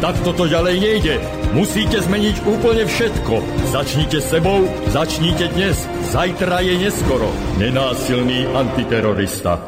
Tak 0.00 0.16
toto 0.24 0.48
ďalej 0.48 0.80
nejde. 0.80 1.14
Musíte 1.52 2.00
zmeniť 2.00 2.48
úplne 2.48 2.88
všetko. 2.88 3.44
Začnite 3.68 4.24
sebou, 4.24 4.64
začnite 4.88 5.52
dnes. 5.52 5.76
Zajtra 6.08 6.64
je 6.64 6.88
neskoro. 6.88 7.28
Nenásilný 7.60 8.48
antiterorista. 8.48 9.60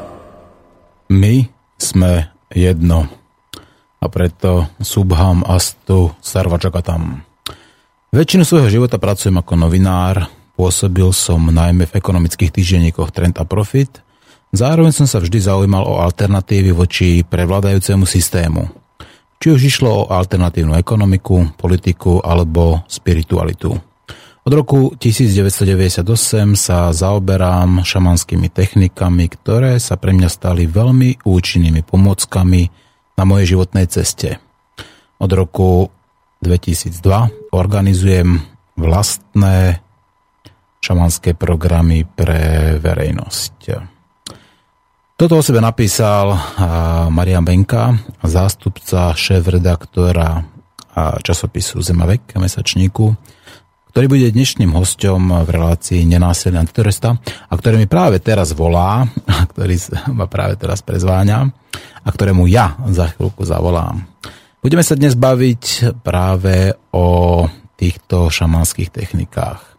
My 1.13 1.45
sme 1.77 2.33
jedno. 2.49 3.05
A 4.01 4.09
preto 4.09 4.73
Subham 4.81 5.45
Astu 5.45 6.17
Sarvačakatam. 6.17 7.21
Väčšinu 8.09 8.41
svojho 8.41 8.73
života 8.73 8.97
pracujem 8.97 9.37
ako 9.37 9.53
novinár, 9.53 10.33
pôsobil 10.57 11.13
som 11.13 11.45
najmä 11.45 11.85
v 11.85 11.93
ekonomických 12.01 12.49
týždenníkoch 12.49 13.13
Trend 13.13 13.37
a 13.37 13.45
Profit, 13.45 14.01
zároveň 14.49 14.97
som 14.97 15.05
sa 15.05 15.21
vždy 15.21 15.45
zaujímal 15.45 15.85
o 15.85 16.01
alternatívy 16.01 16.73
voči 16.73 17.21
prevládajúcemu 17.21 18.05
systému. 18.09 18.82
Či 19.43 19.51
už 19.51 19.75
išlo 19.75 19.91
o 19.91 20.07
alternatívnu 20.07 20.71
ekonomiku, 20.79 21.59
politiku 21.59 22.23
alebo 22.23 22.87
spiritualitu. 22.87 23.75
Od 24.39 24.53
roku 24.55 24.95
1998 24.95 25.99
sa 26.55 26.87
zaoberám 26.95 27.83
šamanskými 27.83 28.47
technikami, 28.47 29.27
ktoré 29.27 29.83
sa 29.83 29.99
pre 29.99 30.15
mňa 30.15 30.31
stali 30.31 30.63
veľmi 30.63 31.27
účinnými 31.27 31.83
pomockami 31.83 32.71
na 33.19 33.23
mojej 33.27 33.59
životnej 33.59 33.91
ceste. 33.91 34.39
Od 35.19 35.31
roku 35.35 35.91
2002 36.39 37.03
organizujem 37.51 38.39
vlastné 38.79 39.83
šamanské 40.79 41.35
programy 41.35 42.07
pre 42.07 42.79
verejnosť. 42.79 43.91
Toto 45.23 45.39
o 45.39 45.47
sebe 45.47 45.63
napísal 45.63 46.35
Marian 47.07 47.47
Benka, 47.47 47.95
zástupca 48.27 49.15
šéf-redaktora 49.15 50.43
časopisu 51.23 51.79
Zemavek, 51.79 52.35
mesačníku, 52.35 53.15
ktorý 53.87 54.05
bude 54.11 54.35
dnešným 54.35 54.75
hosťom 54.75 55.47
v 55.47 55.47
relácii 55.47 56.03
Nenásilný 56.03 56.59
antiterorista 56.59 57.15
a 57.23 57.53
ktorý 57.55 57.79
mi 57.79 57.87
práve 57.87 58.19
teraz 58.19 58.51
volá, 58.51 59.07
a 59.23 59.47
ktorý 59.47 59.79
ma 60.11 60.27
práve 60.27 60.59
teraz 60.59 60.83
prezváňa 60.83 61.47
a 62.03 62.07
ktorému 62.11 62.43
ja 62.51 62.75
za 62.91 63.15
chvíľku 63.15 63.47
zavolám. 63.47 64.03
Budeme 64.59 64.83
sa 64.83 64.99
dnes 64.99 65.15
baviť 65.15 65.95
práve 66.03 66.75
o 66.91 67.47
týchto 67.79 68.27
šamanských 68.27 68.91
technikách. 68.91 69.72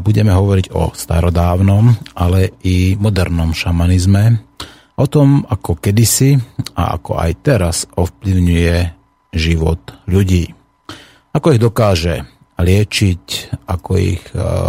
Budeme 0.00 0.32
hovoriť 0.32 0.72
o 0.72 0.96
starodávnom, 0.96 1.92
ale 2.16 2.56
i 2.64 2.96
modernom 2.96 3.52
šamanizme, 3.52 4.40
o 4.96 5.04
tom, 5.04 5.44
ako 5.44 5.76
kedysi 5.76 6.40
a 6.72 6.96
ako 6.96 7.20
aj 7.20 7.32
teraz 7.44 7.84
ovplyvňuje 7.92 8.76
život 9.36 9.78
ľudí. 10.08 10.56
Ako 11.36 11.52
ich 11.54 11.60
dokáže 11.60 12.24
liečiť, 12.58 13.54
ako 13.68 13.90
ich 14.00 14.24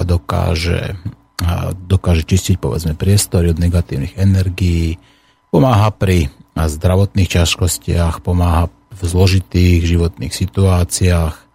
dokáže, 0.05 0.99
dokáže 1.87 2.23
čistiť 2.27 2.61
povedzme 2.61 2.93
priestory 2.93 3.55
od 3.55 3.57
negatívnych 3.57 4.19
energií, 4.19 5.01
pomáha 5.49 5.89
pri 5.95 6.29
zdravotných 6.53 7.39
ťažkostiach, 7.39 8.21
pomáha 8.21 8.69
v 8.93 9.01
zložitých 9.01 9.81
životných 9.87 10.33
situáciách, 10.35 11.48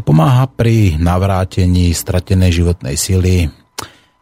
Pomáha 0.00 0.50
pri 0.50 0.98
navrátení 0.98 1.94
stratenej 1.94 2.50
životnej 2.50 2.96
sily. 2.98 3.48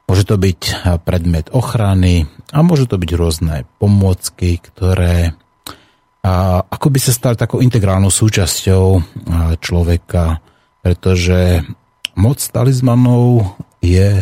Môže 0.09 0.25
to 0.25 0.37
byť 0.41 0.89
predmet 1.05 1.53
ochrany 1.53 2.29
a 2.53 2.65
môžu 2.65 2.89
to 2.89 2.97
byť 2.97 3.11
rôzne 3.17 3.69
pomôcky, 3.77 4.61
ktoré 4.61 5.37
ako 6.69 6.87
by 6.93 6.99
sa 7.01 7.13
stali 7.15 7.37
takou 7.39 7.65
integrálnou 7.65 8.13
súčasťou 8.13 8.85
človeka, 9.63 10.45
pretože 10.85 11.65
moc 12.19 12.43
talizmanov 12.43 13.57
je 13.81 14.21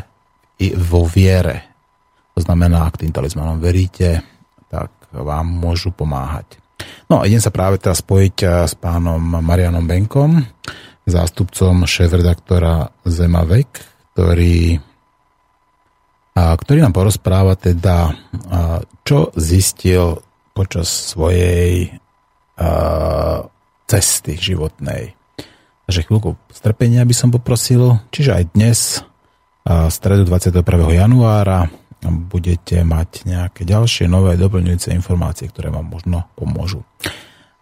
i 0.61 0.66
vo 0.77 1.03
viere. 1.09 1.66
To 2.37 2.45
znamená, 2.45 2.87
ak 2.87 3.00
tým 3.00 3.11
talizmanom 3.11 3.59
veríte, 3.59 4.22
tak 4.69 4.93
vám 5.11 5.49
môžu 5.49 5.91
pomáhať. 5.91 6.61
No 7.09 7.22
a 7.22 7.27
idem 7.27 7.41
sa 7.41 7.55
práve 7.55 7.81
teraz 7.81 8.05
spojiť 8.05 8.69
s 8.69 8.75
pánom 8.77 9.19
Marianom 9.19 9.89
Benkom, 9.89 10.45
zástupcom 11.06 11.87
šéf-redaktora 11.87 12.91
Zemavek, 13.06 13.71
ktorý, 14.12 14.83
ktorý 16.34 16.78
nám 16.83 16.94
porozpráva 16.94 17.55
teda, 17.55 18.11
čo 19.06 19.31
zistil 19.39 20.19
počas 20.50 20.91
svojej 20.91 21.95
cesty 23.87 24.34
životnej. 24.34 25.15
Takže 25.87 26.03
chvíľku 26.11 26.34
strpenia 26.50 27.06
by 27.06 27.15
som 27.15 27.31
poprosil. 27.31 28.03
Čiže 28.11 28.31
aj 28.34 28.45
dnes, 28.59 28.78
a, 29.62 29.87
stredu 29.87 30.27
21. 30.27 30.66
januára, 30.91 31.71
budete 32.03 32.83
mať 32.83 33.22
nejaké 33.31 33.62
ďalšie 33.62 34.11
nové 34.11 34.34
doplňujúce 34.34 34.91
informácie, 34.91 35.47
ktoré 35.47 35.71
vám 35.71 35.87
možno 35.87 36.27
pomôžu. 36.34 36.83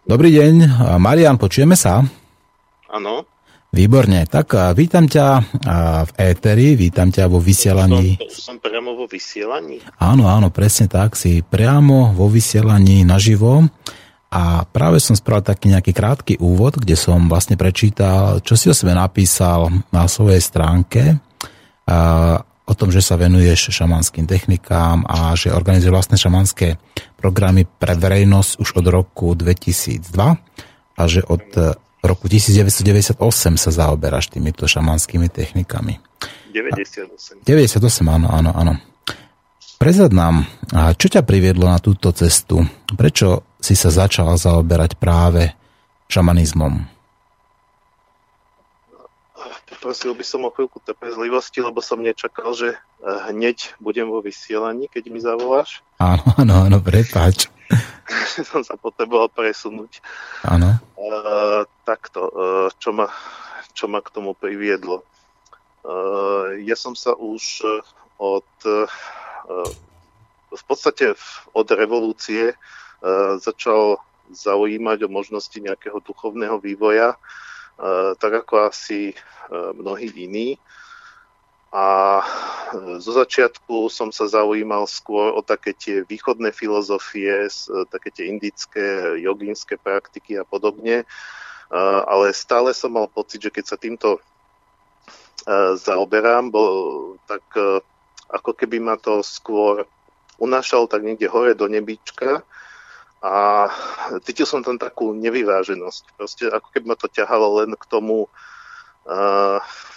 Dobrý 0.09 0.33
deň, 0.33 0.53
Marian, 0.97 1.37
počujeme 1.37 1.77
sa? 1.77 2.01
Áno. 2.89 3.25
Výborne, 3.75 4.23
tak 4.23 4.55
vítam 4.71 5.03
ťa 5.03 5.27
v 6.07 6.11
éteri, 6.15 6.79
vítam 6.79 7.11
ťa 7.11 7.27
vo 7.27 7.43
vysielaní. 7.43 8.15
Som, 8.31 8.55
som 8.55 8.57
priamo 8.63 8.95
vo 8.95 9.03
vysielaní? 9.03 9.83
Áno, 9.99 10.31
áno, 10.31 10.47
presne 10.47 10.87
tak, 10.87 11.19
si 11.19 11.43
priamo 11.43 12.15
vo 12.15 12.31
vysielaní 12.31 13.03
naživo. 13.03 13.67
A 14.31 14.63
práve 14.63 15.03
som 15.03 15.11
spravil 15.11 15.43
taký 15.43 15.75
nejaký 15.75 15.91
krátky 15.91 16.33
úvod, 16.39 16.79
kde 16.79 16.95
som 16.95 17.27
vlastne 17.27 17.59
prečítal, 17.59 18.39
čo 18.39 18.55
si 18.55 18.71
o 18.71 18.75
sebe 18.75 18.95
napísal 18.95 19.67
na 19.91 20.07
svojej 20.07 20.39
stránke 20.39 21.19
o 22.65 22.73
tom, 22.79 22.89
že 22.95 23.03
sa 23.03 23.19
venuješ 23.19 23.75
šamanským 23.75 24.23
technikám 24.23 25.03
a 25.03 25.35
že 25.35 25.51
organizuje 25.51 25.91
vlastné 25.91 26.15
šamanské 26.15 26.79
programy 27.19 27.67
pre 27.67 27.99
verejnosť 27.99 28.51
už 28.55 28.69
od 28.79 28.85
roku 28.87 29.35
2002 29.35 29.99
a 30.95 31.01
že 31.11 31.27
od 31.27 31.43
roku 32.05 32.29
1998 32.29 33.17
sa 33.57 33.71
zaoberáš 33.73 34.29
týmito 34.29 34.65
šamanskými 34.65 35.29
technikami. 35.29 35.99
98. 36.55 37.43
98, 37.43 37.83
áno, 38.07 38.27
áno, 38.31 38.51
áno. 38.55 38.73
Prezad 39.75 40.15
nám, 40.15 40.47
čo 40.95 41.11
ťa 41.11 41.27
priviedlo 41.27 41.67
na 41.67 41.83
túto 41.83 42.15
cestu? 42.15 42.63
Prečo 42.95 43.43
si 43.59 43.75
sa 43.75 43.91
začala 43.91 44.39
zaoberať 44.39 44.95
práve 44.95 45.51
šamanizmom? 46.07 46.95
Poprosil 49.65 50.17
by 50.17 50.25
som 50.25 50.41
o 50.47 50.49
chvíľku 50.49 50.81
trpezlivosti, 50.81 51.61
lebo 51.61 51.77
som 51.77 52.01
nečakal, 52.01 52.57
že 52.57 52.73
eh, 52.73 52.79
hneď 53.29 53.77
budem 53.77 54.09
vo 54.09 54.17
vysielaní, 54.17 54.89
keď 54.89 55.03
mi 55.13 55.19
zavoláš. 55.21 55.85
Áno, 56.01 56.25
áno, 56.41 56.65
áno, 56.65 56.77
prepáč. 56.81 57.53
som 58.51 58.61
sa 58.61 58.75
potreboval 58.77 59.31
presunúť. 59.31 59.99
Áno. 60.45 60.77
Uh, 60.95 61.63
takto, 61.83 62.29
uh, 62.29 62.67
čo, 62.77 62.93
ma, 62.93 63.09
čo 63.73 63.89
ma 63.89 63.99
k 64.01 64.13
tomu 64.13 64.37
priviedlo. 64.37 65.03
Uh, 65.85 66.57
ja 66.65 66.73
som 66.73 66.97
sa 66.97 67.13
už 67.13 67.65
od 68.17 68.49
uh, 68.65 68.89
v 70.55 70.63
podstate 70.65 71.13
od 71.51 71.67
revolúcie 71.67 72.55
uh, 72.55 73.35
začal 73.37 73.99
zaujímať 74.31 75.05
o 75.05 75.09
možnosti 75.11 75.53
nejakého 75.53 76.01
duchovného 76.01 76.57
vývoja, 76.57 77.13
uh, 77.13 78.17
tak 78.17 78.45
ako 78.45 78.71
asi 78.71 79.13
uh, 79.13 79.75
mnohí 79.75 80.09
iní. 80.15 80.57
A 81.75 81.85
e, 82.23 82.25
zo 83.03 83.11
začiatku 83.11 83.91
som 83.91 84.07
sa 84.15 84.31
zaujímal 84.31 84.87
skôr 84.87 85.35
o 85.35 85.43
také 85.43 85.75
tie 85.75 86.07
východné 86.07 86.55
filozofie, 86.55 87.51
e, 87.51 87.75
také 87.91 88.15
tie 88.15 88.31
indické, 88.31 89.19
jogínske 89.19 89.75
praktiky 89.75 90.39
a 90.39 90.47
podobne. 90.47 91.03
E, 91.03 91.05
ale 92.07 92.31
stále 92.31 92.71
som 92.71 92.95
mal 92.95 93.11
pocit, 93.11 93.43
že 93.43 93.51
keď 93.51 93.65
sa 93.67 93.77
týmto 93.79 94.23
zaoberám, 95.77 96.49
bo, 96.49 96.63
tak 97.29 97.45
ako 98.33 98.51
keby 98.57 98.81
ma 98.81 98.97
to 98.97 99.21
skôr 99.21 99.85
unášal 100.41 100.89
tak 100.89 101.05
niekde 101.05 101.29
hore 101.29 101.53
do 101.53 101.69
nebička 101.69 102.41
a 103.21 103.69
cítil 104.25 104.49
som 104.49 104.65
tam 104.65 104.81
takú 104.81 105.13
nevyváženosť. 105.13 106.03
Proste 106.17 106.49
ako 106.49 106.73
keby 106.73 106.85
ma 106.93 106.97
to 106.97 107.05
ťahalo 107.13 107.61
len 107.61 107.77
k 107.77 107.85
tomu 107.85 108.25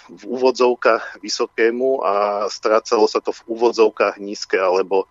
v 0.09 0.23
úvodzovkách 0.25 1.17
vysokému 1.17 2.05
a 2.05 2.45
strácalo 2.45 3.09
sa 3.09 3.17
to 3.21 3.33
v 3.33 3.41
úvodzovkách 3.49 4.21
nízke, 4.21 4.61
alebo 4.61 5.09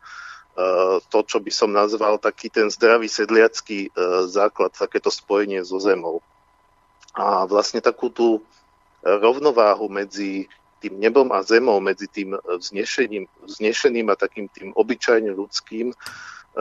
to, 1.10 1.18
čo 1.22 1.38
by 1.38 1.50
som 1.50 1.70
nazval 1.70 2.18
taký 2.18 2.50
ten 2.50 2.70
zdravý 2.70 3.06
sedliacký 3.10 3.90
základ, 4.26 4.74
takéto 4.74 5.10
spojenie 5.10 5.62
so 5.66 5.82
zemou. 5.82 6.22
A 7.14 7.46
vlastne 7.46 7.82
takú 7.82 8.10
tú 8.10 8.42
rovnováhu 9.02 9.86
medzi 9.90 10.50
tým 10.78 10.98
nebom 10.98 11.34
a 11.34 11.42
zemou, 11.42 11.82
medzi 11.82 12.06
tým 12.06 12.38
vznešením, 12.38 13.26
vznešeným 13.42 14.06
a 14.10 14.18
takým 14.18 14.46
tým 14.46 14.70
obyčajne 14.78 15.34
ľudským, 15.34 15.90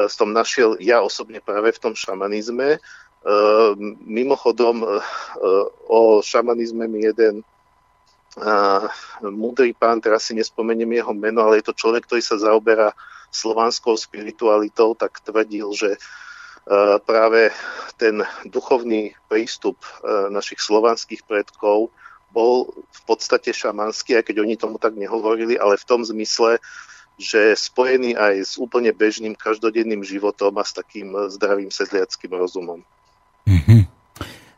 som 0.09 0.29
našiel 0.29 0.77
ja 0.81 1.01
osobne 1.01 1.41
práve 1.41 1.73
v 1.73 1.81
tom 1.81 1.93
šamanizme. 1.93 2.81
Mimochodom, 4.05 4.85
o 5.87 5.99
šamanizme 6.21 6.85
mi 6.87 7.03
jeden 7.07 7.41
múdry 9.21 9.73
pán, 9.73 9.97
teraz 9.97 10.29
si 10.29 10.37
nespomeniem 10.37 11.01
jeho 11.01 11.13
meno, 11.17 11.41
ale 11.41 11.59
je 11.59 11.73
to 11.73 11.79
človek, 11.79 12.05
ktorý 12.05 12.21
sa 12.21 12.37
zaoberá 12.37 12.93
slovanskou 13.33 13.97
spiritualitou, 13.97 14.93
tak 14.93 15.19
tvrdil, 15.25 15.67
že 15.73 15.97
práve 17.03 17.51
ten 17.97 18.21
duchovný 18.45 19.15
prístup 19.31 19.79
našich 20.29 20.59
slovanských 20.59 21.25
predkov 21.25 21.89
bol 22.31 22.69
v 22.75 23.01
podstate 23.07 23.55
šamanský, 23.55 24.19
aj 24.19 24.29
keď 24.29 24.35
oni 24.43 24.55
tomu 24.59 24.77
tak 24.77 24.93
nehovorili, 24.99 25.55
ale 25.55 25.79
v 25.79 25.87
tom 25.87 26.03
zmysle, 26.03 26.59
že 27.17 27.55
spojený 27.57 28.13
aj 28.13 28.35
s 28.45 28.53
úplne 28.61 28.93
bežným 28.93 29.33
každodenným 29.33 30.05
životom 30.05 30.53
a 30.59 30.63
s 30.67 30.75
takým 30.75 31.15
zdravým 31.33 31.73
sedliackým 31.73 32.29
rozumom. 32.35 32.85
Mm-hmm. 33.47 33.81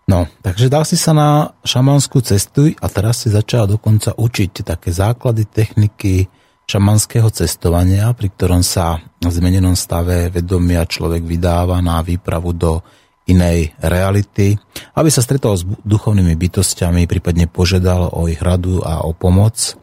No, 0.10 0.26
takže 0.42 0.74
dal 0.74 0.90
si 0.90 0.98
sa 0.98 1.14
na 1.14 1.54
šamanskú 1.62 2.26
cestu 2.26 2.74
a 2.82 2.90
teraz 2.90 3.22
si 3.22 3.30
začal 3.30 3.70
dokonca 3.70 4.18
učiť 4.18 4.66
také 4.66 4.90
základy 4.90 5.46
techniky 5.46 6.26
šamanského 6.66 7.30
cestovania, 7.30 8.10
pri 8.18 8.34
ktorom 8.34 8.66
sa 8.66 8.98
v 9.22 9.30
zmenenom 9.30 9.78
stave 9.78 10.34
vedomia 10.34 10.90
človek 10.90 11.22
vydáva 11.22 11.78
na 11.86 12.02
výpravu 12.02 12.58
do 12.58 12.82
inej 13.30 13.78
reality, 13.78 14.58
aby 14.98 15.10
sa 15.14 15.22
stretol 15.22 15.54
s 15.54 15.66
duchovnými 15.66 16.34
bytostiami, 16.34 17.06
prípadne 17.06 17.46
požiadal 17.46 18.10
o 18.10 18.26
ich 18.26 18.42
radu 18.42 18.82
a 18.82 19.06
o 19.06 19.14
pomoc. 19.14 19.78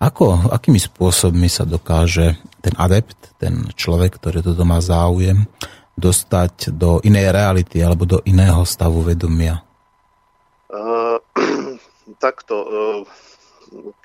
Ako, 0.00 0.48
akými 0.48 0.80
spôsobmi 0.80 1.52
sa 1.52 1.68
dokáže 1.68 2.40
ten 2.64 2.72
adept, 2.80 3.36
ten 3.36 3.68
človek, 3.76 4.16
ktorý 4.16 4.40
toto 4.40 4.64
má 4.64 4.80
záujem, 4.80 5.44
dostať 5.98 6.70
do 6.70 7.02
inej 7.02 7.34
reality 7.34 7.82
alebo 7.82 8.06
do 8.06 8.18
iného 8.22 8.62
stavu 8.62 9.02
vedomia? 9.02 9.60
Uh, 10.70 11.18
takto, 12.24 12.54
uh, 12.54 13.02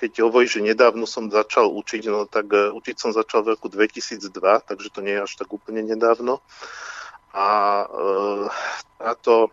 keď 0.02 0.26
hovoríš, 0.26 0.58
že 0.58 0.68
nedávno 0.74 1.06
som 1.06 1.30
začal 1.30 1.70
učiť, 1.70 2.02
no 2.10 2.26
tak 2.26 2.50
uh, 2.50 2.74
učiť 2.74 2.96
som 2.98 3.10
začal 3.14 3.46
v 3.46 3.54
roku 3.54 3.70
2002, 3.70 4.18
takže 4.66 4.88
to 4.90 5.00
nie 5.00 5.14
je 5.16 5.24
až 5.24 5.32
tak 5.38 5.48
úplne 5.54 5.86
nedávno. 5.86 6.42
A 7.30 7.48
uh, 7.86 8.46
táto 8.98 9.48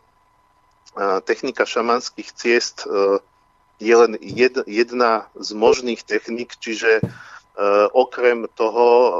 uh, 0.97 1.21
technika 1.21 1.69
šamanských 1.69 2.33
ciest 2.33 2.89
uh, 2.89 3.21
je 3.77 3.93
len 3.93 4.17
jed, 4.21 4.61
jedna 4.65 5.29
z 5.37 5.53
možných 5.53 6.01
technik, 6.01 6.57
čiže 6.57 7.05
Uh, 7.05 7.31
okrem 7.93 8.47
toho, 8.55 8.87
uh, 8.87 9.11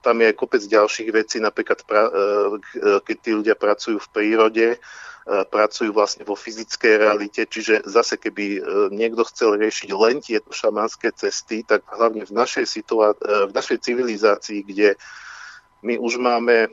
tam 0.00 0.22
je 0.22 0.30
aj 0.32 0.36
kopec 0.38 0.62
ďalších 0.62 1.10
vecí, 1.12 1.36
napríklad 1.42 1.84
uh, 1.84 2.56
keď 3.04 3.16
tí 3.20 3.30
ľudia 3.34 3.56
pracujú 3.58 3.98
v 4.00 4.12
prírode, 4.12 4.68
pracujú 5.28 5.92
vlastne 5.92 6.24
vo 6.24 6.32
fyzickej 6.32 7.04
realite, 7.04 7.44
čiže 7.44 7.84
zase 7.84 8.16
keby 8.16 8.64
niekto 8.88 9.28
chcel 9.28 9.60
riešiť 9.60 9.92
len 9.92 10.24
tieto 10.24 10.48
šamanské 10.56 11.12
cesty, 11.12 11.60
tak 11.68 11.84
hlavne 11.84 12.24
v 12.24 12.32
našej, 12.32 12.64
situá- 12.64 13.12
v 13.20 13.52
našej 13.52 13.76
civilizácii, 13.76 14.64
kde 14.64 14.96
my 15.84 16.00
už 16.00 16.16
máme 16.16 16.72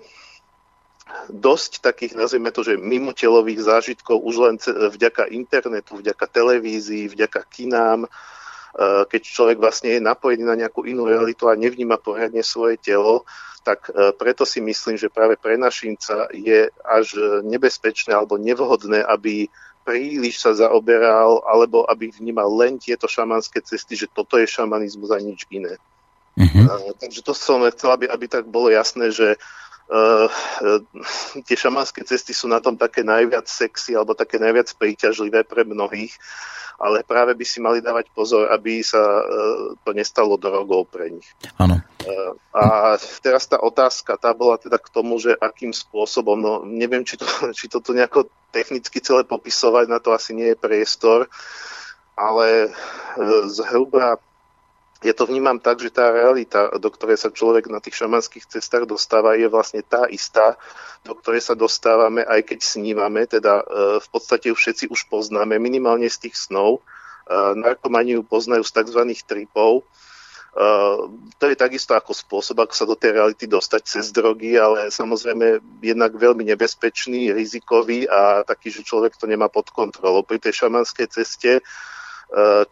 dosť 1.28 1.84
takých, 1.84 2.16
nazvime 2.16 2.48
to, 2.56 2.64
že 2.64 2.80
mimotelových 2.80 3.60
zážitkov 3.60 4.24
už 4.24 4.36
len 4.40 4.56
vďaka 4.72 5.36
internetu, 5.36 6.00
vďaka 6.00 6.24
televízii, 6.24 7.12
vďaka 7.12 7.44
kinám, 7.52 8.08
Eh, 8.08 8.12
keď 9.08 9.22
človek 9.24 9.58
vlastne 9.58 9.96
je 9.96 10.04
napojený 10.04 10.44
na 10.44 10.60
nejakú 10.60 10.84
inú 10.84 11.08
realitu 11.08 11.48
a 11.48 11.56
nevníma 11.56 11.96
poriadne 11.96 12.44
svoje 12.44 12.76
telo, 12.76 13.24
tak 13.66 13.90
eh, 13.90 14.14
preto 14.14 14.46
si 14.46 14.62
myslím, 14.62 15.00
že 15.00 15.10
práve 15.10 15.40
pre 15.40 15.58
našinca 15.58 16.30
je 16.36 16.70
až 16.86 17.08
nebezpečné 17.42 18.14
alebo 18.14 18.36
nevhodné, 18.38 19.02
aby 19.02 19.50
príliš 19.86 20.42
sa 20.42 20.52
zaoberal 20.58 21.46
alebo 21.46 21.86
aby 21.86 22.10
vnímal 22.10 22.50
len 22.58 22.82
tieto 22.82 23.06
šamanské 23.06 23.62
cesty, 23.62 23.94
že 23.94 24.10
toto 24.10 24.42
je 24.42 24.50
šamanizmus 24.50 25.14
a 25.14 25.22
nič 25.22 25.46
iné. 25.54 25.78
Uh-huh. 26.36 26.66
Uh, 26.68 26.92
takže 26.98 27.22
to 27.22 27.32
som 27.32 27.64
chcel, 27.72 27.94
aby, 27.96 28.10
aby 28.10 28.26
tak 28.28 28.50
bolo 28.50 28.68
jasné, 28.68 29.14
že 29.14 29.38
uh, 29.90 30.28
tie 31.48 31.58
šamanské 31.58 32.02
cesty 32.06 32.34
sú 32.34 32.50
na 32.50 32.62
tom 32.62 32.80
také 32.80 33.06
najviac 33.06 33.46
sexy 33.46 33.94
alebo 33.94 34.18
také 34.18 34.42
najviac 34.42 34.72
príťažlivé 34.78 35.46
pre 35.46 35.66
mnohých 35.66 36.14
ale 36.76 37.08
práve 37.08 37.32
by 37.36 37.46
si 37.48 37.64
mali 37.64 37.80
dávať 37.80 38.12
pozor, 38.12 38.52
aby 38.52 38.84
sa 38.84 39.00
e, 39.00 39.24
to 39.80 39.96
nestalo 39.96 40.36
drogou 40.36 40.84
pre 40.84 41.08
nich. 41.08 41.28
Áno. 41.56 41.80
A 42.52 42.96
teraz 43.24 43.48
tá 43.48 43.58
otázka, 43.64 44.20
tá 44.20 44.36
bola 44.36 44.60
teda 44.60 44.76
k 44.76 44.92
tomu, 44.92 45.18
že 45.18 45.34
akým 45.40 45.72
spôsobom, 45.72 46.36
no 46.36 46.54
neviem, 46.68 47.08
či, 47.08 47.16
to, 47.16 47.26
či 47.58 47.72
toto 47.72 47.96
nejako 47.96 48.28
technicky 48.52 49.00
celé 49.00 49.24
popisovať, 49.24 49.86
na 49.88 50.00
to 50.04 50.12
asi 50.12 50.36
nie 50.36 50.52
je 50.52 50.60
priestor, 50.60 51.28
ale 52.16 52.72
zhruba 53.52 54.20
ja 55.06 55.14
to 55.14 55.30
vnímam 55.30 55.62
tak, 55.62 55.78
že 55.78 55.94
tá 55.94 56.10
realita, 56.10 56.74
do 56.82 56.90
ktorej 56.90 57.22
sa 57.22 57.30
človek 57.30 57.70
na 57.70 57.78
tých 57.78 58.02
šamanských 58.02 58.50
cestách 58.50 58.90
dostáva, 58.90 59.38
je 59.38 59.46
vlastne 59.46 59.86
tá 59.86 60.10
istá, 60.10 60.58
do 61.06 61.14
ktorej 61.14 61.46
sa 61.46 61.54
dostávame, 61.54 62.26
aj 62.26 62.42
keď 62.50 62.60
snívame, 62.66 63.30
teda 63.30 63.62
e, 63.62 63.66
v 64.02 64.08
podstate 64.10 64.50
všetci 64.50 64.90
už 64.90 65.06
poznáme, 65.06 65.62
minimálne 65.62 66.10
z 66.10 66.26
tých 66.26 66.50
snov. 66.50 66.82
E, 66.82 67.32
narkomani 67.54 68.18
ju 68.18 68.26
poznajú 68.26 68.66
z 68.66 68.82
tzv. 68.82 69.02
tripov. 69.30 69.86
E, 69.86 70.64
to 71.38 71.46
je 71.54 71.56
takisto 71.56 71.94
ako 71.94 72.18
spôsob, 72.18 72.66
ako 72.66 72.74
sa 72.74 72.90
do 72.90 72.98
tej 72.98 73.22
reality 73.22 73.46
dostať 73.46 73.82
cez 73.86 74.10
drogy, 74.10 74.58
ale 74.58 74.90
samozrejme 74.90 75.62
jednak 75.86 76.18
veľmi 76.18 76.42
nebezpečný, 76.50 77.30
rizikový 77.30 78.10
a 78.10 78.42
taký, 78.42 78.74
že 78.74 78.82
človek 78.82 79.14
to 79.22 79.30
nemá 79.30 79.54
pod 79.54 79.70
kontrolou. 79.70 80.26
Pri 80.26 80.42
tej 80.42 80.66
šamanskej 80.66 81.08
ceste 81.14 81.62
E, 81.62 81.64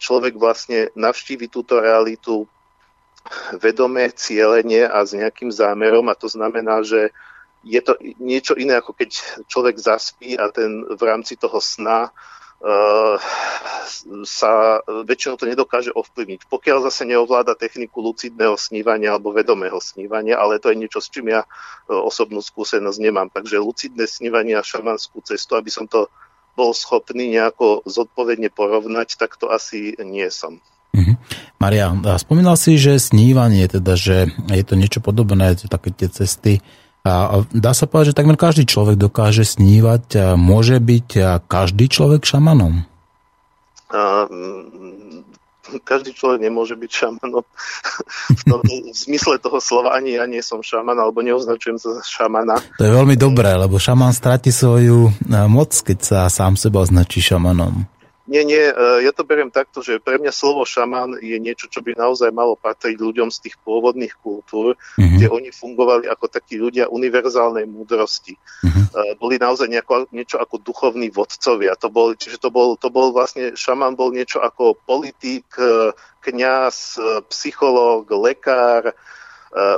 človek 0.01 0.33
vlastne 0.35 0.89
navštívi 0.97 1.47
túto 1.47 1.77
realitu 1.77 2.49
vedomé, 3.55 4.11
cieľenie 4.11 4.83
a 4.83 5.03
s 5.03 5.15
nejakým 5.15 5.47
zámerom 5.47 6.11
a 6.11 6.17
to 6.17 6.27
znamená, 6.27 6.83
že 6.83 7.15
je 7.63 7.79
to 7.79 7.95
niečo 8.19 8.59
iné, 8.59 8.75
ako 8.75 8.91
keď 8.91 9.09
človek 9.47 9.79
zaspí 9.79 10.35
a 10.35 10.51
ten 10.51 10.83
v 10.83 11.01
rámci 11.07 11.39
toho 11.39 11.63
sna 11.63 12.11
uh, 12.11 13.15
sa 14.27 14.83
väčšinou 14.83 15.39
to 15.39 15.47
nedokáže 15.47 15.95
ovplyvniť. 15.95 16.51
Pokiaľ 16.51 16.91
zase 16.91 17.07
neovláda 17.07 17.55
techniku 17.55 18.03
lucidného 18.03 18.59
snívania 18.59 19.15
alebo 19.15 19.31
vedomého 19.31 19.79
snívania, 19.79 20.35
ale 20.35 20.59
to 20.59 20.75
je 20.75 20.79
niečo, 20.83 20.99
s 20.99 21.07
čím 21.07 21.31
ja 21.31 21.47
uh, 21.47 22.03
osobnú 22.03 22.43
skúsenosť 22.43 22.99
nemám. 22.99 23.31
Takže 23.31 23.63
lucidné 23.63 24.11
snívanie 24.11 24.59
a 24.59 24.63
šamanskú 24.63 25.23
cestu, 25.23 25.55
aby 25.55 25.71
som 25.71 25.87
to 25.87 26.11
bol 26.53 26.71
schopný 26.77 27.33
nejako 27.33 27.81
zodpovedne 27.89 28.53
porovnať, 28.53 29.17
tak 29.17 29.35
to 29.41 29.49
asi 29.49 29.97
nie 30.01 30.29
som. 30.29 30.61
Mm-hmm. 30.93 31.15
Maria, 31.57 31.89
spomínal 32.21 32.53
si, 32.53 32.77
že 32.77 33.01
snívanie, 33.01 33.65
teda, 33.65 33.97
že 33.97 34.29
je 34.29 34.63
to 34.65 34.77
niečo 34.77 35.01
podobné, 35.01 35.57
také 35.57 35.89
tie 35.89 36.11
cesty. 36.11 36.61
A 37.03 37.43
dá 37.51 37.75
sa 37.75 37.83
povedať, 37.83 38.13
že 38.13 38.19
takmer 38.21 38.39
každý 38.39 38.63
človek 38.63 38.95
dokáže 38.95 39.43
snívať. 39.43 40.37
Môže 40.39 40.79
byť 40.79 41.41
každý 41.51 41.91
človek 41.91 42.23
šamanom? 42.23 42.87
A, 43.91 44.29
každý 45.81 46.13
človek 46.13 46.43
nemôže 46.43 46.77
byť 46.77 46.91
šamanom. 46.91 47.45
v, 48.39 48.43
tom, 48.45 48.59
v 48.65 48.93
zmysle 48.93 49.39
toho 49.39 49.57
slova 49.57 49.95
ani 49.97 50.19
ja 50.19 50.27
nie 50.27 50.43
som 50.43 50.61
šaman, 50.61 50.97
alebo 50.99 51.23
neoznačujem 51.25 51.77
sa 51.79 51.97
za 51.97 52.03
šamana. 52.03 52.59
To 52.77 52.83
je 52.83 52.91
veľmi 52.91 53.15
dobré, 53.17 53.55
lebo 53.55 53.81
šaman 53.81 54.13
stratí 54.13 54.51
svoju 54.53 55.09
eh, 55.09 55.47
moc, 55.49 55.73
keď 55.73 55.97
sa 56.03 56.19
sám 56.29 56.59
seba 56.59 56.83
označí 56.83 57.23
šamanom. 57.23 57.87
Nie, 58.23 58.47
nie, 58.47 58.71
e, 58.71 59.03
ja 59.03 59.11
to 59.11 59.27
beriem 59.27 59.51
takto, 59.51 59.83
že 59.83 59.99
pre 59.99 60.15
mňa 60.15 60.31
slovo 60.31 60.63
šaman 60.63 61.19
je 61.19 61.35
niečo, 61.43 61.67
čo 61.67 61.83
by 61.83 61.91
naozaj 61.99 62.31
malo 62.31 62.55
patriť 62.55 62.95
ľuďom 62.95 63.27
z 63.27 63.37
tých 63.49 63.55
pôvodných 63.59 64.15
kultúr, 64.23 64.79
mm-hmm. 64.95 65.19
kde 65.19 65.27
oni 65.27 65.49
fungovali 65.51 66.07
ako 66.07 66.31
takí 66.31 66.55
ľudia 66.55 66.87
univerzálnej 66.87 67.67
múdrosti. 67.67 68.39
Mm-hmm. 68.39 69.19
Boli 69.19 69.35
naozaj 69.35 69.67
nejako, 69.67 70.07
niečo 70.15 70.39
ako 70.39 70.55
duchovní 70.63 71.11
vodcovia. 71.11 71.75
To 71.83 71.91
bol, 71.91 72.15
čiže 72.15 72.39
to 72.39 72.47
bol, 72.47 72.79
to 72.79 72.87
bol 72.87 73.11
vlastne, 73.11 73.59
šaman 73.59 73.99
bol 73.99 74.15
niečo 74.15 74.39
ako 74.39 74.79
politik, 74.87 75.51
e, 75.59 75.91
kňaz, 76.23 76.95
psychológ, 77.27 78.07
lekár, 78.07 78.95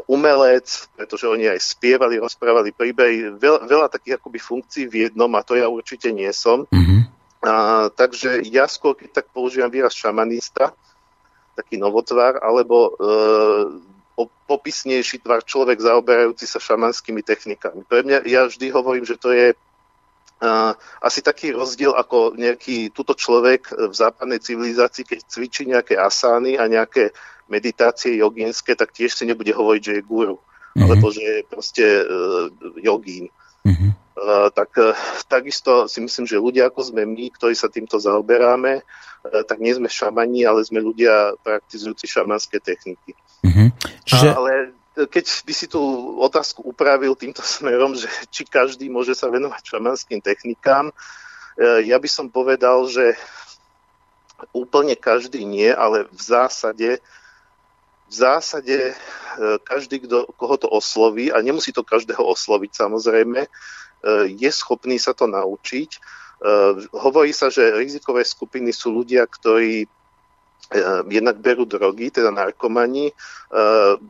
umelec, 0.06 0.88
pretože 0.94 1.26
oni 1.26 1.52
aj 1.52 1.60
spievali, 1.60 2.22
rozprávali 2.22 2.70
príbehy, 2.72 3.34
veľa, 3.36 3.66
veľa 3.66 3.88
takých 3.90 4.22
akoby 4.22 4.40
funkcií 4.40 4.86
v 4.86 5.10
jednom 5.10 5.28
a 5.34 5.44
to 5.44 5.58
ja 5.58 5.66
určite 5.68 6.14
nie 6.14 6.30
som. 6.30 6.70
Mm-hmm 6.70 7.15
A, 7.46 7.88
takže 7.94 8.42
ja 8.50 8.66
skôr, 8.66 8.98
keď 8.98 9.22
tak 9.22 9.28
používam 9.30 9.70
výraz 9.70 9.94
šamanista, 9.94 10.74
taký 11.54 11.78
novotvar, 11.78 12.42
alebo 12.42 12.90
e, 12.90 14.26
popisnejší 14.50 15.22
tvar 15.22 15.46
človek 15.46 15.78
zaoberajúci 15.80 16.50
sa 16.50 16.60
šamanskými 16.60 17.22
technikami. 17.22 17.86
Pre 17.86 18.02
mňa, 18.02 18.26
ja 18.26 18.50
vždy 18.50 18.74
hovorím, 18.74 19.06
že 19.06 19.20
to 19.20 19.32
je 19.32 19.54
Uh, 20.36 20.76
asi 21.00 21.24
taký 21.24 21.56
rozdiel 21.56 21.96
ako 21.96 22.36
nejaký 22.36 22.92
tuto 22.92 23.16
človek 23.16 23.72
v 23.72 23.96
západnej 23.96 24.44
civilizácii, 24.44 25.08
keď 25.08 25.20
cvičí 25.32 25.64
nejaké 25.64 25.96
asány 25.96 26.60
a 26.60 26.68
nejaké 26.68 27.16
meditácie 27.48 28.20
jogínske, 28.20 28.76
tak 28.76 28.92
tiež 28.92 29.16
si 29.16 29.24
nebude 29.24 29.56
hovoriť, 29.56 29.82
že 29.82 29.94
je 29.96 30.04
guru, 30.04 30.36
mm-hmm. 30.36 30.84
alebo 30.84 31.08
že 31.08 31.24
je 31.24 31.40
proste 31.48 31.86
uh, 31.88 32.52
jogín. 32.84 33.32
Mm-hmm. 33.64 33.92
Uh, 34.16 34.48
tak 34.48 34.72
uh, 34.80 34.96
takisto 35.28 35.92
si 35.92 36.00
myslím, 36.00 36.24
že 36.24 36.40
ľudia 36.40 36.72
ako 36.72 36.88
sme 36.88 37.04
my, 37.04 37.36
ktorí 37.36 37.52
sa 37.52 37.68
týmto 37.68 38.00
zaoberáme, 38.00 38.80
uh, 38.80 39.44
tak 39.44 39.60
nie 39.60 39.76
sme 39.76 39.92
šamani, 39.92 40.48
ale 40.48 40.64
sme 40.64 40.80
ľudia 40.80 41.36
praktizujúci 41.44 42.08
šamanské 42.08 42.64
techniky. 42.64 43.12
Mm-hmm. 43.44 43.68
Čiže... 44.08 44.28
Ale 44.32 44.72
keď 44.96 45.26
by 45.28 45.52
si 45.52 45.68
tú 45.68 45.84
otázku 46.24 46.64
upravil 46.64 47.12
týmto 47.20 47.44
smerom, 47.60 47.92
že 47.92 48.08
či 48.32 48.48
každý 48.48 48.88
môže 48.88 49.12
sa 49.20 49.28
venovať 49.28 49.60
šamanským 49.68 50.24
technikám, 50.24 50.96
ja 51.60 51.96
by 51.96 52.10
som 52.12 52.28
povedal, 52.28 52.84
že 52.88 53.16
úplne 54.52 54.96
každý 55.00 55.48
nie, 55.48 55.72
ale 55.72 56.08
v 56.12 56.20
zásade 56.20 57.00
v 58.06 58.14
zásade 58.14 58.92
každý, 59.64 60.04
kdo, 60.04 60.28
koho 60.36 60.56
to 60.60 60.68
osloví, 60.68 61.32
a 61.32 61.40
nemusí 61.40 61.72
to 61.72 61.84
každého 61.84 62.22
osloviť 62.22 62.72
samozrejme, 62.76 63.48
je 64.30 64.50
schopný 64.54 65.02
sa 65.02 65.18
to 65.18 65.26
naučiť. 65.26 65.90
Hovorí 66.94 67.34
sa, 67.34 67.50
že 67.50 67.74
rizikové 67.74 68.22
skupiny 68.22 68.70
sú 68.70 68.94
ľudia, 68.94 69.26
ktorí 69.26 69.90
Ehm, 70.74 71.14
jednak 71.14 71.38
berú 71.38 71.70
drogy, 71.70 72.10
teda 72.10 72.34
narkomani, 72.34 73.14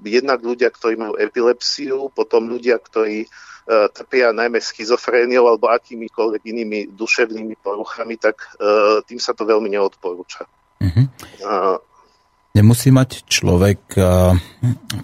jednak 0.08 0.40
ľudia, 0.40 0.72
ktorí 0.72 0.96
majú 0.96 1.20
epilepsiu, 1.20 2.08
potom 2.16 2.48
ľudia, 2.48 2.80
ktorí 2.80 3.28
trpia 3.66 4.30
najmä 4.30 4.62
schizofréniou 4.62 5.50
alebo 5.50 5.68
akýmikoľvek 5.74 6.42
inými 6.48 6.80
duševnými 6.94 7.60
poruchami, 7.60 8.16
tak 8.16 8.42
tým 9.10 9.20
sa 9.20 9.34
to 9.34 9.42
veľmi 9.46 9.74
neodporúča. 9.74 10.46
Mm-hmm. 10.82 11.06
Nemusí 12.56 12.90
mať 12.94 13.26
človek, 13.26 13.98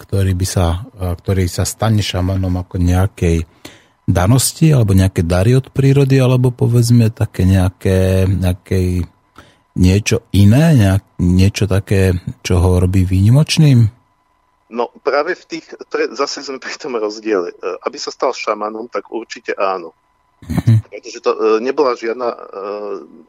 ktorý, 0.07 0.31
by 0.37 0.47
sa, 0.47 0.85
ktorý 0.93 1.45
sa 1.49 1.65
stane 1.65 2.05
šamanom 2.05 2.53
ako 2.61 2.81
nejakej 2.81 3.45
danosti 4.07 4.73
alebo 4.73 4.97
nejaké 4.97 5.21
dary 5.23 5.55
od 5.57 5.69
prírody, 5.69 6.17
alebo 6.17 6.49
povedzme 6.51 7.13
také 7.13 7.45
nejaké, 7.45 8.25
nejakej 8.27 9.05
niečo 9.77 10.27
iné, 10.35 10.75
nejak, 10.75 11.03
niečo 11.21 11.65
také, 11.69 12.17
čo 12.43 12.59
ho 12.59 12.81
robí 12.81 13.07
výnimočným? 13.07 13.87
No 14.71 14.87
práve 15.03 15.35
v 15.35 15.43
tých, 15.47 15.67
je, 15.67 16.05
zase 16.15 16.47
sme 16.47 16.59
pri 16.59 16.75
tom 16.79 16.95
rozdiele. 16.95 17.51
E, 17.51 17.55
aby 17.83 17.97
sa 17.99 18.11
stal 18.11 18.31
šamanom, 18.31 18.87
tak 18.87 19.11
určite 19.11 19.51
áno. 19.55 19.91
Mm-hmm. 20.47 20.77
Pretože 20.87 21.19
to 21.19 21.31
e, 21.35 21.39
nebola 21.59 21.93
žiadna 21.93 22.29
e, 22.31 22.37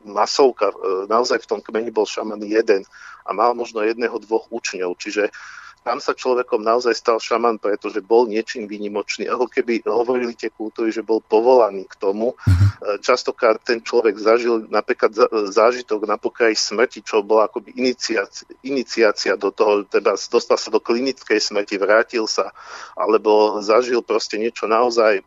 masovka. 0.06 0.70
E, 0.70 0.76
naozaj 1.10 1.42
v 1.42 1.50
tom 1.50 1.60
kmeni 1.60 1.90
bol 1.90 2.06
šaman 2.06 2.40
jeden 2.46 2.86
a 3.26 3.30
mal 3.34 3.58
možno 3.58 3.82
jedného, 3.82 4.22
dvoch 4.22 4.46
učňov. 4.54 4.94
Čiže 5.02 5.34
tam 5.82 5.98
sa 5.98 6.14
človekom 6.14 6.62
naozaj 6.62 6.94
stal 6.94 7.18
šaman, 7.18 7.58
pretože 7.58 7.98
bol 7.98 8.30
niečím 8.30 8.70
výnimočný. 8.70 9.26
Ako 9.26 9.50
keby 9.50 9.82
hovorili 9.82 10.38
tie 10.38 10.46
kultúry, 10.46 10.94
že 10.94 11.02
bol 11.02 11.18
povolaný 11.18 11.90
k 11.90 11.98
tomu. 11.98 12.38
Mhm. 12.46 13.02
Častokrát 13.02 13.58
ten 13.58 13.82
človek 13.82 14.14
zažil 14.14 14.70
napríklad 14.70 15.10
zážitok 15.50 16.06
na 16.06 16.14
pokraji 16.14 16.54
smrti, 16.54 17.02
čo 17.02 17.26
bola 17.26 17.50
akoby 17.50 17.74
iniciácia, 17.74 18.46
iniciácia 18.62 19.34
do 19.34 19.50
toho, 19.50 19.82
teda 19.82 20.14
dostal 20.14 20.54
sa 20.58 20.70
do 20.70 20.78
klinickej 20.78 21.42
smrti, 21.42 21.78
vrátil 21.82 22.30
sa, 22.30 22.54
alebo 22.94 23.58
zažil 23.58 24.06
proste 24.06 24.38
niečo 24.38 24.70
naozaj 24.70 25.26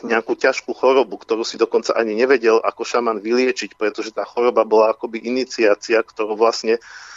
nejakú 0.00 0.32
ťažkú 0.34 0.72
chorobu, 0.72 1.20
ktorú 1.20 1.44
si 1.44 1.60
dokonca 1.60 1.92
ani 1.92 2.16
nevedel 2.16 2.56
ako 2.64 2.82
šaman 2.88 3.20
vyliečiť, 3.20 3.76
pretože 3.76 4.16
tá 4.16 4.24
choroba 4.24 4.64
bola 4.64 4.96
akoby 4.96 5.20
iniciácia, 5.20 6.00
ktorú 6.00 6.34
vlastne 6.34 6.80
uh, 6.80 7.13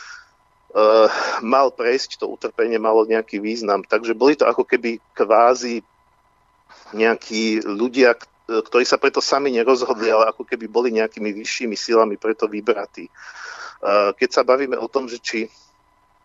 mal 1.41 1.71
prejsť, 1.71 2.19
to 2.19 2.27
utrpenie 2.27 2.77
malo 2.77 3.07
nejaký 3.07 3.39
význam. 3.39 3.81
Takže 3.87 4.13
boli 4.13 4.35
to 4.35 4.45
ako 4.45 4.67
keby 4.67 4.99
kvázi 5.15 5.81
nejakí 6.93 7.63
ľudia, 7.63 8.15
ktorí 8.47 8.87
sa 8.87 8.95
preto 8.95 9.19
sami 9.19 9.51
nerozhodli, 9.51 10.07
ale 10.07 10.31
ako 10.31 10.47
keby 10.47 10.71
boli 10.71 10.89
nejakými 10.95 11.35
vyššími 11.35 11.75
silami 11.75 12.15
preto 12.15 12.47
vybratí. 12.47 13.11
Uh, 13.77 14.15
keď 14.15 14.29
sa 14.31 14.41
bavíme 14.47 14.79
o 14.79 14.87
tom, 14.87 15.11
že 15.11 15.19
či 15.19 15.39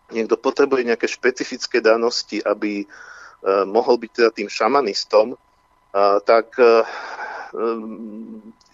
niekto 0.09 0.39
potrebuje 0.39 0.87
nejaké 0.87 1.05
špecifické 1.05 1.83
danosti, 1.83 2.39
aby 2.39 2.87
uh, 2.87 3.67
mohol 3.67 3.99
byť 3.99 4.11
teda 4.11 4.29
tým 4.31 4.49
šamanistom, 4.49 5.35
uh, 5.35 6.17
tak 6.23 6.55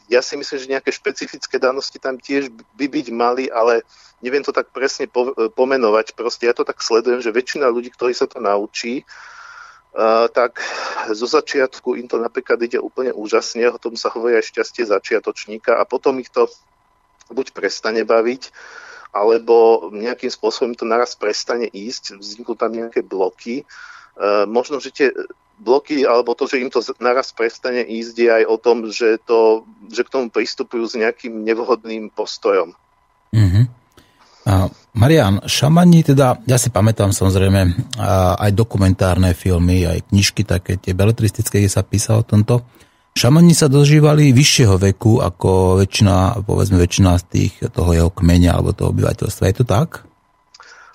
ja 0.09 0.25
si 0.25 0.33
myslím, 0.35 0.57
že 0.57 0.73
nejaké 0.73 0.89
špecifické 0.89 1.61
danosti 1.61 2.01
tam 2.01 2.17
tiež 2.17 2.49
by 2.73 2.85
byť 2.89 3.07
mali, 3.13 3.45
ale 3.47 3.85
neviem 4.25 4.41
to 4.41 4.49
tak 4.49 4.73
presne 4.73 5.05
po, 5.05 5.37
pomenovať. 5.53 6.17
Proste 6.17 6.49
ja 6.49 6.53
to 6.57 6.65
tak 6.65 6.81
sledujem, 6.81 7.21
že 7.21 7.29
väčšina 7.29 7.69
ľudí, 7.69 7.93
ktorí 7.93 8.17
sa 8.17 8.25
to 8.25 8.41
naučí, 8.41 9.05
Uh, 9.89 10.29
tak 10.29 10.61
zo 11.09 11.25
začiatku 11.25 11.97
im 11.97 12.05
to 12.05 12.21
napríklad 12.21 12.61
ide 12.61 12.77
úplne 12.77 13.09
úžasne, 13.09 13.73
o 13.73 13.81
tom 13.81 13.97
sa 13.97 14.13
hovorí 14.13 14.37
aj 14.37 14.53
šťastie 14.53 14.85
začiatočníka 14.85 15.73
a 15.73 15.81
potom 15.81 16.21
ich 16.21 16.29
to 16.29 16.45
buď 17.33 17.49
prestane 17.57 18.05
baviť, 18.05 18.53
alebo 19.09 19.89
nejakým 19.89 20.29
spôsobom 20.29 20.77
to 20.77 20.85
naraz 20.85 21.17
prestane 21.17 21.65
ísť, 21.65 22.21
vzniknú 22.21 22.53
tam 22.53 22.69
nejaké 22.69 23.01
bloky. 23.01 23.65
Uh, 24.13 24.45
možno, 24.45 24.77
že 24.77 24.93
tie 24.93 25.09
bloky, 25.59 26.07
alebo 26.07 26.33
to, 26.33 26.47
že 26.47 26.63
im 26.63 26.71
to 26.71 26.79
naraz 27.03 27.35
prestane 27.35 27.83
ísť, 27.83 28.15
je 28.15 28.29
aj 28.31 28.43
o 28.47 28.55
tom, 28.55 28.87
že, 28.89 29.19
to, 29.27 29.67
že 29.91 30.07
k 30.07 30.11
tomu 30.11 30.31
pristupujú 30.31 30.87
s 30.87 30.95
nejakým 30.95 31.43
nevhodným 31.43 32.09
postojom. 32.15 32.73
Mm-hmm. 33.35 33.65
A 34.49 34.71
Marian, 34.97 35.43
šamani, 35.45 36.01
teda, 36.01 36.41
ja 36.47 36.57
si 36.57 36.73
pamätám 36.73 37.13
samozrejme 37.13 37.93
aj 38.39 38.51
dokumentárne 38.55 39.35
filmy, 39.37 39.85
aj 39.85 40.09
knižky 40.09 40.47
také, 40.47 40.79
tie 40.79 40.95
beletristické, 40.95 41.61
kde 41.61 41.69
sa 41.69 41.85
písalo 41.85 42.23
o 42.23 42.27
tomto. 42.27 42.65
Šamani 43.13 43.51
sa 43.53 43.67
dožívali 43.67 44.31
vyššieho 44.31 44.79
veku 44.79 45.19
ako 45.19 45.83
väčšina, 45.83 46.41
povedzme 46.41 46.79
väčšina 46.79 47.19
z 47.19 47.23
tých, 47.29 47.53
toho 47.69 47.91
jeho 47.93 48.09
kmeňa 48.09 48.57
alebo 48.57 48.71
toho 48.73 48.95
obyvateľstva. 48.95 49.49
Je 49.51 49.55
to 49.59 49.65
tak? 49.67 50.07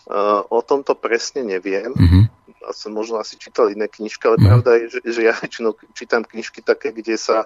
Uh, 0.08 0.40
o 0.50 0.60
tomto 0.64 0.96
presne 0.96 1.44
neviem. 1.44 1.92
Uh-huh 1.94 2.24
som 2.72 2.94
možno 2.94 3.20
asi 3.20 3.36
čítal 3.36 3.68
iné 3.68 3.90
knižky, 3.90 4.24
ale 4.24 4.38
mm. 4.40 4.46
pravda 4.46 4.70
je, 4.80 4.84
že, 4.88 5.00
že 5.04 5.20
ja 5.26 5.34
väčšinou 5.36 5.76
čítam 5.92 6.22
knižky 6.24 6.64
také, 6.64 6.94
kde 6.94 7.18
sa 7.18 7.44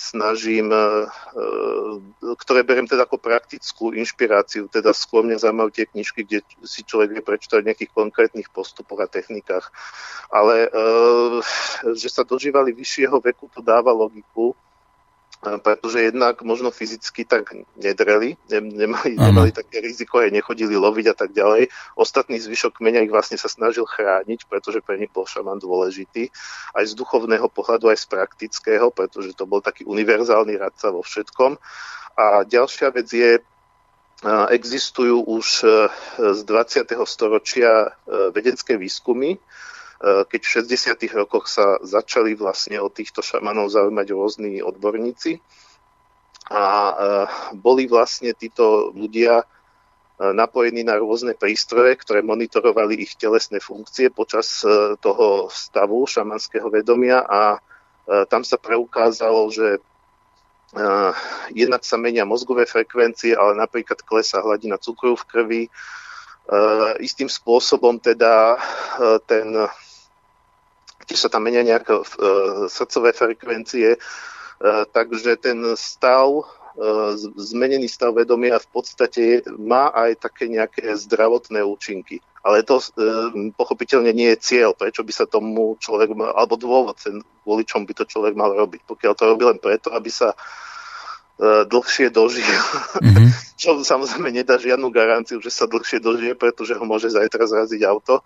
snažím, 0.00 0.72
e, 0.72 0.80
e, 0.80 2.34
ktoré 2.40 2.64
beriem 2.64 2.88
teda 2.88 3.04
ako 3.04 3.20
praktickú 3.20 3.92
inšpiráciu, 3.92 4.64
teda 4.72 4.96
skôr 4.96 5.20
mňa 5.28 5.44
zaujímajú 5.44 5.70
tie 5.76 5.84
knižky, 5.84 6.24
kde 6.24 6.40
si 6.64 6.80
človek 6.88 7.12
vie 7.12 7.20
prečítať 7.20 7.60
o 7.60 7.66
nejakých 7.68 7.92
konkrétnych 7.92 8.48
postupoch 8.48 9.04
a 9.04 9.12
technikách. 9.12 9.68
Ale 10.32 10.66
e, 10.66 10.68
že 11.92 12.08
sa 12.08 12.24
dožívali 12.24 12.72
vyššieho 12.72 13.20
veku, 13.20 13.52
to 13.52 13.60
dáva 13.60 13.92
logiku, 13.92 14.56
pretože 15.40 16.12
jednak 16.12 16.44
možno 16.44 16.68
fyzicky 16.68 17.24
tak 17.24 17.56
nedreli, 17.80 18.36
nemali, 18.52 19.16
nemali 19.16 19.50
také 19.56 19.80
riziko, 19.80 20.20
aj 20.20 20.36
nechodili 20.36 20.76
loviť 20.76 21.06
a 21.08 21.14
tak 21.16 21.32
ďalej. 21.32 21.72
Ostatný 21.96 22.36
zvyšok 22.36 22.76
kmeňa 22.76 23.08
ich 23.08 23.12
vlastne 23.12 23.40
sa 23.40 23.48
snažil 23.48 23.88
chrániť, 23.88 24.44
pretože 24.44 24.84
pre 24.84 25.00
nich 25.00 25.08
bol 25.08 25.24
šaman 25.24 25.56
dôležitý, 25.56 26.28
aj 26.76 26.84
z 26.84 26.92
duchovného 26.92 27.48
pohľadu, 27.48 27.88
aj 27.88 28.04
z 28.04 28.06
praktického, 28.12 28.92
pretože 28.92 29.32
to 29.32 29.48
bol 29.48 29.64
taký 29.64 29.88
univerzálny 29.88 30.60
radca 30.60 30.92
vo 30.92 31.00
všetkom. 31.00 31.56
A 32.20 32.44
ďalšia 32.44 32.92
vec 32.92 33.08
je, 33.08 33.40
existujú 34.52 35.24
už 35.24 35.64
e, 35.64 35.88
z 36.36 36.40
20. 36.44 36.92
storočia 37.08 37.88
e, 37.88 38.28
vedecké 38.36 38.76
výskumy, 38.76 39.40
Eh, 39.40 39.79
keď 40.00 40.40
v 40.40 40.52
60. 40.64 41.12
rokoch 41.12 41.44
sa 41.44 41.76
začali 41.84 42.32
vlastne 42.32 42.80
o 42.80 42.88
týchto 42.88 43.20
šamanov 43.20 43.68
zaujímať 43.68 44.06
rôzni 44.16 44.64
odborníci 44.64 45.44
a 46.50 46.64
eh, 46.66 46.94
boli 47.54 47.86
vlastne 47.86 48.34
títo 48.34 48.90
ľudia 48.96 49.44
eh, 49.44 50.32
napojení 50.32 50.82
na 50.82 50.98
rôzne 50.98 51.38
prístroje, 51.38 52.00
ktoré 52.00 52.24
monitorovali 52.26 52.98
ich 52.98 53.14
telesné 53.14 53.62
funkcie 53.62 54.10
počas 54.10 54.66
toho 55.04 55.52
stavu 55.52 56.08
šamanského 56.08 56.66
vedomia 56.68 57.22
a 57.24 57.62
tam 58.26 58.42
sa 58.42 58.58
preukázalo, 58.58 59.54
že 59.54 59.78
jednak 61.54 61.86
sa 61.86 61.94
menia 61.94 62.26
mozgové 62.26 62.66
frekvencie, 62.66 63.38
ale 63.38 63.54
napríklad 63.54 64.02
klesá 64.02 64.42
hladina 64.42 64.82
cukru 64.82 65.14
v 65.14 65.28
krvi. 65.30 65.62
Istým 66.98 67.30
spôsobom 67.30 68.02
teda 68.02 68.58
ten 69.30 69.54
tiež 71.10 71.26
sa 71.26 71.32
tam 71.32 71.50
menia 71.50 71.66
nejaké 71.66 71.98
uh, 71.98 72.06
srdcové 72.70 73.10
frekvencie, 73.10 73.98
uh, 73.98 74.86
takže 74.94 75.42
ten 75.42 75.58
stav 75.74 76.46
zmenený 77.36 77.90
stav 77.90 78.14
vedomia 78.14 78.56
v 78.56 78.68
podstate 78.70 79.42
má 79.58 79.90
aj 79.90 80.22
také 80.22 80.46
nejaké 80.46 80.94
zdravotné 80.96 81.66
účinky. 81.66 82.22
Ale 82.40 82.64
to 82.64 82.80
pochopiteľne 83.58 84.14
nie 84.16 84.32
je 84.32 84.40
cieľ, 84.40 84.72
prečo 84.72 85.04
by 85.04 85.12
sa 85.12 85.28
tomu 85.28 85.76
človek 85.76 86.14
mal, 86.16 86.32
alebo 86.32 86.56
dôvod, 86.56 86.96
kvôli 87.44 87.68
čom 87.68 87.84
by 87.84 87.92
to 87.92 88.08
človek 88.08 88.32
mal 88.32 88.54
robiť. 88.54 88.86
Pokiaľ 88.86 89.12
to 89.12 89.28
robí 89.28 89.44
len 89.44 89.60
preto, 89.60 89.92
aby 89.92 90.08
sa 90.08 90.32
E, 90.32 90.69
dlhšie 91.40 92.12
dožije. 92.12 92.56
Mm-hmm. 93.00 93.28
Čo 93.60 93.80
samozrejme 93.80 94.28
nedá 94.28 94.60
žiadnu 94.60 94.92
garanciu, 94.92 95.40
že 95.40 95.48
sa 95.48 95.64
dlhšie 95.64 96.00
dožije, 96.00 96.32
pretože 96.36 96.76
ho 96.76 96.84
môže 96.84 97.08
zajtra 97.08 97.48
zraziť 97.48 97.80
auto. 97.88 98.20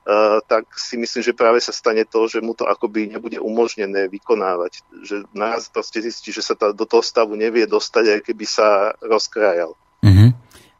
Uh, 0.00 0.40
tak 0.48 0.64
si 0.80 0.96
myslím, 0.96 1.20
že 1.20 1.36
práve 1.36 1.60
sa 1.60 1.76
stane 1.76 2.08
to, 2.08 2.24
že 2.24 2.40
mu 2.40 2.56
to 2.56 2.64
akoby 2.64 3.04
nebude 3.04 3.36
umožnené 3.36 4.08
vykonávať. 4.08 4.80
Že 5.04 5.28
nás 5.36 5.68
proste 5.68 6.00
zistí, 6.00 6.32
že 6.32 6.40
sa 6.40 6.56
tá, 6.56 6.72
do 6.72 6.88
toho 6.88 7.04
stavu 7.04 7.36
nevie 7.36 7.68
dostať, 7.68 8.04
aj 8.16 8.20
keby 8.24 8.44
sa 8.48 8.96
rozkrájal. 9.04 9.76
Mm-hmm. 10.00 10.30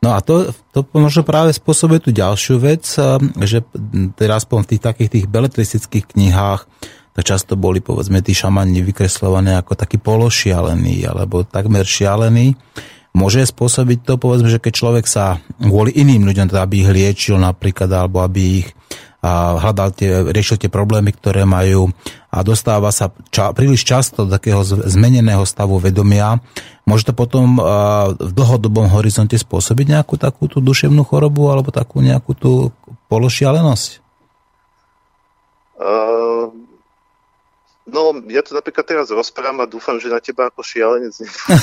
No 0.00 0.16
a 0.16 0.24
to, 0.24 0.48
to 0.72 0.80
možno 0.96 1.20
práve 1.28 1.52
spôsobuje 1.52 2.00
tú 2.00 2.10
ďalšiu 2.10 2.56
vec, 2.56 2.88
že 3.44 3.60
teraz 4.16 4.48
v 4.48 4.64
tých 4.64 4.80
takých 4.80 5.10
tých 5.12 5.26
beletristických 5.28 6.16
knihách 6.16 6.64
tak 7.10 7.26
často 7.26 7.58
boli 7.58 7.82
povedzme 7.82 8.22
tí 8.22 8.32
šamani 8.32 8.80
vykreslované 8.86 9.58
ako 9.58 9.74
takí 9.74 9.98
pološialení 9.98 11.02
alebo 11.04 11.42
takmer 11.42 11.82
šialení. 11.82 12.54
Môže 13.10 13.42
spôsobiť 13.42 14.06
to, 14.06 14.14
povedzme, 14.22 14.46
že 14.46 14.62
keď 14.62 14.72
človek 14.72 15.06
sa 15.10 15.42
kvôli 15.58 15.90
iným 15.98 16.22
ľuďom, 16.22 16.46
teda 16.46 16.62
aby 16.62 16.86
ich 16.86 16.90
liečil 16.94 17.42
napríklad, 17.42 17.90
alebo 17.90 18.22
aby 18.22 18.62
ich 18.62 18.68
a 19.20 19.60
hľadal 19.60 19.92
tie, 19.92 20.32
riešil 20.32 20.56
tie 20.56 20.72
problémy, 20.72 21.12
ktoré 21.12 21.44
majú 21.44 21.92
a 22.32 22.40
dostáva 22.40 22.88
sa 22.88 23.12
ča, 23.28 23.52
príliš 23.52 23.84
často 23.84 24.24
do 24.24 24.32
takého 24.32 24.64
zmeneného 24.64 25.44
stavu 25.44 25.76
vedomia, 25.76 26.40
môže 26.88 27.04
to 27.04 27.12
potom 27.12 27.60
a, 27.60 28.08
v 28.16 28.32
dlhodobom 28.32 28.88
horizonte 28.88 29.36
spôsobiť 29.36 30.00
nejakú 30.00 30.16
takú 30.16 30.48
tú 30.48 30.64
duševnú 30.64 31.04
chorobu 31.04 31.52
alebo 31.52 31.68
takú 31.68 32.00
nejakú 32.00 32.32
tú 32.32 32.52
pološialenosť? 33.12 34.00
Uh, 35.80 36.29
No, 37.90 38.14
ja 38.30 38.40
to 38.46 38.54
napríklad 38.54 38.86
teraz 38.86 39.10
rozprávam 39.10 39.62
a 39.62 39.66
dúfam, 39.66 39.98
že 39.98 40.06
na 40.06 40.22
teba 40.22 40.46
ako 40.46 40.62
šialenec 40.62 41.14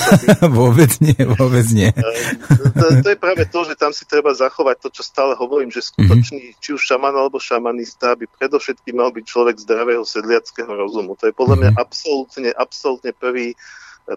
Vôbec 0.60 0.92
nie, 1.00 1.16
vôbec 1.24 1.66
nie. 1.72 1.88
to, 2.78 2.84
to 3.00 3.08
je 3.08 3.18
práve 3.18 3.48
to, 3.48 3.60
že 3.64 3.74
tam 3.74 3.96
si 3.96 4.04
treba 4.04 4.36
zachovať 4.36 4.76
to, 4.84 4.88
čo 4.92 5.02
stále 5.02 5.32
hovorím, 5.34 5.72
že 5.72 5.88
skutočný, 5.88 6.52
mm-hmm. 6.52 6.60
či 6.60 6.68
už 6.76 6.82
šaman 6.84 7.16
alebo 7.16 7.40
šamanista, 7.40 8.12
by 8.14 8.28
predovšetkým 8.28 9.00
mal 9.00 9.10
byť 9.10 9.24
človek 9.24 9.56
zdravého 9.56 10.04
sedliackého 10.04 10.68
rozumu. 10.68 11.16
To 11.16 11.26
je 11.26 11.34
podľa 11.34 11.56
mňa 11.56 11.70
mm-hmm. 11.72 11.84
absolútne, 11.88 12.50
absolútne 12.52 13.10
prvý, 13.16 13.56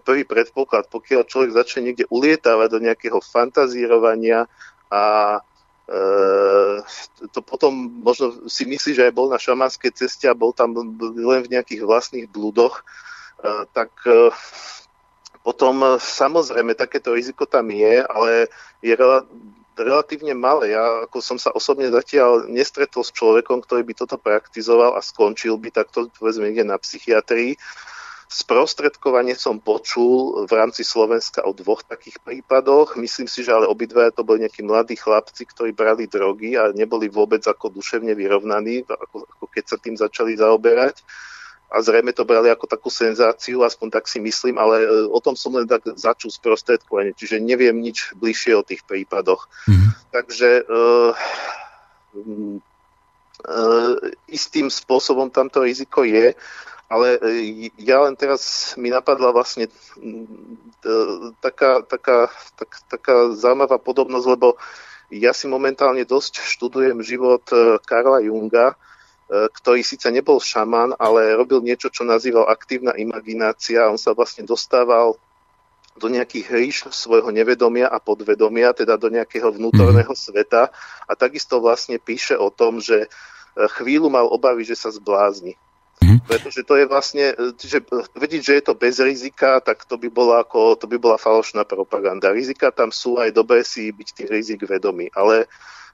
prvý 0.04 0.22
predpoklad. 0.28 0.92
Pokiaľ 0.92 1.24
človek 1.24 1.50
začne 1.56 1.90
niekde 1.90 2.04
ulietávať 2.12 2.68
do 2.68 2.78
nejakého 2.84 3.18
fantazírovania 3.24 4.44
a 4.92 5.02
Eh, 5.02 5.51
to 7.32 7.40
potom 7.42 7.90
možno 8.02 8.48
si 8.48 8.64
myslí, 8.64 8.94
že 8.94 9.04
aj 9.10 9.16
bol 9.16 9.28
na 9.28 9.38
šamanskej 9.38 9.92
ceste 9.92 10.30
a 10.30 10.38
bol 10.38 10.54
tam 10.54 10.74
len 10.76 11.42
v 11.42 11.52
nejakých 11.52 11.82
vlastných 11.82 12.30
blúdoch, 12.30 12.86
eh, 13.42 13.64
tak 13.74 13.90
eh, 14.06 14.30
potom 15.42 15.98
samozrejme 15.98 16.78
takéto 16.78 17.10
riziko 17.18 17.50
tam 17.50 17.66
je, 17.74 17.98
ale 18.06 18.46
je 18.78 18.94
relatívne 19.74 20.38
malé. 20.38 20.70
Ja 20.70 21.02
ako 21.10 21.18
som 21.18 21.34
sa 21.34 21.50
osobne 21.50 21.90
zatiaľ 21.90 22.46
nestretol 22.46 23.02
s 23.02 23.10
človekom, 23.10 23.58
ktorý 23.66 23.82
by 23.82 23.94
toto 23.98 24.22
praktizoval 24.22 24.94
a 24.94 25.02
skončil 25.02 25.58
by 25.58 25.74
takto 25.74 26.06
povedzme 26.14 26.46
niekde 26.46 26.62
na 26.62 26.78
psychiatrii. 26.78 27.58
Sprostredkovanie 28.32 29.36
som 29.36 29.60
počul 29.60 30.48
v 30.48 30.52
rámci 30.56 30.88
Slovenska 30.88 31.44
o 31.44 31.52
dvoch 31.52 31.84
takých 31.84 32.16
prípadoch. 32.24 32.96
Myslím 32.96 33.28
si, 33.28 33.44
že 33.44 33.52
ale 33.52 33.68
obidva 33.68 34.08
to 34.08 34.24
boli 34.24 34.48
nejakí 34.48 34.64
mladí 34.64 34.96
chlapci, 34.96 35.44
ktorí 35.44 35.76
brali 35.76 36.08
drogy 36.08 36.56
a 36.56 36.72
neboli 36.72 37.12
vôbec 37.12 37.44
ako 37.44 37.68
duševne 37.68 38.16
vyrovnaní, 38.16 38.88
ako, 38.88 39.28
ako 39.28 39.44
keď 39.52 39.64
sa 39.68 39.76
tým 39.76 40.00
začali 40.00 40.40
zaoberať. 40.40 41.04
A 41.72 41.84
zrejme 41.84 42.16
to 42.16 42.24
brali 42.24 42.48
ako 42.48 42.64
takú 42.64 42.88
senzáciu, 42.88 43.68
aspoň 43.68 44.00
tak 44.00 44.08
si 44.08 44.16
myslím, 44.24 44.56
ale 44.56 44.80
e, 44.80 44.88
o 45.12 45.20
tom 45.20 45.36
som 45.36 45.52
len 45.52 45.68
tak 45.68 45.84
začul 45.84 46.32
sprostredkovanie, 46.32 47.12
čiže 47.12 47.36
neviem 47.36 47.76
nič 47.76 48.16
bližšie 48.16 48.56
o 48.56 48.64
tých 48.64 48.80
prípadoch. 48.88 49.48
Mm-hmm. 49.68 49.90
Takže 50.08 50.50
uh, 50.68 51.12
uh, 52.16 53.96
istým 54.28 54.72
spôsobom 54.72 55.28
tamto 55.28 55.64
riziko 55.64 56.04
je. 56.04 56.32
Ale 56.92 57.16
e, 57.24 57.72
ja 57.80 58.04
len 58.04 58.12
teraz 58.20 58.74
mi 58.76 58.92
napadla 58.92 59.32
vlastne 59.32 59.64
e, 59.64 59.72
taká, 61.40 61.80
taká, 61.88 62.28
tak, 62.52 62.70
taká 62.92 63.32
zaujímavá 63.32 63.80
podobnosť, 63.80 64.26
lebo 64.28 64.60
ja 65.08 65.32
si 65.32 65.48
momentálne 65.48 66.04
dosť 66.04 66.44
študujem 66.44 67.00
život 67.00 67.48
e, 67.48 67.80
Karla 67.80 68.20
Junga, 68.20 68.76
ktorý 69.32 69.80
síce 69.80 70.12
nebol 70.12 70.36
šaman, 70.44 70.92
ale 71.00 71.32
robil 71.32 71.64
niečo, 71.64 71.88
čo 71.88 72.04
nazýval 72.04 72.52
aktívna 72.52 72.92
imaginácia. 73.00 73.88
On 73.88 73.96
sa 73.96 74.12
vlastne 74.12 74.44
dostával 74.44 75.16
do 75.96 76.12
nejakých 76.12 76.46
ríš 76.52 76.76
svojho 76.92 77.32
nevedomia 77.32 77.88
a 77.88 77.96
podvedomia, 77.96 78.76
teda 78.76 79.00
do 79.00 79.08
nejakého 79.08 79.48
vnútorného 79.56 80.12
mm-hmm. 80.12 80.28
sveta 80.36 80.68
a 81.08 81.12
takisto 81.16 81.64
vlastne 81.64 81.96
píše 81.96 82.36
o 82.36 82.52
tom, 82.52 82.76
že 82.76 83.08
chvíľu 83.80 84.12
mal 84.12 84.28
obavy, 84.28 84.68
že 84.68 84.76
sa 84.76 84.92
zblázni. 84.92 85.56
Mm-hmm. 86.12 86.28
Pretože 86.28 86.60
to 86.68 86.74
je 86.76 86.84
vlastne, 86.84 87.24
že 87.56 87.80
vedieť, 88.12 88.42
že 88.44 88.52
je 88.60 88.64
to 88.68 88.74
bez 88.76 89.00
rizika, 89.00 89.64
tak 89.64 89.88
to 89.88 89.96
by 89.96 90.12
bola, 90.12 90.44
ako, 90.44 90.76
to 90.76 90.84
by 90.84 91.00
bola 91.00 91.16
falošná 91.16 91.64
propaganda. 91.64 92.28
Rizika 92.34 92.68
tam 92.68 92.92
sú 92.92 93.16
aj 93.16 93.32
dobre 93.32 93.64
si 93.64 93.88
byť 93.88 94.08
tých 94.12 94.28
rizik 94.28 94.60
vedomý, 94.68 95.08
ale 95.16 95.48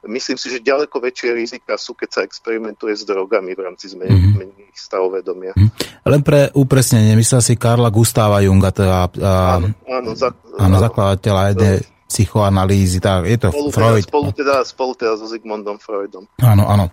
myslím 0.07 0.39
si, 0.39 0.47
že 0.51 0.63
ďaleko 0.63 0.99
väčšie 0.99 1.31
rizika 1.35 1.75
sú, 1.75 1.95
keď 1.95 2.09
sa 2.11 2.21
experimentuje 2.23 2.95
s 2.95 3.03
drogami 3.03 3.55
v 3.55 3.65
rámci 3.67 3.91
zmenených 3.91 4.35
mm-hmm. 4.35 4.75
stavov 4.75 5.19
vedomia. 5.19 5.55
Mm-hmm. 5.55 6.07
Len 6.07 6.21
pre 6.23 6.51
upresnenie, 6.55 7.19
myslel 7.19 7.43
si 7.43 7.55
Karla 7.59 7.91
Gustava 7.91 8.39
Junga, 8.43 8.71
teda, 8.71 9.11
a, 9.11 9.59
áno, 9.59 9.75
áno, 9.87 10.11
za, 10.15 10.31
áno, 10.59 10.77
zakladateľa 10.79 11.43
jednej 11.55 11.77
psychoanalýzy, 12.09 13.05
tak 13.05 13.29
je 13.29 13.37
to 13.37 13.53
spolu 13.53 13.69
Freud. 13.71 14.01
Teda, 14.01 14.09
spolu, 14.09 14.29
teda, 14.33 14.55
spolu 14.65 14.93
teda 14.97 15.13
so 15.21 15.29
Zigmundom 15.29 15.77
Freudom. 15.77 16.25
Áno, 16.41 16.65
áno. 16.65 16.89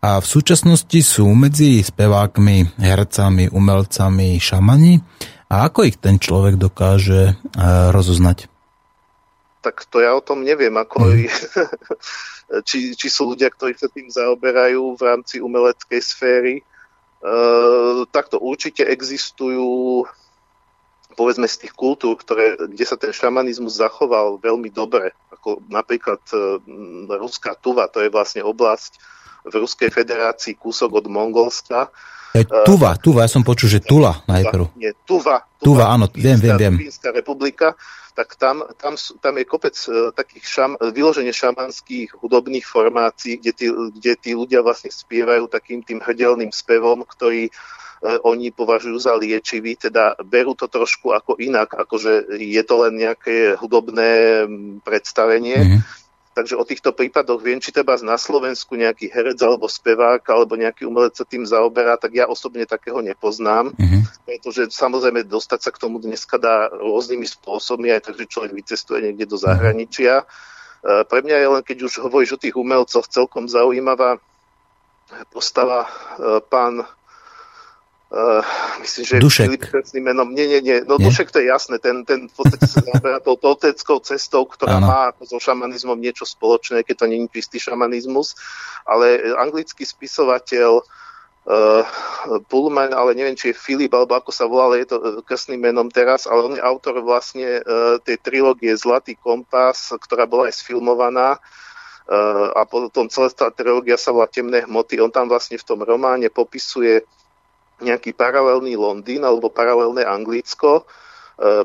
A 0.00 0.16
v 0.22 0.26
súčasnosti 0.26 0.96
sú 1.04 1.28
medzi 1.36 1.84
spevákmi, 1.84 2.80
hercami, 2.80 3.52
umelcami 3.52 4.40
šamani. 4.40 4.96
A 5.50 5.68
ako 5.68 5.84
ich 5.84 5.98
ten 5.98 6.16
človek 6.16 6.56
dokáže 6.56 7.36
uh, 7.36 7.90
rozoznať? 7.92 8.46
Tak 9.60 9.84
to 9.92 10.00
ja 10.00 10.16
o 10.16 10.24
tom 10.24 10.40
neviem, 10.40 10.72
ako 10.72 11.04
mm. 11.04 11.28
či, 12.68 12.96
či 12.96 13.06
sú 13.12 13.34
ľudia, 13.36 13.52
ktorí 13.52 13.76
sa 13.76 13.92
tým 13.92 14.08
zaoberajú 14.08 14.96
v 14.96 15.02
rámci 15.04 15.42
umeleckej 15.42 16.00
sféry. 16.00 16.62
Uh, 17.20 18.08
takto 18.08 18.40
určite 18.40 18.88
existujú 18.88 20.08
povedzme 21.14 21.46
z 21.50 21.66
tých 21.66 21.74
kultúr, 21.74 22.14
ktoré, 22.18 22.56
kde 22.56 22.84
sa 22.86 22.94
ten 22.94 23.10
šamanizmus 23.10 23.78
zachoval 23.80 24.38
veľmi 24.38 24.70
dobre, 24.70 25.12
ako 25.34 25.64
napríklad 25.70 26.20
uh, 26.34 26.60
ruská 27.18 27.56
tuva, 27.58 27.90
to 27.90 28.04
je 28.04 28.12
vlastne 28.12 28.44
oblasť, 28.44 28.98
v 29.44 29.54
Ruskej 29.56 29.88
federácii 29.88 30.52
kúsok 30.56 31.00
od 31.00 31.06
Mongolska. 31.08 31.88
E, 32.36 32.46
tuva, 32.62 32.94
Tuva, 32.94 33.26
ja 33.26 33.30
som 33.30 33.42
počul, 33.42 33.66
že 33.66 33.80
Tula 33.82 34.22
najprv. 34.28 34.76
Nie, 34.78 34.94
Tuva. 35.02 35.42
Tuva, 35.60 35.64
tuva 35.64 35.84
áno, 35.90 36.06
viem, 36.12 36.38
viem, 36.38 36.56
viem. 36.56 36.74
Fínska 36.76 37.10
republika, 37.10 37.74
tak 38.14 38.36
tam, 38.36 38.64
tam, 38.78 38.94
tam 38.96 39.34
je 39.36 39.44
kopec 39.44 39.76
uh, 39.88 40.12
takých 40.14 40.44
šam, 40.46 40.70
vyloženie 40.78 41.34
šamanských 41.34 42.16
hudobných 42.20 42.64
formácií, 42.64 43.40
kde 43.40 43.52
tí, 43.52 43.66
kde 43.68 44.12
tí 44.16 44.30
ľudia 44.36 44.62
vlastne 44.62 44.92
spievajú 44.92 45.50
takým 45.50 45.82
tým 45.82 45.98
hrdelným 46.00 46.52
spevom, 46.54 47.02
ktorý 47.04 47.50
oni 48.00 48.48
považujú 48.48 48.96
za 48.96 49.12
liečivý, 49.12 49.76
teda 49.76 50.16
berú 50.24 50.56
to 50.56 50.72
trošku 50.72 51.12
ako 51.12 51.36
inak, 51.36 51.76
akože 51.76 52.32
je 52.40 52.62
to 52.64 52.74
len 52.88 52.96
nejaké 52.96 53.60
hudobné 53.60 54.44
predstavenie. 54.80 55.58
Mm-hmm 55.60 56.00
Takže 56.30 56.54
o 56.54 56.62
týchto 56.62 56.94
prípadoch 56.94 57.42
viem, 57.42 57.58
či 57.58 57.74
treba 57.74 57.98
na 58.06 58.14
Slovensku 58.14 58.78
nejaký 58.78 59.10
herec 59.10 59.36
alebo 59.42 59.66
spevák 59.66 60.22
alebo 60.30 60.54
nejaký 60.54 60.86
umelec 60.86 61.18
sa 61.18 61.26
tým 61.26 61.42
zaoberá, 61.42 61.98
tak 61.98 62.14
ja 62.14 62.30
osobne 62.30 62.62
takého 62.70 63.02
nepoznám, 63.02 63.74
mm-hmm. 63.74 64.24
pretože 64.30 64.70
samozrejme 64.70 65.26
dostať 65.26 65.60
sa 65.66 65.70
k 65.74 65.80
tomu 65.82 65.98
dneska 65.98 66.38
dá 66.38 66.70
rôznymi 66.70 67.26
spôsobmi, 67.26 67.90
aj 67.90 68.08
takže 68.08 68.30
človek 68.30 68.52
vycestuje 68.54 69.10
niekde 69.10 69.26
do 69.26 69.34
zahraničia. 69.34 70.22
E, 70.22 70.24
pre 71.02 71.20
mňa 71.26 71.36
je 71.36 71.48
len, 71.50 71.62
keď 71.66 71.78
už 71.90 71.92
hovoríš 72.06 72.38
o 72.38 72.42
tých 72.46 72.54
umelcoch, 72.54 73.10
celkom 73.10 73.50
zaujímavá 73.50 74.22
postava 75.34 75.84
e, 75.84 75.90
pán 76.46 76.86
Uh, 78.10 78.42
myslím, 78.82 79.06
že 79.06 79.22
Dušek. 79.22 79.46
Filip 79.70 80.02
menom. 80.02 80.34
Nie, 80.34 80.50
nie, 80.50 80.58
nie. 80.58 80.82
No 80.82 80.98
nie? 80.98 81.06
Dušek 81.06 81.30
to 81.30 81.38
je 81.38 81.46
jasné. 81.46 81.78
Ten, 81.78 82.02
ten 82.02 82.26
v 82.26 82.34
podstate 82.34 82.66
sa 82.66 82.82
zaoberá 82.82 83.22
tou 83.22 83.38
toteckou 83.38 84.02
cestou, 84.02 84.50
ktorá 84.50 84.82
ano. 84.82 84.90
má 84.90 85.00
ako 85.14 85.30
so 85.30 85.38
šamanizmom 85.38 85.94
niečo 85.94 86.26
spoločné, 86.26 86.82
keď 86.82 86.96
to 86.98 87.06
nie 87.06 87.22
je 87.22 87.38
čistý 87.38 87.62
šamanizmus. 87.62 88.34
Ale 88.82 89.22
anglický 89.38 89.86
spisovateľ 89.86 90.82
uh, 90.82 90.86
uh, 91.46 91.82
Pullman, 92.46 92.92
ale 92.92 93.16
neviem, 93.16 93.36
či 93.38 93.52
je 93.52 93.56
Filip, 93.56 93.94
alebo 93.94 94.18
ako 94.18 94.30
sa 94.30 94.44
volá, 94.46 94.70
ale 94.70 94.84
je 94.84 94.92
to 94.92 95.22
krstným 95.24 95.60
menom 95.60 95.88
teraz, 95.88 96.26
ale 96.26 96.40
on 96.46 96.54
je 96.56 96.62
autor 96.62 97.00
vlastne 97.00 97.62
uh, 97.62 97.96
tej 98.02 98.20
trilógie 98.20 98.74
Zlatý 98.76 99.16
kompas, 99.16 99.94
ktorá 99.96 100.26
bola 100.28 100.52
aj 100.52 100.60
sfilmovaná 100.60 101.38
uh, 101.38 102.48
a 102.54 102.62
potom 102.68 103.08
celá 103.08 103.32
tá 103.32 103.48
trilógia 103.50 103.96
sa 103.96 104.12
volá 104.12 104.28
Temné 104.28 104.66
hmoty. 104.66 105.00
On 105.00 105.10
tam 105.10 105.30
vlastne 105.30 105.56
v 105.56 105.66
tom 105.66 105.80
románe 105.82 106.28
popisuje 106.28 107.02
nejaký 107.80 108.12
paralelný 108.14 108.76
Londýn 108.76 109.24
alebo 109.24 109.52
paralelné 109.52 110.04
Anglicko, 110.04 110.84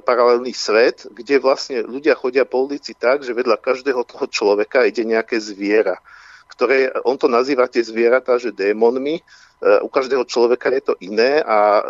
paralelný 0.08 0.56
svet, 0.56 1.04
kde 1.12 1.36
vlastne 1.44 1.84
ľudia 1.84 2.16
chodia 2.16 2.48
po 2.48 2.64
ulici 2.64 2.96
tak, 2.96 3.28
že 3.28 3.36
vedľa 3.36 3.60
každého 3.60 4.08
toho 4.08 4.24
človeka 4.32 4.88
ide 4.88 5.04
nejaké 5.04 5.36
zviera 5.36 6.00
ktoré, 6.56 6.94
on 7.04 7.18
to 7.18 7.28
nazýva 7.28 7.68
tie 7.68 7.82
zvieratá, 7.82 8.38
že 8.38 8.56
démonmi, 8.56 9.20
e, 9.20 9.24
u 9.82 9.90
každého 9.92 10.24
človeka 10.24 10.70
je 10.72 10.84
to 10.88 10.94
iné 11.02 11.42
a 11.42 11.82
e, 11.82 11.84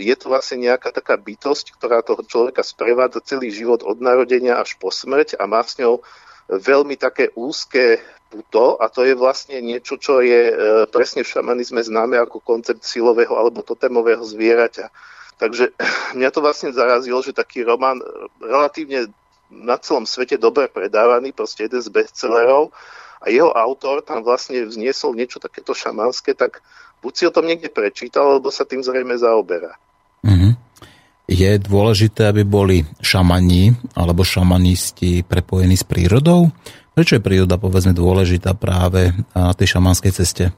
je 0.00 0.14
to 0.16 0.32
vlastne 0.32 0.64
nejaká 0.64 0.94
taká 0.94 1.18
bytosť, 1.18 1.76
ktorá 1.76 2.00
toho 2.00 2.24
človeka 2.24 2.64
sprevádza 2.64 3.20
celý 3.20 3.50
život 3.50 3.82
od 3.82 3.98
narodenia 3.98 4.56
až 4.56 4.78
po 4.78 4.88
smrť 4.88 5.36
a 5.36 5.44
má 5.44 5.60
s 5.60 5.76
ňou 5.82 6.00
veľmi 6.48 6.96
také 6.96 7.28
úzke 7.36 8.00
puto 8.28 8.76
a 8.76 8.92
to 8.92 9.08
je 9.08 9.16
vlastne 9.16 9.58
niečo, 9.64 9.96
čo 9.96 10.20
je 10.20 10.52
e, 10.52 10.54
presne 10.92 11.24
v 11.24 11.32
šamanizme 11.32 11.80
známe 11.80 12.20
ako 12.20 12.44
koncept 12.44 12.84
silového 12.84 13.32
alebo 13.34 13.64
totémového 13.64 14.20
zvieraťa. 14.22 14.92
Takže 15.40 15.72
mňa 16.18 16.28
to 16.30 16.40
vlastne 16.44 16.70
zarazilo, 16.70 17.24
že 17.24 17.32
taký 17.32 17.64
román 17.64 18.04
relatívne 18.38 19.08
na 19.48 19.80
celom 19.80 20.04
svete 20.04 20.36
dobre 20.36 20.68
predávaný, 20.68 21.32
proste 21.32 21.64
jeden 21.66 21.80
z 21.80 21.88
bestsellerov, 21.88 22.68
a 23.18 23.34
jeho 23.34 23.50
autor 23.50 24.04
tam 24.06 24.22
vlastne 24.22 24.62
vzniesol 24.62 25.14
niečo 25.18 25.42
takéto 25.42 25.74
šamanské, 25.74 26.38
tak 26.38 26.62
buď 27.02 27.12
si 27.14 27.24
o 27.26 27.34
tom 27.34 27.50
niekde 27.50 27.66
prečítal, 27.66 28.38
alebo 28.38 28.54
sa 28.54 28.62
tým 28.62 28.82
zrejme 28.82 29.18
zaoberá. 29.18 29.74
Mm-hmm. 30.22 30.52
Je 31.28 31.50
dôležité, 31.60 32.32
aby 32.32 32.42
boli 32.46 32.88
šamani 33.04 33.76
alebo 33.92 34.24
šamanisti 34.24 35.28
prepojení 35.28 35.76
s 35.76 35.84
prírodou? 35.84 36.48
Prečo 36.98 37.14
je 37.14 37.22
príroda, 37.22 37.62
povedzme, 37.62 37.94
dôležitá 37.94 38.58
práve 38.58 39.14
na 39.30 39.54
tej 39.54 39.78
šamanskej 39.78 40.10
ceste? 40.18 40.50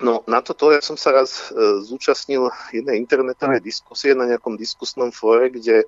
No, 0.00 0.24
na 0.24 0.40
toto 0.40 0.72
ja 0.72 0.80
som 0.80 0.96
sa 0.96 1.12
raz 1.12 1.52
e, 1.52 1.84
zúčastnil 1.84 2.48
jednej 2.72 2.96
internetovej 2.96 3.60
diskusie 3.60 4.16
na 4.16 4.24
nejakom 4.24 4.56
diskusnom 4.56 5.12
fóre, 5.12 5.52
kde, 5.52 5.84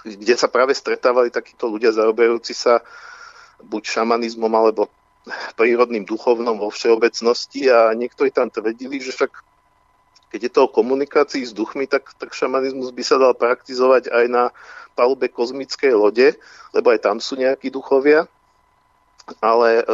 kde 0.00 0.32
sa 0.32 0.48
práve 0.48 0.72
stretávali 0.72 1.28
takíto 1.28 1.68
ľudia 1.68 1.92
zaoberajúci 1.92 2.56
sa 2.56 2.80
buď 3.68 4.00
šamanizmom 4.00 4.48
alebo 4.48 4.88
prírodným 5.52 6.08
duchovnom 6.08 6.56
vo 6.56 6.72
všeobecnosti 6.72 7.68
a 7.68 7.92
niektorí 7.92 8.32
tam 8.32 8.48
tvrdili, 8.48 8.96
že 8.96 9.12
však 9.12 9.32
keď 10.32 10.40
je 10.48 10.52
to 10.56 10.60
o 10.64 10.72
komunikácii 10.72 11.44
s 11.44 11.52
duchmi, 11.52 11.84
tak, 11.84 12.16
tak 12.16 12.32
šamanizmus 12.32 12.96
by 12.96 13.04
sa 13.04 13.20
dal 13.20 13.36
praktizovať 13.36 14.08
aj 14.08 14.24
na 14.32 14.44
palube 14.92 15.28
kozmickej 15.28 15.92
lode, 15.96 16.36
lebo 16.76 16.86
aj 16.92 17.00
tam 17.02 17.18
sú 17.18 17.36
nejakí 17.40 17.68
duchovia. 17.72 18.28
Ale 19.38 19.80
e, 19.80 19.84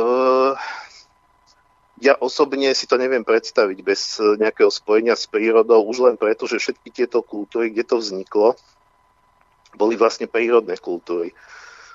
ja 2.02 2.16
osobne 2.18 2.72
si 2.72 2.88
to 2.88 2.96
neviem 2.96 3.22
predstaviť 3.22 3.78
bez 3.84 4.16
nejakého 4.18 4.72
spojenia 4.72 5.14
s 5.14 5.28
prírodou, 5.28 5.84
už 5.84 6.04
len 6.04 6.16
preto, 6.16 6.48
že 6.48 6.58
všetky 6.62 6.90
tieto 6.90 7.20
kultúry, 7.20 7.70
kde 7.70 7.84
to 7.84 7.96
vzniklo, 8.00 8.56
boli 9.76 9.94
vlastne 9.94 10.26
prírodné 10.26 10.80
kultúry 10.80 11.37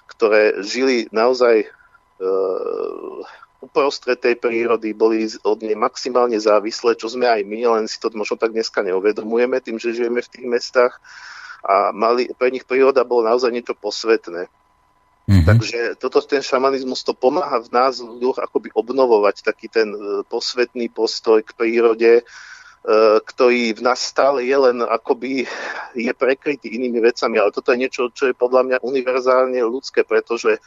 ktoré 0.08 0.62
žili 0.62 1.08
naozaj 1.10 1.66
uh, 1.66 3.20
uprostred 3.64 4.20
tej 4.20 4.36
prírody, 4.38 4.92
boli 4.92 5.26
od 5.42 5.64
nej 5.64 5.74
maximálne 5.74 6.38
závislé, 6.38 7.00
čo 7.00 7.08
sme 7.08 7.26
aj 7.26 7.42
my, 7.48 7.60
len 7.80 7.86
si 7.88 7.98
to 7.98 8.12
možno 8.12 8.36
tak 8.36 8.52
dneska 8.52 8.84
neuvedomujeme 8.84 9.64
tým, 9.64 9.80
že 9.80 9.96
žijeme 9.96 10.20
v 10.20 10.32
tých 10.32 10.46
mestách 10.46 10.94
a 11.64 11.96
mali, 11.96 12.28
pre 12.36 12.52
nich 12.52 12.68
príroda 12.68 13.08
bolo 13.08 13.24
naozaj 13.26 13.50
niečo 13.50 13.74
posvetné. 13.74 14.52
Mm-hmm. 15.24 15.48
Takže 15.48 15.80
toto, 15.96 16.20
ten 16.20 16.44
šamanizmus 16.44 17.08
to 17.08 17.16
pomáha 17.16 17.64
v 17.64 17.72
nás 17.72 18.04
ľuďoch 18.04 18.44
akoby 18.44 18.76
obnovovať 18.76 19.48
taký 19.48 19.72
ten 19.72 19.96
e, 19.96 20.28
posvetný 20.28 20.92
postoj 20.92 21.40
k 21.40 21.56
prírode, 21.56 22.28
E, 22.84 23.24
ktorý 23.24 23.80
v 23.80 23.82
nás 23.82 23.96
stále 24.04 24.44
je 24.44 24.58
len 24.60 24.84
akoby 24.84 25.48
je 25.96 26.12
prekrytý 26.12 26.68
inými 26.76 27.00
vecami, 27.00 27.40
ale 27.40 27.56
toto 27.56 27.72
je 27.72 27.80
niečo, 27.80 28.12
čo 28.12 28.28
je 28.28 28.36
podľa 28.36 28.68
mňa 28.68 28.78
univerzálne 28.84 29.56
ľudské, 29.64 30.04
pretože 30.04 30.60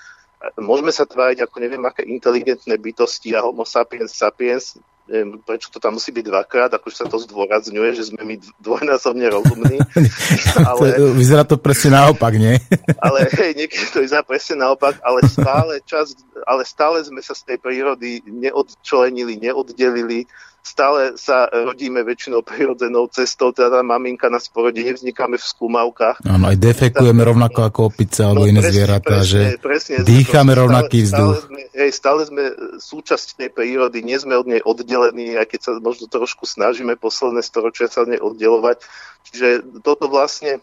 môžeme 0.56 0.96
sa 0.96 1.04
tváriť 1.04 1.44
ako 1.44 1.56
neviem 1.60 1.84
aké 1.84 2.08
inteligentné 2.08 2.80
bytosti 2.80 3.36
a 3.36 3.44
homo 3.44 3.68
sapiens 3.68 4.16
sapiens, 4.16 4.80
neviem, 5.06 5.38
prečo 5.42 5.70
to 5.70 5.78
tam 5.78 5.96
musí 5.96 6.10
byť 6.10 6.24
dvakrát, 6.26 6.70
akože 6.74 6.96
sa 6.98 7.06
to 7.06 7.22
zdôrazňuje, 7.22 7.90
že 7.94 8.10
sme 8.10 8.26
my 8.26 8.34
dvojnásobne 8.58 9.26
rozumní. 9.30 9.78
ale, 10.68 10.98
vyzerá 11.14 11.46
to 11.46 11.56
presne 11.58 11.94
naopak, 11.94 12.34
nie? 12.34 12.58
ale 13.06 13.30
hej, 13.30 13.54
niekedy 13.54 13.86
to 13.94 14.02
vyzerá 14.02 14.26
presne 14.26 14.66
naopak, 14.66 14.98
ale 15.06 15.22
stále 15.30 15.78
čas, 15.86 16.18
ale 16.42 16.66
stále 16.66 17.02
sme 17.06 17.22
sa 17.22 17.38
z 17.38 17.54
tej 17.54 17.58
prírody 17.62 18.18
neodčlenili, 18.26 19.38
neoddelili 19.38 20.26
stále 20.66 21.14
sa 21.14 21.46
rodíme 21.46 22.02
väčšinou 22.02 22.42
prirodzenou 22.42 23.06
cestou, 23.06 23.54
teda 23.54 23.86
maminka 23.86 24.26
nás 24.26 24.50
porodí, 24.50 24.82
nevznikáme 24.82 25.38
v 25.38 25.46
skúmavkách. 25.46 26.26
Áno, 26.26 26.50
aj 26.50 26.58
defekujeme 26.58 27.22
stále, 27.22 27.30
rovnako 27.30 27.60
ako 27.70 27.80
opice 27.94 28.26
alebo 28.26 28.42
no, 28.42 28.50
iné 28.50 28.60
presne, 28.66 28.74
zvieratá, 28.74 29.16
presne, 29.22 29.30
že 29.30 29.40
presne, 29.62 29.94
dýchame 30.02 30.52
stále, 30.52 30.62
rovnaký 30.66 30.98
vzduch. 31.06 31.36
Stále 31.38 31.46
sme, 31.46 31.60
hej, 31.70 31.90
stále 31.94 32.20
sme 32.26 32.44
súčasť 32.82 33.26
tej 33.38 33.50
prírody, 33.54 34.02
nie 34.02 34.18
sme 34.18 34.34
od 34.34 34.46
nej 34.50 34.60
oddelení, 34.66 35.38
aj 35.38 35.46
keď 35.46 35.60
sa 35.62 35.70
možno 35.78 36.10
trošku 36.10 36.42
snažíme 36.42 36.98
posledné 36.98 37.46
storočia 37.46 37.86
sa 37.86 38.02
od 38.02 38.10
nej 38.10 38.18
oddelovať. 38.18 38.82
Čiže 39.30 39.48
toto 39.86 40.10
vlastne 40.10 40.58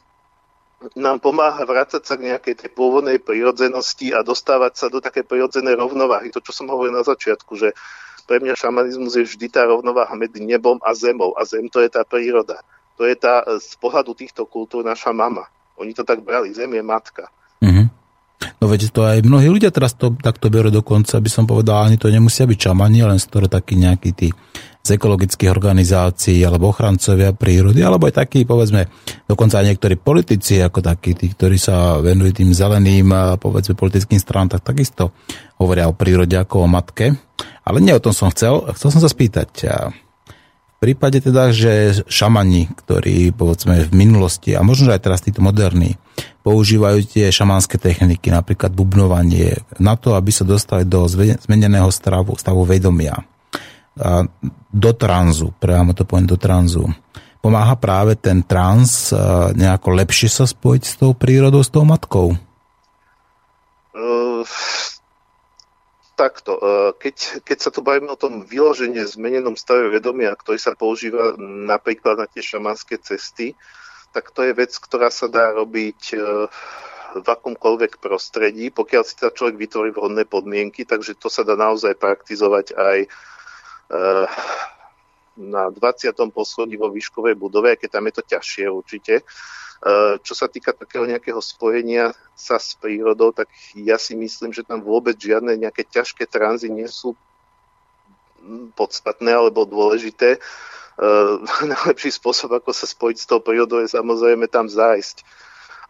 nám 0.99 1.23
pomáha 1.23 1.63
vrácať 1.63 2.03
sa 2.03 2.19
k 2.19 2.27
nejakej 2.27 2.59
tej 2.59 2.69
pôvodnej 2.75 3.23
prírodzenosti 3.23 4.11
a 4.11 4.19
dostávať 4.19 4.73
sa 4.75 4.91
do 4.91 4.99
také 4.99 5.23
prírodzenej 5.23 5.79
rovnováhy. 5.79 6.27
To, 6.35 6.43
čo 6.43 6.51
som 6.51 6.67
hovoril 6.67 6.91
na 6.91 7.07
začiatku, 7.07 7.55
že 7.55 7.71
pre 8.23 8.39
mňa 8.39 8.55
šamanizmus 8.55 9.19
je 9.19 9.27
vždy 9.27 9.47
tá 9.51 9.67
rovnováha 9.67 10.13
medzi 10.15 10.39
nebom 10.43 10.79
a 10.83 10.95
zemou. 10.95 11.35
A 11.35 11.43
zem 11.43 11.67
to 11.67 11.83
je 11.83 11.89
tá 11.91 12.07
príroda. 12.07 12.63
To 12.95 13.03
je 13.03 13.15
tá 13.17 13.43
z 13.59 13.73
pohľadu 13.81 14.13
týchto 14.15 14.45
kultúr 14.45 14.85
naša 14.85 15.11
mama. 15.11 15.49
Oni 15.75 15.91
to 15.91 16.05
tak 16.05 16.21
brali. 16.21 16.53
Zem 16.53 16.71
je 16.71 16.83
matka. 16.85 17.27
Mm-hmm. 17.59 17.87
No 18.59 18.65
veď 18.67 18.91
to 18.91 19.01
aj 19.07 19.23
mnohí 19.23 19.47
ľudia 19.47 19.71
teraz 19.71 19.95
to 19.95 20.15
takto 20.19 20.51
berú 20.51 20.67
dokonca, 20.67 21.15
by 21.19 21.29
som 21.31 21.47
povedal, 21.47 21.87
ani 21.87 21.95
to 21.95 22.11
nemusia 22.11 22.43
byť 22.43 22.59
šamani, 22.71 23.03
len 23.07 23.19
skôr 23.19 23.47
takí 23.47 23.79
nejakí 23.79 24.11
tí 24.11 24.35
z 24.83 24.99
ekologických 24.99 25.47
organizácií 25.47 26.43
alebo 26.43 26.75
ochrancovia 26.75 27.31
prírody, 27.31 27.79
alebo 27.79 28.03
aj 28.03 28.19
takí, 28.19 28.43
povedzme, 28.43 28.91
dokonca 29.23 29.63
aj 29.63 29.71
niektorí 29.71 29.95
politici, 29.95 30.59
ako 30.59 30.83
takí, 30.83 31.15
tí, 31.15 31.31
ktorí 31.31 31.55
sa 31.55 32.03
venujú 32.03 32.43
tým 32.43 32.51
zeleným, 32.51 33.39
povedzme, 33.39 33.79
politickým 33.79 34.19
stranám, 34.19 34.59
tak 34.59 34.75
takisto 34.75 35.15
hovoria 35.55 35.87
o 35.87 35.95
prírode 35.95 36.35
ako 36.35 36.67
o 36.67 36.67
matke. 36.67 37.15
Ale 37.63 37.79
nie 37.79 37.95
o 37.95 38.03
tom 38.03 38.11
som 38.11 38.27
chcel. 38.27 38.75
Chcel 38.75 38.91
som 38.91 38.99
sa 38.99 39.07
spýtať, 39.07 39.49
v 39.63 40.77
prípade 40.83 41.23
teda, 41.23 41.55
že 41.55 42.03
šamani, 42.11 42.75
ktorí 42.83 43.31
povedzme 43.31 43.87
v 43.87 43.91
minulosti 43.95 44.51
a 44.51 44.67
možno 44.67 44.91
aj 44.91 44.99
teraz 44.99 45.23
títo 45.23 45.39
moderní, 45.39 45.95
používajú 46.43 47.07
tie 47.07 47.31
šamanské 47.31 47.79
techniky, 47.79 48.27
napríklad 48.35 48.75
bubnovanie, 48.75 49.63
na 49.79 49.95
to, 49.95 50.19
aby 50.19 50.35
sa 50.35 50.43
dostali 50.43 50.83
do 50.83 51.07
zmeneného 51.07 51.87
stavu, 51.87 52.35
stavu 52.35 52.67
vedomia 52.67 53.23
do 54.73 54.91
tranzu, 54.97 55.53
priamo 55.61 55.93
to 55.93 56.01
poviem 56.01 56.25
do 56.25 56.37
tranzu. 56.37 56.89
Pomáha 57.43 57.75
práve 57.75 58.15
ten 58.15 58.41
trans 58.41 59.11
nejako 59.53 59.93
lepšie 59.99 60.31
sa 60.31 60.45
spojiť 60.47 60.83
s 60.87 60.93
tou 60.95 61.11
prírodou, 61.11 61.59
s 61.59 61.69
tou 61.69 61.83
matkou? 61.83 62.33
Uh, 63.93 64.47
takto. 66.15 66.57
Uh, 66.57 66.89
keď, 66.97 67.45
keď 67.45 67.57
sa 67.59 67.69
tu 67.69 67.85
bavíme 67.85 68.09
o 68.09 68.17
tom 68.17 68.47
vyloženie 68.47 69.05
zmenenom 69.05 69.53
stave 69.59 69.91
vedomia, 69.91 70.33
ktorý 70.33 70.57
sa 70.57 70.73
používa 70.73 71.37
napríklad 71.37 72.17
na 72.17 72.25
tie 72.25 72.41
šamanské 72.41 72.97
cesty, 72.97 73.53
tak 74.15 74.31
to 74.31 74.47
je 74.47 74.55
vec, 74.55 74.73
ktorá 74.73 75.11
sa 75.13 75.29
dá 75.29 75.53
robiť 75.53 76.01
uh, 76.17 76.47
v 77.13 77.27
akomkoľvek 77.27 78.01
prostredí, 78.01 78.73
pokiaľ 78.73 79.03
si 79.05 79.13
teda 79.19 79.35
človek 79.35 79.59
vytvorí 79.59 79.89
vhodné 79.93 80.25
podmienky, 80.25 80.87
takže 80.87 81.13
to 81.19 81.29
sa 81.29 81.45
dá 81.45 81.53
naozaj 81.53 81.93
praktizovať 81.99 82.73
aj 82.73 82.99
uh, 83.05 83.32
na 85.33 85.63
20. 85.69 86.13
poschodí 86.29 86.77
vo 86.77 86.93
výškovej 86.93 87.35
budove, 87.35 87.73
keď 87.77 87.89
tam 87.99 88.05
je 88.09 88.13
to 88.13 88.23
ťažšie 88.25 88.65
určite. 88.69 89.25
Eh, 89.83 90.15
čo 90.23 90.31
sa 90.31 90.47
týka 90.47 90.71
takého 90.71 91.03
nejakého 91.03 91.43
spojenia 91.43 92.15
sa 92.39 92.55
s 92.55 92.71
prírodou, 92.79 93.35
tak 93.35 93.51
ja 93.75 93.99
si 93.99 94.15
myslím, 94.15 94.55
že 94.55 94.63
tam 94.63 94.79
vôbec 94.79 95.19
žiadne 95.19 95.59
nejaké 95.59 95.83
ťažké 95.83 96.23
tranzy 96.23 96.71
nie 96.71 96.87
sú 96.87 97.19
podstatné 98.79 99.27
alebo 99.27 99.67
dôležité. 99.67 100.39
Uh, 100.93 101.41
najlepší 101.73 102.15
spôsob, 102.15 102.55
ako 102.55 102.71
sa 102.71 102.87
spojiť 102.87 103.17
s 103.19 103.27
tou 103.27 103.43
prírodou, 103.43 103.83
je 103.83 103.91
samozrejme 103.91 104.47
tam 104.47 104.71
zájsť. 104.71 105.27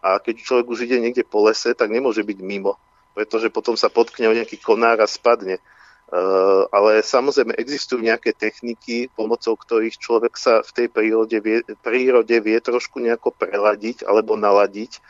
A 0.02 0.18
keď 0.18 0.42
človek 0.42 0.66
už 0.70 0.90
ide 0.90 0.98
niekde 0.98 1.22
po 1.22 1.46
lese, 1.46 1.70
tak 1.70 1.86
nemôže 1.90 2.26
byť 2.26 2.38
mimo, 2.42 2.74
pretože 3.14 3.46
potom 3.54 3.78
sa 3.78 3.86
potkne 3.86 4.26
o 4.26 4.34
nejaký 4.34 4.58
konár 4.58 4.98
a 5.02 5.06
spadne. 5.06 5.62
Ale 6.70 7.02
samozrejme 7.02 7.58
existujú 7.58 7.98
nejaké 7.98 8.38
techniky, 8.38 9.10
pomocou 9.18 9.58
ktorých 9.58 9.98
človek 9.98 10.38
sa 10.38 10.62
v 10.62 10.70
tej 10.70 10.86
prírode 10.86 11.38
vie, 11.42 11.66
prírode 11.82 12.38
vie 12.38 12.54
trošku 12.62 13.02
nejako 13.02 13.34
preladiť 13.34 14.06
alebo 14.06 14.38
naladiť, 14.38 15.02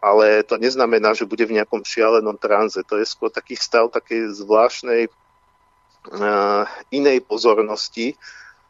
ale 0.00 0.48
to 0.48 0.56
neznamená, 0.56 1.12
že 1.12 1.28
bude 1.28 1.44
v 1.44 1.60
nejakom 1.60 1.84
šialenom 1.84 2.40
tranze. 2.40 2.80
To 2.88 2.96
je 2.96 3.04
skôr 3.04 3.28
taký 3.28 3.52
stav 3.52 3.92
takej 3.92 4.32
zvláštnej 4.32 5.12
inej 6.88 7.18
pozornosti, 7.28 8.16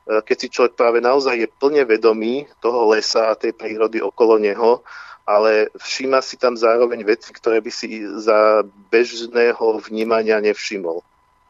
keď 0.08 0.36
si 0.40 0.48
človek 0.50 0.74
práve 0.74 0.98
naozaj 0.98 1.38
je 1.38 1.46
plne 1.46 1.86
vedomý 1.86 2.50
toho 2.58 2.90
lesa 2.90 3.30
a 3.30 3.38
tej 3.38 3.54
prírody 3.54 4.02
okolo 4.02 4.42
neho, 4.42 4.82
ale 5.28 5.68
všíma 5.76 6.18
si 6.24 6.40
tam 6.40 6.56
zároveň 6.56 7.04
veci, 7.04 7.30
ktoré 7.30 7.60
by 7.60 7.68
si 7.68 8.00
za 8.16 8.64
bežného 8.88 9.78
vnímania 9.86 10.40
nevšimol. 10.40 11.04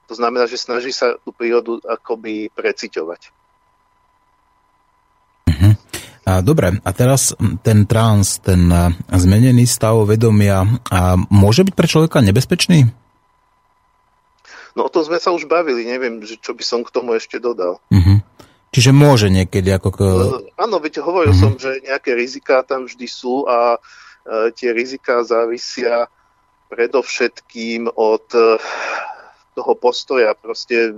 To 0.09 0.15
znamená, 0.17 0.49
že 0.49 0.57
snaží 0.57 0.91
sa 0.91 1.21
tú 1.21 1.37
prírodu 1.37 1.79
akoby 1.85 2.49
preciťovať. 2.57 3.33
A, 6.29 6.45
dobre, 6.45 6.77
a 6.85 6.91
teraz 6.93 7.33
ten 7.65 7.89
trans, 7.89 8.37
ten 8.45 8.69
zmenený 9.09 9.65
stav 9.65 10.05
vedomia, 10.05 10.61
a 10.93 11.17
môže 11.17 11.65
byť 11.65 11.73
pre 11.73 11.89
človeka 11.89 12.21
nebezpečný? 12.21 12.85
No 14.77 14.85
o 14.85 14.93
tom 14.93 15.09
sme 15.09 15.17
sa 15.17 15.33
už 15.33 15.49
bavili, 15.49 15.89
neviem, 15.89 16.21
že 16.21 16.37
čo 16.37 16.53
by 16.53 16.61
som 16.61 16.85
k 16.85 16.93
tomu 16.93 17.17
ešte 17.17 17.41
dodal. 17.41 17.81
Uh-huh. 17.89 18.21
Čiže 18.77 18.93
môže 18.93 19.33
niekedy 19.33 19.73
ako... 19.73 19.89
K... 19.89 20.01
Áno, 20.61 20.77
veď 20.85 21.01
hovoril 21.01 21.33
uh-huh. 21.33 21.57
som, 21.57 21.57
že 21.57 21.81
nejaké 21.81 22.13
riziká 22.13 22.61
tam 22.61 22.85
vždy 22.85 23.09
sú 23.09 23.49
a 23.49 23.81
e, 23.81 24.53
tie 24.53 24.77
riziká 24.77 25.25
závisia 25.25 26.13
predovšetkým 26.69 27.89
od 27.89 28.29
e, 28.37 28.61
toho 29.59 29.75
postoja. 29.75 30.39
Proste, 30.39 30.95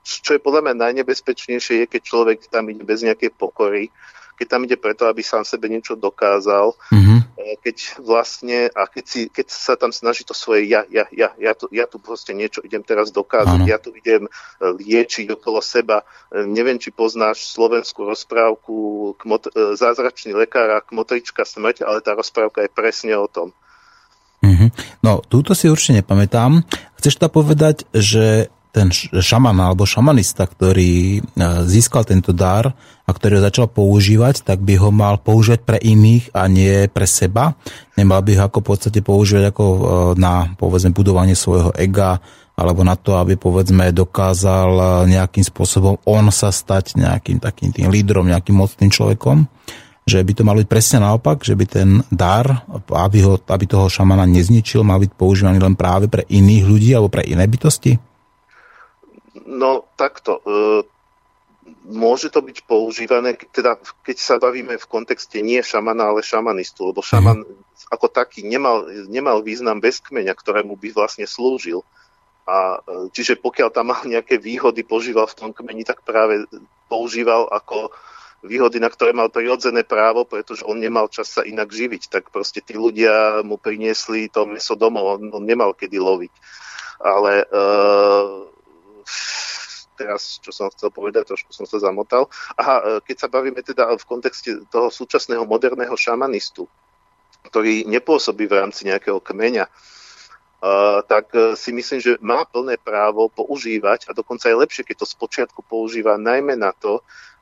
čo 0.00 0.32
je 0.32 0.40
podľa 0.40 0.72
mňa 0.72 0.74
najnebezpečnejšie, 0.88 1.84
je, 1.84 1.86
keď 1.86 2.02
človek 2.02 2.38
tam 2.48 2.72
ide 2.72 2.80
bez 2.80 3.04
nejakej 3.04 3.36
pokory 3.36 3.92
keď 4.40 4.48
tam 4.48 4.64
ide 4.64 4.80
preto, 4.80 5.04
aby 5.04 5.20
sám 5.20 5.44
sebe 5.44 5.68
niečo 5.68 6.00
dokázal, 6.00 6.72
mm-hmm. 6.72 7.20
keď 7.60 7.76
vlastne, 8.00 8.72
a 8.72 8.88
keď, 8.88 9.04
si, 9.04 9.20
keď 9.28 9.52
sa 9.52 9.76
tam 9.76 9.92
snaží 9.92 10.24
to 10.24 10.32
svoje 10.32 10.64
ja, 10.64 10.88
ja, 10.88 11.04
ja, 11.12 11.36
ja 11.36 11.52
tu, 11.52 11.68
ja 11.68 11.84
tu 11.84 12.00
proste 12.00 12.32
niečo 12.32 12.64
idem 12.64 12.80
teraz 12.80 13.12
dokázať, 13.12 13.60
ano. 13.60 13.68
ja 13.68 13.76
tu 13.76 13.92
idem 13.92 14.24
e, 14.24 14.30
liečiť 14.64 15.36
okolo 15.36 15.60
seba. 15.60 16.08
E, 16.32 16.48
neviem, 16.48 16.80
či 16.80 16.88
poznáš 16.88 17.52
slovenskú 17.52 18.08
rozprávku 18.08 19.12
kmot, 19.20 19.52
Zázračný 19.76 20.32
lekár 20.32 20.72
a 20.72 20.80
kmotrička 20.80 21.44
smrť, 21.44 21.84
ale 21.84 22.00
tá 22.00 22.16
rozprávka 22.16 22.64
je 22.64 22.72
presne 22.72 23.12
o 23.20 23.28
tom. 23.28 23.52
No, 25.04 25.20
túto 25.24 25.52
si 25.52 25.70
určite 25.70 26.02
nepamätám. 26.02 26.64
Chceš 26.96 27.20
to 27.20 27.26
povedať, 27.32 27.88
že 27.94 28.52
ten 28.70 28.94
šaman 28.94 29.58
alebo 29.58 29.82
šamanista, 29.82 30.46
ktorý 30.46 31.18
e, 31.18 31.20
získal 31.66 32.06
tento 32.06 32.30
dar 32.30 32.70
a 33.02 33.10
ktorý 33.10 33.42
ho 33.42 33.46
začal 33.50 33.66
používať, 33.66 34.46
tak 34.46 34.62
by 34.62 34.78
ho 34.78 34.94
mal 34.94 35.18
používať 35.18 35.60
pre 35.66 35.78
iných 35.82 36.30
a 36.30 36.46
nie 36.46 36.86
pre 36.86 37.02
seba. 37.02 37.58
Nemal 37.98 38.22
by 38.22 38.38
ho 38.38 38.42
ako 38.46 38.62
v 38.62 38.68
podstate 38.70 39.00
používať 39.02 39.50
ako 39.50 39.64
e, 39.66 39.80
na 40.22 40.54
povedzme 40.54 40.94
budovanie 40.94 41.34
svojho 41.34 41.74
ega 41.74 42.22
alebo 42.54 42.84
na 42.84 42.94
to, 42.94 43.16
aby 43.18 43.34
povedzme 43.34 43.90
dokázal 43.90 44.70
e, 44.70 44.84
nejakým 45.18 45.42
spôsobom 45.42 45.98
on 46.06 46.30
sa 46.30 46.54
stať 46.54 46.94
nejakým 46.94 47.42
takým 47.42 47.74
tým 47.74 47.90
lídrom, 47.90 48.30
nejakým 48.30 48.54
mocným 48.54 48.94
človekom 48.94 49.50
že 50.10 50.26
by 50.26 50.32
to 50.34 50.42
malo 50.42 50.58
byť 50.58 50.66
presne 50.66 50.98
naopak, 51.06 51.46
že 51.46 51.54
by 51.54 51.64
ten 51.70 52.02
dar, 52.10 52.66
aby, 52.90 53.22
ho, 53.22 53.38
aby 53.38 53.64
toho 53.70 53.86
šamana 53.86 54.26
nezničil, 54.26 54.82
mal 54.82 54.98
byť 54.98 55.14
používaný 55.14 55.62
len 55.62 55.78
práve 55.78 56.10
pre 56.10 56.26
iných 56.26 56.64
ľudí 56.66 56.90
alebo 56.90 57.06
pre 57.06 57.22
iné 57.22 57.46
bytosti? 57.46 57.94
No 59.46 59.86
takto. 59.94 60.42
E, 60.42 60.82
môže 61.86 62.34
to 62.34 62.42
byť 62.42 62.66
používané, 62.66 63.38
teda 63.54 63.78
keď 64.02 64.16
sa 64.18 64.34
bavíme 64.42 64.74
v 64.74 64.90
kontexte 64.90 65.38
nie 65.38 65.62
šamana, 65.62 66.10
ale 66.10 66.26
šamanistu, 66.26 66.90
lebo 66.90 67.06
šaman 67.06 67.46
mm. 67.46 67.86
ako 67.94 68.10
taký 68.10 68.42
nemal, 68.42 68.90
nemal 69.06 69.46
význam 69.46 69.78
bez 69.78 70.02
kmeňa, 70.02 70.34
ktorému 70.34 70.74
by 70.74 70.90
vlastne 70.90 71.30
slúžil. 71.30 71.86
A, 72.50 72.82
e, 72.82 73.06
čiže 73.14 73.38
pokiaľ 73.38 73.68
tam 73.70 73.94
mal 73.94 74.02
nejaké 74.02 74.42
výhody, 74.42 74.82
požíval 74.82 75.30
v 75.30 75.38
tom 75.38 75.50
kmeni, 75.54 75.86
tak 75.86 76.02
práve 76.02 76.50
používal 76.90 77.46
ako 77.46 77.94
výhody, 78.40 78.80
na 78.80 78.88
ktoré 78.88 79.12
mal 79.12 79.28
prirodzené 79.28 79.84
právo, 79.84 80.24
pretože 80.24 80.64
on 80.64 80.80
nemal 80.80 81.12
čas 81.12 81.28
sa 81.28 81.42
inak 81.44 81.68
živiť. 81.68 82.08
Tak 82.08 82.32
proste 82.32 82.64
tí 82.64 82.76
ľudia 82.76 83.44
mu 83.44 83.60
priniesli 83.60 84.32
to 84.32 84.48
meso 84.48 84.72
domov, 84.76 85.20
on, 85.20 85.28
on 85.32 85.44
nemal 85.44 85.76
kedy 85.76 86.00
loviť. 86.00 86.32
Ale 87.00 87.44
uh, 87.48 88.48
teraz, 89.96 90.40
čo 90.40 90.52
som 90.52 90.72
chcel 90.72 90.88
povedať, 90.88 91.28
trošku 91.28 91.52
som 91.52 91.68
sa 91.68 91.76
zamotal. 91.80 92.28
Aha, 92.56 92.76
e, 92.80 92.84
keď 93.04 93.16
sa 93.20 93.28
bavíme 93.28 93.60
teda 93.60 93.92
v 94.00 94.04
kontexte 94.08 94.64
toho 94.72 94.88
súčasného 94.88 95.44
moderného 95.44 95.92
šamanistu, 95.92 96.64
ktorý 97.44 97.84
nepôsobí 97.84 98.48
v 98.48 98.56
rámci 98.64 98.88
nejakého 98.88 99.20
kmeňa, 99.20 99.68
Uh, 100.60 101.00
tak 101.08 101.32
si 101.56 101.72
myslím, 101.72 102.04
že 102.04 102.20
má 102.20 102.44
plné 102.44 102.76
právo 102.76 103.32
používať 103.32 104.04
a 104.04 104.10
dokonca 104.12 104.44
je 104.44 104.60
lepšie, 104.60 104.84
keď 104.84 105.00
to 105.00 105.06
spočiatku 105.08 105.64
používa 105.64 106.20
najmä 106.20 106.52
na 106.52 106.76
to, 106.76 107.00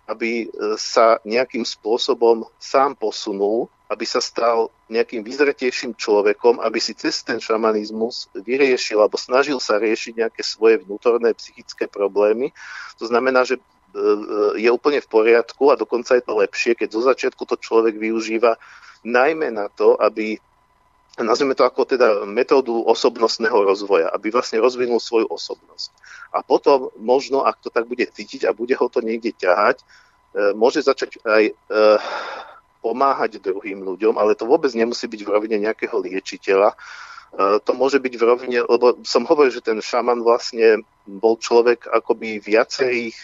aby 0.09 0.49
sa 0.81 1.21
nejakým 1.29 1.69
spôsobom 1.69 2.49
sám 2.57 2.97
posunul 2.97 3.69
aby 3.89 4.05
sa 4.05 4.21
stal 4.21 4.69
nejakým 4.93 5.25
vyzretejším 5.25 5.97
človekom, 5.97 6.61
aby 6.61 6.77
si 6.77 6.93
cez 6.93 7.25
ten 7.25 7.41
šamanizmus 7.41 8.29
vyriešil 8.37 9.01
alebo 9.01 9.17
snažil 9.17 9.57
sa 9.61 9.81
riešiť 9.81 10.13
nejaké 10.25 10.45
svoje 10.45 10.85
vnútorné 10.85 11.33
psychické 11.37 11.89
problémy. 11.89 12.53
To 13.01 13.09
znamená, 13.09 13.49
že 13.49 13.57
e, 13.57 13.61
e, 13.61 14.05
je 14.61 14.69
úplne 14.69 15.01
v 15.01 15.09
poriadku 15.09 15.73
a 15.73 15.81
dokonca 15.81 16.21
je 16.21 16.25
to 16.25 16.37
lepšie, 16.37 16.77
keď 16.77 16.89
zo 16.93 17.03
začiatku 17.09 17.49
to 17.49 17.57
človek 17.57 17.97
využíva 17.97 18.61
najmä 19.09 19.49
na 19.49 19.73
to, 19.73 19.97
aby 19.97 20.37
nazveme 21.23 21.55
to 21.55 21.67
ako 21.67 21.85
teda 21.85 22.27
metódu 22.27 22.75
osobnostného 22.85 23.65
rozvoja, 23.65 24.09
aby 24.15 24.31
vlastne 24.31 24.63
rozvinul 24.63 25.03
svoju 25.03 25.27
osobnosť. 25.27 25.91
A 26.35 26.45
potom 26.45 26.93
možno, 27.01 27.43
ak 27.47 27.63
to 27.63 27.69
tak 27.73 27.89
bude 27.89 28.05
cítiť 28.07 28.45
a 28.47 28.57
bude 28.57 28.75
ho 28.77 28.87
to 28.91 29.01
niekde 29.01 29.35
ťahať, 29.35 29.81
e, 29.81 29.85
môže 30.55 30.85
začať 30.85 31.19
aj 31.25 31.55
pomáhať 32.79 33.43
druhým 33.43 33.83
ľuďom, 33.83 34.17
ale 34.17 34.39
to 34.39 34.47
vôbec 34.47 34.71
nemusí 34.73 35.05
byť 35.11 35.21
v 35.27 35.33
rovine 35.33 35.57
nejakého 35.59 35.99
liečiteľa. 35.99 36.73
E, 36.73 36.77
to 37.61 37.73
môže 37.75 37.99
byť 37.99 38.15
v 38.17 38.27
rovine, 38.27 38.59
lebo 38.65 39.03
som 39.03 39.27
hovoril, 39.27 39.53
že 39.53 39.65
ten 39.65 39.83
šaman 39.83 40.23
vlastne 40.23 40.87
bol 41.05 41.37
človek 41.37 41.91
akoby 41.91 42.39
viacerých 42.39 43.17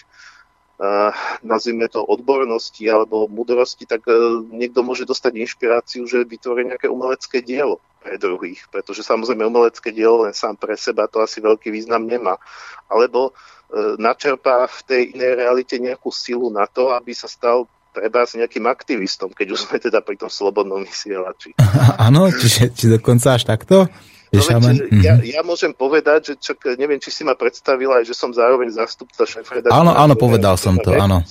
nazvime 1.42 1.86
to 1.86 2.02
odbornosti 2.02 2.82
alebo 2.90 3.30
mudrosti, 3.30 3.86
tak 3.86 4.02
uh, 4.10 4.42
niekto 4.50 4.82
môže 4.82 5.06
dostať 5.06 5.38
inšpiráciu, 5.38 6.02
že 6.10 6.26
vytvorí 6.26 6.66
nejaké 6.66 6.90
umelecké 6.90 7.46
dielo 7.46 7.78
pre 8.02 8.18
druhých, 8.18 8.66
pretože 8.68 9.06
samozrejme 9.06 9.46
umelecké 9.46 9.94
dielo 9.94 10.26
len 10.26 10.34
sám 10.34 10.58
pre 10.58 10.74
seba 10.74 11.06
to 11.06 11.22
asi 11.22 11.38
veľký 11.38 11.70
význam 11.70 12.10
nemá. 12.10 12.42
Alebo 12.90 13.30
uh, 13.30 13.94
načerpá 14.02 14.66
v 14.66 14.80
tej 14.82 15.02
inej 15.14 15.32
realite 15.38 15.78
nejakú 15.78 16.10
silu 16.10 16.50
na 16.50 16.66
to, 16.66 16.90
aby 16.90 17.14
sa 17.14 17.30
stal 17.30 17.70
treba 17.94 18.26
s 18.26 18.34
nejakým 18.34 18.66
aktivistom, 18.66 19.30
keď 19.30 19.54
už 19.54 19.70
sme 19.70 19.78
teda 19.78 20.02
pri 20.02 20.18
tom 20.18 20.26
slobodnom 20.26 20.82
vysielači. 20.82 21.54
Áno, 22.10 22.26
čiže 22.34 22.74
či 22.74 22.90
dokonca 22.90 23.38
až 23.38 23.46
takto? 23.46 23.86
No, 24.34 24.58
veď, 24.58 24.76
ja, 25.04 25.14
mhm. 25.14 25.24
ja 25.24 25.40
môžem 25.46 25.72
povedať, 25.72 26.32
že 26.32 26.34
čak, 26.40 26.74
neviem, 26.74 26.98
či 26.98 27.14
si 27.14 27.22
ma 27.22 27.38
predstavila, 27.38 28.02
že 28.02 28.16
som 28.16 28.34
zároveň 28.34 28.74
zástupca 28.74 29.22
šéfreda. 29.22 29.70
Áno, 29.70 29.94
áno, 29.94 30.14
povedal 30.18 30.58
som 30.58 30.74
to, 30.80 30.90
áno. 30.94 31.22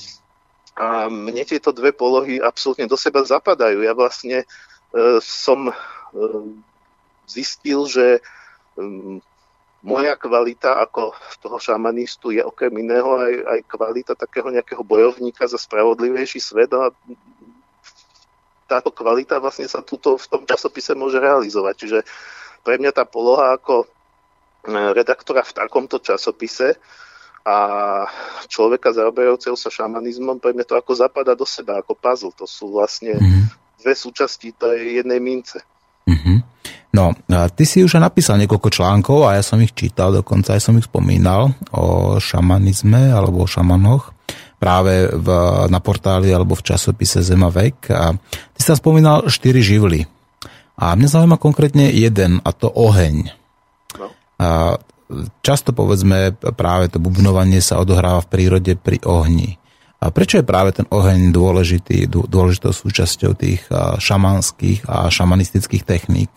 A 0.74 1.06
mne 1.06 1.46
tieto 1.46 1.70
dve 1.70 1.94
polohy 1.94 2.42
absolútne 2.42 2.90
do 2.90 2.98
seba 2.98 3.22
zapadajú. 3.22 3.86
Ja 3.86 3.94
vlastne 3.94 4.42
e, 4.42 4.46
som 5.22 5.70
e, 5.70 5.74
zistil, 7.30 7.86
že 7.86 8.18
e, 8.18 8.22
moja 9.86 10.18
kvalita 10.18 10.82
ako 10.82 11.14
toho 11.44 11.58
šamanistu 11.62 12.34
je 12.34 12.42
okrem 12.42 12.74
iného 12.80 13.20
aj, 13.20 13.34
aj 13.54 13.60
kvalita 13.70 14.14
takého 14.18 14.50
nejakého 14.50 14.82
bojovníka 14.82 15.46
za 15.46 15.62
spravodlivejší 15.62 16.42
svet 16.42 16.74
a 16.74 16.90
táto 18.66 18.90
kvalita 18.90 19.38
vlastne 19.38 19.68
sa 19.68 19.84
tuto 19.84 20.16
v 20.18 20.26
tom 20.26 20.42
časopise 20.48 20.96
môže 20.96 21.20
realizovať. 21.20 21.76
Čiže 21.78 22.00
pre 22.64 22.80
mňa 22.80 22.92
tá 22.96 23.04
poloha 23.04 23.54
ako 23.60 23.84
e, 23.84 23.88
redaktora 24.96 25.44
v 25.44 25.56
takomto 25.56 26.00
časopise 26.00 26.80
a 27.44 27.58
človeka 28.48 28.96
zaoberajúceho 28.96 29.60
sa 29.60 29.68
šamanizmom, 29.68 30.40
pre 30.40 30.56
mňa 30.56 30.64
to 30.64 30.80
ako 30.80 30.96
zapada 30.96 31.36
do 31.36 31.44
seba, 31.44 31.84
ako 31.84 31.92
puzzle. 32.00 32.32
To 32.40 32.48
sú 32.48 32.72
vlastne 32.72 33.20
mm-hmm. 33.20 33.44
dve 33.84 33.94
súčasti 33.94 34.56
tej 34.56 35.04
jednej 35.04 35.20
mince. 35.20 35.60
Mm-hmm. 36.08 36.38
No, 36.94 37.10
ty 37.58 37.66
si 37.66 37.82
už 37.82 37.98
napísal 37.98 38.38
niekoľko 38.38 38.70
článkov 38.70 39.26
a 39.26 39.36
ja 39.36 39.44
som 39.44 39.58
ich 39.60 39.74
čítal, 39.74 40.14
dokonca 40.14 40.54
aj 40.54 40.62
som 40.62 40.78
ich 40.78 40.86
spomínal 40.86 41.50
o 41.74 42.16
šamanizme 42.22 43.10
alebo 43.10 43.44
o 43.44 43.50
šamanoch 43.50 44.14
práve 44.62 45.10
v, 45.10 45.28
na 45.74 45.80
portáli 45.82 46.30
alebo 46.30 46.54
v 46.54 46.64
časopise 46.64 47.26
Zemavek 47.26 47.90
a 47.90 48.14
ty 48.54 48.60
si 48.62 48.70
tam 48.70 48.78
spomínal 48.78 49.26
štyri 49.26 49.60
živly. 49.60 50.06
A 50.74 50.98
mňa 50.98 51.10
zaujíma 51.10 51.38
konkrétne 51.38 51.94
jeden 51.94 52.42
a 52.42 52.50
to 52.50 52.68
oheň. 52.70 53.30
No. 54.00 54.08
A 54.42 54.82
často 55.46 55.70
povedzme 55.70 56.34
práve 56.58 56.90
to 56.90 56.98
bubnovanie 56.98 57.62
sa 57.62 57.78
odohráva 57.78 58.26
v 58.26 58.32
prírode 58.34 58.74
pri 58.74 58.98
ohni. 59.06 59.62
A 60.04 60.12
prečo 60.12 60.36
je 60.42 60.44
práve 60.44 60.76
ten 60.76 60.84
oheň 60.90 61.32
dôležitý, 61.32 62.12
dôležitou 62.12 62.76
súčasťou 62.76 63.40
tých 63.40 63.64
šamanských 64.04 64.84
a 64.90 65.08
šamanistických 65.08 65.88
techník? 65.88 66.34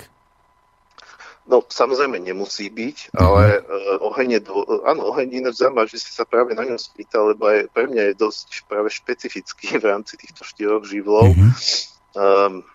No, 1.46 1.62
samozrejme 1.62 2.18
nemusí 2.18 2.66
byť, 2.66 3.14
uh-huh. 3.14 3.22
ale 3.22 3.62
uh, 3.62 4.07
oheň 4.11 4.29
je, 4.38 4.40
dô... 4.51 4.66
áno, 4.83 5.14
oheň 5.14 5.46
ináč 5.46 5.62
zaujímavé, 5.62 5.87
že 5.87 6.03
si 6.03 6.11
sa 6.11 6.27
práve 6.27 6.59
na 6.59 6.66
ňom 6.66 6.75
spýtal, 6.75 7.35
lebo 7.35 7.46
aj 7.46 7.70
pre 7.70 7.87
mňa 7.87 8.03
je 8.11 8.14
dosť 8.18 8.66
práve 8.66 8.90
špecifický 8.90 9.79
v 9.79 9.87
rámci 9.87 10.18
týchto 10.18 10.42
štyroch 10.42 10.83
živlov. 10.83 11.31
Uh-huh. 11.31 11.51
Um, 12.18 12.66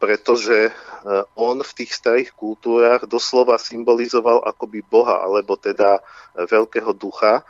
pretože 0.00 0.72
on 1.36 1.60
v 1.60 1.72
tých 1.76 1.92
starých 1.92 2.32
kultúrach 2.32 3.04
doslova 3.04 3.60
symbolizoval 3.60 4.40
akoby 4.48 4.80
Boha, 4.80 5.20
alebo 5.20 5.60
teda 5.60 6.00
veľkého 6.32 6.96
ducha. 6.96 7.44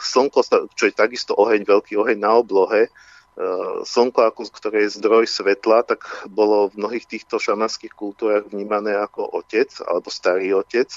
Slnko, 0.00 0.40
čo 0.72 0.88
je 0.88 0.94
takisto 0.96 1.36
oheň, 1.36 1.68
veľký 1.68 2.00
oheň 2.00 2.16
na 2.16 2.32
oblohe, 2.32 2.88
slnko, 3.84 4.34
ako, 4.34 4.50
ktoré 4.50 4.88
je 4.88 4.98
zdroj 4.98 5.30
svetla, 5.30 5.86
tak 5.86 6.02
bolo 6.26 6.74
v 6.74 6.82
mnohých 6.82 7.06
týchto 7.06 7.38
šamanských 7.38 7.94
kultúrach 7.94 8.48
vnímané 8.50 8.98
ako 8.98 9.30
otec 9.30 9.70
alebo 9.86 10.10
starý 10.10 10.58
otec. 10.58 10.90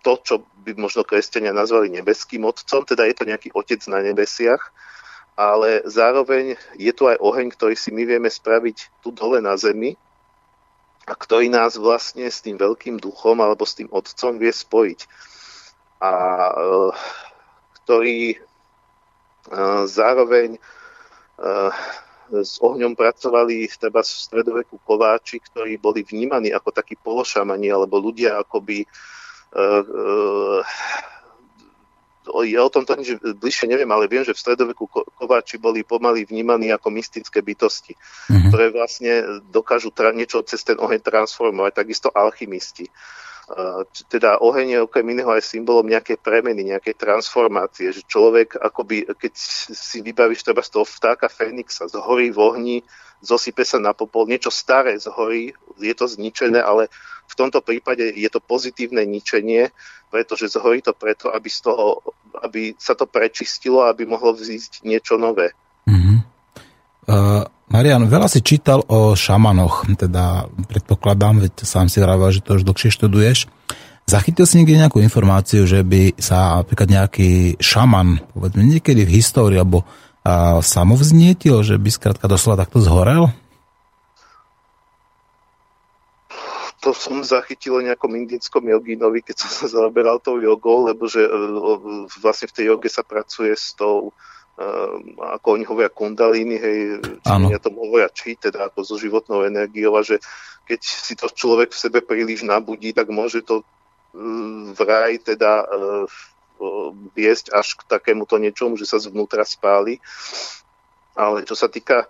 To, 0.00 0.12
čo 0.22 0.46
by 0.62 0.78
možno 0.78 1.02
kresťania 1.02 1.50
nazvali 1.50 1.90
nebeským 1.90 2.46
otcom, 2.46 2.86
teda 2.86 3.02
je 3.08 3.14
to 3.18 3.24
nejaký 3.26 3.50
otec 3.50 3.82
na 3.90 3.98
nebesiach, 4.04 4.72
ale 5.40 5.80
zároveň 5.88 6.60
je 6.76 6.92
tu 6.92 7.08
aj 7.08 7.16
oheň, 7.16 7.56
ktorý 7.56 7.72
si 7.72 7.88
my 7.88 8.04
vieme 8.04 8.28
spraviť 8.28 9.00
tu 9.00 9.08
dole 9.08 9.40
na 9.40 9.56
zemi 9.56 9.96
a 11.08 11.16
ktorý 11.16 11.48
nás 11.48 11.80
vlastne 11.80 12.28
s 12.28 12.44
tým 12.44 12.60
veľkým 12.60 13.00
duchom 13.00 13.40
alebo 13.40 13.64
s 13.64 13.72
tým 13.80 13.88
otcom 13.88 14.36
vie 14.36 14.52
spojiť. 14.52 15.00
A 16.04 16.12
eh, 16.52 16.92
ktorý 17.80 18.36
Zároveň 19.84 20.60
s 22.30 22.54
ohňom 22.62 22.94
pracovali 22.94 23.66
treba 23.80 24.04
v 24.04 24.12
stredoveku 24.12 24.78
kováči, 24.84 25.40
ktorí 25.40 25.80
boli 25.80 26.04
vnímaní 26.04 26.52
ako 26.54 26.70
takí 26.70 26.94
pološamani 26.94 27.72
alebo 27.72 27.98
ľudia 27.98 28.38
akoby 28.38 28.86
ja 32.28 32.60
o 32.60 32.70
tomto 32.70 32.92
nič 33.00 33.16
bližšie 33.16 33.66
neviem, 33.66 33.88
ale 33.88 34.04
viem, 34.04 34.20
že 34.20 34.36
v 34.36 34.42
stredoveku 34.42 34.84
kováči 35.16 35.56
boli 35.56 35.80
pomaly 35.80 36.28
vnímaní 36.28 36.68
ako 36.68 36.92
mystické 36.92 37.40
bytosti, 37.40 37.96
mm-hmm. 37.96 38.48
ktoré 38.52 38.66
vlastne 38.68 39.12
dokážu 39.48 39.88
tra- 39.88 40.12
niečo 40.12 40.44
cez 40.44 40.60
ten 40.60 40.76
oheň 40.76 41.00
transformovať, 41.00 41.80
takisto 41.80 42.12
alchymisti. 42.12 42.92
Teda 44.06 44.38
oheň 44.38 44.66
je 44.78 44.84
okrem 44.86 45.06
iného 45.10 45.26
aj 45.26 45.42
symbolom 45.42 45.82
nejakej 45.90 46.22
premeny, 46.22 46.70
nejakej 46.70 46.94
transformácie, 46.94 47.90
že 47.90 48.06
človek 48.06 48.54
akoby, 48.54 49.10
keď 49.10 49.32
si 49.74 49.98
vybavíš 50.06 50.46
treba 50.46 50.62
z 50.62 50.70
toho 50.70 50.86
vtáka 50.86 51.26
Fénixa, 51.26 51.90
zhorí 51.90 52.30
v 52.30 52.38
ohni, 52.38 52.76
zosype 53.18 53.66
sa 53.66 53.82
na 53.82 53.90
popol, 53.90 54.30
niečo 54.30 54.54
staré 54.54 54.94
zhorí, 55.02 55.50
je 55.82 55.94
to 55.98 56.06
zničené, 56.06 56.62
ale 56.62 56.86
v 57.26 57.34
tomto 57.34 57.58
prípade 57.58 58.06
je 58.14 58.30
to 58.30 58.38
pozitívne 58.38 59.02
ničenie, 59.02 59.74
pretože 60.14 60.54
zhorí 60.54 60.78
to 60.78 60.94
preto, 60.94 61.30
aby, 61.34 61.50
z 61.50 61.60
toho, 61.66 62.06
aby 62.46 62.74
sa 62.78 62.94
to 62.94 63.10
prečistilo, 63.10 63.82
aby 63.86 64.06
mohlo 64.06 64.30
vzísť 64.30 64.86
niečo 64.86 65.18
nové. 65.18 65.50
Uh, 67.10 67.42
Marian, 67.80 68.12
veľa 68.12 68.28
si 68.28 68.44
čítal 68.44 68.84
o 68.92 69.16
šamanoch, 69.16 69.88
teda 69.96 70.52
predpokladám, 70.68 71.48
veď 71.48 71.64
sám 71.64 71.88
si 71.88 71.96
vravel, 71.96 72.28
že 72.28 72.44
to 72.44 72.60
už 72.60 72.68
dlhšie 72.68 72.92
študuješ. 72.92 73.48
Zachytil 74.04 74.44
si 74.44 74.60
niekde 74.60 74.84
nejakú 74.84 75.00
informáciu, 75.00 75.64
že 75.64 75.80
by 75.80 76.20
sa 76.20 76.60
napríklad 76.60 76.92
nejaký 76.92 77.56
šaman, 77.56 78.20
povedzme 78.36 78.68
niekedy 78.68 79.08
v 79.08 79.16
histórii, 79.16 79.56
alebo 79.56 79.88
a, 80.20 80.60
samovznietil, 80.60 81.64
že 81.64 81.80
by 81.80 81.88
skrátka 81.88 82.28
doslova 82.28 82.68
takto 82.68 82.84
zhorel? 82.84 83.32
To 86.84 86.92
som 86.92 87.24
zachytil 87.24 87.80
o 87.80 87.84
nejakom 87.88 88.12
indickom 88.12 88.68
jogínovi, 88.68 89.24
keď 89.24 89.48
som 89.48 89.50
sa 89.56 89.66
zaoberal 89.72 90.20
tou 90.20 90.36
jogou, 90.36 90.84
lebo 90.84 91.08
že 91.08 91.24
e, 91.24 91.32
vlastne 92.20 92.44
v 92.44 92.56
tej 92.60 92.64
joge 92.76 92.92
sa 92.92 93.00
pracuje 93.00 93.56
s 93.56 93.72
tou 93.72 94.12
ako 95.16 95.46
oni 95.56 95.64
hovoria 95.64 95.88
kundalíny, 95.88 96.56
hej, 96.60 96.78
ja 97.24 97.58
tomu 97.62 97.88
hovoria 97.88 98.12
či, 98.12 98.36
teda 98.36 98.68
ako 98.68 98.84
so 98.84 98.96
životnou 99.00 99.48
energiou 99.48 99.96
a 99.96 100.04
že 100.04 100.20
keď 100.68 100.80
si 100.84 101.16
to 101.16 101.32
človek 101.32 101.72
v 101.72 101.80
sebe 101.80 101.98
príliš 102.04 102.44
nabudí, 102.44 102.92
tak 102.92 103.08
môže 103.08 103.42
to 103.42 103.64
mm, 104.12 104.76
vraj 104.76 105.16
teda 105.18 105.64
uh, 105.64 106.06
viesť 107.16 107.56
až 107.56 107.80
k 107.80 107.88
takémuto 107.88 108.36
niečomu, 108.36 108.76
že 108.76 108.84
sa 108.84 109.00
zvnútra 109.00 109.42
spáli. 109.48 109.98
Ale 111.16 111.42
čo 111.48 111.56
sa 111.56 111.66
týka 111.66 112.06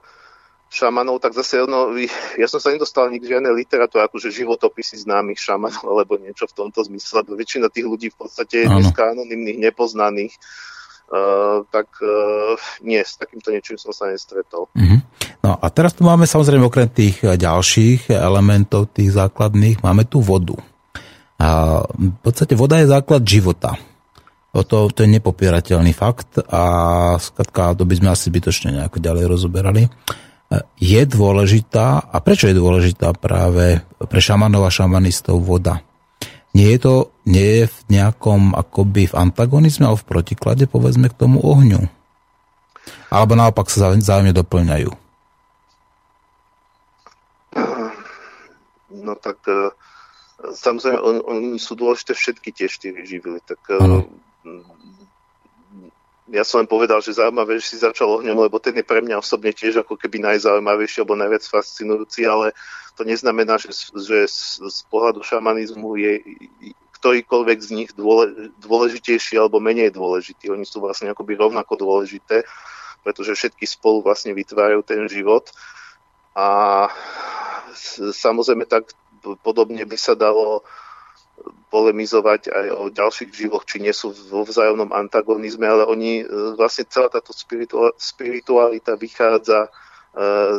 šamanov, 0.70 1.18
tak 1.18 1.35
zase 1.35 1.66
no, 1.66 1.90
ja 2.38 2.46
som 2.46 2.62
sa 2.62 2.70
nedostal 2.70 3.11
nikdy 3.11 3.26
žiadne 3.26 3.50
literatúre, 3.50 4.07
akože 4.07 4.31
životopisy 4.31 5.03
známych 5.03 5.38
šamanov 5.38 5.87
alebo 5.87 6.18
niečo 6.18 6.46
v 6.46 6.57
tomto 6.66 6.83
zmysle. 6.87 7.26
Väčšina 7.26 7.70
tých 7.70 7.87
ľudí 7.87 8.09
v 8.14 8.18
podstate 8.26 8.66
je 8.66 8.70
dneska 8.70 9.14
anonimných, 9.14 9.59
nepoznaných 9.70 10.35
Uh, 11.11 11.66
tak 11.75 11.90
uh, 11.99 12.55
nie, 12.87 13.03
s 13.03 13.18
takýmto 13.18 13.51
niečím 13.51 13.75
som 13.75 13.90
sa 13.90 14.07
nestretol. 14.07 14.70
Uh-huh. 14.70 15.03
No 15.42 15.59
a 15.59 15.66
teraz 15.75 15.99
tu 15.99 16.07
máme 16.07 16.23
samozrejme 16.23 16.62
okrem 16.70 16.87
tých 16.87 17.27
ďalších 17.27 18.14
elementov, 18.14 18.94
tých 18.94 19.11
základných, 19.18 19.83
máme 19.83 20.07
tu 20.07 20.23
vodu. 20.23 20.55
A 21.42 21.83
v 21.83 22.14
podstate 22.23 22.55
voda 22.55 22.79
je 22.79 22.87
základ 22.87 23.27
života. 23.27 23.75
O 24.55 24.62
to, 24.62 24.87
to 24.94 25.03
je 25.03 25.11
nepopierateľný 25.18 25.94
fakt 25.94 26.38
a 26.46 26.62
skratka, 27.18 27.75
to 27.75 27.87
by 27.87 27.94
sme 27.99 28.14
asi 28.14 28.31
bytočne 28.31 28.79
nejako 28.79 28.99
ďalej 29.03 29.25
rozoberali. 29.31 29.83
Je 30.79 31.03
dôležitá, 31.07 32.07
a 32.11 32.16
prečo 32.18 32.51
je 32.51 32.59
dôležitá 32.59 33.14
práve 33.14 33.79
pre 33.99 34.20
šamanov 34.23 34.66
a 34.66 34.70
šamanistov 34.70 35.42
voda? 35.42 35.83
Nie 36.50 36.68
je 36.74 36.78
to 36.82 36.94
nie 37.30 37.62
je 37.62 37.64
v 37.70 37.78
nejakom 37.94 38.58
akoby 38.58 39.06
v 39.06 39.14
antagonizme 39.14 39.86
alebo 39.86 40.02
v 40.02 40.10
protiklade 40.10 40.64
povedzme 40.66 41.06
k 41.06 41.18
tomu 41.18 41.38
ohňu? 41.38 41.86
Alebo 43.10 43.38
naopak 43.38 43.70
sa 43.70 43.94
zájemne 43.94 44.34
doplňajú? 44.34 44.90
No 48.90 49.14
tak 49.14 49.38
e, 49.46 49.70
samozrejme, 50.54 50.98
on, 50.98 51.16
oni 51.22 51.58
sú 51.58 51.78
dôležité 51.78 52.14
všetky 52.14 52.50
tie 52.50 52.66
štyri 52.66 53.06
živily. 53.06 53.38
Tak 53.46 53.60
ano. 53.78 54.06
Ja 56.30 56.46
som 56.46 56.62
len 56.62 56.70
povedal, 56.70 57.02
že 57.02 57.18
zaujímavé, 57.18 57.58
že 57.58 57.74
si 57.74 57.76
začal 57.82 58.22
ohňom, 58.22 58.46
lebo 58.46 58.62
ten 58.62 58.78
je 58.78 58.86
pre 58.86 59.02
mňa 59.02 59.18
osobne 59.18 59.50
tiež 59.50 59.82
ako 59.82 59.98
keby 59.98 60.22
najzaujímavejší 60.22 61.02
alebo 61.02 61.18
najviac 61.18 61.42
fascinujúci, 61.42 62.22
ale 62.22 62.54
to 62.94 63.02
neznamená, 63.02 63.58
že, 63.58 63.74
že 63.98 64.30
z, 64.30 64.80
pohľadu 64.86 65.26
šamanizmu 65.26 65.90
je 65.98 66.12
ktorýkoľvek 67.00 67.58
z 67.64 67.70
nich 67.72 67.90
dôle, 67.96 68.52
dôležitejší 68.60 69.40
alebo 69.40 69.56
menej 69.58 69.90
dôležitý. 69.90 70.52
Oni 70.52 70.68
sú 70.68 70.84
vlastne 70.84 71.08
akoby 71.08 71.32
rovnako 71.34 71.80
dôležité, 71.80 72.44
pretože 73.00 73.32
všetky 73.34 73.64
spolu 73.64 74.04
vlastne 74.04 74.36
vytvárajú 74.36 74.84
ten 74.84 75.08
život. 75.08 75.48
A 76.36 76.86
samozrejme 78.12 78.68
tak 78.68 78.92
podobne 79.40 79.82
by 79.88 79.96
sa 79.96 80.12
dalo 80.12 80.60
polemizovať 81.72 82.50
aj 82.50 82.66
o 82.74 82.85
ďalších 82.90 83.31
živoch, 83.33 83.64
či 83.64 83.81
nie 83.81 83.94
sú 83.94 84.12
vo 84.29 84.42
vzájomnom 84.44 84.90
antagonizme, 84.90 85.64
ale 85.64 85.87
oni 85.87 86.26
vlastne 86.59 86.85
celá 86.90 87.09
táto 87.09 87.31
spiritualita 87.96 88.98
vychádza 88.98 89.70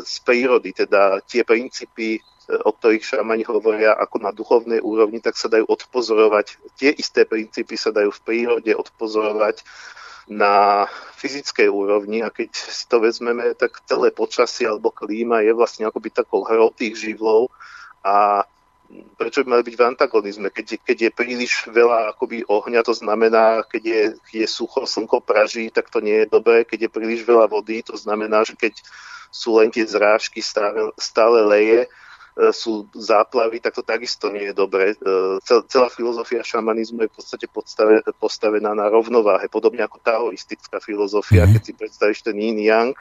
z 0.02 0.16
prírody, 0.24 0.72
teda 0.72 1.20
tie 1.28 1.44
princípy, 1.44 2.16
e, 2.16 2.22
o 2.64 2.72
ktorých 2.72 3.04
šamani 3.04 3.44
hovoria 3.44 3.92
ako 4.00 4.24
na 4.24 4.32
duchovnej 4.32 4.80
úrovni, 4.80 5.20
tak 5.20 5.36
sa 5.36 5.52
dajú 5.52 5.68
odpozorovať. 5.68 6.56
Tie 6.80 6.96
isté 6.96 7.28
princípy 7.28 7.76
sa 7.76 7.92
dajú 7.92 8.16
v 8.16 8.24
prírode 8.24 8.72
odpozorovať 8.72 9.60
na 10.32 10.88
fyzickej 11.20 11.68
úrovni 11.68 12.24
a 12.24 12.32
keď 12.32 12.56
si 12.56 12.88
to 12.88 13.04
vezmeme, 13.04 13.52
tak 13.60 13.84
celé 13.84 14.16
počasie 14.16 14.70
alebo 14.70 14.94
klíma 14.94 15.44
je 15.44 15.52
vlastne 15.52 15.84
akoby 15.84 16.16
takou 16.16 16.48
hrou 16.48 16.72
tých 16.72 16.96
živlov 16.96 17.52
a 18.08 18.48
prečo 19.16 19.44
by 19.44 19.48
mali 19.58 19.64
byť 19.64 19.76
v 19.78 19.88
antagonizme? 19.88 20.48
Keď, 20.52 20.84
keď 20.84 20.98
je 21.08 21.12
príliš 21.12 21.66
veľa 21.70 22.16
akoby 22.16 22.44
ohňa, 22.48 22.82
to 22.84 22.94
znamená, 22.96 23.64
keď 23.68 23.84
je, 23.84 24.02
je 24.44 24.48
sucho, 24.48 24.84
slnko 24.84 25.24
praží, 25.24 25.72
tak 25.72 25.88
to 25.88 26.04
nie 26.04 26.26
je 26.26 26.28
dobré. 26.28 26.68
Keď 26.68 26.88
je 26.88 26.94
príliš 26.94 27.22
veľa 27.24 27.48
vody, 27.48 27.84
to 27.86 27.96
znamená, 27.96 28.44
že 28.44 28.60
keď 28.60 28.76
sú 29.32 29.56
len 29.58 29.72
tie 29.72 29.88
zrážky, 29.88 30.44
stále, 30.44 30.92
stále 31.00 31.40
leje, 31.48 31.88
e, 31.88 31.90
sú 32.52 32.92
záplavy, 32.92 33.64
tak 33.64 33.80
to 33.80 33.84
takisto 33.84 34.28
nie 34.28 34.52
je 34.52 34.56
dobré. 34.56 34.92
E, 34.92 34.96
celá 35.72 35.88
filozofia 35.88 36.44
šamanizmu 36.44 37.08
je 37.08 37.12
v 37.12 37.16
podstate 37.16 37.48
postavená 38.20 38.76
na 38.76 38.92
rovnováhe, 38.92 39.48
podobne 39.48 39.88
ako 39.88 40.04
taoistická 40.04 40.84
filozofia. 40.84 41.48
Mm-hmm. 41.48 41.54
Keď 41.56 41.62
si 41.64 41.74
predstavíš 41.80 42.20
ten 42.28 42.36
yin 42.36 42.60
yang, 42.60 42.92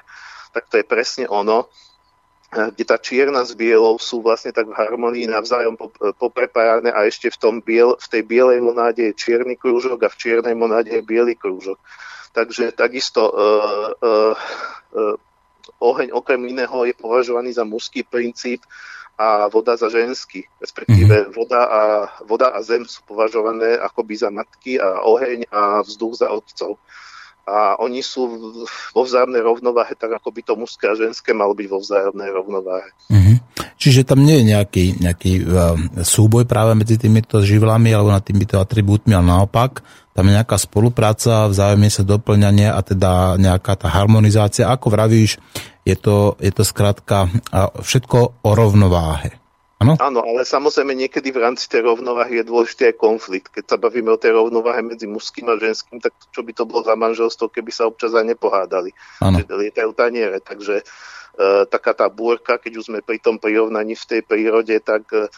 tak 0.55 0.70
to 0.70 0.78
je 0.78 0.86
presne 0.86 1.26
ono. 1.26 1.66
Kde 2.51 2.82
tá 2.82 2.98
čierna 2.98 3.46
s 3.46 3.55
bielou 3.55 3.94
sú 4.03 4.26
vlastne 4.26 4.51
tak 4.51 4.66
v 4.66 4.74
harmonii 4.74 5.30
navzájom 5.30 5.78
poprepájane 6.18 6.90
a 6.90 7.07
ešte 7.07 7.30
v, 7.30 7.38
tom 7.38 7.55
biel, 7.62 7.94
v 7.94 8.07
tej 8.11 8.22
bielej 8.26 8.59
monáde 8.59 9.07
je 9.07 9.14
čierny 9.14 9.55
krúžok 9.55 10.03
a 10.03 10.11
v 10.11 10.18
čiernej 10.18 10.59
monáde 10.59 10.90
je 10.90 11.03
biely 11.07 11.38
krúžok. 11.38 11.78
Takže 12.34 12.74
takisto 12.74 13.30
uh, 13.30 13.94
uh, 14.03 14.34
uh, 14.98 15.14
oheň 15.78 16.11
okrem 16.11 16.42
iného 16.51 16.74
je 16.90 16.94
považovaný 16.98 17.55
za 17.55 17.62
mužský 17.62 18.03
princíp 18.03 18.66
a 19.14 19.46
voda 19.46 19.78
za 19.78 19.86
ženský. 19.86 20.42
Respektíve 20.59 21.30
mm-hmm. 21.30 21.34
voda, 21.38 21.62
a, 21.70 21.82
voda 22.26 22.51
a 22.51 22.59
zem 22.66 22.82
sú 22.82 23.07
považované 23.07 23.78
akoby 23.78 24.14
za 24.18 24.30
matky 24.34 24.74
a 24.82 25.07
oheň 25.07 25.46
a 25.55 25.86
vzduch 25.86 26.18
za 26.18 26.34
otcov 26.34 26.82
a 27.49 27.80
oni 27.80 28.05
sú 28.05 28.26
vo 28.95 29.03
vzájomnej 29.03 29.43
rovnováhe, 29.43 29.97
tak 29.99 30.16
ako 30.16 30.28
by 30.30 30.41
to 30.45 30.55
mužské 30.55 30.86
a 30.91 30.95
ženské 30.95 31.34
malo 31.34 31.57
byť 31.57 31.66
vo 31.66 31.78
vzájomnej 31.82 32.30
rovnováhe. 32.30 32.91
Mm-hmm. 33.11 33.36
Čiže 33.80 34.05
tam 34.05 34.22
nie 34.22 34.41
je 34.41 34.45
nejaký, 34.55 34.84
nejaký 35.01 35.32
uh, 35.43 35.74
súboj 36.05 36.45
práve 36.45 36.76
medzi 36.76 37.01
týmito 37.01 37.41
živlami 37.41 37.91
alebo 37.91 38.12
nad 38.12 38.22
týmito 38.22 38.61
atribútmi, 38.61 39.16
ale 39.16 39.26
naopak, 39.26 39.80
tam 40.12 40.28
je 40.28 40.36
nejaká 40.36 40.59
spolupráca, 40.61 41.49
vzájomne 41.49 41.88
sa 41.88 42.05
doplňanie 42.05 42.68
a 42.68 42.80
teda 42.84 43.41
nejaká 43.41 43.78
tá 43.78 43.88
harmonizácia. 43.88 44.68
Ako 44.68 44.93
vravíš, 44.93 45.41
je 45.86 45.97
to, 45.97 46.36
je 46.43 46.53
to 46.53 46.62
skrátka 46.66 47.30
všetko 47.80 48.43
o 48.45 48.51
rovnováhe. 48.53 49.41
Ano? 49.80 49.96
Áno, 49.96 50.20
ale 50.20 50.44
samozrejme 50.44 50.92
niekedy 50.92 51.32
v 51.32 51.40
rámci 51.40 51.64
tej 51.64 51.88
rovnováhy 51.88 52.44
je 52.44 52.48
dôležitý 52.52 52.92
aj 52.92 53.00
konflikt. 53.00 53.48
Keď 53.48 53.64
sa 53.64 53.76
bavíme 53.80 54.12
o 54.12 54.20
tej 54.20 54.36
rovnováhe 54.36 54.84
medzi 54.84 55.08
mužským 55.08 55.48
a 55.48 55.56
ženským, 55.56 56.04
tak 56.04 56.12
čo 56.28 56.44
by 56.44 56.52
to 56.52 56.68
bolo 56.68 56.84
za 56.84 56.92
manželstvo, 57.00 57.48
keby 57.48 57.72
sa 57.72 57.88
občas 57.88 58.12
aj 58.12 58.28
nepohádali. 58.28 58.92
Ano. 59.24 59.40
Lietajú 59.40 59.96
taniere, 59.96 60.44
takže 60.44 60.84
e, 60.84 61.64
taká 61.64 61.96
tá 61.96 62.12
búrka, 62.12 62.60
keď 62.60 62.76
už 62.76 62.92
sme 62.92 63.00
pri 63.00 63.24
tom 63.24 63.40
prirovnaní 63.40 63.96
v 63.96 64.04
tej 64.04 64.20
prírode, 64.20 64.76
tak 64.84 65.08
e, 65.16 65.32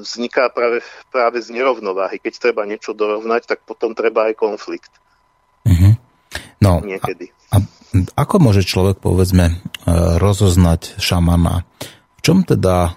vzniká 0.00 0.48
práve, 0.48 0.80
práve 1.12 1.44
z 1.44 1.52
nerovnováhy. 1.52 2.16
Keď 2.16 2.48
treba 2.48 2.64
niečo 2.64 2.96
dorovnať, 2.96 3.44
tak 3.44 3.60
potom 3.68 3.92
treba 3.92 4.32
aj 4.32 4.40
konflikt. 4.40 4.92
Mhm. 5.68 6.00
No, 6.64 6.80
Niekedy. 6.80 7.28
A, 7.52 7.60
a 7.60 8.24
ako 8.24 8.40
môže 8.40 8.64
človek, 8.64 9.04
povedzme, 9.04 9.52
e, 9.52 9.54
rozoznať 10.16 10.96
šamana? 10.96 11.68
Čom 12.22 12.46
teda, 12.46 12.94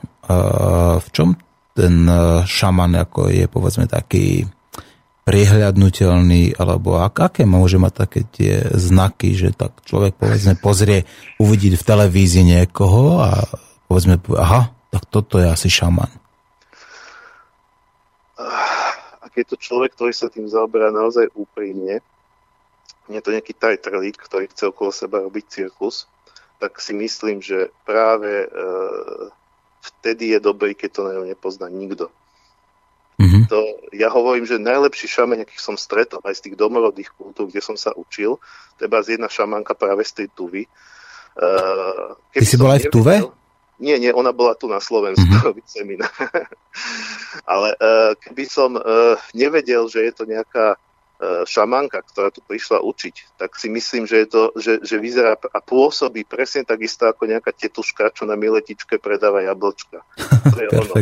v 1.02 1.08
čom 1.12 1.36
ten 1.76 2.08
šaman 2.46 2.94
ako 3.04 3.28
je 3.34 3.46
povedzme 3.52 3.90
taký 3.90 4.48
priehľadnutelný, 5.26 6.54
alebo 6.62 7.02
ak, 7.02 7.34
aké 7.34 7.44
môže 7.50 7.82
mať 7.82 7.94
také 7.98 8.22
tie 8.30 8.62
znaky, 8.78 9.34
že 9.34 9.58
tak 9.58 9.82
človek 9.82 10.22
povedzme 10.22 10.54
pozrie, 10.62 11.10
uvidí 11.42 11.74
v 11.74 11.82
televízii 11.82 12.46
niekoho 12.46 13.26
a 13.26 13.42
povedzme, 13.90 14.22
aha, 14.38 14.70
tak 14.94 15.04
toto 15.10 15.42
je 15.42 15.50
asi 15.50 15.66
šaman. 15.66 16.14
Ak 19.26 19.34
je 19.34 19.46
to 19.50 19.58
človek, 19.58 19.98
ktorý 19.98 20.14
sa 20.14 20.30
tým 20.30 20.46
zaoberá 20.46 20.94
naozaj 20.94 21.34
úprimne, 21.34 22.06
nie 23.10 23.18
je 23.18 23.26
to 23.26 23.34
nejaký 23.34 23.58
tajtrlík, 23.58 24.22
ktorý 24.22 24.46
chce 24.54 24.70
okolo 24.70 24.94
seba 24.94 25.26
robiť 25.26 25.46
cirkus, 25.50 26.06
tak 26.60 26.80
si 26.80 26.94
myslím, 26.96 27.42
že 27.44 27.72
práve 27.84 28.46
e, 28.46 28.48
vtedy 29.82 30.36
je 30.36 30.40
dobrý, 30.40 30.76
keď 30.76 30.90
to 30.92 31.02
nepozná 31.24 31.68
nikto. 31.68 32.10
Mm-hmm. 33.16 33.48
To, 33.48 33.60
ja 33.96 34.12
hovorím, 34.12 34.44
že 34.44 34.60
najlepší 34.60 35.08
šamen, 35.08 35.48
akých 35.48 35.64
som 35.64 35.80
stretol 35.80 36.20
aj 36.28 36.36
z 36.36 36.44
tých 36.50 36.56
domorodých 36.60 37.16
kultúr, 37.16 37.48
kde 37.48 37.64
som 37.64 37.80
sa 37.80 37.96
učil, 37.96 38.36
treba 38.76 39.00
z 39.00 39.16
jedna 39.16 39.32
šamanka 39.32 39.72
práve 39.72 40.04
z 40.04 40.24
tej 40.24 40.28
Tuvy. 40.36 40.68
Uh, 41.36 42.12
Ty 42.36 42.44
si 42.44 42.60
bola 42.60 42.76
aj 42.76 42.88
v 42.88 42.92
Tuve? 42.92 43.16
Nie, 43.80 44.00
nie, 44.00 44.12
ona 44.12 44.32
bola 44.36 44.56
tu 44.56 44.68
na 44.68 44.84
Slovensku 44.84 45.28
mm-hmm. 45.28 45.48
robiť 45.48 45.66
seminár. 45.68 46.12
Ale 47.56 47.76
uh, 47.80 48.12
keby 48.20 48.44
som 48.48 48.76
uh, 48.76 49.16
nevedel, 49.32 49.88
že 49.88 50.04
je 50.04 50.12
to 50.12 50.24
nejaká 50.28 50.76
E, 50.76 50.85
šamanka, 51.48 52.04
ktorá 52.04 52.28
tu 52.28 52.44
prišla 52.44 52.84
učiť, 52.84 53.40
tak 53.40 53.56
si 53.56 53.72
myslím, 53.72 54.04
že, 54.04 54.26
je 54.26 54.28
to, 54.28 54.44
že, 54.60 54.74
že 54.84 54.96
vyzerá 55.00 55.40
a 55.40 55.60
pôsobí 55.64 56.28
presne 56.28 56.68
takisto 56.68 57.08
ako 57.08 57.32
nejaká 57.32 57.56
tetuška, 57.56 58.12
čo 58.12 58.28
na 58.28 58.36
miletičke 58.36 59.00
predáva 59.00 59.44
jablčka. 59.44 60.04
To 60.56 60.62
je 60.62 60.70
ono. 60.72 60.94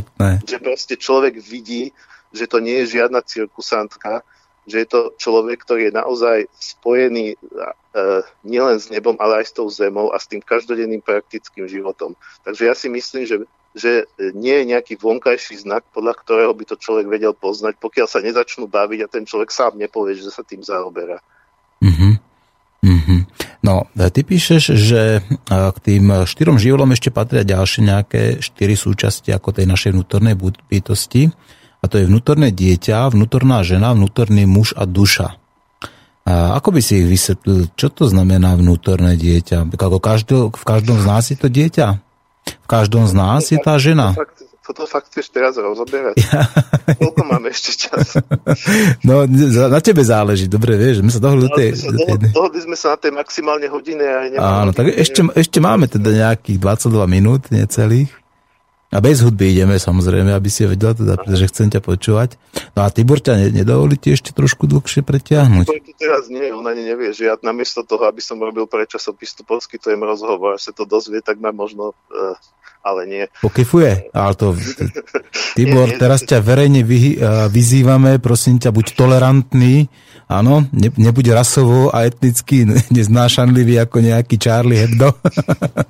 Že 0.47 0.57
proste 0.63 0.95
človek 0.97 1.37
vidí, 1.37 1.93
že 2.33 2.49
to 2.49 2.57
nie 2.57 2.81
je 2.81 2.97
žiadna 2.97 3.21
cirkusantka, 3.21 4.25
že 4.63 4.81
je 4.81 4.87
to 4.87 4.99
človek, 5.19 5.61
ktorý 5.61 5.91
je 5.91 5.93
naozaj 5.93 6.37
spojený 6.55 7.35
uh, 7.35 8.23
nielen 8.47 8.79
s 8.79 8.87
nebom, 8.87 9.19
ale 9.19 9.43
aj 9.43 9.51
s 9.51 9.53
tou 9.53 9.67
zemou 9.67 10.15
a 10.15 10.17
s 10.17 10.25
tým 10.25 10.39
každodenným 10.39 11.03
praktickým 11.03 11.67
životom. 11.67 12.15
Takže 12.47 12.63
ja 12.65 12.73
si 12.73 12.87
myslím, 12.87 13.27
že 13.27 13.43
že 13.73 14.05
nie 14.37 14.53
je 14.61 14.69
nejaký 14.69 15.01
vonkajší 15.01 15.65
znak, 15.65 15.81
podľa 15.89 16.13
ktorého 16.21 16.53
by 16.53 16.63
to 16.69 16.75
človek 16.77 17.09
vedel 17.09 17.33
poznať, 17.33 17.81
pokiaľ 17.81 18.07
sa 18.07 18.21
nezačnú 18.21 18.69
baviť 18.69 18.99
a 19.01 19.11
ten 19.11 19.25
človek 19.25 19.49
sám 19.49 19.81
nepovie, 19.81 20.13
že 20.13 20.29
sa 20.29 20.45
tým 20.45 20.61
zaoberá. 20.61 21.17
Mm-hmm. 21.81 22.13
Mm-hmm. 22.83 23.21
No, 23.63 23.87
ty 24.11 24.21
píšeš, 24.27 24.63
že 24.75 25.01
e, 25.17 25.21
k 25.47 25.77
tým 25.79 26.27
štyrom 26.27 26.59
živlom 26.59 26.91
ešte 26.91 27.15
patria 27.15 27.47
ďalšie 27.47 27.81
nejaké 27.87 28.21
štyri 28.43 28.75
súčasti 28.75 29.31
ako 29.31 29.55
tej 29.55 29.65
našej 29.71 29.95
vnútornej 29.95 30.35
bytosti. 30.67 31.31
A 31.83 31.91
to 31.91 31.99
je 31.99 32.07
vnútorné 32.07 32.51
dieťa, 32.51 33.11
vnútorná 33.11 33.63
žena, 33.63 33.91
vnútorný 33.95 34.47
muž 34.47 34.75
a 34.75 34.87
duša. 34.87 35.35
A 36.23 36.55
ako 36.55 36.79
by 36.79 36.81
si 36.83 37.03
ich 37.03 37.07
vysvetlil, 37.07 37.67
čo 37.75 37.91
to 37.91 38.07
znamená 38.07 38.55
vnútorné 38.55 39.19
dieťa? 39.19 39.67
Ako 39.75 39.99
každý, 39.99 40.47
v 40.51 40.63
každom 40.63 40.95
z 40.99 41.05
nás 41.07 41.27
je 41.27 41.35
to 41.35 41.51
dieťa? 41.51 41.99
V 42.43 42.67
každom 42.67 43.07
z 43.07 43.13
nás 43.15 43.51
je 43.51 43.59
tá 43.59 43.75
žena. 43.79 44.15
Toto 44.63 44.87
fakt 44.87 45.11
chceš 45.11 45.27
teraz 45.35 45.59
rozoberať? 45.59 46.15
Ja. 46.83 46.95
Koľko 46.99 47.23
máme 47.27 47.47
ešte 47.47 47.87
čas? 47.87 48.19
No, 49.07 49.23
na 49.71 49.79
tebe 49.79 50.03
záleží, 50.03 50.51
dobre, 50.51 50.75
vieš, 50.75 50.99
my 50.99 51.11
sa 51.11 51.19
dohodli 51.19 51.47
no, 51.47 51.55
tej... 51.55 51.69
Dohodli, 51.79 52.27
dohodli 52.31 52.59
sme 52.59 52.75
sa 52.75 52.95
na 52.95 52.97
tej 52.99 53.11
maximálne 53.15 53.67
hodine. 53.71 54.03
A 54.35 54.63
Áno, 54.63 54.75
tak 54.75 54.91
ešte, 54.91 55.23
ešte 55.31 55.63
máme 55.63 55.87
teda 55.87 56.11
nejakých 56.11 56.59
22 56.59 57.07
minút, 57.07 57.47
necelých. 57.51 58.11
A 58.93 59.01
bez 59.01 59.25
hudby 59.25 59.57
ideme 59.57 59.81
samozrejme, 59.81 60.29
aby 60.29 60.49
si 60.53 60.69
vedela 60.69 60.93
teda, 60.93 61.17
pretože 61.17 61.49
chcem 61.49 61.73
ťa 61.73 61.81
počúvať. 61.81 62.37
No 62.77 62.85
a 62.85 62.93
Tibor 62.93 63.17
ťa 63.17 63.49
nedovolí 63.49 63.97
ti 63.97 64.13
ešte 64.13 64.37
trošku 64.37 64.69
dlhšie 64.69 65.01
preťahnuť? 65.01 65.65
To 65.65 65.73
teraz 65.97 66.29
nie, 66.29 66.53
on 66.53 66.61
ani 66.69 66.85
nevie, 66.85 67.09
že 67.09 67.25
ja 67.25 67.33
namiesto 67.41 67.81
toho, 67.81 68.05
aby 68.05 68.21
som 68.21 68.37
robil 68.37 68.69
pre 68.69 68.85
časopis, 68.85 69.33
tu 69.33 69.41
poskytujem 69.41 69.97
rozhovor, 69.97 70.53
až 70.53 70.69
sa 70.69 70.71
to 70.77 70.85
dozvie, 70.85 71.25
tak 71.25 71.41
ma 71.41 71.49
možno, 71.49 71.97
uh, 72.13 72.37
ale 72.85 73.09
nie. 73.09 73.23
Pokyfuje, 73.41 74.13
ale 74.13 74.33
to... 74.37 74.53
Tibor, 75.57 75.89
nie, 75.89 75.97
nie, 75.97 75.99
teraz 75.99 76.21
ťa 76.21 76.45
verejne 76.45 76.85
vy, 76.85 77.17
uh, 77.17 77.49
vyzývame, 77.49 78.21
prosím 78.21 78.61
ťa, 78.61 78.69
buď 78.69 78.93
tolerantný, 78.93 79.89
Áno, 80.31 80.63
ne, 80.71 80.89
nebuď 80.89 81.35
rasovo 81.35 81.91
a 81.91 82.07
etnicky 82.07 82.63
neznášanlivý 82.95 83.75
ako 83.83 83.99
nejaký 83.99 84.39
Charlie 84.39 84.79
Hebdo. 84.79 85.11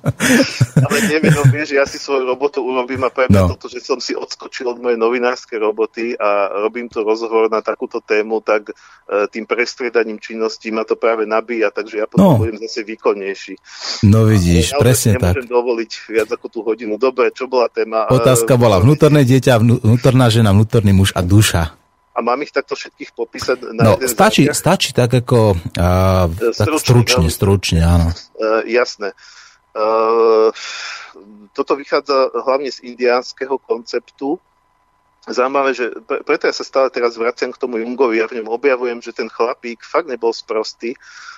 Ale 0.90 0.98
neviem, 1.06 1.30
no, 1.30 1.46
vieš, 1.48 1.78
ja 1.78 1.86
si 1.86 2.02
svoju 2.02 2.26
robotu 2.26 2.58
urobím 2.60 3.06
a 3.06 3.10
pre 3.14 3.30
mňa 3.30 3.40
no. 3.46 3.48
toto, 3.54 3.70
že 3.70 3.78
som 3.78 4.02
si 4.02 4.18
odskočil 4.18 4.66
od 4.66 4.78
mojej 4.82 4.98
novinárskej 4.98 5.58
roboty 5.62 6.18
a 6.18 6.50
robím 6.66 6.90
tu 6.90 7.06
rozhovor 7.06 7.46
na 7.46 7.62
takúto 7.62 8.02
tému, 8.02 8.42
tak 8.42 8.74
e, 8.74 9.30
tým 9.30 9.46
prestriedaním 9.46 10.18
činností 10.18 10.74
ma 10.74 10.82
to 10.82 10.98
práve 10.98 11.22
nabíja, 11.24 11.70
takže 11.70 12.02
ja 12.02 12.06
potom 12.10 12.34
no. 12.34 12.40
budem 12.42 12.58
zase 12.58 12.82
výkonnejší. 12.82 13.54
No 14.10 14.26
vidíš, 14.26 14.74
ja 14.74 14.82
presne 14.82 15.14
tak. 15.16 15.38
Nemôžem 15.38 15.46
dovoliť 15.46 15.90
viac 16.10 16.28
ako 16.34 16.46
tú 16.50 16.58
hodinu. 16.66 16.98
Dobre, 16.98 17.30
čo 17.30 17.46
bola 17.46 17.70
téma? 17.70 18.10
Otázka 18.10 18.58
bola 18.58 18.82
vnútorné 18.82 19.22
dieťa, 19.22 19.62
vnútorná 19.62 20.26
žena, 20.26 20.50
vnútorný 20.50 20.90
muž 20.90 21.14
a 21.14 21.22
duša 21.22 21.83
a 22.14 22.18
mám 22.22 22.38
ich 22.46 22.54
takto 22.54 22.78
všetkých 22.78 23.10
popísať 23.10 23.58
na 23.74 23.82
no, 23.82 23.92
jeden 23.98 24.06
stačí, 24.06 24.46
stačí 24.54 24.94
tak 24.94 25.10
ako 25.10 25.58
uh, 25.58 26.30
stručne, 26.30 26.54
tak 26.54 26.78
stručne, 26.78 27.26
stručne, 27.26 27.80
áno. 27.82 28.08
Uh, 28.38 28.62
jasné. 28.70 29.10
Uh, 29.74 30.54
toto 31.50 31.74
vychádza 31.74 32.30
hlavne 32.38 32.70
z 32.70 32.86
indiánskeho 32.86 33.58
konceptu. 33.58 34.38
Zaujímavé, 35.26 35.74
že 35.74 35.90
pre, 36.06 36.22
preto 36.22 36.46
ja 36.46 36.54
sa 36.54 36.62
stále 36.62 36.92
teraz 36.94 37.18
vraciam 37.18 37.50
k 37.50 37.58
tomu 37.58 37.82
Jungovi, 37.82 38.22
ja 38.22 38.30
v 38.30 38.38
ňom 38.38 38.48
objavujem, 38.54 39.02
že 39.02 39.16
ten 39.16 39.26
chlapík 39.26 39.82
fakt 39.82 40.06
nebol 40.06 40.30
sprostý, 40.30 40.94
uh, 40.94 41.33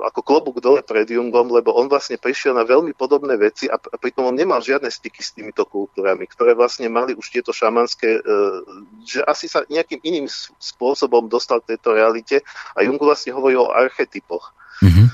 ako 0.00 0.20
klobúk 0.24 0.58
dole 0.64 0.80
pred 0.80 1.06
Jungom, 1.06 1.52
lebo 1.52 1.76
on 1.76 1.86
vlastne 1.86 2.16
prišiel 2.16 2.56
na 2.56 2.64
veľmi 2.64 2.96
podobné 2.96 3.36
veci 3.36 3.68
a, 3.70 3.76
pritom 3.76 4.26
on 4.26 4.34
nemal 4.34 4.58
žiadne 4.58 4.88
styky 4.88 5.20
s 5.20 5.36
týmito 5.36 5.68
kultúrami, 5.68 6.26
ktoré 6.26 6.56
vlastne 6.56 6.88
mali 6.90 7.14
už 7.14 7.30
tieto 7.30 7.52
šamanské, 7.54 8.18
uh, 8.18 8.64
že 9.06 9.22
asi 9.22 9.46
sa 9.46 9.62
nejakým 9.70 10.02
iným 10.02 10.26
spôsobom 10.58 11.30
dostal 11.30 11.62
k 11.62 11.76
tejto 11.76 11.94
realite 11.94 12.42
a 12.74 12.82
Jung 12.82 12.98
vlastne 12.98 13.36
hovorí 13.36 13.54
o 13.54 13.70
archetypoch. 13.70 14.56
Mm-hmm. 14.80 15.06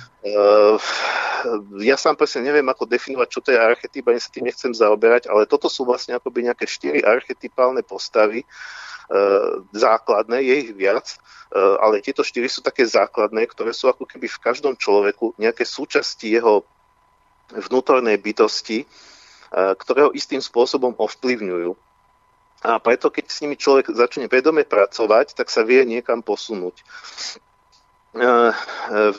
Ja 1.79 1.95
sám 1.95 2.19
presne 2.19 2.43
neviem, 2.43 2.67
ako 2.67 2.91
definovať, 2.91 3.29
čo 3.31 3.39
to 3.39 3.55
je 3.55 3.59
archetyp, 3.63 4.11
ani 4.11 4.19
sa 4.19 4.31
tým 4.35 4.51
nechcem 4.51 4.75
zaoberať, 4.75 5.31
ale 5.31 5.47
toto 5.47 5.71
sú 5.71 5.87
vlastne 5.87 6.19
akoby 6.19 6.51
nejaké 6.51 6.67
štyri 6.67 6.99
archetypálne 7.03 7.87
postavy, 7.87 8.43
základné, 9.71 10.43
je 10.43 10.55
ich 10.67 10.71
viac, 10.75 11.15
Eh, 11.47 11.77
ale 11.79 12.03
tieto 12.03 12.27
štyri 12.27 12.51
sú 12.51 12.59
také 12.59 12.83
základné, 12.83 13.47
ktoré 13.47 13.71
sú 13.71 13.87
ako 13.87 14.03
keby 14.03 14.27
v 14.27 14.43
každom 14.43 14.75
človeku 14.75 15.39
nejaké 15.39 15.63
súčasti 15.63 16.35
jeho 16.35 16.67
vnútornej 17.47 18.19
bytosti, 18.19 18.83
ktoré 19.55 20.11
ho 20.11 20.11
istým 20.11 20.43
spôsobom 20.43 20.99
ovplyvňujú. 20.99 21.71
A 22.67 22.83
preto, 22.83 23.15
keď 23.15 23.31
s 23.31 23.39
nimi 23.47 23.55
človek 23.55 23.95
začne 23.95 24.27
vedome 24.27 24.67
pracovať, 24.67 25.39
tak 25.39 25.47
sa 25.47 25.63
vie 25.63 25.87
niekam 25.87 26.27
posunúť. 26.27 26.83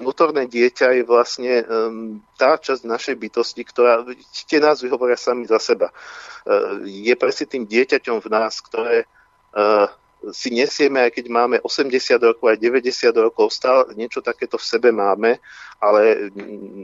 Vnútorné 0.03 0.51
dieťa 0.51 0.99
je 0.99 1.03
vlastne 1.07 1.63
tá 2.35 2.59
časť 2.59 2.83
našej 2.83 3.15
bytosti, 3.15 3.63
ktorá, 3.63 4.03
tie 4.51 4.59
nás 4.59 4.83
vyhovoria 4.83 5.15
sami 5.15 5.47
za 5.47 5.63
seba. 5.63 5.95
Je 6.83 7.15
presne 7.15 7.47
tým 7.47 7.63
dieťaťom 7.63 8.19
v 8.19 8.27
nás, 8.27 8.59
ktoré 8.59 9.07
si 10.33 10.49
nesieme, 10.49 11.05
aj 11.07 11.11
keď 11.13 11.25
máme 11.29 11.55
80 11.61 12.17
rokov, 12.19 12.45
aj 12.49 12.59
90 12.59 13.13
rokov, 13.15 13.53
stále 13.53 13.93
niečo 13.93 14.19
takéto 14.19 14.57
v 14.57 14.65
sebe 14.65 14.89
máme, 14.89 15.37
ale 15.77 16.33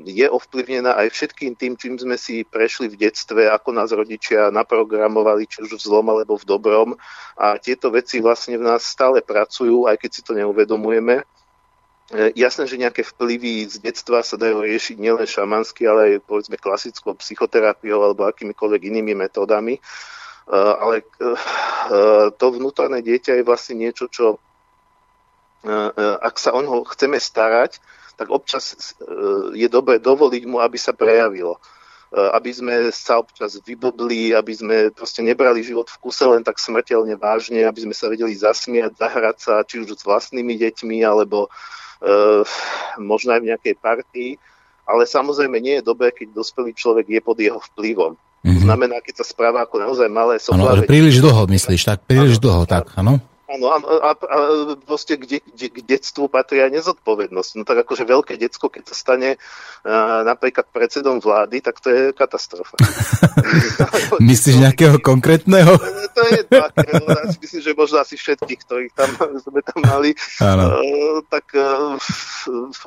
je 0.05 0.28
ovplyvnená 0.30 0.93
aj 0.93 1.09
všetkým 1.09 1.57
tým, 1.57 1.74
čím 1.74 1.97
sme 1.97 2.14
si 2.14 2.45
prešli 2.45 2.93
v 2.93 3.09
detstve, 3.09 3.49
ako 3.49 3.74
nás 3.74 3.89
rodičia 3.89 4.53
naprogramovali, 4.53 5.49
či 5.49 5.66
už 5.66 5.82
v 5.82 5.82
zlom 5.82 6.14
alebo 6.14 6.38
v 6.38 6.45
dobrom. 6.45 6.89
A 7.34 7.57
tieto 7.57 7.89
veci 7.89 8.22
vlastne 8.22 8.61
v 8.61 8.70
nás 8.70 8.86
stále 8.86 9.26
pracujú, 9.26 9.89
aj 9.89 9.97
keď 9.97 10.11
si 10.14 10.22
to 10.22 10.38
neuvedomujeme. 10.38 11.26
E, 12.14 12.30
jasné, 12.38 12.70
že 12.70 12.78
nejaké 12.78 13.01
vplyvy 13.01 13.66
z 13.66 13.82
detstva 13.82 14.22
sa 14.22 14.38
dajú 14.38 14.61
riešiť 14.61 15.01
nielen 15.01 15.26
šamansky, 15.26 15.89
ale 15.89 16.22
aj 16.22 16.30
povedzme 16.30 16.61
klasickou 16.61 17.18
psychoterapiou 17.18 17.97
alebo 17.97 18.30
akýmikoľvek 18.30 18.93
inými 18.93 19.18
metódami. 19.18 19.82
Eh, 20.44 20.76
ale 20.76 20.96
eh, 21.00 21.39
eh, 21.88 22.28
to 22.36 22.46
vnútorné 22.52 23.00
dieťa 23.00 23.39
je 23.39 23.48
vlastne 23.48 23.80
niečo, 23.80 24.12
čo 24.12 24.39
ak 25.64 26.44
sa 26.44 26.52
o 26.52 26.60
ňo 26.60 26.84
chceme 26.91 27.16
starať, 27.16 27.80
tak 28.20 28.28
občas 28.36 29.00
je 29.56 29.68
dobre 29.72 29.96
dovoliť 29.96 30.44
mu, 30.44 30.60
aby 30.60 30.76
sa 30.76 30.91
prejavilo. 30.91 31.56
Aby 32.12 32.52
sme 32.52 32.76
sa 32.91 33.24
občas 33.24 33.56
vybobli, 33.64 34.36
aby 34.36 34.52
sme 34.52 34.91
proste 34.91 35.24
nebrali 35.24 35.64
život 35.64 35.88
v 35.88 36.04
kuse 36.04 36.28
len 36.28 36.44
tak 36.44 36.60
smrteľne 36.60 37.16
vážne, 37.16 37.64
aby 37.64 37.80
sme 37.80 37.96
sa 37.96 38.12
vedeli 38.12 38.36
zasmiať, 38.36 39.00
zahrať 39.00 39.38
sa, 39.39 39.64
či 39.64 39.80
už 39.80 39.96
s 39.96 40.04
vlastnými 40.04 40.52
deťmi, 40.52 41.00
alebo 41.00 41.48
možno 43.00 43.32
aj 43.32 43.48
v 43.48 43.50
nejakej 43.56 43.76
partii. 43.80 44.36
Ale 44.84 45.08
samozrejme 45.08 45.64
nie 45.64 45.80
je 45.80 45.88
dobré, 45.88 46.12
keď 46.12 46.36
dospelý 46.36 46.76
človek 46.76 47.08
je 47.08 47.22
pod 47.24 47.39
jeho 47.39 47.64
vplyvom. 47.72 48.20
Mm-hmm. 48.44 48.60
To 48.60 48.62
znamená, 48.68 48.96
keď 49.00 49.24
sa 49.24 49.26
správa 49.26 49.64
ako 49.64 49.76
naozaj 49.80 50.08
malé 50.12 50.36
soplavé. 50.36 50.84
Ano, 50.84 50.89
príliš 50.91 51.24
dlho 51.24 51.48
myslíš, 51.48 51.82
tak 51.88 52.04
príliš 52.04 52.38
ano, 52.38 52.44
dlho, 52.44 52.62
tak, 52.68 52.91
áno? 53.00 53.24
Áno, 53.44 53.66
a, 53.68 53.78
a, 53.78 54.12
a 54.16 54.38
proste 54.88 55.20
k, 55.20 55.28
de, 55.28 55.38
de, 55.52 55.68
k 55.68 55.84
detstvu 55.84 56.32
patrí 56.32 56.64
aj 56.64 56.80
nezodpovednosť. 56.80 57.52
No 57.60 57.64
tak 57.68 57.84
akože 57.84 58.08
veľké 58.08 58.39
decko, 58.39 58.72
keď 58.72 58.88
sa 58.88 58.96
stane 58.96 59.36
uh, 59.36 60.24
napríklad 60.24 60.64
predsedom 60.72 61.20
vlády, 61.20 61.60
tak 61.60 61.84
to 61.84 61.91
je 61.91 62.02
katastrofa. 62.16 62.80
Myslíš 64.24 64.64
nejakého 64.64 64.96
konkrétneho? 65.04 65.76
to 66.14 66.24
je 66.30 66.41
tak. 66.48 66.72
No, 66.94 67.04
ja 67.10 67.26
si 67.34 67.38
myslím, 67.41 67.62
že 67.62 67.72
možno 67.74 67.98
asi 68.00 68.16
všetkých, 68.16 68.60
ktorých 68.64 68.94
tam 68.96 69.10
sme 69.44 69.62
tam 69.66 69.80
mali. 69.84 70.16
Uh, 70.39 71.20
tak, 71.28 71.52
uh, 71.58 72.00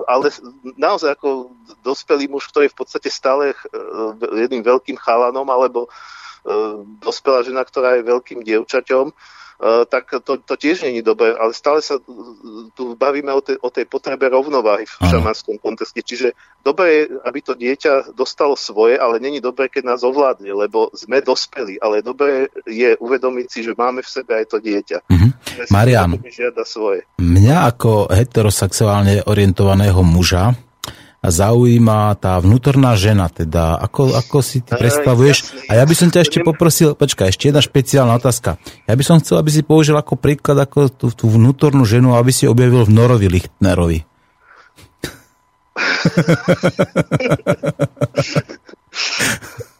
ale 0.06 0.32
naozaj 0.78 1.18
ako 1.18 1.52
dospelý 1.82 2.30
muž, 2.30 2.48
ktorý 2.48 2.70
je 2.70 2.74
v 2.74 2.78
podstate 2.78 3.08
stále 3.10 3.52
uh, 3.52 4.16
jedným 4.32 4.62
veľkým 4.64 4.96
chalanom, 4.96 5.46
alebo 5.50 5.90
uh, 5.90 6.80
dospelá 7.02 7.42
žena, 7.44 7.66
ktorá 7.66 7.98
je 7.98 8.08
veľkým 8.08 8.40
dievčaťom, 8.40 9.12
tak 9.62 10.12
to, 10.20 10.36
to 10.36 10.54
tiež 10.56 10.84
není 10.84 11.00
dobré, 11.00 11.32
ale 11.32 11.56
stále 11.56 11.80
sa 11.80 11.96
tu 12.76 12.82
bavíme 12.92 13.32
o, 13.32 13.40
tej, 13.40 13.56
o 13.64 13.72
tej 13.72 13.88
potrebe 13.88 14.28
rovnováhy 14.28 14.84
v 14.84 14.94
šamanskom 15.08 15.56
kontexte. 15.56 16.04
Čiže 16.04 16.36
dobre 16.60 16.86
je, 16.92 17.02
aby 17.24 17.38
to 17.40 17.56
dieťa 17.56 18.12
dostalo 18.12 18.52
svoje, 18.52 19.00
ale 19.00 19.16
není 19.16 19.40
dobré, 19.40 19.72
keď 19.72 19.96
nás 19.96 20.00
ovládne, 20.04 20.52
lebo 20.52 20.92
sme 20.92 21.24
dospeli, 21.24 21.80
ale 21.80 22.04
dobre 22.04 22.52
je 22.68 23.00
uvedomiť 23.00 23.46
si, 23.48 23.64
že 23.64 23.72
máme 23.72 24.04
v 24.04 24.12
sebe 24.12 24.32
aj 24.36 24.46
to 24.52 24.58
dieťa. 24.60 24.98
Mm-hmm. 25.08 25.30
Marian, 25.72 26.20
mňa 27.16 27.56
ako 27.72 28.12
heterosexuálne 28.12 29.24
orientovaného 29.24 30.04
muža 30.04 30.52
zaujíma 31.30 32.14
tá 32.18 32.40
vnútorná 32.40 32.96
žena, 32.98 33.28
teda 33.30 33.76
ako, 33.78 34.16
ako 34.16 34.42
si 34.42 34.60
ty 34.64 34.74
predstavuješ. 34.74 35.44
A 35.70 35.74
ja 35.78 35.84
by 35.84 35.94
som 35.94 36.10
ťa 36.10 36.20
ešte 36.26 36.42
poprosil, 36.42 36.94
počkaj, 36.96 37.28
ešte 37.30 37.48
jedna 37.50 37.60
špeciálna 37.62 38.14
otázka. 38.16 38.56
Ja 38.86 38.94
by 38.94 39.04
som 39.04 39.20
chcel, 39.20 39.38
aby 39.42 39.50
si 39.52 39.62
použil 39.66 39.96
ako 39.98 40.16
príklad 40.18 40.58
ako 40.62 40.88
tú, 40.92 41.10
tú 41.14 41.28
vnútornú 41.30 41.84
ženu, 41.86 42.14
aby 42.18 42.32
si 42.34 42.46
objavil 42.48 42.84
v 42.86 42.90
Norovi 42.94 43.28
Lichtnerovi. 43.30 44.04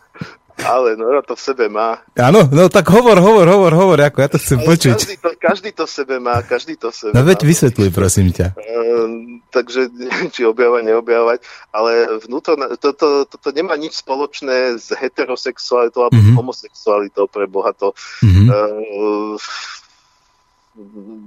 Ale 0.57 0.97
no, 0.97 1.13
to 1.21 1.37
v 1.37 1.43
sebe 1.43 1.69
má. 1.69 2.01
Áno, 2.17 2.49
no 2.49 2.73
tak 2.73 2.89
hovor, 2.89 3.21
hovor, 3.21 3.45
hovor, 3.45 3.73
hovor, 3.77 3.99
ako 4.01 4.19
ja 4.25 4.29
to 4.33 4.39
chcem 4.41 4.59
Ale 4.65 4.69
počuť. 4.73 4.97
Každý 4.97 5.17
to, 5.21 5.31
každý 5.37 5.71
to 5.77 5.85
v 5.85 5.93
sebe 5.93 6.17
má, 6.17 6.37
každý 6.41 6.75
to 6.81 6.89
v 6.89 6.97
sebe 6.97 7.13
No 7.13 7.21
veď 7.29 7.39
vysvetľuj, 7.45 7.89
prosím 7.93 8.33
ťa. 8.33 8.57
Uh, 8.57 9.37
takže 9.53 9.93
či 10.33 10.49
objavať, 10.49 10.83
neobjavať, 10.89 11.39
ale 11.77 11.91
vnútorné, 12.25 12.73
to, 12.81 12.97
to, 12.97 13.29
to, 13.29 13.37
to 13.37 13.49
nemá 13.53 13.77
nič 13.77 14.01
spoločné 14.01 14.81
s 14.81 14.97
heterosexualitou 14.97 16.09
alebo 16.09 16.25
mm-hmm. 16.25 16.41
homosexualitou 16.41 17.29
pre 17.29 17.45
Boha. 17.45 17.77
To, 17.77 17.93
mm-hmm. 18.25 18.47
uh, 18.49 19.37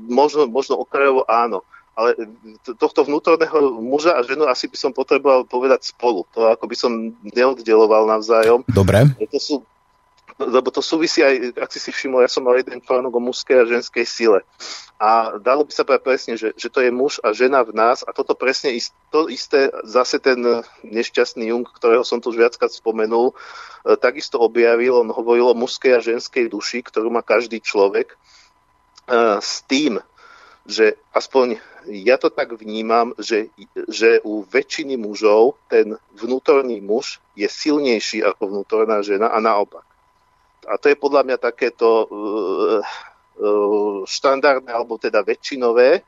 možno, 0.09 0.49
možno 0.49 0.81
okrajovo 0.81 1.21
áno 1.29 1.61
ale 1.99 2.15
tohto 2.79 3.03
vnútorného 3.03 3.83
muža 3.83 4.15
a 4.15 4.23
ženu 4.23 4.47
asi 4.47 4.71
by 4.71 4.77
som 4.79 4.91
potreboval 4.95 5.43
povedať 5.43 5.91
spolu. 5.91 6.23
To 6.31 6.47
ako 6.47 6.65
by 6.71 6.75
som 6.79 6.91
neoddeloval 7.35 8.07
navzájom. 8.07 8.63
Dobre. 8.71 9.03
To 9.19 9.39
sú, 9.39 9.55
lebo 10.39 10.71
to 10.71 10.79
súvisí 10.79 11.19
aj, 11.19 11.59
ak 11.59 11.67
si 11.67 11.83
si 11.83 11.91
všimol, 11.91 12.23
ja 12.23 12.31
som 12.31 12.47
mal 12.47 12.55
jeden 12.55 12.79
článok 12.79 13.19
o 13.19 13.21
mužskej 13.27 13.57
a 13.59 13.67
ženskej 13.67 14.07
sile. 14.07 14.39
A 14.95 15.35
dalo 15.39 15.67
by 15.67 15.71
sa 15.75 15.83
povedať 15.83 16.03
presne, 16.07 16.33
že, 16.39 16.55
že 16.55 16.71
to 16.71 16.79
je 16.79 16.91
muž 16.91 17.19
a 17.19 17.35
žena 17.35 17.63
v 17.67 17.75
nás 17.75 18.07
a 18.07 18.15
toto 18.15 18.31
presne 18.31 18.71
ist, 18.75 18.95
to 19.11 19.27
isté, 19.27 19.67
zase 19.83 20.23
ten 20.23 20.39
nešťastný 20.87 21.51
Jung, 21.51 21.67
ktorého 21.67 22.07
som 22.07 22.23
tu 22.23 22.31
už 22.31 22.39
viackrát 22.39 22.71
spomenul, 22.71 23.31
e, 23.31 23.95
takisto 23.99 24.39
objavil, 24.39 25.03
on 25.03 25.11
hovoril 25.11 25.51
o 25.51 25.59
mužskej 25.59 25.91
a 25.95 26.03
ženskej 26.03 26.47
duši, 26.47 26.83
ktorú 26.83 27.11
má 27.11 27.23
každý 27.23 27.59
človek, 27.63 28.11
e, 28.11 28.15
s 29.39 29.63
tým, 29.67 30.03
že 30.67 30.99
aspoň 31.15 31.59
ja 31.87 32.17
to 32.19 32.27
tak 32.29 32.51
vnímam, 32.55 33.15
že, 33.15 33.47
že 33.87 34.19
u 34.25 34.43
väčšiny 34.43 34.99
mužov 34.99 35.55
ten 35.71 35.95
vnútorný 36.17 36.83
muž 36.83 37.23
je 37.39 37.47
silnejší 37.47 38.25
ako 38.25 38.51
vnútorná 38.51 38.99
žena 38.99 39.31
a 39.31 39.39
naopak. 39.39 39.85
A 40.67 40.75
to 40.75 40.91
je 40.91 40.99
podľa 40.99 41.23
mňa 41.23 41.37
takéto 41.39 42.05
uh, 42.05 42.83
uh, 42.83 43.99
štandardné, 44.03 44.69
alebo 44.69 44.99
teda 44.99 45.23
väčšinové 45.23 46.03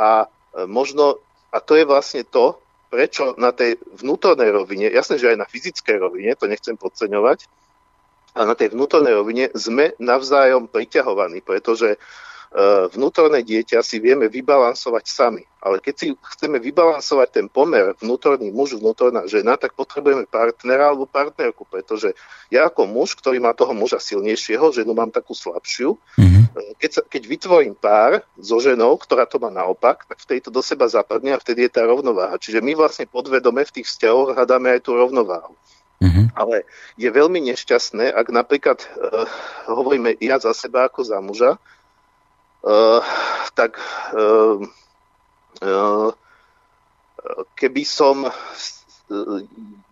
a 0.00 0.24
uh, 0.24 0.66
možno, 0.66 1.20
a 1.52 1.60
to 1.60 1.76
je 1.76 1.84
vlastne 1.84 2.24
to, 2.24 2.56
prečo 2.88 3.36
na 3.40 3.52
tej 3.52 3.80
vnútornej 4.00 4.52
rovine, 4.52 4.92
jasné, 4.92 5.16
že 5.16 5.32
aj 5.32 5.38
na 5.40 5.48
fyzickej 5.48 5.96
rovine, 5.96 6.36
to 6.36 6.44
nechcem 6.44 6.76
podceňovať, 6.76 7.48
a 8.32 8.48
na 8.48 8.56
tej 8.56 8.72
vnútornej 8.72 9.12
rovine 9.12 9.52
sme 9.52 9.92
navzájom 10.00 10.64
priťahovaní, 10.68 11.44
pretože 11.44 11.96
uh, 11.96 12.00
Eh, 12.00 12.31
vnútorné 12.92 13.40
dieťa 13.40 13.80
si 13.80 13.96
vieme 13.96 14.28
vybalansovať 14.28 15.04
sami. 15.08 15.44
Ale 15.62 15.78
keď 15.78 15.94
si 15.94 16.06
chceme 16.36 16.58
vybalansovať 16.58 17.28
ten 17.30 17.46
pomer 17.46 17.94
vnútorný 18.02 18.50
muž, 18.50 18.76
vnútorná 18.76 19.24
žena, 19.30 19.54
tak 19.54 19.78
potrebujeme 19.78 20.26
partnera 20.26 20.90
alebo 20.90 21.06
partnerku, 21.06 21.64
pretože 21.64 22.12
ja 22.50 22.66
ako 22.66 22.90
muž, 22.90 23.14
ktorý 23.14 23.38
má 23.38 23.54
toho 23.54 23.70
muža 23.70 24.02
silnejšieho, 24.02 24.74
ženu 24.74 24.90
mám 24.92 25.14
takú 25.14 25.38
slabšiu, 25.38 25.94
mm-hmm. 25.96 26.42
keď, 26.82 26.90
sa, 26.90 27.02
keď 27.06 27.22
vytvorím 27.30 27.74
pár 27.78 28.26
so 28.36 28.58
ženou, 28.58 28.98
ktorá 28.98 29.22
to 29.24 29.38
má 29.38 29.54
naopak, 29.54 30.02
tak 30.04 30.18
vtedy 30.18 30.42
to 30.42 30.50
do 30.50 30.60
seba 30.66 30.90
zapadne 30.90 31.32
a 31.32 31.40
vtedy 31.40 31.70
je 31.70 31.78
tá 31.78 31.86
rovnováha. 31.86 32.42
Čiže 32.42 32.58
my 32.58 32.74
vlastne 32.74 33.06
podvedome 33.06 33.62
v 33.62 33.74
tých 33.80 33.86
vzťahoch 33.86 34.34
hľadáme 34.34 34.76
aj 34.76 34.80
tú 34.82 34.98
rovnováhu. 34.98 35.54
Mm-hmm. 36.02 36.34
Ale 36.34 36.66
je 36.98 37.06
veľmi 37.06 37.38
nešťastné, 37.54 38.10
ak 38.10 38.34
napríklad 38.34 38.82
uh, 38.82 39.30
hovoríme 39.70 40.18
ja 40.18 40.42
za 40.42 40.50
seba 40.50 40.90
ako 40.90 41.06
za 41.06 41.22
muža, 41.22 41.62
tak 43.58 43.78
uh, 44.14 44.62
uh, 45.62 46.10
keby 47.58 47.82
som 47.82 48.30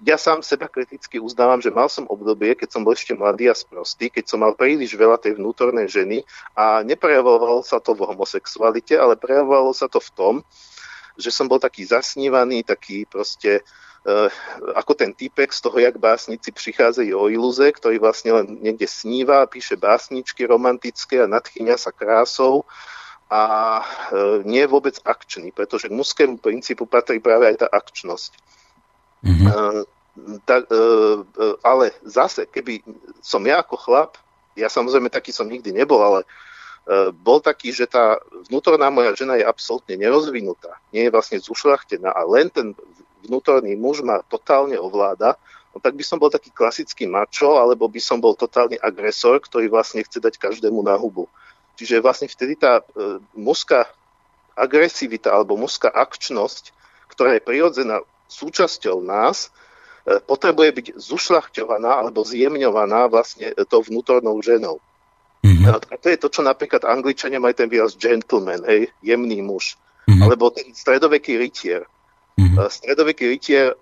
ja 0.01 0.17
sám 0.17 0.41
seba 0.41 0.65
kriticky 0.65 1.21
uznávam, 1.21 1.61
že 1.61 1.69
mal 1.69 1.93
som 1.93 2.09
obdobie, 2.09 2.57
keď 2.57 2.73
som 2.73 2.81
bol 2.81 2.97
ešte 2.97 3.13
mladý 3.13 3.53
a 3.53 3.59
sprostý, 3.59 4.09
keď 4.09 4.25
som 4.33 4.41
mal 4.41 4.57
príliš 4.57 4.97
veľa 4.97 5.21
tej 5.21 5.37
vnútornej 5.37 5.93
ženy 5.93 6.25
a 6.57 6.81
neprejavovalo 6.81 7.61
sa 7.61 7.85
to 7.85 7.93
v 7.93 8.09
homosexualite, 8.09 8.97
ale 8.97 9.21
prejavovalo 9.21 9.77
sa 9.77 9.93
to 9.93 10.01
v 10.01 10.11
tom, 10.17 10.35
že 11.21 11.29
som 11.29 11.53
bol 11.53 11.61
taký 11.61 11.85
zasnívaný, 11.85 12.65
taký 12.65 13.05
proste 13.05 13.61
Uh, 13.61 13.90
ako 14.81 14.97
ten 14.97 15.13
typek 15.13 15.53
z 15.53 15.61
toho, 15.61 15.77
jak 15.77 16.01
básnici 16.01 16.49
prichádzajú 16.49 17.13
o 17.13 17.29
ilúze, 17.29 17.69
ktorý 17.69 18.01
vlastne 18.01 18.33
len 18.33 18.57
niekde 18.65 18.89
sníva, 18.89 19.45
píše 19.45 19.77
básničky 19.77 20.49
romantické 20.49 21.21
a 21.21 21.29
nadchýňa 21.29 21.77
sa 21.77 21.93
krásou 21.93 22.65
a 23.29 23.43
uh, 23.85 24.41
nie 24.43 24.65
je 24.65 24.73
vôbec 24.73 24.97
akčný, 25.05 25.53
pretože 25.53 25.93
k 25.93 25.95
mužskému 25.95 26.41
princípu 26.41 26.89
patrí 26.89 27.21
práve 27.21 27.53
aj 27.53 27.63
tá 27.63 27.69
akčnosť. 27.69 28.33
Mm-hmm. 29.21 29.47
Uh, 29.47 29.85
tak, 30.45 30.67
ale 31.63 31.95
zase, 32.03 32.45
keby 32.45 32.83
som 33.23 33.41
ja 33.47 33.63
ako 33.63 33.79
chlap, 33.79 34.19
ja 34.59 34.67
samozrejme 34.67 35.09
taký 35.09 35.31
som 35.31 35.47
nikdy 35.49 35.71
nebol, 35.71 36.03
ale 36.03 36.27
bol 37.15 37.39
taký, 37.39 37.71
že 37.71 37.87
tá 37.87 38.19
vnútorná 38.51 38.91
moja 38.91 39.15
žena 39.15 39.39
je 39.39 39.47
absolútne 39.47 39.95
nerozvinutá, 39.95 40.77
nie 40.91 41.07
je 41.07 41.15
vlastne 41.15 41.39
zušľachtená 41.39 42.11
a 42.11 42.23
len 42.27 42.51
ten 42.51 42.75
vnútorný 43.25 43.77
muž 43.77 44.05
ma 44.05 44.25
totálne 44.27 44.77
ovláda, 44.77 45.37
no 45.75 45.79
tak 45.79 45.95
by 45.95 46.05
som 46.05 46.19
bol 46.19 46.33
taký 46.33 46.51
klasický 46.51 47.07
mačo, 47.07 47.59
alebo 47.59 47.87
by 47.87 48.01
som 48.03 48.19
bol 48.19 48.35
totálny 48.35 48.79
agresor, 48.81 49.41
ktorý 49.43 49.71
vlastne 49.71 50.03
chce 50.03 50.19
dať 50.19 50.39
každému 50.39 50.83
na 50.83 50.99
hubu. 50.99 51.31
Čiže 51.81 52.05
vlastne 52.05 52.29
vtedy 52.29 52.61
tá 52.61 52.83
e, 52.83 52.85
mužská 53.39 53.89
agresivita 54.53 55.33
alebo 55.33 55.57
mužská 55.57 55.89
akčnosť, 55.89 56.77
ktorá 57.09 57.39
je 57.39 57.47
prirodzená 57.47 58.05
súčasťou 58.29 59.01
nás, 59.01 59.49
e, 60.05 60.21
potrebuje 60.21 60.71
byť 60.77 60.87
zušľachťovaná 61.01 62.05
alebo 62.05 62.21
zjemňovaná 62.21 63.09
vlastne 63.09 63.57
tou 63.65 63.81
vnútornou 63.81 64.37
ženou. 64.45 64.77
Mm-hmm. 65.41 65.73
A 65.73 65.97
to 65.97 66.13
je 66.13 66.21
to, 66.21 66.29
čo 66.29 66.45
napríklad 66.45 66.85
Angličania 66.85 67.41
majú 67.41 67.57
ten 67.57 67.73
výraz 67.73 67.97
gentleman, 67.97 68.61
hej, 68.69 68.93
jemný 69.01 69.41
muž. 69.41 69.81
Mm-hmm. 70.05 70.21
Alebo 70.21 70.53
ten 70.53 70.69
stredoveký 70.77 71.41
rytier. 71.41 71.89
Mm-hmm. 72.41 72.73
Stredoveký 72.73 73.25
rytier 73.37 73.77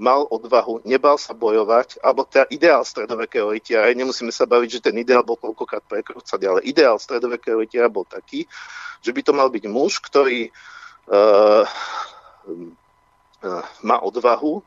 mal 0.00 0.24
odvahu, 0.32 0.80
nebal 0.88 1.20
sa 1.20 1.36
bojovať, 1.36 2.00
alebo 2.00 2.24
teda 2.24 2.48
ideál 2.48 2.80
stredovekého 2.88 3.52
rytiera, 3.52 3.92
nemusíme 3.92 4.32
sa 4.32 4.48
baviť, 4.48 4.80
že 4.80 4.84
ten 4.88 4.96
ideál 4.96 5.20
bol 5.20 5.36
koľkokrát 5.36 5.84
prekrúcaný, 5.84 6.44
ale 6.48 6.60
ideál 6.64 6.96
stredovekého 6.96 7.60
rytiera 7.60 7.92
bol 7.92 8.08
taký, 8.08 8.48
že 9.04 9.12
by 9.12 9.20
to 9.20 9.36
mal 9.36 9.52
byť 9.52 9.64
muž, 9.68 10.00
ktorý 10.00 10.48
uh, 11.12 11.68
uh, 13.44 13.64
má 13.84 14.00
odvahu 14.00 14.64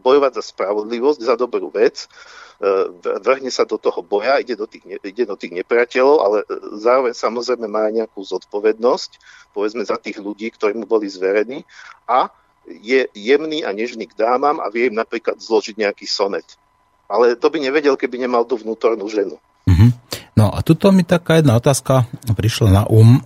bojovať 0.00 0.32
za 0.38 0.42
spravodlivosť, 0.42 1.20
za 1.22 1.34
dobrú 1.38 1.70
vec, 1.70 2.06
uh, 2.06 2.90
vrhne 3.22 3.50
sa 3.50 3.68
do 3.68 3.78
toho 3.78 4.00
boja, 4.00 4.40
ide 4.40 4.58
do 4.58 4.66
tých, 4.66 4.82
ide 5.02 5.24
do 5.26 5.36
tých 5.38 5.52
nepriateľov, 5.52 6.16
ale 6.22 6.38
zároveň 6.78 7.14
samozrejme 7.14 7.66
má 7.66 7.90
aj 7.90 8.04
nejakú 8.04 8.20
zodpovednosť, 8.22 9.10
povedzme 9.54 9.86
za 9.86 10.00
tých 10.00 10.18
ľudí, 10.18 10.50
ktorí 10.54 10.74
mu 10.74 10.86
boli 10.88 11.06
zverení 11.06 11.62
a 12.08 12.32
je 12.64 13.06
jemný 13.12 13.62
a 13.62 13.76
nežný 13.76 14.08
k 14.08 14.16
dámam 14.16 14.56
a 14.60 14.72
vie 14.72 14.88
im 14.88 14.96
napríklad 14.96 15.36
zložiť 15.36 15.76
nejaký 15.76 16.08
sonet. 16.08 16.56
Ale 17.04 17.36
to 17.36 17.52
by 17.52 17.60
nevedel, 17.60 18.00
keby 18.00 18.16
nemal 18.16 18.48
tú 18.48 18.56
vnútornú 18.56 19.04
ženu. 19.12 19.36
Mm-hmm. 19.68 19.90
No 20.34 20.50
a 20.50 20.64
tuto 20.66 20.90
mi 20.90 21.06
taká 21.06 21.38
jedna 21.38 21.54
otázka 21.60 22.10
prišla 22.34 22.68
na 22.72 22.82
um. 22.90 23.22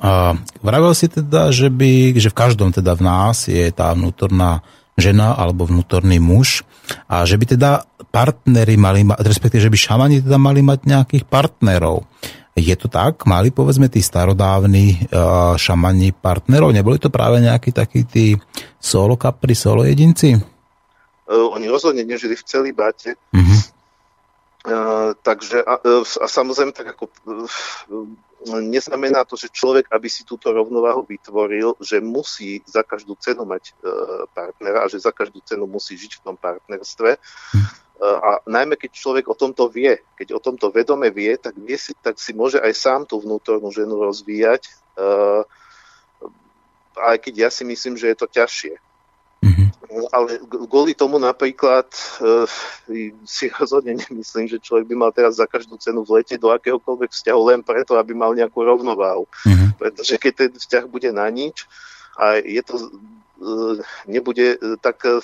Vravel 0.61 0.93
si 0.93 1.09
teda, 1.09 1.49
že, 1.49 1.73
by, 1.73 2.19
že 2.21 2.29
v 2.29 2.37
každom 2.37 2.69
teda 2.69 2.93
v 2.99 3.03
nás 3.03 3.49
je 3.49 3.64
tá 3.73 3.97
vnútorná 3.97 4.61
žena 4.99 5.38
alebo 5.38 5.64
vnútorný 5.64 6.18
muž 6.18 6.66
a 7.07 7.22
že 7.22 7.38
by 7.38 7.55
teda 7.55 7.70
partnery 8.11 8.74
mali 8.74 9.07
mať, 9.07 9.22
respektíve, 9.22 9.62
že 9.62 9.72
by 9.72 9.78
šamani 9.78 10.16
teda 10.26 10.36
mali 10.36 10.61
mať 10.61 10.84
nejakých 10.84 11.24
partnerov. 11.30 12.05
Je 12.59 12.74
to 12.74 12.90
tak? 12.90 13.22
Mali 13.22 13.55
povedzme 13.55 13.86
tí 13.86 14.03
starodávni 14.03 15.07
uh, 15.14 15.55
šamani 15.55 16.11
partnerov? 16.11 16.74
Neboli 16.74 16.99
to 16.99 17.07
práve 17.07 17.38
nejakí 17.38 17.70
takí 17.70 18.03
tí 18.03 18.34
solo 18.82 19.14
kapri, 19.14 19.55
solo 19.55 19.86
jedinci? 19.86 20.34
Uh, 20.34 21.55
oni 21.55 21.70
rozhodne 21.70 22.03
nežili 22.03 22.34
v 22.34 22.42
celý 22.42 22.70
báte. 22.74 23.14
Uh-huh. 23.30 23.61
Uh, 24.66 25.11
takže 25.22 25.62
a, 25.62 25.78
a 26.03 26.26
samozrejme 26.26 26.74
tak 26.74 26.99
ako 26.99 27.07
uh, 27.30 27.46
neznamená 28.47 29.26
to, 29.26 29.34
že 29.34 29.51
človek, 29.51 29.91
aby 29.91 30.07
si 30.07 30.22
túto 30.22 30.55
rovnováhu 30.55 31.03
vytvoril, 31.03 31.74
že 31.82 31.99
musí 31.99 32.62
za 32.62 32.86
každú 32.86 33.18
cenu 33.18 33.43
mať 33.43 33.74
uh, 33.82 34.30
partnera 34.30 34.86
a 34.86 34.91
že 34.91 35.03
za 35.03 35.11
každú 35.11 35.43
cenu 35.43 35.66
musí 35.66 35.99
žiť 35.99 36.22
v 36.22 36.22
tom 36.22 36.36
partnerstve. 36.39 37.18
Uh-huh 37.18 37.86
a 37.99 38.39
najmä 38.47 38.78
keď 38.78 38.95
človek 38.95 39.26
o 39.26 39.34
tomto 39.34 39.66
vie, 39.66 39.99
keď 40.14 40.39
o 40.39 40.41
tomto 40.43 40.70
vedome 40.70 41.11
vie, 41.11 41.34
tak, 41.34 41.59
vie 41.59 41.74
si, 41.74 41.91
tak 41.99 42.14
si 42.22 42.30
môže 42.30 42.62
aj 42.62 42.70
sám 42.70 43.01
tú 43.11 43.18
vnútornú 43.18 43.74
ženu 43.74 43.99
rozvíjať, 43.99 44.70
uh, 44.95 45.43
aj 46.95 47.16
keď 47.18 47.34
ja 47.47 47.51
si 47.51 47.66
myslím, 47.66 47.99
že 47.99 48.14
je 48.14 48.16
to 48.18 48.30
ťažšie. 48.30 48.74
Ale 50.12 50.36
kvôli 50.68 50.93
tomu 50.93 51.16
napríklad 51.16 51.89
uh, 52.20 52.45
si 53.24 53.49
rozhodne 53.49 53.97
nemyslím, 53.97 54.45
že 54.45 54.61
človek 54.61 54.84
by 54.84 54.95
mal 54.95 55.11
teraz 55.16 55.41
za 55.41 55.49
každú 55.49 55.80
cenu 55.80 56.05
vletieť 56.05 56.36
do 56.36 56.53
akéhokoľvek 56.53 57.09
vzťahu 57.09 57.43
len 57.49 57.61
preto, 57.64 57.97
aby 57.97 58.12
mal 58.12 58.36
nejakú 58.36 58.61
rovnováhu. 58.61 59.24
Mm-hmm. 59.49 59.80
Pretože 59.80 60.14
keď 60.20 60.32
ten 60.36 60.51
vzťah 60.53 60.84
bude 60.89 61.09
na 61.09 61.24
nič 61.32 61.64
a 62.20 62.36
je 62.36 62.61
to 62.61 62.93
E, 63.39 63.78
nebude, 64.11 64.59
e, 64.59 64.76
tak 64.82 65.07
e, 65.07 65.22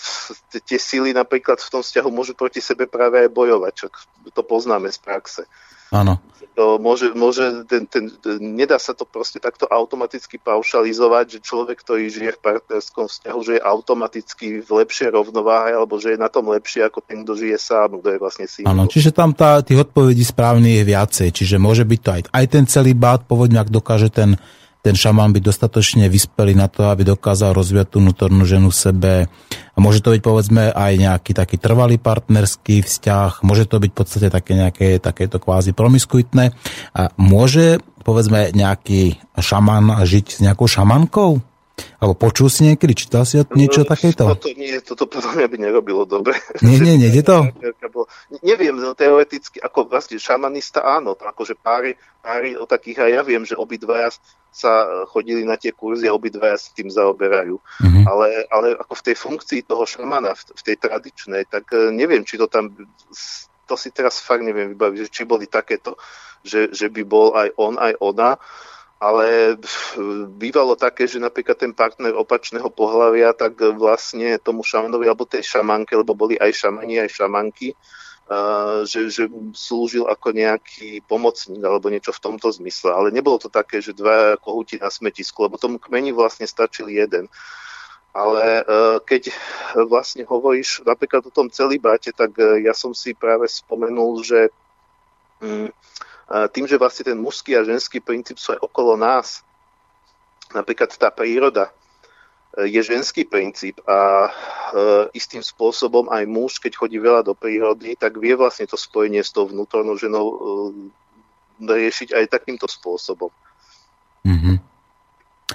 tie 0.62 0.78
síly 0.78 1.10
napríklad 1.10 1.58
v 1.58 1.70
tom 1.70 1.82
vzťahu 1.82 2.08
môžu 2.14 2.38
proti 2.38 2.62
sebe 2.62 2.86
práve 2.86 3.18
aj 3.18 3.26
bojovať, 3.34 3.72
čo 3.74 3.86
to 4.30 4.42
poznáme 4.46 4.86
z 4.86 4.98
praxe. 5.02 5.42
Áno. 5.90 6.22
To 6.55 6.78
môže, 6.78 7.11
môže 7.18 7.66
ten, 7.66 7.82
ten, 7.90 8.14
nedá 8.38 8.78
sa 8.78 8.94
to 8.94 9.02
proste 9.02 9.42
takto 9.42 9.66
automaticky 9.66 10.38
paušalizovať, 10.38 11.38
že 11.38 11.38
človek, 11.42 11.82
ktorý 11.82 12.07
žije 12.07 12.38
v 12.38 12.42
partnerskom 12.46 13.11
vzťahu, 13.11 13.40
že 13.42 13.52
je 13.59 13.62
automaticky 13.62 14.46
v 14.62 14.70
lepšej 14.70 15.18
rovnováhe, 15.18 15.74
alebo 15.74 15.98
že 15.98 16.14
je 16.14 16.18
na 16.22 16.30
tom 16.30 16.46
lepšie 16.46 16.86
ako 16.86 17.02
ten, 17.02 17.26
kto 17.26 17.34
žije 17.34 17.59
sám, 17.59 17.98
kto 17.98 18.09
je 18.14 18.18
vlastne 18.22 18.46
si. 18.46 18.62
Áno, 18.62 18.86
čiže 18.86 19.11
tam 19.11 19.34
tá, 19.34 19.66
tých 19.66 19.82
odpovedí 19.82 20.22
správnych 20.22 20.78
je 20.78 20.84
viacej, 20.86 21.28
čiže 21.34 21.57
môže 21.59 21.82
byť 21.82 22.00
to 22.00 22.11
aj, 22.14 22.22
aj 22.30 22.46
ten 22.46 22.64
celý 22.70 22.94
bát, 22.94 23.26
povedme, 23.26 23.59
ak 23.59 23.74
dokáže 23.74 24.14
ten 24.14 24.38
ten 24.85 24.93
šamán 24.93 25.32
byť 25.32 25.43
dostatočne 25.49 26.12
vyspelý 26.12 26.53
na 26.53 26.68
to, 26.68 26.93
aby 26.93 27.09
dokázal 27.09 27.57
rozvíjať 27.57 27.89
tú 27.89 28.05
vnútornú 28.05 28.45
ženu 28.45 28.68
v 28.68 28.76
sebe. 28.76 29.14
A 29.72 29.78
môže 29.80 30.05
to 30.05 30.12
byť 30.12 30.20
povedzme 30.20 30.76
aj 30.76 30.93
nejaký 31.01 31.32
taký 31.32 31.57
trvalý 31.57 31.97
partnerský 31.97 32.85
vzťah, 32.85 33.41
môže 33.41 33.64
to 33.64 33.80
byť 33.80 33.91
v 33.91 33.97
podstate 33.97 34.28
také 34.28 34.53
nejaké 34.61 35.01
takéto 35.01 35.41
kvázi 35.41 35.72
promiskuitné. 35.72 36.53
A 36.93 37.03
môže 37.16 37.80
povedzme 38.05 38.53
nejaký 38.53 39.16
šaman 39.41 40.05
žiť 40.05 40.26
s 40.37 40.39
nejakou 40.45 40.68
šamankou? 40.68 41.53
Alebo 41.98 42.14
počul 42.14 42.46
si 42.46 42.70
niekedy, 42.70 42.94
čítal 42.94 43.26
si 43.26 43.42
niečo 43.58 43.82
no, 43.82 43.90
takéto? 43.90 44.30
Toto 44.30 44.52
nie, 44.54 44.78
toto 44.78 45.10
podľa 45.10 45.42
mňa 45.42 45.46
by 45.50 45.56
nerobilo 45.58 46.06
dobre. 46.06 46.38
Nie, 46.62 46.78
nie, 46.78 46.94
nie, 46.94 47.10
to? 47.18 47.50
Neviem, 48.46 48.78
no, 48.78 48.94
teoreticky, 48.94 49.58
ako 49.58 49.90
vlastne 49.90 50.22
šamanista 50.22 50.86
áno, 50.86 51.18
to 51.18 51.26
akože 51.26 51.58
páry, 51.58 51.98
páry 52.22 52.54
o 52.54 52.68
takých 52.68 53.08
aj 53.08 53.10
ja 53.10 53.22
viem, 53.26 53.42
že 53.42 53.58
obidvaja 53.58 54.14
sa 54.54 54.86
chodili 55.10 55.42
na 55.42 55.58
tie 55.58 55.74
kurzy 55.74 56.06
a 56.06 56.14
obidvaja 56.14 56.54
sa 56.54 56.70
tým 56.70 56.86
zaoberajú. 56.86 57.58
Mm-hmm. 57.58 58.04
Ale, 58.06 58.26
ale 58.54 58.68
ako 58.78 58.94
v 58.94 59.04
tej 59.10 59.16
funkcii 59.18 59.60
toho 59.66 59.82
šamana, 59.82 60.38
v, 60.38 60.42
v 60.54 60.62
tej 60.62 60.76
tradičnej, 60.78 61.42
tak 61.50 61.74
e, 61.74 61.90
neviem, 61.90 62.22
či 62.22 62.38
to 62.38 62.46
tam, 62.46 62.70
to 63.66 63.74
si 63.74 63.90
teraz 63.90 64.22
fakt 64.22 64.46
neviem 64.46 64.70
vybaviť, 64.78 65.10
či 65.10 65.26
boli 65.26 65.50
takéto, 65.50 65.98
že, 66.46 66.70
že 66.70 66.86
by 66.86 67.02
bol 67.02 67.34
aj 67.34 67.48
on, 67.58 67.74
aj 67.82 67.98
ona 67.98 68.38
ale 69.05 69.61
bývalo 70.40 70.80
také, 70.80 71.05
že 71.05 71.20
napríklad 71.20 71.61
ten 71.61 71.76
partner 71.76 72.16
opačného 72.16 72.72
pohľavia, 72.72 73.36
tak 73.36 73.61
vlastne 73.76 74.40
tomu 74.40 74.64
šamanovi 74.64 75.05
alebo 75.05 75.28
tej 75.28 75.44
šamanke, 75.44 75.92
lebo 75.92 76.16
boli 76.16 76.40
aj 76.40 76.57
šamani, 76.57 77.05
aj 77.05 77.11
šamanky, 77.12 77.76
Uh, 78.24 78.88
že, 78.88 79.12
že 79.12 79.28
slúžil 79.52 80.09
ako 80.09 80.32
nejaký 80.32 81.05
pomocník 81.05 81.61
alebo 81.61 81.92
niečo 81.92 82.09
v 82.09 82.24
tomto 82.24 82.48
zmysle. 82.57 82.88
Ale 82.88 83.12
nebolo 83.12 83.36
to 83.36 83.52
také, 83.52 83.84
že 83.84 83.92
dva 83.92 84.40
kohúti 84.40 84.80
na 84.80 84.88
smetisku, 84.88 85.44
lebo 85.44 85.61
tomu 85.61 85.76
kmeni 85.76 86.09
vlastne 86.09 86.48
stačil 86.48 86.88
jeden. 86.88 87.28
Ale 88.16 88.64
uh, 88.64 88.96
keď 89.05 89.28
vlastne 89.92 90.24
hovoríš 90.24 90.88
napríklad 90.88 91.28
o 91.28 91.34
tom 91.36 91.52
celibáte, 91.52 92.16
tak 92.16 92.32
ja 92.64 92.72
som 92.72 92.96
si 92.96 93.12
práve 93.12 93.44
spomenul, 93.44 94.24
že 94.24 94.48
um, 95.44 95.68
tým, 96.24 96.64
že 96.64 96.80
vlastne 96.80 97.04
ten 97.04 97.18
mužský 97.20 97.52
a 97.52 97.66
ženský 97.68 98.00
princíp 98.00 98.40
sú 98.40 98.56
aj 98.56 98.64
okolo 98.64 98.96
nás, 98.96 99.44
napríklad 100.52 100.92
tá 100.94 101.08
príroda 101.08 101.68
e, 102.54 102.68
je 102.68 102.80
ženský 102.80 103.24
princíp 103.24 103.80
a 103.88 104.28
e, 104.28 104.30
istým 105.18 105.40
spôsobom 105.40 106.12
aj 106.12 106.24
muž, 106.28 106.62
keď 106.62 106.78
chodí 106.78 107.02
veľa 107.02 107.26
do 107.26 107.32
prírody, 107.32 107.98
tak 107.98 108.20
vie 108.20 108.38
vlastne 108.38 108.68
to 108.68 108.78
spojenie 108.78 109.20
s 109.20 109.32
tou 109.32 109.48
vnútornou 109.48 109.98
ženou 109.98 110.26
e, 110.26 110.36
riešiť 111.64 112.12
aj 112.12 112.24
takýmto 112.28 112.66
spôsobom. 112.70 113.30
Mm-hmm. 114.24 114.56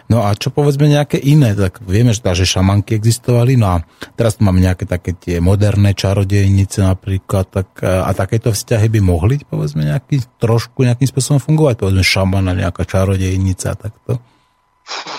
No 0.06 0.22
a 0.22 0.38
čo 0.38 0.54
povedzme 0.54 0.86
nejaké 0.86 1.18
iné, 1.18 1.58
tak 1.58 1.82
vieme, 1.82 2.14
že, 2.14 2.22
že 2.22 2.46
šamanky 2.46 2.94
existovali, 2.94 3.58
no 3.58 3.74
a 3.74 3.78
teraz 4.14 4.38
tu 4.38 4.46
máme 4.46 4.62
nejaké 4.62 4.86
také 4.86 5.18
tie 5.18 5.42
moderné 5.42 5.98
čarodejnice 5.98 6.86
napríklad, 6.86 7.50
tak, 7.50 7.82
e, 7.82 7.90
a 7.90 8.14
takéto 8.14 8.54
vzťahy 8.54 8.86
by 8.86 9.02
mohli, 9.02 9.42
povedzme, 9.42 9.90
nejaký, 9.90 10.22
trošku 10.38 10.86
nejakým 10.86 11.10
spôsobom 11.10 11.42
fungovať, 11.42 11.82
povedzme 11.82 12.06
šamana, 12.06 12.54
nejaká 12.54 12.86
čarodejnica, 12.86 13.74
takto. 13.74 14.22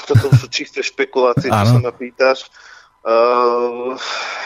Toto 0.07 0.27
sú 0.39 0.47
čisté 0.51 0.87
špekulácie, 0.87 1.51
čo 1.51 1.67
sa 1.67 1.79
ma 1.79 1.91
pýtaš. 1.95 2.51
Uh, 3.01 3.95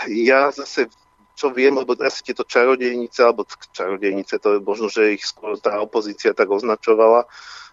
ja 0.09 0.53
zase 0.53 0.89
čo 1.35 1.51
viem, 1.51 1.75
lebo 1.75 1.99
asi 1.99 2.23
tieto 2.23 2.47
čarodejnice, 2.47 3.27
alebo 3.27 3.43
čarodejnice, 3.75 4.39
to 4.39 4.57
je 4.57 4.61
možno, 4.63 4.87
že 4.87 5.19
ich 5.19 5.27
skôr 5.27 5.59
tá 5.59 5.83
opozícia 5.83 6.31
tak 6.31 6.47
označovala, 6.47 7.27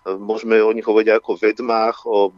môžeme 0.05 0.57
o 0.61 0.73
nich 0.73 0.85
hovoriť 0.85 1.09
ako 1.13 1.31
vedmách, 1.37 1.97
o 2.09 2.33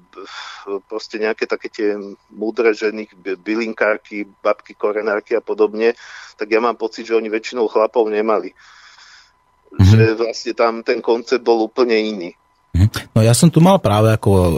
proste 0.87 1.15
nejaké 1.19 1.47
také 1.47 1.71
tie 1.71 1.95
múdre 2.35 2.75
ženy, 2.75 3.07
bylinkárky, 3.39 4.27
babky, 4.43 4.75
korenárky 4.75 5.39
a 5.39 5.41
podobne, 5.43 5.95
tak 6.35 6.51
ja 6.51 6.59
mám 6.59 6.75
pocit, 6.75 7.07
že 7.07 7.15
oni 7.15 7.31
väčšinou 7.31 7.71
chlapov 7.71 8.11
nemali. 8.11 8.51
Mm-hmm. 9.73 9.89
Že 9.89 10.03
vlastne 10.19 10.53
tam 10.53 10.73
ten 10.83 10.99
koncept 10.99 11.41
bol 11.41 11.65
úplne 11.65 11.95
iný. 11.97 12.31
Mhm. 12.73 13.13
No 13.13 13.21
ja 13.21 13.37
som 13.37 13.53
tu 13.53 13.61
mal 13.61 13.77
práve 13.77 14.09
ako 14.09 14.31
e, 14.33 14.51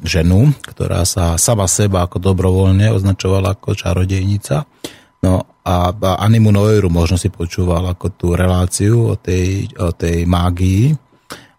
ženu, 0.00 0.48
ktorá 0.64 1.04
sa 1.04 1.36
sama 1.36 1.68
seba 1.68 2.08
ako 2.08 2.16
dobrovoľne 2.16 2.88
označovala 2.88 3.52
ako 3.60 3.76
čarodejnica. 3.76 4.64
No 5.20 5.44
a, 5.60 5.92
a 5.92 6.10
Animu 6.24 6.48
Noiru 6.56 6.88
možno 6.88 7.20
si 7.20 7.28
počúval 7.28 7.84
ako 7.92 8.16
tú 8.16 8.32
reláciu 8.32 9.12
o 9.12 9.14
tej, 9.20 9.68
o 9.76 9.92
tej 9.92 10.24
mágii. 10.24 11.09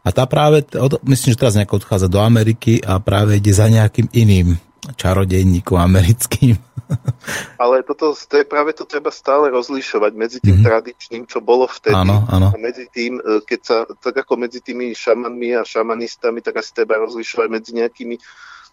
A 0.01 0.09
tá 0.09 0.25
práve, 0.25 0.65
myslím, 1.05 1.37
že 1.37 1.41
teraz 1.41 1.53
nejako 1.53 1.85
odchádza 1.85 2.09
do 2.09 2.17
Ameriky 2.17 2.81
a 2.81 2.97
práve 2.97 3.37
ide 3.37 3.53
za 3.53 3.69
nejakým 3.69 4.09
iným 4.09 4.57
čarodejníkom 4.97 5.77
americkým. 5.77 6.57
Ale 7.61 7.85
toto, 7.85 8.17
to 8.17 8.35
je 8.35 8.43
práve 8.43 8.73
to 8.73 8.83
treba 8.83 9.13
stále 9.13 9.47
rozlišovať 9.53 10.11
medzi 10.17 10.37
tým 10.41 10.59
mm-hmm. 10.59 10.67
tradičným, 10.67 11.23
čo 11.29 11.39
bolo 11.39 11.69
vtedy 11.69 11.95
áno, 11.95 12.25
áno. 12.27 12.49
a 12.51 12.57
medzi 12.57 12.89
tým, 12.91 13.21
e, 13.21 13.45
keď 13.45 13.59
sa, 13.61 13.77
tak 14.01 14.25
ako 14.25 14.41
medzi 14.41 14.59
tými 14.59 14.91
šamanmi 14.91 15.55
a 15.55 15.63
šamanistami, 15.63 16.43
tak 16.43 16.59
asi 16.59 16.75
treba 16.75 16.99
rozlišovať 16.99 17.47
medzi 17.47 17.71
nejakými 17.77 18.17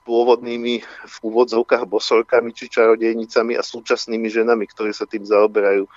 pôvodnými 0.08 0.80
v 0.88 1.16
úvodzovkách 1.20 1.84
bosorkami 1.84 2.56
či 2.56 2.72
čarodejnicami 2.72 3.60
a 3.60 3.60
súčasnými 3.60 4.32
ženami, 4.32 4.64
ktoré 4.64 4.96
sa 4.96 5.04
tým 5.04 5.28
zaoberajú. 5.28 5.84
E, 5.84 5.90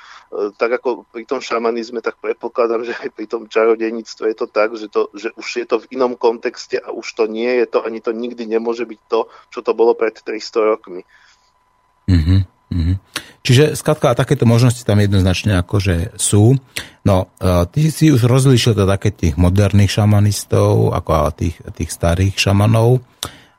tak 0.59 0.83
ako 0.83 1.07
pri 1.07 1.23
tom 1.23 1.39
šamanizme, 1.39 2.03
tak 2.03 2.19
predpokladám, 2.19 2.83
že 2.83 2.93
aj 2.99 3.15
pri 3.15 3.25
tom 3.31 3.47
čarodejníctve 3.47 4.35
je 4.35 4.35
to 4.35 4.47
tak, 4.51 4.75
že, 4.75 4.91
to, 4.91 5.07
že 5.15 5.31
už 5.39 5.47
je 5.63 5.65
to 5.65 5.79
v 5.79 5.95
inom 5.95 6.19
kontexte 6.19 6.75
a 6.75 6.91
už 6.91 7.07
to 7.15 7.31
nie 7.31 7.63
je 7.63 7.71
to, 7.71 7.79
ani 7.87 8.03
to 8.03 8.11
nikdy 8.11 8.43
nemôže 8.43 8.83
byť 8.83 8.99
to, 9.07 9.31
čo 9.47 9.63
to 9.63 9.71
bolo 9.71 9.95
pred 9.95 10.19
300 10.19 10.71
rokmi. 10.75 11.07
Mm-hmm. 12.11 12.41
Mm-hmm. 12.71 12.95
Čiže 13.41 13.75
skladka, 13.75 14.15
takéto 14.15 14.47
možnosti 14.47 14.85
tam 14.87 15.03
jednoznačne 15.03 15.59
akože 15.59 16.15
sú. 16.15 16.55
No, 17.03 17.27
e, 17.35 17.47
ty 17.73 17.91
si 17.91 18.13
už 18.13 18.23
rozlíšil 18.27 18.77
teda 18.77 18.95
také 18.95 19.11
tých 19.11 19.35
moderných 19.35 19.91
šamanistov, 19.91 20.95
ako 20.95 21.35
tých, 21.35 21.59
tých 21.75 21.89
starých 21.91 22.37
šamanov. 22.37 23.03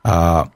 A 0.02 0.46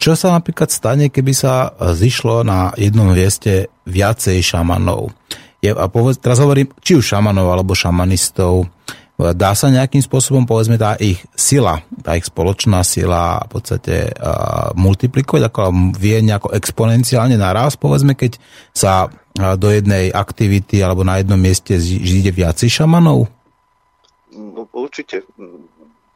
čo 0.00 0.16
sa 0.16 0.32
napríklad 0.32 0.72
stane, 0.72 1.12
keby 1.12 1.32
sa 1.36 1.76
zišlo 1.76 2.40
na 2.40 2.72
jednom 2.80 3.12
mieste 3.12 3.68
viacej 3.84 4.40
šamanov? 4.40 5.12
Je, 5.60 5.68
a 5.68 5.86
povedz, 5.92 6.16
teraz 6.16 6.40
hovorím, 6.40 6.72
či 6.80 6.96
už 6.96 7.04
šamanov 7.04 7.52
alebo 7.52 7.76
šamanistov, 7.76 8.64
dá 9.36 9.52
sa 9.52 9.68
nejakým 9.68 10.00
spôsobom, 10.00 10.48
povedzme, 10.48 10.80
tá 10.80 10.96
ich 10.96 11.20
sila, 11.36 11.84
tá 12.00 12.16
ich 12.16 12.24
spoločná 12.24 12.80
sila 12.80 13.44
v 13.44 13.48
podstate 13.52 14.08
uh, 14.16 14.72
multiplikovať, 14.72 15.42
ako 15.52 15.92
vie 16.00 16.24
nejako 16.24 16.56
exponenciálne 16.56 17.36
naraz, 17.36 17.76
povedzme, 17.76 18.16
keď 18.16 18.40
sa 18.72 19.12
uh, 19.12 19.60
do 19.60 19.68
jednej 19.68 20.08
aktivity 20.08 20.80
alebo 20.80 21.04
na 21.04 21.20
jednom 21.20 21.36
mieste 21.36 21.76
zíde 21.76 22.32
viacej 22.32 22.72
šamanov? 22.80 23.28
No, 24.32 24.64
určite 24.72 25.28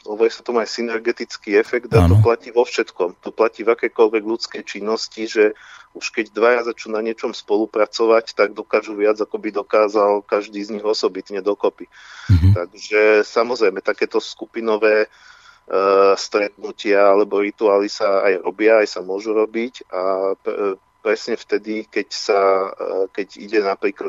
hovorí 0.05 0.29
sa 0.29 0.45
tomu 0.45 0.61
aj 0.61 0.69
synergetický 0.69 1.57
efekt 1.57 1.89
a 1.97 2.05
ano. 2.05 2.17
to 2.17 2.17
platí 2.21 2.49
vo 2.53 2.63
všetkom. 2.69 3.25
To 3.25 3.31
platí 3.33 3.65
v 3.65 3.73
akékoľvek 3.73 4.23
ľudskej 4.23 4.63
činnosti, 4.63 5.25
že 5.25 5.57
už 5.97 6.13
keď 6.13 6.35
dvaja 6.35 6.61
začnú 6.69 6.99
na 6.99 7.03
niečom 7.03 7.33
spolupracovať, 7.33 8.37
tak 8.37 8.53
dokážu 8.53 8.99
viac, 8.99 9.17
ako 9.17 9.41
by 9.41 9.49
dokázal 9.55 10.13
každý 10.27 10.61
z 10.61 10.79
nich 10.79 10.85
osobitne 10.85 11.41
dokopy. 11.41 11.89
Mm-hmm. 12.29 12.53
Takže 12.53 13.01
samozrejme, 13.25 13.81
takéto 13.81 14.19
skupinové 14.21 15.07
uh, 15.07 16.13
stretnutia 16.19 17.15
alebo 17.15 17.41
rituály 17.41 17.89
sa 17.89 18.27
aj 18.27 18.45
robia, 18.45 18.83
aj 18.85 18.89
sa 18.91 19.01
môžu 19.01 19.33
robiť 19.33 19.89
a 19.89 20.35
pre, 20.37 20.77
presne 21.05 21.37
vtedy, 21.37 21.85
keď 21.85 22.09
sa, 22.09 22.41
e, 22.73 23.13
keď 23.13 23.29
ide 23.37 23.61
napríklad, 23.61 24.09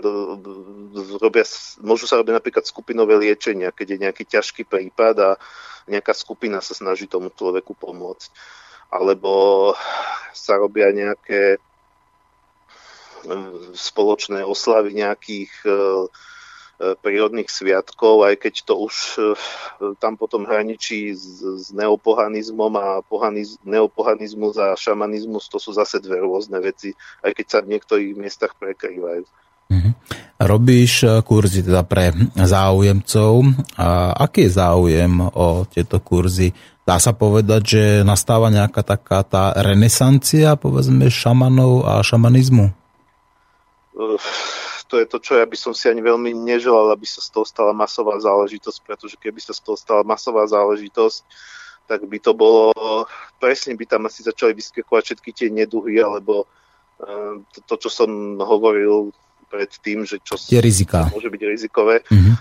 robia, 1.20 1.44
môžu 1.84 2.08
sa 2.08 2.16
robiť 2.16 2.40
napríklad 2.40 2.64
skupinové 2.64 3.20
liečenia, 3.20 3.76
keď 3.76 3.88
je 3.92 4.04
nejaký 4.08 4.24
ťažký 4.24 4.64
prípad 4.64 5.16
a 5.20 5.30
nejaká 5.86 6.14
skupina 6.18 6.62
sa 6.62 6.74
snaží 6.74 7.06
tomu 7.06 7.30
človeku 7.30 7.78
pomôcť. 7.78 8.30
Alebo 8.90 9.74
sa 10.34 10.58
robia 10.62 10.94
nejaké 10.94 11.58
mm, 13.26 13.74
spoločné 13.74 14.46
oslavy 14.46 14.94
nejakých 14.94 15.52
e, 15.66 15.70
e, 15.70 15.78
prírodných 17.00 17.50
sviatkov, 17.50 18.26
aj 18.26 18.36
keď 18.46 18.54
to 18.66 18.74
už 18.78 18.96
e, 19.18 19.22
tam 19.98 20.18
potom 20.22 20.46
hraničí 20.46 21.14
s, 21.18 21.42
s 21.42 21.68
neopohanizmom 21.74 22.74
a 22.78 22.88
pohaniz, 23.02 23.58
neopohanizmus 23.66 24.62
a 24.62 24.78
šamanizmus, 24.78 25.50
to 25.50 25.58
sú 25.58 25.74
zase 25.74 25.98
dve 25.98 26.22
rôzne 26.22 26.62
veci, 26.62 26.94
aj 27.26 27.32
keď 27.34 27.46
sa 27.50 27.60
v 27.66 27.78
niektorých 27.78 28.14
miestach 28.14 28.54
prekrývajú. 28.58 29.26
Robíš 30.36 31.08
eh, 31.08 31.24
kurzy 31.24 31.64
teda 31.64 31.88
pre 31.88 32.12
záujemcov. 32.36 33.32
A 33.80 34.12
aký 34.20 34.48
je 34.48 34.56
záujem 34.60 35.14
o 35.32 35.64
tieto 35.64 36.04
kurzy? 36.04 36.52
Dá 36.86 37.02
sa 37.02 37.18
povedať, 37.18 37.62
že 37.66 37.84
nastáva 38.06 38.54
nejaká 38.54 38.86
taká 38.86 39.26
tá 39.26 39.56
renesancia, 39.58 40.54
povedzme, 40.54 41.10
šamanov 41.10 41.82
a 41.82 42.04
šamanizmu? 42.06 42.70
To 44.86 44.96
je 45.02 45.10
to, 45.10 45.18
čo 45.18 45.42
ja 45.42 45.50
by 45.50 45.58
som 45.58 45.74
si 45.74 45.90
ani 45.90 46.06
veľmi 46.06 46.30
neželal, 46.46 46.94
aby 46.94 47.10
sa 47.10 47.26
z 47.26 47.34
toho 47.34 47.42
stala 47.42 47.74
masová 47.74 48.22
záležitosť, 48.22 48.86
pretože 48.86 49.18
keby 49.18 49.42
sa 49.42 49.58
z 49.58 49.66
toho 49.66 49.74
stala 49.74 50.06
masová 50.06 50.46
záležitosť, 50.46 51.26
tak 51.90 52.06
by 52.06 52.22
to 52.22 52.38
bolo, 52.38 52.70
presne 53.42 53.74
by 53.74 53.90
tam 53.90 54.06
asi 54.06 54.22
začali 54.22 54.54
vyskakovať 54.54 55.04
všetky 55.10 55.32
tie 55.34 55.50
neduhy, 55.50 55.98
alebo 56.06 56.46
to, 57.50 57.60
to, 57.66 57.76
čo 57.88 57.90
som 57.90 58.38
hovoril 58.38 59.10
pred 59.48 59.70
tým, 59.82 60.04
že 60.04 60.20
čo 60.22 60.36
je 60.38 60.62
rizika. 60.62 61.10
môže 61.14 61.30
byť 61.30 61.42
rizikové. 61.46 62.02
Mm-hmm. 62.08 62.36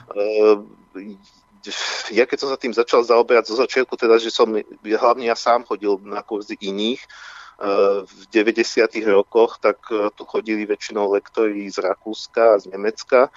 Ja 2.12 2.28
keď 2.28 2.38
som 2.44 2.50
sa 2.52 2.60
tým 2.60 2.76
začal 2.76 3.04
zaoberať 3.04 3.48
zo 3.48 3.56
začiatku, 3.56 3.96
teda, 3.96 4.20
že 4.20 4.28
som, 4.28 4.52
hlavne 4.84 5.24
ja 5.24 5.36
sám 5.36 5.64
chodil 5.64 5.96
na 6.04 6.20
kurzy 6.20 6.60
iných, 6.60 7.00
eh, 7.00 8.04
v 8.04 8.22
90. 8.28 9.08
rokoch, 9.08 9.56
tak 9.60 9.80
eh, 9.88 10.12
tu 10.12 10.28
chodili 10.28 10.68
väčšinou 10.68 11.08
lektori 11.12 11.64
z 11.72 11.80
Rakúska 11.80 12.58
a 12.58 12.60
z 12.60 12.68
Nemecka. 12.68 13.32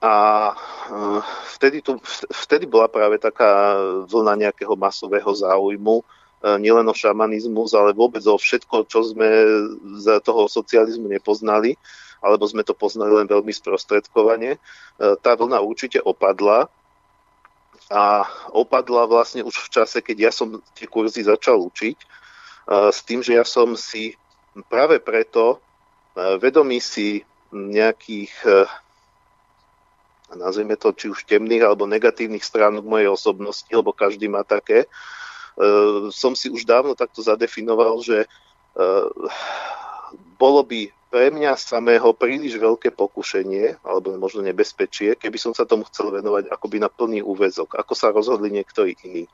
A 0.00 0.14
vtedy, 1.60 1.84
tu, 1.84 2.00
vtedy 2.32 2.64
bola 2.64 2.88
práve 2.88 3.20
taká 3.20 3.76
vlna 4.08 4.48
nejakého 4.48 4.72
masového 4.80 5.28
záujmu, 5.28 6.00
nielen 6.60 6.84
o 6.88 6.94
šamanizmus, 6.96 7.72
ale 7.72 7.96
vôbec 7.96 8.20
o 8.28 8.36
všetko, 8.36 8.84
čo 8.84 9.00
sme 9.00 9.28
z 9.96 10.06
toho 10.20 10.44
socializmu 10.44 11.08
nepoznali 11.08 11.76
alebo 12.24 12.48
sme 12.48 12.64
to 12.64 12.72
poznali 12.72 13.12
len 13.12 13.28
veľmi 13.28 13.52
sprostredkovane. 13.52 14.56
E, 14.56 14.58
tá 15.20 15.36
vlna 15.36 15.60
určite 15.60 16.00
opadla 16.00 16.72
a 17.92 18.24
opadla 18.48 19.04
vlastne 19.04 19.44
už 19.44 19.68
v 19.68 19.72
čase, 19.76 20.00
keď 20.00 20.16
ja 20.16 20.32
som 20.32 20.64
tie 20.72 20.88
kurzy 20.88 21.20
začal 21.20 21.60
učiť, 21.60 21.96
e, 22.00 22.06
s 22.88 23.04
tým, 23.04 23.20
že 23.20 23.36
ja 23.36 23.44
som 23.44 23.76
si 23.76 24.16
práve 24.72 25.04
preto 25.04 25.60
e, 26.16 26.40
vedomý 26.40 26.80
si 26.80 27.20
nejakých 27.54 28.34
nazvime 30.34 30.74
to 30.74 30.90
či 30.90 31.06
už 31.06 31.22
temných 31.30 31.62
alebo 31.62 31.86
negatívnych 31.86 32.42
stránok 32.42 32.82
mojej 32.82 33.06
osobnosti, 33.06 33.70
lebo 33.70 33.94
každý 33.94 34.26
má 34.26 34.42
také, 34.42 34.90
som 36.10 36.34
si 36.34 36.50
už 36.50 36.66
dávno 36.66 36.98
takto 36.98 37.22
zadefinoval, 37.22 38.02
že 38.02 38.26
bolo 40.38 40.66
by 40.66 40.90
pre 41.14 41.30
mňa 41.30 41.54
samého 41.54 42.10
príliš 42.10 42.58
veľké 42.58 42.90
pokušenie, 42.90 43.86
alebo 43.86 44.18
možno 44.18 44.42
nebezpečie, 44.42 45.14
keby 45.14 45.38
som 45.38 45.54
sa 45.54 45.62
tomu 45.62 45.86
chcel 45.86 46.10
venovať 46.10 46.50
akoby 46.50 46.82
na 46.82 46.90
plný 46.90 47.22
úvezok, 47.22 47.78
ako 47.78 47.94
sa 47.94 48.10
rozhodli 48.10 48.50
niektorí 48.50 48.98
iní. 49.06 49.30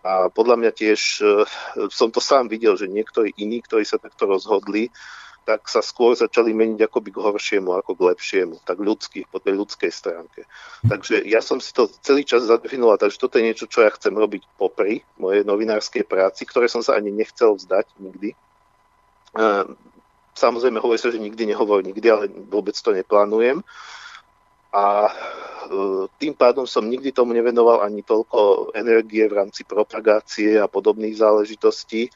A 0.00 0.32
podľa 0.32 0.56
mňa 0.56 0.70
tiež 0.72 1.00
e, 1.20 1.44
som 1.92 2.08
to 2.08 2.24
sám 2.24 2.48
videl, 2.48 2.72
že 2.72 2.88
niektorí 2.88 3.36
iní, 3.36 3.60
ktorí 3.60 3.84
sa 3.84 4.00
takto 4.00 4.24
rozhodli, 4.24 4.88
tak 5.44 5.68
sa 5.68 5.84
skôr 5.84 6.16
začali 6.16 6.56
meniť 6.56 6.88
akoby 6.88 7.12
k 7.12 7.20
horšiemu, 7.20 7.76
ako 7.76 8.00
k 8.00 8.06
lepšiemu, 8.12 8.56
tak 8.64 8.80
ľudský, 8.80 9.28
po 9.28 9.44
tej 9.44 9.60
ľudskej 9.60 9.92
stránke. 9.92 10.48
Takže 10.88 11.20
ja 11.28 11.44
som 11.44 11.60
si 11.60 11.76
to 11.76 11.88
celý 12.00 12.24
čas 12.24 12.48
zadefinoval, 12.48 12.96
takže 12.96 13.20
toto 13.20 13.36
je 13.36 13.52
niečo, 13.52 13.68
čo 13.68 13.84
ja 13.84 13.92
chcem 13.92 14.16
robiť 14.16 14.46
popri 14.56 15.04
mojej 15.20 15.44
novinárskej 15.44 16.08
práci, 16.08 16.48
ktoré 16.48 16.64
som 16.64 16.80
sa 16.80 16.96
ani 16.96 17.12
nechcel 17.12 17.56
vzdať 17.56 17.86
nikdy. 18.00 18.32
Samozrejme, 20.34 20.78
hovorí 20.80 20.98
sa, 20.98 21.12
že 21.12 21.20
nikdy 21.20 21.50
nehovor 21.52 21.82
nikdy, 21.82 22.06
ale 22.10 22.24
vôbec 22.30 22.74
to 22.74 22.94
neplánujem. 22.94 23.60
A 24.70 25.10
e, 25.10 25.12
tým 26.22 26.34
pádom 26.38 26.62
som 26.62 26.86
nikdy 26.86 27.10
tomu 27.10 27.34
nevenoval 27.34 27.82
ani 27.82 28.06
toľko 28.06 28.70
energie 28.78 29.26
v 29.26 29.36
rámci 29.42 29.66
propagácie 29.66 30.54
a 30.62 30.70
podobných 30.70 31.18
záležitostí. 31.18 32.06
E, 32.06 32.12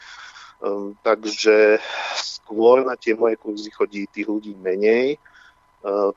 takže 1.03 1.83
skôr 2.15 2.87
na 2.87 2.95
tie 2.95 3.19
moje 3.19 3.35
kurzy 3.43 3.75
chodí 3.75 4.07
tých 4.07 4.31
ľudí 4.31 4.55
menej, 4.55 5.17
e, 5.17 5.19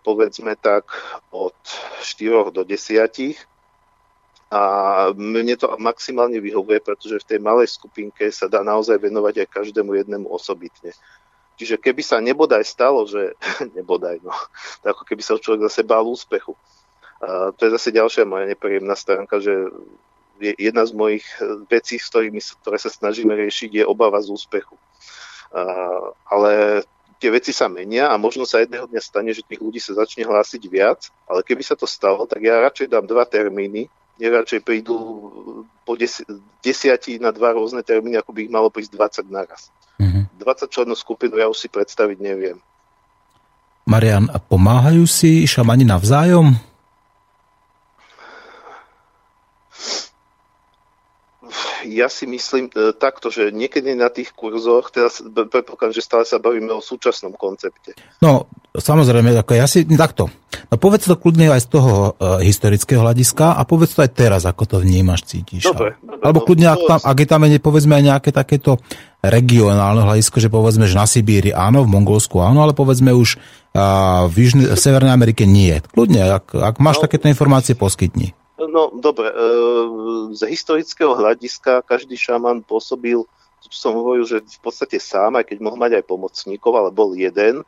povedzme 0.05 0.53
tak 0.61 0.93
od 1.33 1.57
4 2.05 2.53
do 2.53 2.61
10. 2.61 3.33
A 4.47 4.61
mne 5.11 5.59
to 5.59 5.75
maximálne 5.75 6.39
vyhovuje, 6.39 6.79
pretože 6.79 7.19
v 7.19 7.29
tej 7.35 7.39
malej 7.43 7.67
skupinke 7.67 8.31
sa 8.31 8.47
dá 8.47 8.63
naozaj 8.63 8.95
venovať 8.95 9.43
aj 9.43 9.47
každému 9.51 9.91
jednému 9.91 10.31
osobitne. 10.31 10.95
Čiže 11.57 11.81
keby 11.81 12.01
sa 12.05 12.21
nebodaj 12.21 12.61
stalo, 12.63 13.03
že 13.09 13.33
nebodaj, 13.77 14.21
no, 14.21 14.33
to 14.85 14.93
ako 14.93 15.03
keby 15.03 15.21
sa 15.25 15.41
človek 15.41 15.65
zase 15.67 15.81
bál 15.81 16.05
úspechu. 16.05 16.53
A 17.17 17.49
to 17.49 17.65
je 17.65 17.73
zase 17.73 17.89
ďalšia 17.89 18.29
moja 18.29 18.45
nepríjemná 18.45 18.93
stránka, 18.93 19.41
že 19.41 19.73
jedna 20.37 20.85
z 20.85 20.93
mojich 20.93 21.25
vecí, 21.65 21.97
s 21.97 22.13
ktorými, 22.13 22.37
ktoré 22.61 22.77
sa 22.77 22.93
snažíme 22.93 23.33
riešiť, 23.33 23.81
je 23.81 23.89
obava 23.89 24.21
z 24.21 24.29
úspechu. 24.29 24.77
A, 25.49 25.65
ale 26.29 26.85
tie 27.17 27.33
veci 27.33 27.49
sa 27.49 27.65
menia 27.65 28.13
a 28.13 28.21
možno 28.21 28.45
sa 28.45 28.61
jedného 28.61 28.85
dňa 28.85 29.01
stane, 29.01 29.33
že 29.33 29.41
tých 29.41 29.61
ľudí 29.61 29.81
sa 29.81 29.97
začne 29.97 30.29
hlásiť 30.29 30.61
viac, 30.69 31.09
ale 31.25 31.41
keby 31.41 31.65
sa 31.65 31.73
to 31.73 31.89
stalo, 31.89 32.29
tak 32.29 32.45
ja 32.45 32.61
radšej 32.61 32.93
dám 32.93 33.09
dva 33.09 33.25
termíny, 33.25 33.89
neradšej 34.21 34.61
prídu 34.61 34.97
po 35.85 35.97
desi- 35.97 36.25
desiati 36.61 37.17
na 37.17 37.33
dva 37.33 37.57
rôzne 37.57 37.81
termíny, 37.81 38.17
ako 38.21 38.33
by 38.33 38.39
ich 38.45 38.53
malo 38.53 38.69
prísť 38.69 39.25
20 39.25 39.33
naraz. 39.33 39.73
Mm-hmm. 40.37 40.69
20 40.69 40.69
členú 40.69 40.93
skupinu 40.93 41.41
ja 41.41 41.49
už 41.49 41.57
si 41.57 41.67
predstaviť 41.67 42.17
neviem. 42.21 42.57
Marian, 43.87 44.27
pomáhajú 44.51 45.07
si 45.07 45.47
šamani 45.47 45.87
navzájom? 45.87 46.53
Ja 51.95 52.11
si 52.11 52.27
myslím 52.27 52.67
e, 52.75 52.91
takto, 52.91 53.31
že 53.31 53.55
niekedy 53.55 53.95
na 53.95 54.11
tých 54.11 54.35
kurzoch, 54.35 54.91
teraz 54.91 55.23
predpokladám, 55.23 55.95
že 55.95 56.03
stále 56.03 56.25
sa 56.27 56.37
bavíme 56.37 56.69
o 56.75 56.83
súčasnom 56.83 57.31
koncepte. 57.33 57.95
No, 58.19 58.51
samozrejme, 58.75 59.31
ako 59.39 59.53
ja 59.55 59.65
si 59.65 59.87
takto. 59.87 60.27
No 60.67 60.75
povedz 60.75 61.07
to 61.07 61.15
kľudne 61.15 61.53
aj 61.53 61.63
z 61.63 61.69
toho 61.69 61.93
uh, 62.17 62.39
historického 62.43 63.03
hľadiska 63.03 63.55
a 63.55 63.61
povedz 63.63 63.95
to 63.95 64.03
aj 64.03 64.11
teraz, 64.11 64.41
ako 64.43 64.63
to 64.65 64.75
vnímaš, 64.83 65.27
cítiš. 65.27 65.69
Dobre. 65.69 65.95
dobre 66.01 66.23
Alebo 66.23 66.39
no, 66.43 66.45
kľudne, 66.45 66.67
ak, 66.71 66.81
tam, 66.87 66.99
ak 67.03 67.17
je 67.19 67.27
tam 67.27 67.41
povedzme 67.61 67.93
aj 67.95 68.03
nejaké 68.03 68.29
takéto 68.33 68.81
regionálne 69.21 70.03
hľadisko, 70.03 70.39
že 70.39 70.49
povedzme, 70.51 70.85
že 70.87 70.97
na 70.97 71.05
Sibíri 71.05 71.51
áno, 71.51 71.83
v 71.83 71.91
Mongolsku 71.93 72.41
áno, 72.41 72.63
ale 72.63 72.73
povedzme 72.73 73.11
už 73.13 73.37
uh, 73.37 74.25
v, 74.27 74.35
Južne, 74.47 74.63
v 74.73 74.79
Severnej 74.79 75.13
Amerike 75.13 75.43
nie. 75.45 75.77
Kľudne, 75.93 76.41
ak, 76.41 76.55
ak 76.55 76.75
máš 76.81 77.01
no, 77.01 77.09
takéto 77.09 77.29
informácie, 77.29 77.77
poskytni. 77.77 78.33
No 78.57 78.89
dobre, 78.89 79.29
e, 79.29 79.35
z 80.33 80.41
historického 80.49 81.13
hľadiska 81.13 81.85
každý 81.85 82.17
šaman 82.17 82.65
pôsobil, 82.65 83.21
som 83.69 83.93
hovoril, 83.93 84.25
že 84.25 84.41
v 84.41 84.59
podstate 84.65 84.97
sám, 84.97 85.37
aj 85.37 85.53
keď 85.53 85.57
mohol 85.61 85.77
mať 85.77 86.01
aj 86.01 86.09
pomocníkov, 86.09 86.73
ale 86.73 86.89
bol 86.89 87.13
jeden 87.13 87.61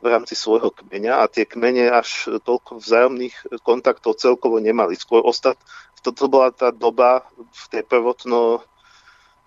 v 0.00 0.06
rámci 0.08 0.32
svojho 0.32 0.72
kmeňa 0.72 1.20
a 1.20 1.28
tie 1.28 1.44
kmene 1.44 1.92
až 1.92 2.40
toľko 2.40 2.80
vzájomných 2.80 3.60
kontaktov 3.60 4.16
celkovo 4.16 4.56
nemali. 4.56 4.96
Skôr 4.96 5.20
ostat, 5.20 5.60
toto 6.00 6.32
bola 6.32 6.48
tá 6.56 6.72
doba 6.72 7.28
v 7.36 7.64
tej 7.68 7.84
prvotno 7.84 8.64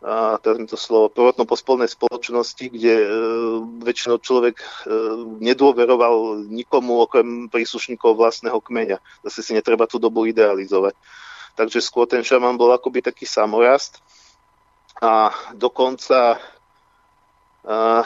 a 0.03 0.35
teraz 0.43 0.59
to 0.67 0.75
slovo, 0.75 1.07
prvotno 1.07 1.47
pospolnej 1.47 1.87
spoločnosti, 1.87 2.67
kde 2.67 2.93
e, 2.99 3.07
väčšinou 3.87 4.19
človek 4.19 4.59
e, 4.59 4.65
nedôveroval 5.39 6.43
nikomu 6.51 7.07
okrem 7.07 7.47
príslušníkov 7.47 8.19
vlastného 8.19 8.59
kmeňa. 8.59 8.99
Zase 9.23 9.39
si 9.39 9.51
netreba 9.55 9.87
tú 9.87 10.03
dobu 10.03 10.27
idealizovať. 10.27 10.99
Takže 11.55 11.79
skôr 11.79 12.03
ten 12.03 12.19
šaman 12.19 12.59
bol 12.59 12.75
akoby 12.75 12.99
taký 12.99 13.23
samorast 13.23 14.03
a 14.99 15.31
dokonca 15.55 16.35
a, 17.63 18.03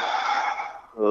e, 0.93 1.07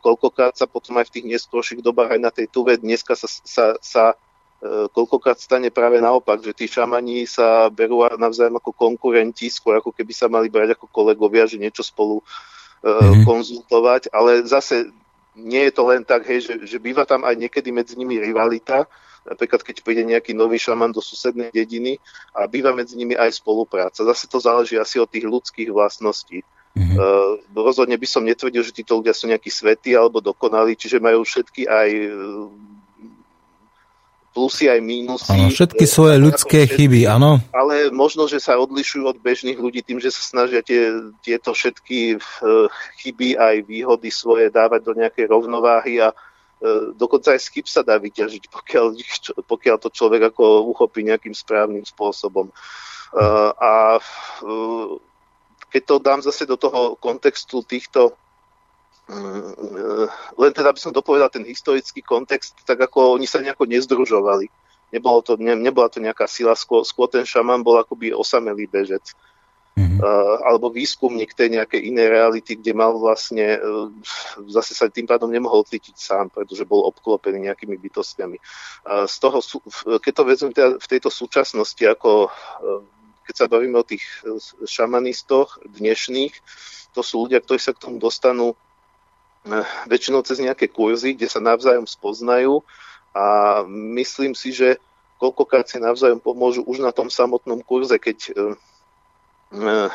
koľkokrát 0.00 0.56
sa 0.56 0.64
potom 0.64 0.96
aj 0.96 1.12
v 1.12 1.14
tých 1.20 1.26
neskôrších 1.28 1.84
dobách 1.84 2.16
aj 2.16 2.20
na 2.24 2.32
tej 2.32 2.48
tuve 2.48 2.80
dneska 2.80 3.12
sa, 3.12 3.28
sa, 3.28 3.76
sa 3.84 4.16
E, 4.16 4.25
koľkokrát 4.64 5.36
stane 5.36 5.68
práve 5.68 6.00
naopak, 6.00 6.40
že 6.40 6.56
tí 6.56 6.64
šamani 6.64 7.28
sa 7.28 7.68
berú 7.68 8.08
navzájom 8.08 8.56
ako 8.56 8.72
konkurenti, 8.72 9.52
skôr 9.52 9.76
ako 9.76 9.92
keby 9.92 10.12
sa 10.16 10.32
mali 10.32 10.48
brať 10.48 10.74
ako 10.74 10.88
kolegovia, 10.88 11.44
že 11.44 11.60
niečo 11.60 11.84
spolu 11.84 12.24
mm-hmm. 12.80 13.28
konzultovať, 13.28 14.08
ale 14.16 14.48
zase 14.48 14.88
nie 15.36 15.68
je 15.68 15.72
to 15.76 15.82
len 15.92 16.00
tak, 16.00 16.24
hej, 16.24 16.48
že, 16.48 16.54
že 16.64 16.78
býva 16.80 17.04
tam 17.04 17.28
aj 17.28 17.36
niekedy 17.36 17.68
medzi 17.68 18.00
nimi 18.00 18.16
rivalita, 18.16 18.88
napríklad 19.28 19.60
keď 19.60 19.84
príde 19.84 20.00
nejaký 20.08 20.32
nový 20.32 20.56
šaman 20.56 20.96
do 20.96 21.04
susednej 21.04 21.52
dediny 21.52 22.00
a 22.32 22.48
býva 22.48 22.72
medzi 22.72 22.96
nimi 22.96 23.12
aj 23.12 23.36
spolupráca. 23.36 24.00
Zase 24.08 24.24
to 24.32 24.40
záleží 24.40 24.80
asi 24.80 24.96
od 24.96 25.10
tých 25.12 25.28
ľudských 25.28 25.68
vlastností. 25.68 26.40
Mm-hmm. 26.76 26.96
Uh, 26.96 27.40
rozhodne 27.56 27.96
by 27.96 28.08
som 28.08 28.24
netvrdil, 28.24 28.60
že 28.60 28.72
títo 28.72 29.00
ľudia 29.00 29.12
sú 29.12 29.28
nejakí 29.28 29.48
svetí 29.48 29.92
alebo 29.96 30.24
dokonalí, 30.24 30.76
čiže 30.76 31.00
majú 31.00 31.24
všetky 31.24 31.68
aj 31.68 31.88
plusy 34.36 34.68
aj 34.68 34.84
mínusy. 34.84 35.32
Áno, 35.32 35.48
všetky 35.48 35.88
svoje 35.88 36.20
ľudské 36.20 36.68
všetky, 36.68 36.76
chyby, 36.76 37.00
áno. 37.08 37.40
Ale 37.56 37.88
možno, 37.88 38.28
že 38.28 38.36
sa 38.36 38.60
odlišujú 38.60 39.08
od 39.08 39.16
bežných 39.16 39.56
ľudí 39.56 39.80
tým, 39.80 39.96
že 39.96 40.12
sa 40.12 40.20
snažia 40.20 40.60
tie, 40.60 40.92
tieto 41.24 41.56
všetky 41.56 42.20
uh, 42.20 42.68
chyby 43.00 43.40
aj 43.40 43.64
výhody 43.64 44.12
svoje 44.12 44.52
dávať 44.52 44.84
do 44.84 44.92
nejakej 44.92 45.32
rovnováhy 45.32 46.04
a 46.04 46.12
uh, 46.12 46.92
dokonca 46.92 47.32
aj 47.32 47.48
skyp 47.48 47.64
sa 47.64 47.80
dá 47.80 47.96
vyťažiť, 47.96 48.44
pokiaľ, 48.60 48.86
pokiaľ 49.48 49.76
to 49.80 49.88
človek 49.88 50.28
ako 50.28 50.68
uchopí 50.68 51.00
nejakým 51.00 51.32
správnym 51.32 51.88
spôsobom. 51.88 52.52
Uh, 53.16 53.56
a 53.56 53.72
keď 55.72 55.82
to 55.88 55.96
dám 55.96 56.20
zase 56.20 56.44
do 56.44 56.60
toho 56.60 57.00
kontextu 57.00 57.64
týchto 57.64 58.12
len 60.34 60.50
teda 60.50 60.74
by 60.74 60.80
som 60.82 60.90
dopovedal 60.90 61.30
ten 61.30 61.46
historický 61.46 62.02
kontext, 62.02 62.58
tak 62.66 62.82
ako 62.82 63.14
oni 63.14 63.26
sa 63.26 63.38
nejako 63.38 63.70
nezdružovali. 63.70 64.50
Nebolo 64.90 65.22
to, 65.22 65.38
ne, 65.38 65.54
nebola 65.54 65.86
to 65.86 66.02
nejaká 66.02 66.26
sila, 66.26 66.58
skôr, 66.58 66.82
skôr 66.82 67.06
ten 67.10 67.22
šaman 67.22 67.62
bol 67.62 67.78
akoby 67.78 68.10
osamelý 68.10 68.66
bežec. 68.66 69.14
Mm-hmm. 69.76 70.00
Uh, 70.00 70.40
alebo 70.48 70.72
výskumník 70.72 71.36
tej 71.36 71.52
nejakej 71.52 71.92
inej 71.92 72.08
reality, 72.08 72.56
kde 72.56 72.72
mal 72.72 72.96
vlastne, 72.96 73.60
uh, 73.60 73.92
zase 74.48 74.72
sa 74.72 74.88
tým 74.88 75.04
pádom 75.04 75.28
nemohol 75.28 75.68
cítiť 75.68 75.92
sám, 76.00 76.32
pretože 76.32 76.64
bol 76.64 76.88
obklopený 76.88 77.44
nejakými 77.44 77.76
bytostiami. 77.76 78.40
Uh, 78.88 79.04
z 79.04 79.16
toho, 79.20 79.44
keď 80.00 80.12
to 80.16 80.24
vezmem 80.24 80.52
teda 80.56 80.80
v 80.80 80.86
tejto 80.88 81.12
súčasnosti, 81.12 81.84
ako 81.84 82.32
keď 83.28 83.34
sa 83.36 83.52
bavíme 83.52 83.76
o 83.76 83.84
tých 83.84 84.06
šamanistoch 84.64 85.60
dnešných, 85.68 86.32
to 86.96 87.04
sú 87.04 87.28
ľudia, 87.28 87.44
ktorí 87.44 87.60
sa 87.60 87.76
k 87.76 87.82
tomu 87.84 88.00
dostanú 88.00 88.56
väčšinou 89.86 90.20
cez 90.26 90.42
nejaké 90.42 90.66
kurzy, 90.66 91.14
kde 91.14 91.30
sa 91.30 91.38
navzájom 91.38 91.86
spoznajú 91.86 92.60
a 93.16 93.64
myslím 93.96 94.36
si, 94.36 94.52
že 94.52 94.76
koľkokrát 95.16 95.64
si 95.64 95.80
navzájom 95.80 96.20
pomôžu 96.20 96.60
už 96.66 96.84
na 96.84 96.92
tom 96.92 97.08
samotnom 97.08 97.64
kurze, 97.64 97.96
keď 97.96 98.18
uh, 98.36 98.54
uh, 99.56 99.90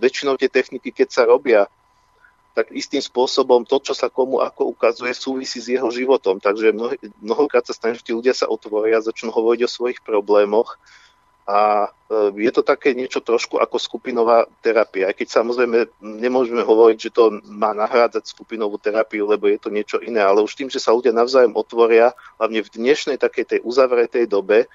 väčšinou 0.00 0.40
tie 0.40 0.48
techniky, 0.48 0.94
keď 0.94 1.08
sa 1.12 1.22
robia, 1.28 1.68
tak 2.56 2.72
istým 2.72 3.04
spôsobom 3.04 3.68
to, 3.68 3.76
čo 3.84 3.92
sa 3.92 4.08
komu 4.08 4.40
ako 4.40 4.72
ukazuje, 4.72 5.12
súvisí 5.12 5.60
s 5.60 5.68
jeho 5.68 5.92
životom. 5.92 6.40
Takže 6.40 6.72
mnoho, 6.72 6.96
mnohokrát 7.20 7.68
sa 7.68 7.76
stane, 7.76 8.00
že 8.00 8.08
tí 8.08 8.16
ľudia 8.16 8.32
sa 8.32 8.48
otvoria, 8.48 9.04
začnú 9.04 9.28
hovoriť 9.28 9.60
o 9.68 9.68
svojich 9.68 10.00
problémoch 10.00 10.80
a 11.46 11.86
e, 12.10 12.42
je 12.42 12.50
to 12.50 12.66
také 12.66 12.90
niečo 12.90 13.22
trošku 13.22 13.62
ako 13.62 13.78
skupinová 13.78 14.50
terapia, 14.58 15.14
aj 15.14 15.14
keď 15.22 15.28
samozrejme 15.30 15.78
nemôžeme 16.02 16.58
hovoriť, 16.66 16.98
že 16.98 17.14
to 17.14 17.38
má 17.46 17.70
nahrádzať 17.70 18.26
skupinovú 18.26 18.82
terapiu, 18.82 19.30
lebo 19.30 19.46
je 19.46 19.58
to 19.62 19.70
niečo 19.70 20.02
iné, 20.02 20.18
ale 20.18 20.42
už 20.42 20.58
tým, 20.58 20.66
že 20.66 20.82
sa 20.82 20.90
ľudia 20.90 21.14
navzájom 21.14 21.54
otvoria, 21.54 22.10
hlavne 22.42 22.66
v 22.66 22.72
dnešnej 22.74 23.22
takej 23.22 23.44
tej 23.46 23.60
uzavretej 23.62 24.26
dobe, 24.26 24.66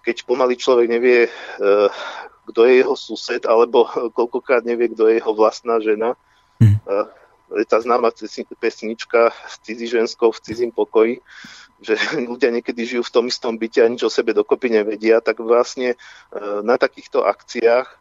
keď 0.00 0.24
pomaly 0.24 0.56
človek 0.56 0.88
nevie, 0.88 1.28
e, 1.28 1.30
kto 2.48 2.60
je 2.64 2.72
jeho 2.80 2.96
sused, 2.96 3.44
alebo 3.44 3.84
koľkokrát 4.16 4.64
nevie, 4.64 4.88
kto 4.88 5.12
je 5.12 5.20
jeho 5.20 5.32
vlastná 5.36 5.76
žena, 5.84 6.16
hm. 6.56 6.80
Tá 7.68 7.80
známa 7.80 8.12
pesnička 8.60 9.32
s 9.48 9.56
cizí 9.64 9.88
ženskou 9.88 10.32
v 10.32 10.42
cizím 10.44 10.70
pokoji, 10.72 11.24
že 11.80 11.94
ľudia 12.30 12.50
niekedy 12.50 12.84
žijú 12.84 13.02
v 13.06 13.14
tom 13.14 13.24
istom 13.30 13.54
byte 13.56 13.80
a 13.80 13.88
nič 13.88 14.02
o 14.02 14.10
sebe 14.10 14.34
dokopy 14.34 14.70
nevedia, 14.70 15.22
tak 15.22 15.38
vlastne 15.38 15.94
e, 15.94 15.96
na 16.62 16.76
takýchto 16.76 17.22
akciách, 17.22 17.86
e, 17.86 17.96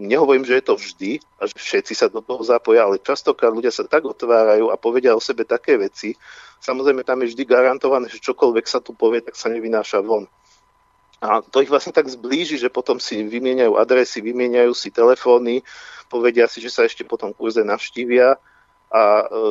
nehovorím, 0.00 0.44
že 0.48 0.58
je 0.60 0.64
to 0.64 0.74
vždy 0.74 1.10
a 1.38 1.42
že 1.46 1.56
všetci 1.56 1.92
sa 1.94 2.06
do 2.08 2.24
toho 2.24 2.42
zapoja, 2.42 2.88
ale 2.88 3.02
častokrát 3.02 3.52
ľudia 3.52 3.70
sa 3.70 3.84
tak 3.84 4.08
otvárajú 4.08 4.72
a 4.72 4.80
povedia 4.80 5.12
o 5.12 5.22
sebe 5.22 5.44
také 5.44 5.76
veci, 5.76 6.16
samozrejme 6.64 7.04
tam 7.04 7.20
je 7.22 7.36
vždy 7.36 7.42
garantované, 7.44 8.08
že 8.08 8.24
čokoľvek 8.24 8.66
sa 8.66 8.80
tu 8.80 8.96
povie, 8.96 9.20
tak 9.20 9.36
sa 9.36 9.52
nevynáša 9.52 10.00
von. 10.00 10.24
A 11.24 11.40
to 11.40 11.64
ich 11.64 11.72
vlastne 11.72 11.94
tak 11.94 12.04
zblíži, 12.04 12.60
že 12.60 12.68
potom 12.68 13.00
si 13.00 13.24
vymieňajú 13.24 13.80
adresy, 13.80 14.20
vymieňajú 14.20 14.76
si 14.76 14.92
telefóny, 14.92 15.64
povedia 16.12 16.44
si, 16.44 16.60
že 16.60 16.68
sa 16.68 16.84
ešte 16.84 17.00
potom 17.00 17.32
kurze 17.32 17.64
navštívia 17.64 18.36
a 18.94 19.26
e, 19.26 19.42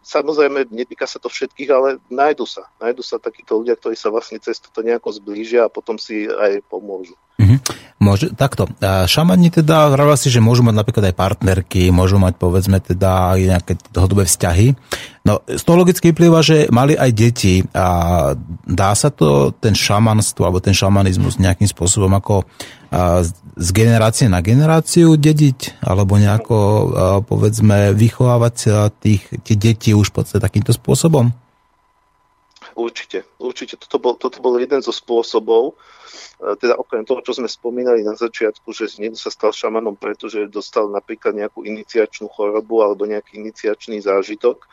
samozrejme, 0.00 0.72
netýka 0.72 1.04
sa 1.04 1.20
to 1.20 1.28
všetkých, 1.28 1.68
ale 1.68 1.88
nájdu 2.08 2.48
sa. 2.48 2.64
Nájdu 2.80 3.04
sa 3.04 3.20
takíto 3.20 3.60
ľudia, 3.60 3.76
ktorí 3.76 3.92
sa 3.92 4.08
vlastne 4.08 4.40
cez 4.40 4.56
toto 4.56 4.80
nejako 4.80 5.12
zblížia 5.20 5.68
a 5.68 5.72
potom 5.72 6.00
si 6.00 6.24
aj 6.24 6.64
pomôžu. 6.72 7.12
Mm-hmm. 7.42 7.90
Môže, 8.02 8.34
takto, 8.34 8.66
šamani 8.82 9.54
teda 9.54 9.86
vravia 9.94 10.18
si, 10.18 10.26
že 10.26 10.42
môžu 10.42 10.66
mať 10.66 10.74
napríklad 10.74 11.14
aj 11.14 11.14
partnerky, 11.14 11.94
môžu 11.94 12.18
mať 12.18 12.34
povedzme 12.34 12.82
teda 12.82 13.38
nejaké 13.38 13.78
dlhodobé 13.94 14.26
vzťahy. 14.26 14.74
No 15.22 15.38
z 15.46 15.62
toho 15.62 15.78
logicky 15.78 16.10
vyplýva, 16.10 16.42
že 16.42 16.66
mali 16.74 16.98
aj 16.98 17.10
deti 17.14 17.62
a 17.70 18.34
dá 18.66 18.90
sa 18.98 19.14
to 19.14 19.54
ten 19.54 19.78
šamanstvo 19.78 20.42
alebo 20.42 20.58
ten 20.58 20.74
šamanizmus 20.74 21.38
nejakým 21.38 21.70
spôsobom 21.70 22.10
ako 22.18 22.42
z 23.54 23.68
generácie 23.70 24.26
na 24.26 24.42
generáciu 24.42 25.14
dediť 25.14 25.86
alebo 25.86 26.18
nejako 26.18 26.58
povedzme 27.30 27.94
vychovávať 27.94 28.54
tých, 28.98 29.30
tie 29.46 29.54
deti 29.54 29.94
už 29.94 30.10
v 30.10 30.14
podstate 30.18 30.42
takýmto 30.42 30.74
spôsobom? 30.74 31.30
Určite, 32.72 33.28
určite. 33.36 33.76
Toto 33.76 33.96
bol, 34.00 34.14
toto 34.16 34.40
bol 34.40 34.56
jeden 34.56 34.80
zo 34.80 34.90
spôsobov, 34.90 35.76
e, 36.40 36.56
teda 36.56 36.80
okrem 36.80 37.04
toho, 37.04 37.20
čo 37.20 37.36
sme 37.36 37.48
spomínali 37.48 38.00
na 38.00 38.16
začiatku, 38.16 38.72
že 38.72 38.88
niekto 38.96 39.20
sa 39.20 39.28
stal 39.28 39.52
šamanom, 39.52 39.96
pretože 39.96 40.48
dostal 40.48 40.88
napríklad 40.88 41.36
nejakú 41.36 41.64
iniciačnú 41.64 42.32
chorobu 42.32 42.80
alebo 42.80 43.04
nejaký 43.04 43.36
iniciačný 43.40 44.00
zážitok, 44.00 44.64
e, 44.64 44.66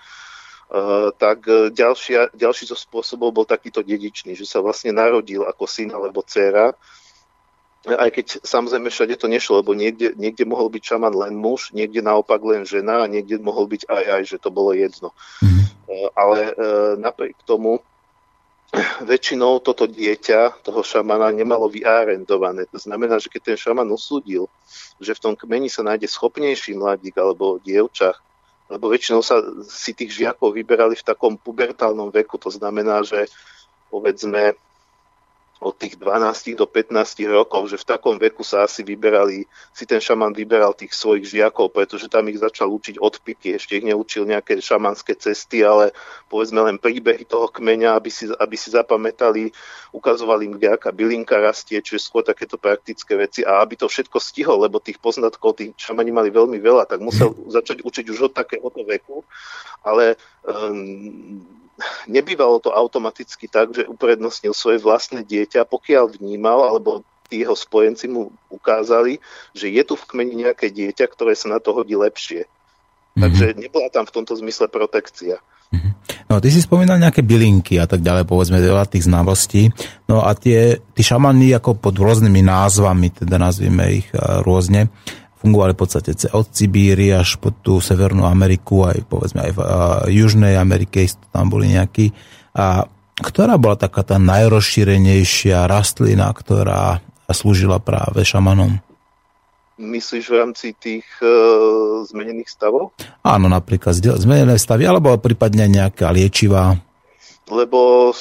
tak 1.19 1.45
ďalšia, 1.75 2.31
ďalší 2.35 2.71
zo 2.71 2.77
spôsobov 2.79 3.35
bol 3.35 3.45
takýto 3.47 3.83
dedičný, 3.83 4.33
že 4.33 4.47
sa 4.47 4.63
vlastne 4.63 4.95
narodil 4.95 5.43
ako 5.43 5.67
syn 5.67 5.91
alebo 5.91 6.23
dcéra, 6.23 6.71
aj 7.87 8.11
keď 8.11 8.25
samozrejme 8.43 8.91
všade 8.91 9.15
to 9.15 9.31
nešlo, 9.31 9.63
lebo 9.63 9.71
niekde, 9.71 10.11
niekde 10.19 10.43
mohol 10.43 10.67
byť 10.67 10.83
šaman 10.83 11.15
len 11.15 11.33
muž, 11.39 11.71
niekde 11.71 12.03
naopak 12.03 12.43
len 12.43 12.67
žena 12.67 13.07
a 13.07 13.11
niekde 13.11 13.39
mohol 13.39 13.71
byť 13.71 13.87
aj 13.87 14.03
aj, 14.19 14.23
že 14.27 14.37
to 14.37 14.51
bolo 14.51 14.75
jedno. 14.75 15.15
Mm-hmm. 15.39 15.65
Ale 16.13 16.39
e, 16.49 16.53
napriek 17.01 17.37
tomu 17.45 17.81
väčšinou 19.01 19.65
toto 19.65 19.89
dieťa 19.89 20.61
toho 20.61 20.85
šamana 20.85 21.33
nemalo 21.33 21.65
vyárendované. 21.65 22.69
To 22.69 22.77
znamená, 22.77 23.17
že 23.17 23.33
keď 23.33 23.53
ten 23.53 23.57
šaman 23.57 23.89
usúdil, 23.89 24.45
že 25.01 25.17
v 25.17 25.23
tom 25.23 25.33
kmeni 25.33 25.73
sa 25.73 25.81
nájde 25.81 26.05
schopnejší 26.05 26.77
mladík 26.77 27.17
alebo 27.17 27.57
dievča, 27.65 28.13
lebo 28.69 28.93
väčšinou 28.93 29.25
sa 29.25 29.41
si 29.65 29.97
tých 29.97 30.13
žiakov 30.13 30.53
vyberali 30.53 30.93
v 30.93 31.07
takom 31.07 31.33
pubertálnom 31.33 32.13
veku, 32.13 32.37
to 32.37 32.53
znamená, 32.53 33.01
že 33.01 33.25
povedzme 33.89 34.53
od 35.59 35.75
tých 35.75 35.99
12 35.99 36.55
do 36.55 36.63
15 36.63 37.19
rokov, 37.27 37.67
že 37.67 37.75
v 37.75 37.87
takom 37.91 38.15
veku 38.15 38.47
sa 38.47 38.63
asi 38.63 38.79
vyberali, 38.79 39.43
si 39.75 39.83
ten 39.83 39.99
šaman 39.99 40.31
vyberal 40.31 40.71
tých 40.71 40.95
svojich 40.95 41.27
žiakov, 41.27 41.75
pretože 41.75 42.07
tam 42.07 42.31
ich 42.31 42.39
začal 42.39 42.71
učiť 42.71 42.95
odpiky, 42.95 43.59
ešte 43.59 43.75
ich 43.75 43.83
neučil 43.83 44.23
nejaké 44.23 44.63
šamanské 44.63 45.19
cesty, 45.19 45.67
ale 45.67 45.91
povedzme 46.31 46.63
len 46.63 46.79
príbehy 46.79 47.27
toho 47.27 47.51
kmeňa, 47.51 47.91
aby 47.99 48.07
si, 48.07 48.31
aby 48.31 48.55
si 48.55 48.71
zapamätali, 48.71 49.51
ukazovali 49.91 50.47
im, 50.47 50.55
kde 50.55 50.79
aká 50.79 50.95
bylinka 50.95 51.35
rastie, 51.35 51.83
čiže 51.83 52.07
skôr 52.07 52.23
takéto 52.23 52.55
praktické 52.55 53.19
veci. 53.19 53.43
A 53.43 53.59
aby 53.59 53.75
to 53.75 53.91
všetko 53.91 54.15
stihol, 54.15 54.63
lebo 54.63 54.79
tých 54.79 55.03
poznatkov 55.03 55.59
tí 55.59 55.75
šamani 55.75 56.15
mali 56.15 56.31
veľmi 56.31 56.55
veľa, 56.55 56.87
tak 56.87 57.03
musel 57.03 57.35
začať 57.51 57.83
učiť 57.83 58.05
už 58.07 58.31
od 58.31 58.33
takéhoto 58.33 58.87
veku, 58.87 59.27
ale 59.83 60.15
um, 60.47 61.59
nebývalo 62.07 62.59
to 62.59 62.69
automaticky 62.73 63.47
tak, 63.47 63.73
že 63.73 63.87
uprednostnil 63.87 64.53
svoje 64.53 64.79
vlastné 64.79 65.23
dieťa, 65.23 65.67
pokiaľ 65.67 66.19
vnímal, 66.19 66.65
alebo 66.67 67.03
tí 67.29 67.45
jeho 67.45 67.53
spojenci 67.53 68.09
mu 68.09 68.33
ukázali, 68.49 69.21
že 69.53 69.69
je 69.69 69.83
tu 69.85 69.93
v 69.93 70.07
kmeni 70.09 70.49
nejaké 70.49 70.73
dieťa, 70.73 71.05
ktoré 71.05 71.37
sa 71.37 71.53
na 71.53 71.61
to 71.61 71.77
hodí 71.77 71.93
lepšie. 71.93 72.45
Mm-hmm. 72.45 73.21
Takže 73.21 73.45
nebola 73.57 73.87
tam 73.93 74.05
v 74.09 74.13
tomto 74.15 74.33
zmysle 74.37 74.65
protekcia. 74.69 75.37
Mm-hmm. 75.69 75.93
No, 76.29 76.41
ty 76.41 76.49
si 76.49 76.61
spomínal 76.65 76.97
nejaké 76.97 77.21
bylinky 77.21 77.77
a 77.77 77.85
tak 77.85 78.01
ďalej, 78.01 78.25
povedzme, 78.25 78.57
veľa 78.57 78.89
tých 78.89 79.05
znalostí. 79.05 79.69
No 80.09 80.25
a 80.25 80.33
tie, 80.33 80.81
tí 80.97 81.01
šamani 81.05 81.53
ako 81.53 81.77
pod 81.77 81.93
rôznymi 81.97 82.41
názvami, 82.41 83.13
teda 83.13 83.37
nazvime 83.37 84.01
ich 84.01 84.09
rôzne, 84.45 84.89
fungovali 85.39 85.71
v 85.71 85.79
podstate 85.79 86.11
od 86.35 86.47
Sibíry 86.51 87.15
až 87.15 87.39
po 87.39 87.55
tú 87.55 87.79
Severnú 87.79 88.27
Ameriku, 88.27 88.83
aj 88.83 89.07
povedzme 89.07 89.47
aj 89.47 89.51
v 89.55 89.59
uh, 89.59 89.69
Južnej 90.11 90.59
Amerike 90.59 91.07
tam 91.31 91.47
boli 91.47 91.71
nejakí. 91.71 92.11
A 92.59 92.83
ktorá 93.19 93.55
bola 93.55 93.79
taká 93.79 94.03
tá 94.03 94.19
najrozšírenejšia 94.19 95.67
rastlina, 95.67 96.31
ktorá 96.35 96.99
slúžila 97.31 97.79
práve 97.79 98.27
šamanom? 98.27 98.83
Myslíš 99.79 100.27
v 100.27 100.35
rámci 100.43 100.75
tých 100.75 101.07
uh, 101.23 102.03
zmenených 102.03 102.51
stavov? 102.51 102.91
Áno, 103.23 103.47
napríklad 103.47 103.95
zmenené 103.95 104.59
stavy, 104.59 104.83
alebo 104.83 105.15
prípadne 105.15 105.71
nejaká 105.71 106.11
liečivá. 106.11 106.75
Lebo 107.47 108.11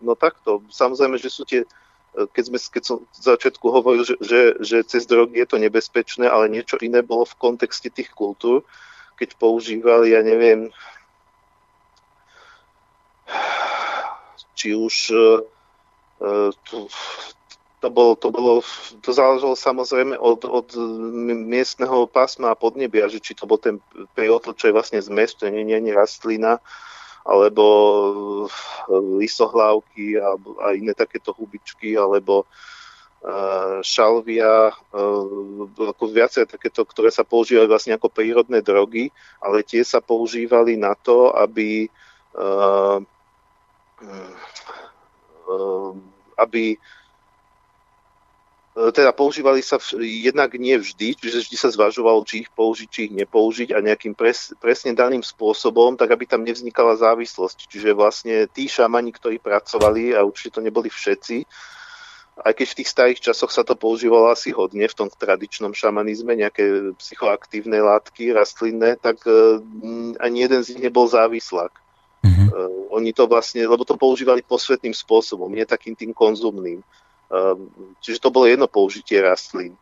no 0.00 0.14
takto, 0.14 0.62
samozrejme, 0.70 1.18
že 1.18 1.28
sú 1.28 1.42
tie 1.42 1.66
keď, 2.14 2.44
sme, 2.50 2.58
keď 2.58 2.82
som 2.82 2.96
v 3.06 3.22
začiatku 3.22 3.66
hovoril, 3.70 4.02
že, 4.02 4.18
že, 4.18 4.40
že 4.58 4.78
cez 4.82 5.06
drogy 5.06 5.38
je 5.42 5.48
to 5.48 5.62
nebezpečné, 5.62 6.26
ale 6.26 6.50
niečo 6.50 6.76
iné 6.82 7.06
bolo 7.06 7.22
v 7.22 7.38
kontexte 7.38 7.90
tých 7.90 8.10
kultúr, 8.10 8.66
keď 9.14 9.36
používali, 9.38 10.16
ja 10.16 10.24
neviem, 10.24 10.74
či 14.58 14.74
už 14.74 14.94
uh, 15.14 16.50
to, 16.68 16.90
to 17.80 17.88
bolo, 17.88 18.12
to 18.18 18.28
bolo, 18.28 18.60
to 19.00 19.10
záležalo 19.14 19.56
samozrejme 19.56 20.18
od, 20.20 20.44
od 20.44 20.68
miestneho 21.48 22.04
pásma 22.10 22.52
a 22.52 22.58
podnebia, 22.58 23.08
že 23.08 23.22
či 23.24 23.32
to 23.32 23.48
bol 23.48 23.56
ten 23.56 23.80
priotl, 24.12 24.52
čo 24.52 24.68
je 24.68 24.76
vlastne 24.76 25.00
zmes, 25.00 25.32
to 25.32 25.48
nie 25.48 25.64
je 25.64 25.92
rastlina, 25.96 26.60
alebo 27.24 27.66
eh, 28.46 29.02
lisohlávky 29.20 30.16
a, 30.16 30.36
iné 30.76 30.96
takéto 30.96 31.36
hubičky, 31.36 31.94
alebo 31.94 32.48
uh, 33.22 33.78
šalvia, 33.84 34.72
uh, 34.72 35.92
ako 35.92 36.04
viacej 36.08 36.48
takéto, 36.48 36.82
ktoré 36.88 37.12
sa 37.12 37.22
používajú 37.22 37.68
vlastne 37.68 37.94
ako 37.94 38.08
prírodné 38.08 38.64
drogy, 38.64 39.12
ale 39.44 39.60
tie 39.62 39.84
sa 39.84 40.00
používali 40.00 40.80
na 40.80 40.96
to, 40.96 41.32
aby 41.36 41.88
aby 46.38 46.78
teda 48.88 49.12
používali 49.12 49.60
sa 49.60 49.76
v, 49.76 50.00
jednak 50.24 50.56
nie 50.56 50.80
vždy, 50.80 51.12
čiže 51.12 51.44
vždy 51.44 51.56
sa 51.60 51.68
zvažovalo, 51.68 52.24
či 52.24 52.48
ich 52.48 52.50
použiť, 52.50 52.88
či 52.88 53.00
ich 53.10 53.14
nepoužiť 53.14 53.76
a 53.76 53.84
nejakým 53.84 54.16
pres, 54.16 54.56
presne 54.56 54.96
daným 54.96 55.20
spôsobom, 55.20 56.00
tak 56.00 56.16
aby 56.16 56.24
tam 56.24 56.40
nevznikala 56.40 56.96
závislosť. 56.96 57.68
Čiže 57.68 57.92
vlastne 57.92 58.48
tí 58.48 58.64
šamani, 58.64 59.12
ktorí 59.12 59.36
pracovali, 59.36 60.16
a 60.16 60.24
určite 60.24 60.56
to 60.56 60.64
neboli 60.64 60.88
všetci, 60.88 61.44
aj 62.40 62.52
keď 62.56 62.66
v 62.72 62.78
tých 62.80 62.88
starých 62.88 63.20
časoch 63.20 63.52
sa 63.52 63.60
to 63.60 63.76
používalo 63.76 64.32
asi 64.32 64.48
hodne 64.48 64.88
v 64.88 64.96
tom 64.96 65.12
tradičnom 65.12 65.76
šamanizme, 65.76 66.32
nejaké 66.32 66.96
psychoaktívne 66.96 67.84
látky, 67.84 68.32
rastlinné, 68.32 68.96
tak 68.96 69.20
uh, 69.28 69.60
ani 70.24 70.48
jeden 70.48 70.64
z 70.64 70.72
nich 70.72 70.88
nebol 70.88 71.04
závislák. 71.04 71.68
Mm-hmm. 72.24 72.48
Oni 72.96 73.12
to 73.12 73.24
vlastne, 73.28 73.64
lebo 73.64 73.84
to 73.84 73.96
používali 73.96 74.44
posvetným 74.44 74.92
spôsobom, 74.92 75.48
nie 75.52 75.64
takým 75.64 75.96
tým 75.96 76.12
konzumným. 76.12 76.84
Ehm, 77.30 77.70
čiže 78.02 78.18
to 78.18 78.34
bolo 78.34 78.50
jedno 78.50 78.66
použitie 78.66 79.22
rastlín. 79.22 79.78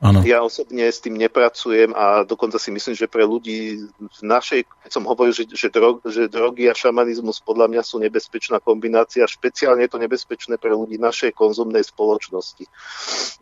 Ano. 0.00 0.24
Ja 0.24 0.40
osobne 0.40 0.88
s 0.88 1.04
tým 1.04 1.20
nepracujem 1.20 1.92
a 1.92 2.24
dokonca 2.24 2.56
si 2.56 2.72
myslím, 2.72 2.96
že 2.96 3.04
pre 3.04 3.20
ľudí 3.20 3.84
v 4.00 4.22
našej, 4.24 4.64
keď 4.64 4.90
som 4.96 5.04
hovoril, 5.04 5.36
že, 5.36 5.44
že, 5.44 5.68
drog, 5.68 6.00
že 6.08 6.24
drogy 6.24 6.72
a 6.72 6.74
šamanizmus 6.74 7.44
podľa 7.44 7.68
mňa 7.68 7.82
sú 7.84 8.00
nebezpečná 8.00 8.64
kombinácia, 8.64 9.28
špeciálne 9.28 9.84
je 9.84 9.92
to 9.92 10.00
nebezpečné 10.00 10.56
pre 10.56 10.72
ľudí 10.72 10.96
našej 10.96 11.36
konzumnej 11.36 11.84
spoločnosti. 11.84 12.64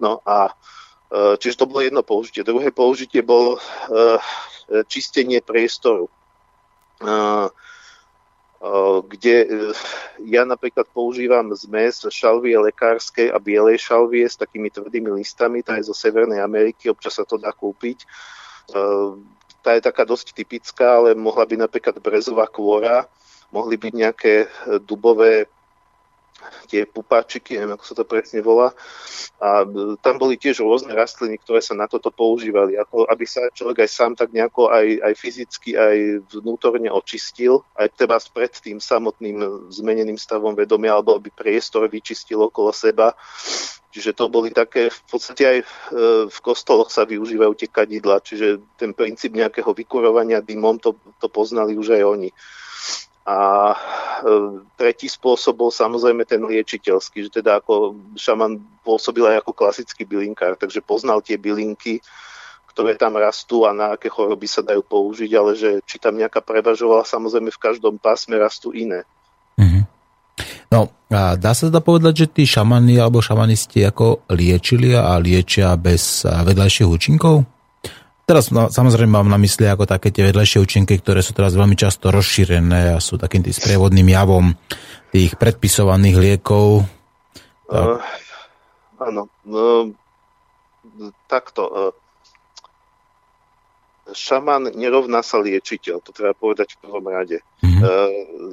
No 0.03 0.19
a 0.27 0.51
e, 0.51 1.39
čiže 1.39 1.63
to 1.63 1.71
bolo 1.71 1.87
jedno 1.87 2.03
použitie. 2.03 2.43
Druhé 2.43 2.75
použitie 2.75 3.23
bolo 3.23 3.55
e, 3.55 3.61
čistenie 4.91 5.39
priestoru. 5.41 6.11
Uh, 6.99 7.47
kde 9.07 9.37
e, 9.47 9.49
ja 10.27 10.43
napríklad 10.43 10.91
používam 10.91 11.47
zmes 11.55 12.03
šalvie 12.11 12.59
lekárskej 12.59 13.31
a 13.31 13.39
bielej 13.39 13.79
šalvie 13.79 14.27
s 14.27 14.35
takými 14.35 14.67
tvrdými 14.67 15.15
listami, 15.15 15.63
tá 15.63 15.79
je 15.79 15.87
zo 15.87 15.95
Severnej 15.95 16.43
Ameriky, 16.43 16.91
občas 16.91 17.23
sa 17.23 17.25
to 17.25 17.39
dá 17.39 17.55
kúpiť. 17.55 18.03
E, 18.03 18.07
tá 19.63 19.79
je 19.79 19.83
taká 19.87 20.03
dosť 20.03 20.35
typická, 20.35 20.99
ale 20.99 21.15
mohla 21.15 21.47
byť 21.47 21.59
napríklad 21.59 21.97
brezová 22.03 22.51
kôra, 22.51 23.07
mohli 23.55 23.79
byť 23.79 23.93
nejaké 23.95 24.35
dubové 24.83 25.47
tie 26.71 26.87
pupáčiky, 26.87 27.59
neviem, 27.59 27.75
ako 27.75 27.85
sa 27.85 27.95
to 27.99 28.05
presne 28.05 28.41
volá. 28.45 28.71
A 29.43 29.65
e, 29.65 29.97
tam 30.01 30.19
boli 30.21 30.39
tiež 30.39 30.63
rôzne 30.63 30.95
rastliny, 30.95 31.39
ktoré 31.43 31.63
sa 31.65 31.75
na 31.75 31.91
toto 31.91 32.11
používali, 32.11 32.79
ako 32.79 33.07
aby 33.09 33.25
sa 33.27 33.49
človek 33.51 33.85
aj 33.85 33.91
sám 33.91 34.13
tak 34.15 34.31
nejako 34.31 34.71
aj, 34.71 34.87
aj 35.03 35.15
fyzicky, 35.19 35.75
aj 35.75 35.97
vnútorne 36.39 36.91
očistil, 36.93 37.63
aj 37.75 37.95
treba 37.99 38.21
pred 38.31 38.53
tým 38.53 38.79
samotným 38.79 39.71
zmeneným 39.73 40.19
stavom 40.19 40.55
vedomia, 40.55 40.99
alebo 40.99 41.17
aby 41.17 41.31
priestor 41.33 41.87
vyčistil 41.91 42.39
okolo 42.45 42.71
seba. 42.71 43.15
Čiže 43.89 44.13
to 44.13 44.29
boli 44.29 44.53
také, 44.53 44.93
v 44.93 45.03
podstate 45.09 45.43
aj 45.49 45.59
v 46.29 46.39
kostoloch 46.45 46.93
sa 46.93 47.09
využívajú 47.09 47.57
tie 47.57 47.73
kadidla, 47.73 48.21
čiže 48.21 48.61
ten 48.77 48.93
princíp 48.93 49.33
nejakého 49.33 49.73
vykurovania 49.73 50.45
dymom, 50.45 50.77
to, 50.77 50.93
to 51.17 51.33
poznali 51.33 51.73
už 51.73 51.97
aj 51.97 52.03
oni. 52.05 52.31
A 53.29 53.77
tretí 54.81 55.05
spôsob 55.05 55.61
bol 55.61 55.69
samozrejme 55.69 56.25
ten 56.25 56.41
liečiteľský, 56.41 57.29
že 57.29 57.45
teda 57.45 57.61
ako 57.61 57.93
šaman 58.17 58.57
pôsobil 58.81 59.21
aj 59.29 59.45
ako 59.45 59.53
klasický 59.53 60.09
bylinkár, 60.09 60.57
takže 60.57 60.81
poznal 60.81 61.21
tie 61.21 61.37
bylinky, 61.37 62.01
ktoré 62.73 62.97
tam 62.97 63.21
rastú 63.21 63.69
a 63.69 63.77
na 63.77 64.01
aké 64.01 64.09
choroby 64.09 64.49
sa 64.49 64.65
dajú 64.65 64.81
použiť, 64.81 65.31
ale 65.37 65.53
že 65.61 65.85
či 65.85 66.01
tam 66.01 66.17
nejaká 66.17 66.41
prevažovala, 66.41 67.05
samozrejme 67.05 67.53
v 67.53 67.61
každom 67.61 68.01
pásme 68.01 68.41
rastú 68.41 68.73
iné. 68.73 69.05
Mm-hmm. 69.61 69.85
No 70.73 70.89
a 71.13 71.37
dá 71.37 71.53
sa 71.53 71.69
teda 71.69 71.85
povedať, 71.85 72.25
že 72.25 72.33
tí 72.33 72.49
šamani 72.49 72.97
alebo 72.97 73.21
šamanisti 73.21 73.85
ako 73.85 74.25
liečili 74.33 74.97
a 74.97 75.21
liečia 75.21 75.77
bez 75.77 76.25
vedľajších 76.25 76.89
účinkov? 76.89 77.58
Teraz 78.29 78.53
no, 78.53 78.69
samozrejme 78.69 79.09
mám 79.09 79.33
na 79.33 79.41
mysli 79.41 79.65
ako 79.65 79.89
také 79.89 80.13
tie 80.13 80.29
vedľajšie 80.29 80.61
účinky, 80.61 81.01
ktoré 81.01 81.25
sú 81.25 81.33
teraz 81.33 81.57
veľmi 81.57 81.73
často 81.73 82.13
rozšírené 82.13 82.93
a 82.93 83.01
sú 83.01 83.17
takým 83.17 83.41
tým 83.41 83.57
sprievodným 83.57 84.05
javom 84.05 84.53
tých 85.09 85.41
predpisovaných 85.41 86.17
liekov. 86.21 86.85
Uh, 87.73 87.97
áno. 89.01 89.33
Uh, 89.49 89.97
takto. 91.25 91.63
Uh, 91.73 91.97
šaman 94.13 94.77
nerovná 94.77 95.25
sa 95.25 95.41
liečiteľ, 95.41 96.05
to 96.05 96.13
treba 96.13 96.37
povedať 96.37 96.77
v 96.77 96.81
prvom 96.85 97.09
rade. 97.09 97.41
Mm-hmm. 97.65 97.81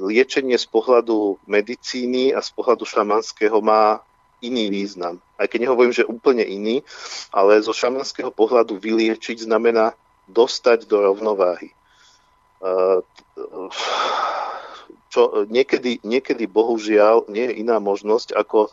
Liečenie 0.08 0.56
z 0.56 0.68
pohľadu 0.68 1.40
medicíny 1.48 2.32
a 2.32 2.40
z 2.40 2.50
pohľadu 2.52 2.84
šamanského 2.84 3.60
má 3.64 4.00
iný 4.44 4.68
význam. 4.68 5.20
Aj 5.36 5.48
keď 5.48 5.68
nehovorím, 5.68 5.94
že 5.96 6.08
úplne 6.08 6.44
iný, 6.44 6.84
ale 7.32 7.60
zo 7.64 7.72
šamanského 7.72 8.32
pohľadu 8.32 8.76
vyliečiť 8.76 9.44
znamená 9.48 9.96
dostať 10.28 10.90
do 10.90 11.00
rovnováhy. 11.00 11.70
E, 11.70 11.74
čo 15.12 15.48
niekedy, 15.48 16.04
niekedy 16.04 16.44
bohužiaľ 16.44 17.30
nie 17.32 17.48
je 17.48 17.54
iná 17.64 17.80
možnosť, 17.80 18.36
ako 18.36 18.68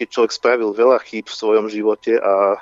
keď 0.00 0.08
človek 0.08 0.32
spravil 0.32 0.72
veľa 0.72 0.96
chýb 1.04 1.28
v 1.28 1.36
svojom 1.36 1.68
živote 1.68 2.16
a 2.16 2.56
e, 2.56 2.58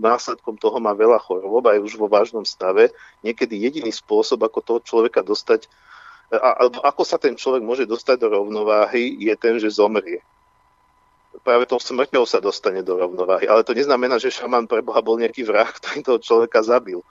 následkom 0.00 0.56
toho 0.56 0.80
má 0.80 0.96
veľa 0.96 1.20
chorôb 1.20 1.68
aj 1.68 1.84
už 1.84 2.00
vo 2.00 2.08
vážnom 2.08 2.48
stave, 2.48 2.88
niekedy 3.20 3.60
jediný 3.60 3.92
spôsob, 3.92 4.40
ako 4.40 4.64
toho 4.64 4.80
človeka 4.80 5.20
dostať, 5.20 5.68
e, 6.32 6.36
alebo 6.40 6.80
ako 6.80 7.02
sa 7.04 7.20
ten 7.20 7.36
človek 7.36 7.60
môže 7.60 7.84
dostať 7.84 8.24
do 8.24 8.40
rovnováhy, 8.40 9.20
je 9.20 9.34
ten, 9.36 9.60
že 9.60 9.68
zomrie. 9.68 10.24
Práve 11.44 11.68
tou 11.68 11.78
smrťou 11.80 12.24
sa 12.24 12.40
dostane 12.40 12.80
do 12.80 12.96
rovnováhy. 12.96 13.44
Ale 13.48 13.64
to 13.64 13.76
neznamená, 13.76 14.16
že 14.16 14.32
šaman 14.32 14.64
pre 14.64 14.80
Boha 14.80 15.04
bol 15.04 15.20
nejaký 15.20 15.44
vrah, 15.44 15.68
ktorý 15.78 16.00
toho 16.04 16.18
človeka 16.20 16.64
zabil 16.64 17.00
e, 17.00 17.06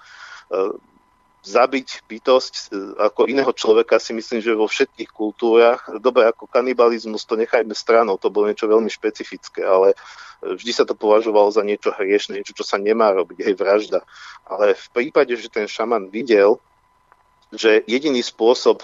zabiť 1.47 2.09
bytosť 2.11 2.53
e, 2.53 2.61
ako 3.07 3.31
iného 3.31 3.51
človeka 3.55 4.01
si 4.03 4.11
myslím, 4.11 4.43
že 4.43 4.57
vo 4.57 4.67
všetkých 4.67 5.09
kultúrach, 5.15 5.87
dobre 6.03 6.27
ako 6.27 6.49
kanibalizmus 6.51 7.23
to 7.23 7.39
nechajme 7.39 7.71
stranou, 7.71 8.19
to 8.19 8.27
bolo 8.27 8.51
niečo 8.51 8.67
veľmi 8.67 8.91
špecifické, 8.91 9.63
ale 9.63 9.95
e, 9.95 10.57
vždy 10.59 10.71
sa 10.75 10.83
to 10.83 10.97
považovalo 10.97 11.47
za 11.53 11.63
niečo 11.63 11.95
hriešne, 11.95 12.41
niečo, 12.41 12.51
čo 12.51 12.67
sa 12.67 12.75
nemá 12.75 13.15
robiť, 13.15 13.47
hej, 13.47 13.55
vražda. 13.55 14.03
Ale 14.43 14.75
v 14.75 14.87
prípade, 14.91 15.31
že 15.39 15.47
ten 15.47 15.71
šaman 15.71 16.11
videl, 16.11 16.59
že 17.55 17.85
jediný 17.87 18.19
spôsob 18.19 18.83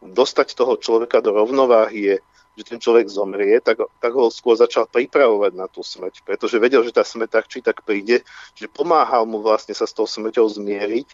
dostať 0.00 0.54
toho 0.54 0.78
človeka 0.78 1.18
do 1.20 1.34
rovnováhy 1.34 1.98
je, 1.98 2.16
že 2.58 2.64
ten 2.66 2.82
človek 2.82 3.06
zomrie, 3.06 3.62
tak, 3.62 3.80
tak 4.02 4.12
ho 4.12 4.28
skôr 4.28 4.58
začal 4.58 4.90
pripravovať 4.90 5.52
na 5.54 5.70
tú 5.70 5.86
smrť, 5.86 6.26
pretože 6.26 6.58
vedel, 6.58 6.82
že 6.82 6.94
tá 6.94 7.06
smrť 7.06 7.30
tak 7.30 7.46
či 7.46 7.58
tak 7.62 7.86
príde, 7.86 8.26
že 8.58 8.66
pomáhal 8.66 9.24
mu 9.24 9.40
vlastne 9.40 9.72
sa 9.72 9.86
s 9.86 9.94
tou 9.94 10.04
smrťou 10.04 10.50
zmieriť 10.50 11.08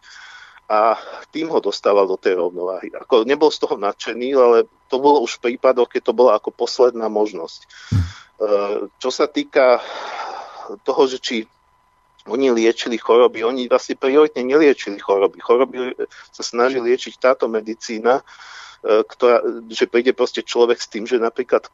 a 0.67 0.99
tým 1.31 1.47
ho 1.53 1.63
dostával 1.63 2.11
do 2.11 2.19
tej 2.19 2.43
rovnováhy. 2.43 2.91
Ako 2.91 3.23
nebol 3.23 3.55
z 3.55 3.63
toho 3.63 3.79
nadšený, 3.79 4.29
ale 4.35 4.67
to 4.91 4.99
bolo 4.99 5.23
už 5.23 5.39
v 5.39 5.55
prípadoch, 5.55 5.87
keď 5.87 6.11
to 6.11 6.13
bola 6.17 6.35
ako 6.35 6.51
posledná 6.51 7.07
možnosť. 7.07 7.61
E, 7.63 7.69
čo 8.99 9.11
sa 9.15 9.31
týka 9.31 9.79
toho, 10.83 11.03
že 11.07 11.23
či 11.23 11.37
oni 12.27 12.51
liečili 12.51 12.99
choroby, 12.99 13.47
oni 13.47 13.71
vlastne 13.71 13.95
prioritne 13.95 14.43
neliečili 14.43 14.99
choroby. 14.99 15.39
Choroby 15.39 15.95
sa 16.35 16.43
snaží 16.43 16.83
liečiť 16.83 17.15
táto 17.23 17.47
medicína, 17.47 18.27
ktorá, 18.85 19.43
že 19.73 19.89
príde 19.89 20.13
proste 20.13 20.45
človek 20.45 20.79
s 20.79 20.91
tým, 20.91 21.05
že 21.09 21.17
napríklad, 21.19 21.67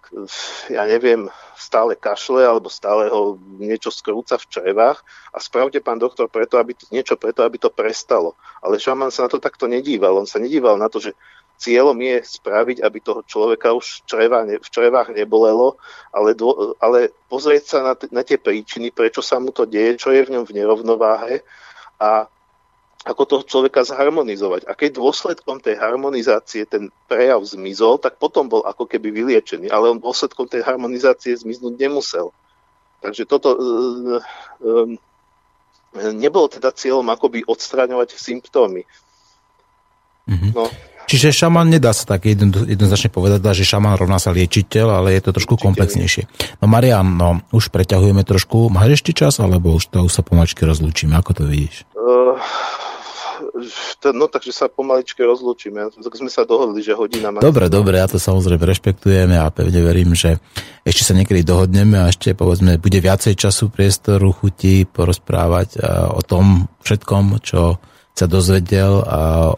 ja 0.71 0.87
neviem, 0.87 1.29
stále 1.59 1.99
kašle 1.99 2.47
alebo 2.47 2.73
stále 2.73 3.11
ho 3.11 3.37
niečo 3.59 3.93
skrúca 3.93 4.39
v 4.39 4.49
črevách 4.49 5.03
a 5.35 5.39
spravte 5.39 5.83
pán 5.83 5.99
doktor 5.99 6.27
preto, 6.31 6.57
aby 6.57 6.75
to, 6.75 6.89
niečo 6.91 7.19
preto, 7.19 7.45
aby 7.45 7.59
to 7.59 7.69
prestalo. 7.69 8.39
Ale 8.63 8.81
šaman 8.81 9.13
sa 9.13 9.27
na 9.27 9.31
to 9.31 9.43
takto 9.43 9.69
nedíval. 9.69 10.17
On 10.17 10.29
sa 10.29 10.41
nedíval 10.41 10.79
na 10.79 10.89
to, 10.89 11.03
že 11.03 11.13
cieľom 11.63 11.95
je 12.03 12.27
spraviť, 12.27 12.83
aby 12.83 12.99
toho 12.99 13.23
človeka 13.23 13.71
už 13.71 14.03
čreva 14.03 14.43
v 14.43 14.67
črevách 14.67 15.15
nebolelo, 15.15 15.79
ale, 16.11 16.35
dô, 16.35 16.75
ale 16.83 17.15
pozrieť 17.31 17.63
sa 17.63 17.79
na, 17.87 17.95
t- 17.95 18.11
na 18.11 18.27
tie 18.27 18.35
príčiny, 18.35 18.91
prečo 18.91 19.23
sa 19.23 19.39
mu 19.39 19.55
to 19.55 19.63
deje, 19.63 20.03
čo 20.03 20.11
je 20.11 20.27
v 20.27 20.33
ňom 20.35 20.43
v 20.43 20.59
nerovnováhe 20.59 21.47
a 22.03 22.27
ako 23.03 23.23
toho 23.27 23.43
človeka 23.43 23.83
zharmonizovať. 23.83 24.71
A 24.71 24.79
keď 24.79 25.03
dôsledkom 25.03 25.59
tej 25.59 25.75
harmonizácie 25.75 26.63
ten 26.71 26.95
prejav 27.11 27.43
zmizol, 27.43 27.99
tak 27.99 28.19
potom 28.23 28.47
bol 28.47 28.63
ako 28.63 28.87
keby 28.87 29.11
vyliečený, 29.11 29.67
ale 29.75 29.91
on 29.91 29.99
dôsledkom 29.99 30.47
tej 30.47 30.63
harmonizácie 30.63 31.35
zmiznúť 31.35 31.75
nemusel. 31.83 32.31
Takže 33.03 33.27
toto 33.27 33.59
e, 33.59 33.61
nebolo 36.15 36.47
teda 36.47 36.71
cieľom 36.71 37.11
akoby 37.11 37.43
odstraňovať 37.43 38.15
symptómy. 38.15 38.87
Mm-hmm. 40.31 40.51
No. 40.55 40.71
Čiže 41.11 41.35
šaman 41.45 41.67
nedá 41.69 41.91
sa 41.91 42.07
tak 42.07 42.31
jedno, 42.31 42.49
jednoznačne 42.63 43.11
povedať, 43.11 43.43
že 43.59 43.69
šaman 43.69 43.99
rovná 43.99 44.23
sa 44.23 44.31
liečiteľ, 44.31 45.03
ale 45.03 45.19
je 45.19 45.27
to 45.27 45.35
trošku 45.35 45.59
komplexnejšie. 45.59 46.31
No 46.63 46.71
Marian, 46.71 47.19
no, 47.19 47.43
už 47.51 47.69
preťahujeme 47.75 48.23
trošku. 48.23 48.71
Máš 48.71 49.03
ešte 49.03 49.13
čas, 49.13 49.43
alebo 49.43 49.75
už 49.77 49.91
to 49.91 50.07
už 50.07 50.13
sa 50.15 50.23
pomačky 50.23 50.63
rozlúčime? 50.63 51.19
Ako 51.19 51.37
to 51.37 51.45
vidíš? 51.45 51.85
Uh, 51.93 52.39
no 54.13 54.27
takže 54.27 54.53
sa 54.53 54.67
pomaličke 54.67 55.21
rozlúčime. 55.23 55.93
Tak 55.93 56.15
sme 56.17 56.33
sa 56.33 56.43
dohodli, 56.49 56.81
že 56.81 56.97
hodina 56.97 57.31
má... 57.31 57.39
Dobre, 57.39 57.69
dobre, 57.69 58.01
ja 58.01 58.09
to 58.09 58.17
samozrejme 58.17 58.65
rešpektujeme 58.65 59.37
a 59.37 59.53
pevne 59.53 59.81
verím, 59.85 60.17
že 60.17 60.41
ešte 60.83 61.03
sa 61.07 61.15
niekedy 61.15 61.45
dohodneme 61.45 62.01
a 62.01 62.11
ešte 62.11 62.35
povedzme, 62.35 62.81
bude 62.81 62.99
viacej 62.99 63.37
času, 63.37 63.71
priestoru, 63.71 64.33
chuti 64.33 64.89
porozprávať 64.89 65.79
o 66.17 66.21
tom 66.25 66.67
všetkom, 66.83 67.39
čo 67.45 67.79
sa 68.13 68.29
dozvedel 68.29 69.01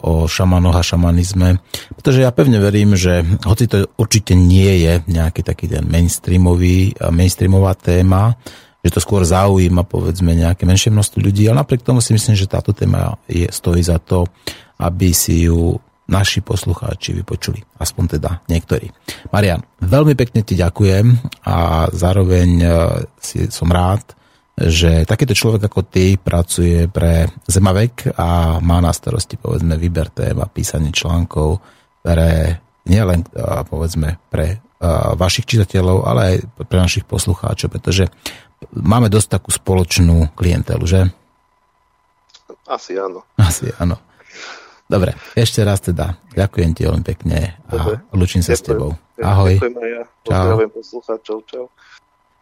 o 0.06 0.30
šamanoch 0.30 0.78
a 0.78 0.86
šamanizme. 0.86 1.58
Pretože 1.98 2.22
ja 2.22 2.30
pevne 2.30 2.62
verím, 2.62 2.94
že 2.94 3.26
hoci 3.42 3.66
to 3.66 3.90
určite 3.98 4.38
nie 4.38 4.86
je 4.86 5.02
nejaký 5.10 5.42
taký 5.42 5.66
ten 5.66 5.82
mainstreamový, 5.90 6.94
mainstreamová 7.10 7.74
téma, 7.74 8.38
že 8.84 8.92
to 8.92 9.00
skôr 9.00 9.24
zaujíma 9.24 9.88
povedzme 9.88 10.36
nejaké 10.36 10.68
menšie 10.68 10.92
množstvo 10.92 11.24
ľudí, 11.24 11.48
ale 11.48 11.64
napriek 11.64 11.80
tomu 11.80 12.04
si 12.04 12.12
myslím, 12.12 12.36
že 12.36 12.50
táto 12.50 12.76
téma 12.76 13.16
je, 13.24 13.48
stojí 13.48 13.80
za 13.80 13.96
to, 13.96 14.28
aby 14.76 15.16
si 15.16 15.48
ju 15.48 15.80
naši 16.04 16.44
poslucháči 16.44 17.16
vypočuli. 17.16 17.64
Aspoň 17.80 18.04
teda 18.20 18.30
niektorí. 18.52 18.92
Marian, 19.32 19.64
veľmi 19.80 20.12
pekne 20.12 20.44
ti 20.44 20.52
ďakujem 20.52 21.16
a 21.48 21.88
zároveň 21.88 22.48
e, 22.60 22.66
si, 23.16 23.48
som 23.48 23.72
rád, 23.72 24.12
že 24.54 25.08
takýto 25.08 25.34
človek 25.34 25.66
ako 25.66 25.80
ty 25.88 26.14
pracuje 26.20 26.86
pre 26.86 27.26
Zemavek 27.48 28.14
a 28.14 28.60
má 28.62 28.78
na 28.78 28.94
starosti 28.94 29.34
povedzme 29.34 29.74
výber 29.80 30.14
tém 30.14 30.36
a 30.38 30.46
písanie 30.46 30.94
článkov 30.94 31.58
pre 32.04 32.60
nielen 32.84 33.24
e, 33.24 33.28
povedzme 33.64 34.20
pre 34.28 34.46
e, 34.52 34.56
vašich 35.16 35.48
čitateľov, 35.48 36.04
ale 36.04 36.20
aj 36.20 36.36
pre 36.68 36.78
našich 36.84 37.08
poslucháčov, 37.08 37.72
pretože 37.72 38.12
máme 38.72 39.12
dosť 39.12 39.40
takú 39.40 39.50
spoločnú 39.52 40.32
klientelu, 40.32 40.84
že? 40.86 41.00
Asi 42.64 42.96
áno. 42.96 43.24
Asi 43.36 43.68
áno. 43.76 44.00
Dobre, 44.84 45.16
ešte 45.32 45.64
raz 45.64 45.80
teda 45.80 46.20
ďakujem 46.36 46.70
ti 46.76 46.84
veľmi 46.84 47.04
pekne 47.04 47.56
a 47.68 47.72
Dobre. 47.72 47.94
sa 48.44 48.52
ďakujem. 48.52 48.56
s 48.56 48.62
tebou. 48.62 48.90
Ahoj. 49.20 49.56
Ďakujem 49.56 49.76
aj 49.80 49.88
ja. 49.88 50.02
Pozdravujem 50.24 50.70
poslucháčov. 50.76 51.36
Čau. 51.48 51.64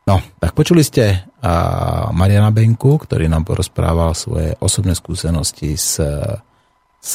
No, 0.03 0.19
tak 0.43 0.51
počuli 0.59 0.83
ste 0.83 1.31
a 1.39 1.53
Mariana 2.11 2.51
Benku, 2.51 2.99
ktorý 2.99 3.31
nám 3.31 3.47
porozprával 3.47 4.19
svoje 4.19 4.59
osobné 4.59 4.99
skúsenosti 4.99 5.79
s, 5.79 6.03
s 6.99 7.15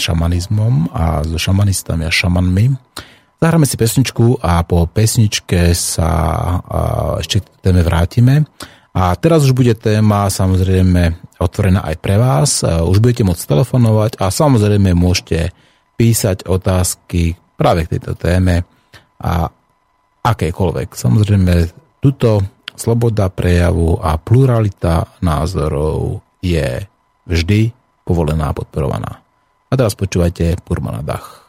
šamanizmom 0.00 0.88
a 0.96 1.20
so 1.28 1.36
šamanistami 1.36 2.08
a 2.08 2.12
šamanmi. 2.12 2.72
Zahráme 3.42 3.66
si 3.66 3.74
pesničku 3.74 4.38
a 4.38 4.62
po 4.62 4.86
pesničke 4.86 5.74
sa 5.74 6.10
ešte 7.18 7.42
k 7.42 7.46
téme 7.58 7.82
vrátime. 7.82 8.46
A 8.94 9.18
teraz 9.18 9.42
už 9.42 9.50
bude 9.50 9.74
téma 9.74 10.30
samozrejme 10.30 11.18
otvorená 11.42 11.82
aj 11.82 11.96
pre 11.98 12.22
vás. 12.22 12.62
Už 12.62 13.02
budete 13.02 13.26
môcť 13.26 13.42
telefonovať 13.42 14.22
a 14.22 14.30
samozrejme 14.30 14.94
môžete 14.94 15.50
písať 15.98 16.46
otázky 16.46 17.34
práve 17.58 17.90
k 17.90 17.98
tejto 17.98 18.14
téme 18.14 18.62
a 19.18 19.50
akékoľvek. 20.22 20.94
Samozrejme, 20.94 21.52
tuto 21.98 22.46
sloboda 22.78 23.26
prejavu 23.26 23.98
a 23.98 24.22
pluralita 24.22 25.18
názorov 25.18 26.22
je 26.38 26.78
vždy 27.26 27.74
povolená 28.06 28.54
a 28.54 28.56
podporovaná. 28.56 29.18
A 29.66 29.72
teraz 29.74 29.98
počúvajte 29.98 30.62
Purmana 30.62 31.02
Dach. 31.02 31.41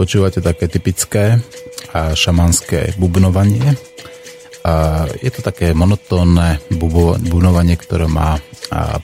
Počúvate 0.00 0.40
také 0.40 0.64
typické 0.64 1.36
a 1.92 2.16
šamanské 2.16 2.96
bubnovanie. 2.96 3.76
A 4.64 5.04
je 5.20 5.28
to 5.28 5.44
také 5.44 5.76
monotónne 5.76 6.56
bubnovanie, 6.72 7.76
ktoré 7.76 8.08
má 8.08 8.40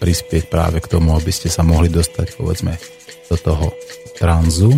prispieť 0.01 0.49
práve 0.49 0.81
k 0.81 0.89
tomu, 0.89 1.13
aby 1.13 1.29
ste 1.29 1.53
sa 1.53 1.61
mohli 1.61 1.93
dostať 1.93 2.41
povedzme 2.41 2.81
do 3.29 3.37
toho 3.37 3.77
tranzu. 4.17 4.73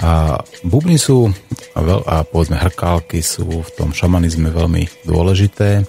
A 0.00 0.40
bubny 0.64 0.96
sú 0.96 1.28
a 1.76 2.24
povedzme 2.24 2.56
hrkálky 2.56 3.20
sú 3.20 3.44
v 3.44 3.70
tom 3.76 3.92
šamanizme 3.92 4.48
veľmi 4.48 5.04
dôležité. 5.04 5.84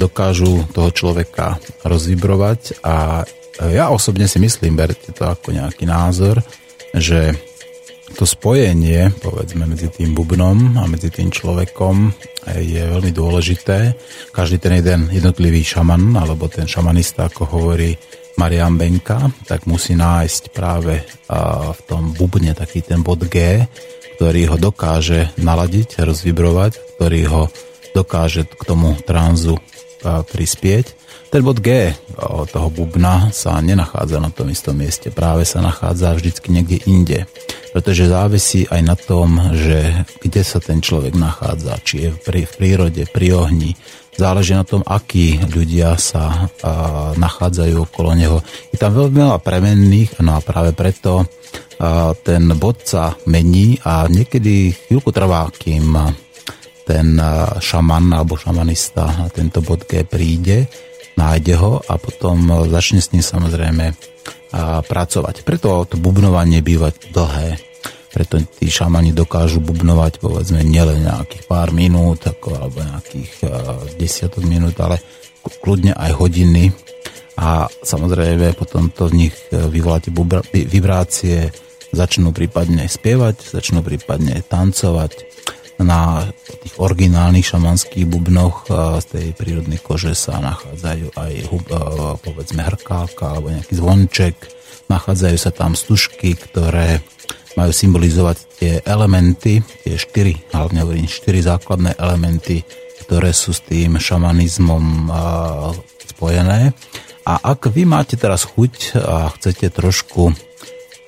Dokážu 0.00 0.64
toho 0.72 0.88
človeka 0.88 1.60
rozvibrovať 1.84 2.80
a 2.80 3.24
ja 3.60 3.92
osobne 3.92 4.24
si 4.24 4.40
myslím, 4.40 4.76
berte 4.76 5.12
to 5.12 5.28
ako 5.28 5.52
nejaký 5.52 5.84
názor, 5.84 6.40
že 6.96 7.32
to 8.16 8.24
spojenie, 8.24 9.12
povedzme, 9.20 9.68
medzi 9.68 9.92
tým 9.92 10.16
bubnom 10.16 10.80
a 10.80 10.88
medzi 10.88 11.12
tým 11.12 11.28
človekom 11.28 12.16
je 12.48 12.80
veľmi 12.80 13.12
dôležité. 13.12 13.92
Každý 14.32 14.56
ten 14.56 14.80
jeden 14.80 15.12
jednotlivý 15.12 15.60
šaman, 15.60 16.16
alebo 16.16 16.48
ten 16.48 16.64
šamanista, 16.64 17.28
ako 17.28 17.44
hovorí 17.44 17.92
Marian 18.40 18.80
Benka, 18.80 19.28
tak 19.44 19.68
musí 19.68 19.92
nájsť 19.92 20.42
práve 20.56 21.04
v 21.76 21.80
tom 21.84 22.16
bubne 22.16 22.56
taký 22.56 22.80
ten 22.80 23.04
bod 23.04 23.20
G, 23.28 23.68
ktorý 24.16 24.42
ho 24.48 24.56
dokáže 24.56 25.36
naladiť, 25.36 26.00
rozvibrovať, 26.00 26.96
ktorý 26.96 27.20
ho 27.28 27.42
dokáže 27.92 28.48
k 28.48 28.62
tomu 28.64 28.96
tranzu 29.04 29.60
prispieť. 30.04 31.04
Ten 31.28 31.44
bod 31.44 31.60
G 31.60 31.92
toho 32.48 32.68
bubna 32.72 33.28
sa 33.28 33.60
nenachádza 33.60 34.24
na 34.24 34.32
tom 34.32 34.48
istom 34.48 34.78
mieste, 34.78 35.12
práve 35.12 35.44
sa 35.44 35.60
nachádza 35.60 36.16
vždycky 36.16 36.48
niekde 36.48 36.80
inde 36.88 37.18
pretože 37.76 38.08
závisí 38.08 38.64
aj 38.72 38.80
na 38.80 38.96
tom, 38.96 39.36
že 39.52 40.08
kde 40.24 40.40
sa 40.40 40.64
ten 40.64 40.80
človek 40.80 41.12
nachádza, 41.12 41.76
či 41.84 42.08
je 42.08 42.16
v 42.16 42.48
prírode, 42.56 43.04
pri 43.04 43.36
ohni. 43.36 43.76
Záleží 44.16 44.56
na 44.56 44.64
tom, 44.64 44.80
akí 44.80 45.44
ľudia 45.44 45.92
sa 46.00 46.48
a, 46.64 47.12
nachádzajú 47.20 47.84
okolo 47.84 48.16
neho. 48.16 48.40
Je 48.72 48.80
tam 48.80 48.96
veľmi 48.96 49.20
veľa 49.20 49.44
premenných, 49.44 50.24
no 50.24 50.40
a 50.40 50.40
práve 50.40 50.72
preto 50.72 51.28
a, 51.76 52.16
ten 52.16 52.48
bod 52.56 52.80
sa 52.80 53.12
mení 53.28 53.76
a 53.84 54.08
niekedy 54.08 54.72
chvíľku 54.72 55.12
trvá, 55.12 55.44
kým 55.52 56.16
ten 56.88 57.20
šaman 57.60 58.08
alebo 58.16 58.40
šamanista 58.40 59.04
na 59.04 59.28
tento 59.28 59.60
bod 59.60 59.84
G 59.84 60.00
príde, 60.08 60.64
nájde 61.20 61.60
ho 61.60 61.84
a 61.84 62.00
potom 62.00 62.40
začne 62.72 63.04
s 63.04 63.12
ním 63.12 63.20
samozrejme 63.20 63.92
pracovať. 64.54 65.42
Preto 65.42 65.84
to 65.88 65.96
bubnovanie 65.98 66.62
býva 66.62 66.92
dlhé. 66.92 67.58
Preto 68.14 68.40
tí 68.40 68.72
šamani 68.72 69.12
dokážu 69.12 69.60
bubnovať 69.60 70.24
povedzme 70.24 70.64
nielen 70.64 71.04
nejakých 71.04 71.44
pár 71.44 71.68
minút 71.74 72.24
ako, 72.24 72.48
alebo 72.56 72.80
nejakých 72.80 73.32
uh, 73.44 73.76
desiatok 74.00 74.40
minút, 74.48 74.72
ale 74.80 74.96
kľudne 75.60 75.92
aj 75.92 76.10
hodiny 76.16 76.72
a 77.36 77.68
samozrejme 77.68 78.56
potom 78.56 78.88
to 78.88 79.12
v 79.12 79.28
nich 79.28 79.34
e, 79.52 79.68
vyvolá 79.68 80.00
tie 80.00 80.10
vibrácie, 80.64 81.52
začnú 81.92 82.32
prípadne 82.32 82.88
spievať, 82.88 83.52
začnú 83.52 83.84
prípadne 83.84 84.40
tancovať 84.40 85.12
na 85.82 86.24
tých 86.64 86.76
originálnych 86.80 87.52
šamanských 87.52 88.08
bubnoch 88.08 88.64
z 89.02 89.06
tej 89.12 89.26
prírodnej 89.36 89.76
kože 89.80 90.16
sa 90.16 90.40
nachádzajú 90.40 91.12
aj 91.12 91.32
povedzme 92.24 92.64
hrkálka 92.64 93.36
alebo 93.36 93.52
nejaký 93.52 93.74
zvonček, 93.76 94.36
nachádzajú 94.88 95.36
sa 95.36 95.52
tam 95.52 95.76
stužky, 95.76 96.32
ktoré 96.38 97.04
majú 97.56 97.72
symbolizovať 97.72 98.36
tie 98.60 98.72
elementy, 98.84 99.64
tie 99.84 99.96
štyri, 99.96 100.36
hlavne 100.52 100.84
hovorím, 100.84 101.08
štyri 101.08 101.40
základné 101.40 101.96
elementy, 101.96 102.64
ktoré 103.04 103.32
sú 103.32 103.56
s 103.56 103.64
tým 103.64 103.96
šamanizmom 103.96 105.08
spojené. 106.16 106.76
A 107.26 107.32
ak 107.42 107.72
vy 107.72 107.88
máte 107.88 108.14
teraz 108.14 108.44
chuť 108.44 108.96
a 109.00 109.32
chcete 109.34 109.72
trošku 109.72 110.36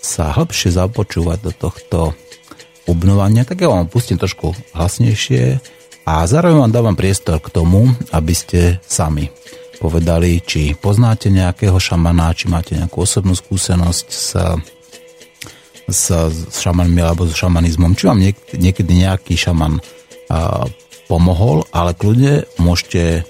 sa 0.00 0.32
hĺbšie 0.34 0.72
započúvať 0.72 1.38
do 1.42 1.52
tohto 1.52 1.98
bubnovania, 2.88 3.44
tak 3.44 3.60
ja 3.60 3.68
vám 3.68 3.92
pustím 3.92 4.16
trošku 4.16 4.56
hlasnejšie 4.72 5.60
a 6.08 6.24
zároveň 6.24 6.64
vám 6.64 6.72
dávam 6.72 6.96
priestor 6.96 7.36
k 7.44 7.52
tomu, 7.52 7.92
aby 8.16 8.32
ste 8.32 8.80
sami 8.80 9.28
povedali, 9.76 10.40
či 10.40 10.72
poznáte 10.72 11.28
nejakého 11.28 11.76
šamana, 11.76 12.32
či 12.32 12.48
máte 12.48 12.72
nejakú 12.80 13.04
osobnú 13.04 13.36
skúsenosť 13.36 14.08
s 14.08 14.26
s, 15.88 16.12
s 16.12 16.60
šamanmi 16.60 17.00
alebo 17.00 17.24
s 17.24 17.32
šamanizmom. 17.32 17.96
Či 17.96 18.04
vám 18.12 18.20
niek- 18.20 18.52
niekedy 18.52 19.08
nejaký 19.08 19.34
šaman 19.40 19.80
a, 20.28 20.68
pomohol, 21.08 21.64
ale 21.72 21.96
kľudne 21.96 22.44
môžete 22.60 23.24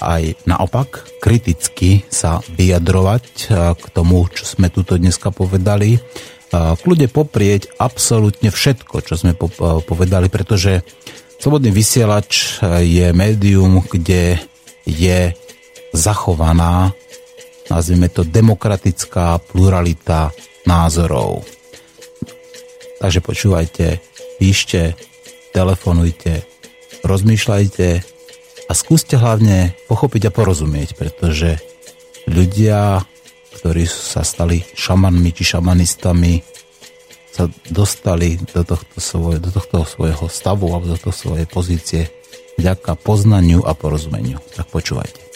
aj 0.00 0.48
naopak 0.48 1.04
kriticky 1.20 2.02
sa 2.08 2.40
vyjadrovať 2.56 3.24
k 3.76 3.84
tomu, 3.92 4.24
čo 4.32 4.48
sme 4.48 4.72
tuto 4.72 4.96
dneska 4.96 5.28
povedali. 5.30 6.00
Kľudne 6.52 7.08
poprieť 7.08 7.72
absolútne 7.80 8.52
všetko, 8.52 9.00
čo 9.00 9.16
sme 9.16 9.32
povedali, 9.88 10.28
pretože 10.28 10.84
Slobodný 11.42 11.74
vysielač 11.74 12.62
je 12.86 13.10
médium, 13.10 13.82
kde 13.82 14.38
je 14.86 15.34
zachovaná, 15.90 16.94
nazvime 17.66 18.06
to, 18.06 18.22
demokratická 18.22 19.42
pluralita 19.50 20.30
názorov. 20.70 21.42
Takže 23.02 23.18
počúvajte, 23.26 23.98
píšte, 24.38 24.94
telefonujte, 25.50 26.46
rozmýšľajte 27.02 27.88
a 28.70 28.72
skúste 28.78 29.18
hlavne 29.18 29.74
pochopiť 29.90 30.30
a 30.30 30.34
porozumieť, 30.38 30.94
pretože 30.94 31.58
ľudia, 32.30 33.02
ktorí 33.58 33.84
sa 33.88 34.24
stali 34.24 34.60
šamanmi 34.62 35.30
či 35.32 35.56
šamanistami, 35.56 36.42
sa 37.32 37.48
dostali 37.72 38.36
do 38.36 38.60
tohto, 38.60 39.00
svoje, 39.00 39.40
do 39.40 39.48
tohto 39.48 39.88
svojho 39.88 40.28
stavu 40.28 40.68
alebo 40.68 40.92
do 40.92 41.00
tohto 41.00 41.12
svojej 41.16 41.48
pozície 41.48 42.12
vďaka 42.60 43.00
poznaniu 43.00 43.64
a 43.64 43.72
porozumeniu. 43.72 44.36
Tak 44.52 44.68
počúvajte. 44.68 45.31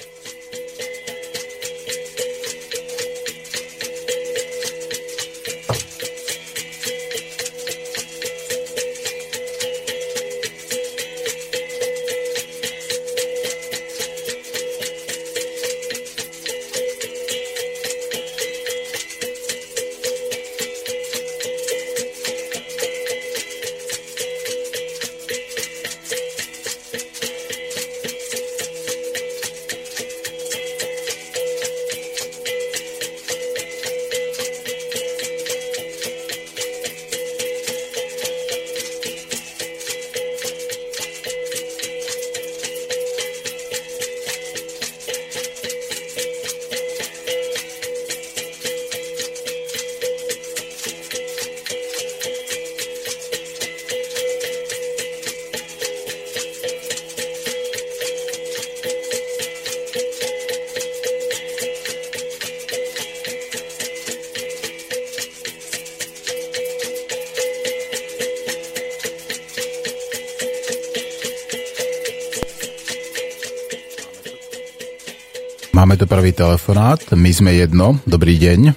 Telefonát, 76.36 77.00
my 77.16 77.32
sme 77.32 77.56
jedno. 77.56 77.96
Dobrý 78.04 78.36
deň. 78.36 78.76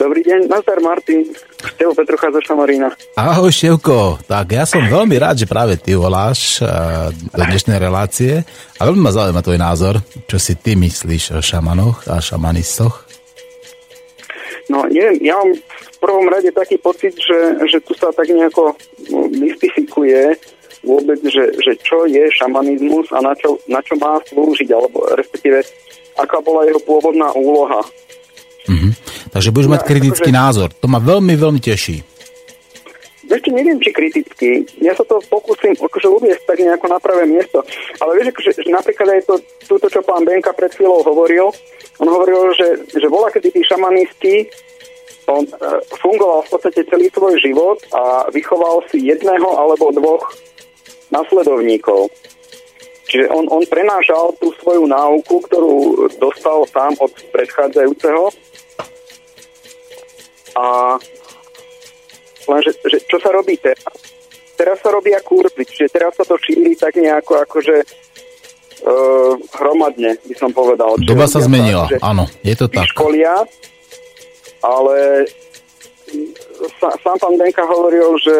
Dobrý 0.00 0.24
deň, 0.24 0.48
nazdar 0.48 0.80
Martin. 0.80 1.28
Števo 1.60 1.92
Petrucha 1.92 2.32
zo 2.32 2.40
Šamorína. 2.40 2.88
Ahoj 3.20 3.52
Števko, 3.52 4.16
tak 4.24 4.56
ja 4.56 4.64
som 4.64 4.80
veľmi 4.80 5.20
rád, 5.20 5.44
že 5.44 5.46
práve 5.46 5.76
ty 5.76 5.92
voláš 5.92 6.64
uh, 6.64 7.12
do 7.12 7.42
dnešnej 7.44 7.76
relácie 7.76 8.40
a 8.80 8.88
veľmi 8.88 9.04
ma 9.04 9.12
zaujíma 9.12 9.44
tvoj 9.44 9.60
názor, 9.60 9.94
čo 10.24 10.40
si 10.40 10.56
ty 10.56 10.72
myslíš 10.72 11.36
o 11.36 11.40
šamanoch 11.44 12.08
a 12.08 12.16
šamanistoch. 12.18 13.04
No 14.72 14.88
neviem, 14.88 15.20
ja 15.20 15.36
mám 15.36 15.52
v 15.52 15.98
prvom 16.00 16.26
rade 16.32 16.48
taký 16.50 16.80
pocit, 16.80 17.12
že, 17.12 17.60
že 17.68 17.78
tu 17.84 17.92
sa 17.92 18.08
tak 18.16 18.32
nejako 18.32 18.72
no, 19.12 19.28
mystifikuje 19.28 20.40
vôbec, 20.82 21.20
že, 21.22 21.52
že 21.62 21.78
čo 21.78 22.08
je 22.10 22.26
šamanizmus 22.32 23.06
a 23.14 23.22
na 23.22 23.36
čo, 23.38 23.54
na 23.70 23.78
čo 23.84 23.94
má 24.00 24.18
slúžiť, 24.26 24.72
alebo 24.74 25.06
respektíve 25.14 25.62
aká 26.18 26.38
bola 26.44 26.68
jeho 26.68 26.80
pôvodná 26.84 27.32
úloha. 27.32 27.82
Mm-hmm. 28.68 28.92
Takže 29.32 29.50
budeš 29.50 29.68
ja, 29.68 29.74
mať 29.74 29.82
kritický 29.88 30.30
akože, 30.30 30.40
názor. 30.44 30.68
To 30.78 30.86
ma 30.86 31.02
veľmi, 31.02 31.34
veľmi 31.34 31.60
teší. 31.60 32.04
Ešte 33.32 33.48
neviem, 33.48 33.80
či 33.80 33.90
kriticky. 33.96 34.68
Ja 34.84 34.92
sa 34.92 35.08
to 35.08 35.22
pokúsim 35.24 35.72
akože 35.72 36.04
uviesť 36.04 36.44
tak 36.44 36.58
nejako 36.60 36.86
na 36.92 36.98
pravé 37.00 37.24
miesto. 37.24 37.64
Ale 37.96 38.20
vieš, 38.20 38.36
akože, 38.36 38.50
že 38.60 38.70
napríklad 38.70 39.08
aj 39.08 39.20
to, 39.24 39.34
túto, 39.64 39.88
čo 39.88 40.04
pán 40.04 40.28
Benka 40.28 40.52
pred 40.52 40.68
chvíľou 40.76 41.00
hovoril, 41.00 41.48
on 41.96 42.08
hovoril, 42.12 42.52
že, 42.52 42.84
že 42.92 43.08
bola, 43.08 43.32
kedy 43.32 43.54
tí 43.56 43.62
šamanisti 43.64 44.52
on 45.30 45.46
e, 45.46 45.54
fungoval 46.02 46.42
v 46.44 46.50
podstate 46.50 46.82
celý 46.90 47.06
svoj 47.14 47.38
život 47.38 47.78
a 47.94 48.26
vychoval 48.34 48.82
si 48.90 49.06
jedného 49.06 49.48
alebo 49.54 49.94
dvoch 49.94 50.28
nasledovníkov. 51.14 52.10
Čiže 53.12 53.28
on, 53.28 53.44
on 53.52 53.60
prenášal 53.68 54.32
tú 54.40 54.48
svoju 54.56 54.88
náuku, 54.88 55.44
ktorú 55.44 56.08
dostal 56.16 56.64
sám 56.72 56.96
od 56.96 57.12
predchádzajúceho. 57.28 58.32
A 60.56 60.96
Lenže 62.48 62.74
že 62.86 62.98
čo 63.06 63.18
sa 63.22 63.30
robí 63.30 63.54
teraz? 63.58 63.94
Teraz 64.58 64.78
sa 64.82 64.90
robia 64.94 65.18
kurzy, 65.22 65.62
čiže 65.66 65.90
teraz 65.90 66.14
sa 66.14 66.24
to 66.26 66.38
šíri 66.38 66.74
tak 66.78 66.94
nejako 66.94 67.42
akože 67.42 67.76
uh, 67.82 69.34
hromadne, 69.58 70.18
by 70.22 70.34
som 70.38 70.50
povedal. 70.54 70.98
Čiže 70.98 71.08
Doba 71.08 71.26
sa 71.26 71.40
zmenila, 71.42 71.86
tak, 71.90 72.02
áno, 72.02 72.24
je 72.46 72.54
to 72.54 72.66
tak. 72.70 72.86
Školia, 72.94 73.42
ale 74.62 75.26
sa, 76.78 76.94
sám 77.02 77.16
pán 77.18 77.34
Denka 77.38 77.64
hovoril, 77.66 78.14
že, 78.22 78.38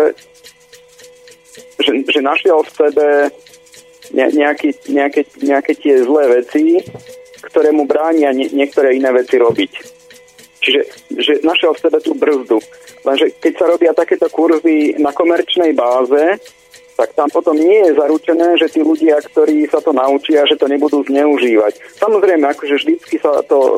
že, 1.82 1.92
že 2.06 2.20
našiel 2.22 2.62
v 2.62 2.70
sebe 2.70 3.06
ne, 4.12 4.24
nejaký, 4.32 4.92
nejaké, 4.92 5.26
nejaké 5.40 5.72
tie 5.76 6.04
zlé 6.04 6.40
veci, 6.40 6.80
ktoré 7.42 7.74
mu 7.74 7.84
bránia 7.84 8.30
nie, 8.32 8.48
niektoré 8.52 8.94
iné 8.96 9.10
veci 9.12 9.36
robiť. 9.36 9.72
Čiže 10.62 10.80
že 11.18 11.32
našiel 11.42 11.74
v 11.74 11.82
sebe 11.82 11.98
tú 11.98 12.14
brzdu. 12.14 12.62
Lenže 13.02 13.34
keď 13.42 13.52
sa 13.58 13.66
robia 13.66 13.92
takéto 13.92 14.30
kurzy 14.30 14.94
na 15.02 15.10
komerčnej 15.10 15.74
báze, 15.74 16.38
tak 16.94 17.18
tam 17.18 17.26
potom 17.34 17.58
nie 17.58 17.88
je 17.88 17.98
zaručené, 17.98 18.54
že 18.60 18.70
tí 18.70 18.80
ľudia, 18.84 19.18
ktorí 19.18 19.66
sa 19.66 19.82
to 19.82 19.90
naučia, 19.90 20.46
že 20.46 20.54
to 20.54 20.70
nebudú 20.70 21.02
zneužívať. 21.02 21.98
Samozrejme, 21.98 22.46
akože 22.46 22.78
vždycky 22.78 23.18
sa 23.18 23.42
to 23.42 23.58
e, 23.58 23.72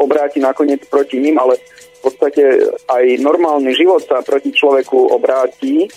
obráti 0.00 0.40
nakoniec 0.40 0.80
proti 0.88 1.20
ním, 1.20 1.36
ale 1.36 1.58
v 2.00 2.00
podstate 2.00 2.42
aj 2.88 3.04
normálny 3.20 3.76
život 3.76 4.00
sa 4.06 4.24
proti 4.24 4.54
človeku 4.54 5.10
obráti, 5.12 5.90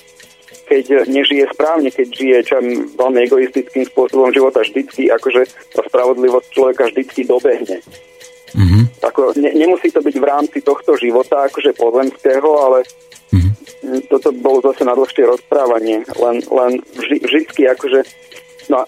keď 0.64 1.06
nežije 1.06 1.45
správne, 1.52 1.91
keď 1.91 2.07
žije 2.15 2.38
čam 2.48 2.64
veľmi 2.95 3.19
egoistickým 3.27 3.84
spôsobom 3.86 4.32
života, 4.32 4.64
vždycky 4.64 5.11
akože 5.11 5.45
tá 5.76 5.82
spravodlivosť 5.86 6.48
človeka 6.56 6.84
vždycky 6.90 7.27
dobehne. 7.27 7.84
Mm-hmm. 8.56 8.84
Ako, 9.03 9.36
ne, 9.36 9.52
nemusí 9.52 9.91
to 9.91 9.99
byť 9.99 10.15
v 10.15 10.26
rámci 10.26 10.57
tohto 10.64 10.95
života, 10.95 11.45
akože 11.52 11.76
pozemského, 11.76 12.49
ale 12.56 12.88
mm-hmm. 13.36 14.07
toto 14.07 14.32
bolo 14.40 14.64
zase 14.64 14.88
na 14.88 14.95
dlhšie 14.95 15.27
rozprávanie. 15.27 16.07
Len, 16.15 16.36
len 16.40 16.72
vždy, 16.95 17.18
vždycky 17.27 17.68
akože 17.68 18.02
No, 18.65 18.82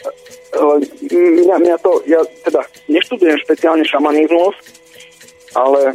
mňa, 1.14 1.58
mňa 1.62 1.76
to, 1.86 2.02
ja 2.10 2.22
teda 2.42 2.66
neštudujem 2.90 3.38
špeciálne 3.46 3.86
šamanizmus, 3.86 4.58
ale 5.54 5.94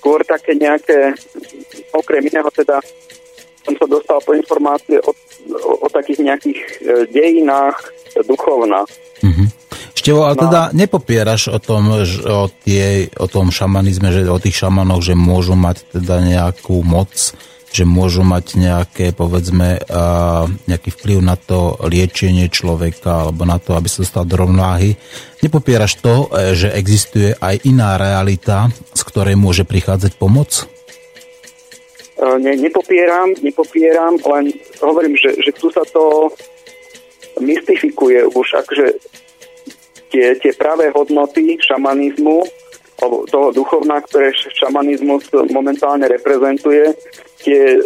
skôr 0.00 0.24
také 0.24 0.56
nejaké, 0.56 1.12
okrem 1.92 2.24
iného 2.24 2.48
teda 2.48 2.80
som 3.66 3.74
sa 3.74 3.86
dostal 3.90 4.18
po 4.22 4.32
informácie 4.38 5.02
o, 5.02 5.10
o, 5.10 5.70
o 5.82 5.88
takých 5.90 6.22
nejakých 6.22 6.58
e, 6.62 6.66
dejinách 7.10 7.76
duchovna. 8.22 8.86
Mm-hmm. 9.20 9.48
Števo, 9.96 10.28
ale 10.28 10.36
no. 10.38 10.42
teda 10.46 10.60
nepopieraš 10.70 11.50
o 11.50 11.58
tom, 11.58 11.90
o, 11.90 12.46
tie, 12.62 13.10
o 13.18 13.26
tom 13.26 13.50
šamanizme, 13.50 14.14
že 14.14 14.30
o 14.30 14.38
tých 14.38 14.62
šamanoch, 14.62 15.02
že 15.02 15.18
môžu 15.18 15.58
mať 15.58 15.98
teda 15.98 16.22
nejakú 16.22 16.78
moc, 16.86 17.10
že 17.76 17.84
môžu 17.84 18.24
mať 18.24 18.56
nejaké, 18.56 19.12
povedzme, 19.12 19.82
nejaký 20.64 20.90
vplyv 20.96 21.18
na 21.20 21.36
to 21.36 21.76
liečenie 21.84 22.48
človeka 22.48 23.28
alebo 23.28 23.44
na 23.44 23.60
to, 23.60 23.76
aby 23.76 23.88
sa 23.90 24.00
dostal 24.06 24.24
do 24.24 24.38
rovnáhy. 24.38 24.96
Nepopieraš 25.44 26.00
to, 26.00 26.30
e, 26.32 26.56
že 26.56 26.72
existuje 26.72 27.36
aj 27.36 27.66
iná 27.68 28.00
realita, 28.00 28.72
z 28.94 29.02
ktorej 29.04 29.36
môže 29.36 29.68
prichádzať 29.68 30.16
pomoc? 30.16 30.64
E, 32.16 32.38
ne, 32.38 32.56
nepopieram, 32.56 33.36
nepopieram, 33.44 34.16
len 34.16 34.52
hovorím, 34.80 35.16
že, 35.20 35.36
že 35.36 35.52
tu 35.52 35.68
sa 35.68 35.84
to 35.92 36.32
mystifikuje 37.40 38.24
už, 38.32 38.46
akože 38.64 38.86
tie, 40.08 40.32
tie 40.40 40.52
pravé 40.56 40.88
hodnoty 40.96 41.60
šamanizmu, 41.60 42.40
alebo 42.96 43.28
toho 43.28 43.52
duchovná, 43.52 44.00
ktoré 44.00 44.32
šamanizmus 44.32 45.28
momentálne 45.52 46.08
reprezentuje, 46.08 46.96
tie 47.44 47.76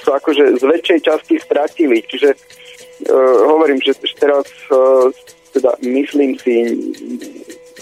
sa 0.00 0.16
akože 0.16 0.56
z 0.56 0.62
väčšej 0.64 1.00
časti 1.04 1.36
stratili. 1.36 2.00
Čiže 2.00 2.32
uh, 2.32 3.36
hovorím, 3.44 3.76
že, 3.84 3.92
teraz 4.16 4.48
uh, 4.72 5.12
teda 5.52 5.76
myslím 5.84 6.40
si, 6.40 6.80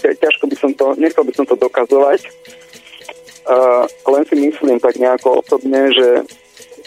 ťažko 0.03 0.51
by 0.51 0.55
som 0.59 0.71
to, 0.75 0.91
nechcel 0.99 1.23
by 1.23 1.31
som 1.31 1.47
to 1.47 1.55
dokazovať, 1.55 2.27
uh, 3.47 3.83
len 3.87 4.23
si 4.27 4.35
myslím 4.35 4.77
tak 4.79 4.99
nejako 4.99 5.41
osobne, 5.41 5.89
že, 5.95 6.23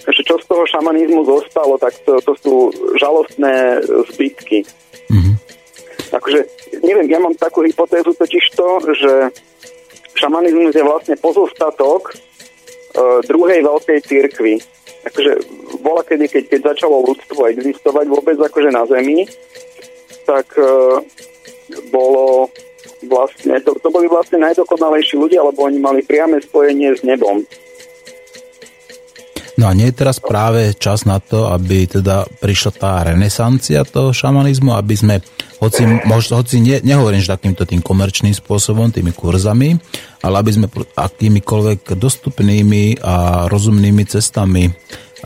že 0.05 0.21
čo 0.25 0.37
z 0.39 0.45
toho 0.47 0.65
šamanizmu 0.69 1.25
zostalo, 1.25 1.81
tak 1.81 1.97
to, 2.05 2.21
to 2.21 2.33
sú 2.41 2.55
žalostné 3.01 3.81
zbytky. 4.13 4.69
Mm-hmm. 5.11 5.35
Akože 6.15 6.41
neviem, 6.85 7.09
ja 7.09 7.19
mám 7.19 7.35
takú 7.39 7.65
hypotézu 7.65 8.13
totiž 8.15 8.45
to, 8.55 8.69
že 8.95 9.13
šamanizmus 10.19 10.77
je 10.77 10.85
vlastne 10.85 11.17
pozostatok 11.17 12.13
uh, 12.13 13.19
druhej 13.25 13.65
veľkej 13.65 13.99
cirkvi. 14.05 14.55
Akože 15.01 15.33
bola 15.81 16.05
kedy, 16.05 16.29
keď, 16.29 16.45
keď 16.53 16.61
začalo 16.77 17.01
ľudstvo 17.09 17.49
existovať 17.57 18.07
vôbec 18.13 18.37
akože 18.37 18.69
na 18.69 18.85
Zemi, 18.85 19.25
tak 20.29 20.53
uh, 20.61 21.01
bolo 21.89 22.53
vlastne, 23.09 23.57
to, 23.65 23.77
to 23.81 23.89
boli 23.89 24.09
vlastne 24.11 24.41
najdokonalejší 24.41 25.17
ľudia, 25.17 25.41
lebo 25.45 25.65
oni 25.65 25.79
mali 25.81 26.01
priame 26.05 26.41
spojenie 26.41 26.97
s 26.97 27.05
nebom. 27.05 27.45
No 29.61 29.69
a 29.69 29.77
nie 29.77 29.93
je 29.93 30.01
teraz 30.01 30.25
práve 30.25 30.73
čas 30.73 31.05
na 31.05 31.21
to, 31.21 31.53
aby 31.53 31.85
teda 31.85 32.25
prišla 32.41 32.73
tá 32.81 33.05
renesancia 33.05 33.85
toho 33.85 34.09
šamanizmu, 34.09 34.73
aby 34.73 34.97
sme, 34.97 35.21
hoci, 35.61 35.85
možno, 36.09 36.41
hoci 36.41 36.65
ne, 36.65 36.81
nehovorím, 36.81 37.21
že 37.21 37.37
takýmto 37.37 37.69
tým 37.69 37.85
komerčným 37.85 38.33
spôsobom, 38.33 38.89
tými 38.89 39.13
kurzami, 39.13 39.77
ale 40.25 40.35
aby 40.41 40.51
sme 40.57 40.67
akýmikoľvek 40.97 41.93
dostupnými 41.93 43.05
a 43.05 43.45
rozumnými 43.53 44.05
cestami 44.09 44.73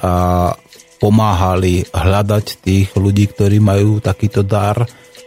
a 0.03 0.51
pomáhali 0.99 1.87
hľadať 1.95 2.47
tých 2.59 2.91
ľudí, 2.99 3.31
ktorí 3.31 3.63
majú 3.63 4.03
takýto 4.03 4.43
dar 4.43 4.83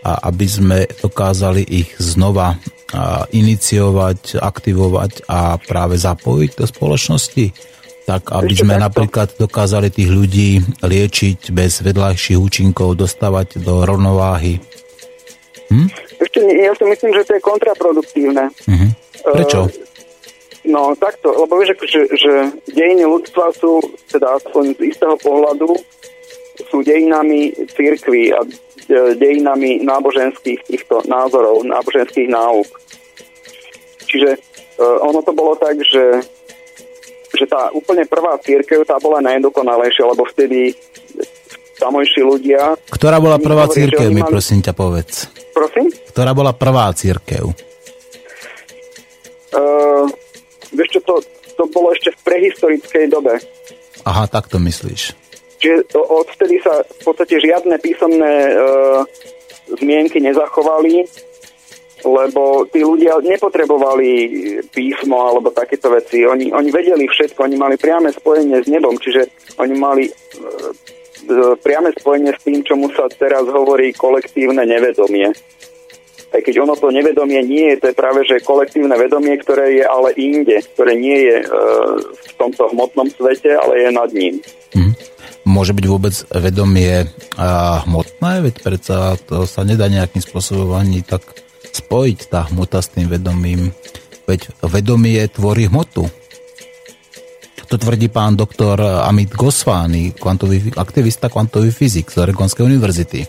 a 0.05 0.29
aby 0.29 0.47
sme 0.47 0.77
dokázali 0.89 1.63
ich 1.65 1.95
znova 1.97 2.57
iniciovať, 3.35 4.39
aktivovať 4.39 5.27
a 5.27 5.59
práve 5.59 5.99
zapojiť 5.99 6.51
do 6.55 6.65
spoločnosti 6.65 7.45
tak 8.07 8.31
aby 8.31 8.55
Ešte 8.55 8.63
sme 8.63 8.79
takto. 8.79 8.85
napríklad 8.87 9.29
dokázali 9.35 9.91
tých 9.91 10.07
ľudí 10.07 10.63
liečiť 10.79 11.51
bez 11.51 11.83
vedľajších 11.83 12.39
účinkov, 12.39 12.95
dostávať 12.95 13.59
do 13.59 13.83
rovnováhy. 13.83 14.63
Hm? 15.67 15.91
Ešte 16.23 16.39
ja 16.39 16.71
si 16.71 16.87
myslím, 16.87 17.11
že 17.11 17.27
to 17.27 17.35
je 17.35 17.41
kontraproduktívne. 17.43 18.47
Uh-huh. 18.47 18.89
Prečo? 19.35 19.67
Uh, 19.67 20.71
no 20.71 20.95
takto, 20.95 21.35
lebo 21.35 21.59
vieš, 21.59 21.75
že, 21.83 22.07
že 22.15 22.33
dejiny 22.71 23.03
ľudstva 23.03 23.51
sú, 23.59 23.83
teda 24.07 24.39
aspoň 24.39 24.79
z 24.79 24.95
istého 24.95 25.19
pohľadu, 25.19 25.75
sú 26.71 26.79
dejinami 26.87 27.51
církvy 27.75 28.31
a 28.31 28.39
dejinami 29.19 29.83
náboženských 29.83 30.63
týchto 30.63 31.03
názorov, 31.05 31.63
náboženských 31.67 32.31
náuk. 32.31 32.67
Čiže 34.07 34.39
uh, 34.79 35.03
ono 35.03 35.19
to 35.21 35.35
bolo 35.35 35.53
tak, 35.59 35.75
že 35.83 36.23
že 37.37 37.45
tá 37.45 37.69
úplne 37.75 38.07
prvá 38.07 38.39
církev, 38.39 38.87
tá 38.87 38.97
bola 38.97 39.19
najdokonalejšia, 39.21 40.09
lebo 40.09 40.23
vtedy 40.31 40.73
tamojší 41.77 42.25
ľudia... 42.25 42.73
Ktorá 42.89 43.21
bola 43.21 43.37
prvá 43.37 43.69
církev, 43.69 44.09
mi 44.09 44.25
mali... 44.25 44.31
prosím 44.31 44.63
ťa 44.65 44.73
povedz. 44.73 45.29
Prosím? 45.53 45.93
Ktorá 46.09 46.33
bola 46.33 46.55
prvá 46.55 46.89
církev? 46.95 47.53
Uh, 49.53 50.09
vieš 50.73 50.97
čo, 50.97 50.99
to, 51.05 51.15
to 51.53 51.63
bolo 51.69 51.93
ešte 51.93 52.15
v 52.15 52.19
prehistorickej 52.25 53.05
dobe. 53.11 53.37
Aha, 54.07 54.25
tak 54.25 54.49
to 54.49 54.57
myslíš. 54.57 55.26
Čiže 55.57 55.89
odvtedy 55.97 56.61
sa 56.61 56.85
v 56.85 57.01
podstate 57.01 57.41
žiadne 57.41 57.81
písomné 57.81 58.33
uh, 58.53 59.01
zmienky 59.81 60.21
nezachovali 60.21 61.05
lebo 62.05 62.69
tí 62.69 62.85
ľudia 62.85 63.17
nepotrebovali 63.25 64.09
písmo 64.69 65.17
alebo 65.17 65.49
takéto 65.49 65.89
veci. 65.89 66.21
Oni, 66.21 66.53
oni 66.53 66.69
vedeli 66.69 67.09
všetko, 67.09 67.41
oni 67.41 67.57
mali 67.57 67.75
priame 67.79 68.13
spojenie 68.13 68.61
s 68.61 68.67
nebom, 68.69 68.93
čiže 69.01 69.25
oni 69.57 69.73
mali 69.73 70.05
e, 70.05 70.13
priame 71.57 71.89
spojenie 71.97 72.37
s 72.37 72.43
tým, 72.45 72.61
čomu 72.61 72.93
sa 72.93 73.09
teraz 73.09 73.49
hovorí 73.49 73.89
kolektívne 73.97 74.61
nevedomie. 74.61 75.33
Aj 76.27 76.41
keď 76.43 76.59
ono 76.61 76.75
to 76.75 76.91
nevedomie 76.91 77.39
nie 77.41 77.73
je, 77.73 77.79
to 77.81 77.85
je 77.89 77.95
práve 77.97 78.21
že 78.27 78.43
kolektívne 78.43 78.93
vedomie, 78.93 79.33
ktoré 79.39 79.79
je 79.79 79.85
ale 79.87 80.13
inde, 80.19 80.59
ktoré 80.75 80.93
nie 80.93 81.17
je 81.33 81.37
e, 81.41 81.45
v 82.13 82.31
tomto 82.37 82.69
hmotnom 82.77 83.09
svete, 83.09 83.57
ale 83.57 83.81
je 83.81 83.89
nad 83.89 84.11
ním. 84.13 84.37
Mm. 84.75 84.93
Môže 85.47 85.71
byť 85.71 85.85
vôbec 85.87 86.11
vedomie 86.35 87.07
hmotné, 87.87 88.43
veď 88.43 88.55
predsa 88.59 89.15
to 89.15 89.47
sa 89.47 89.63
nedá 89.63 89.87
nejakým 89.87 90.19
spôsobom 90.19 90.75
ani 90.75 91.07
tak 91.07 91.23
spojiť 91.71 92.19
tá 92.27 92.51
hmota 92.51 92.83
s 92.83 92.91
tým 92.91 93.07
vedomím. 93.07 93.71
Veď 94.27 94.51
vedomie 94.67 95.23
tvorí 95.31 95.71
hmotu. 95.71 96.03
To 97.67 97.75
tvrdí 97.75 98.11
pán 98.11 98.35
doktor 98.35 98.79
Amit 98.79 99.31
Gosvány, 99.35 100.15
kvantový, 100.15 100.71
aktivista 100.75 101.31
kvantový 101.31 101.71
fyzik 101.71 102.11
z 102.11 102.27
Oregonskej 102.27 102.63
univerzity. 102.67 103.19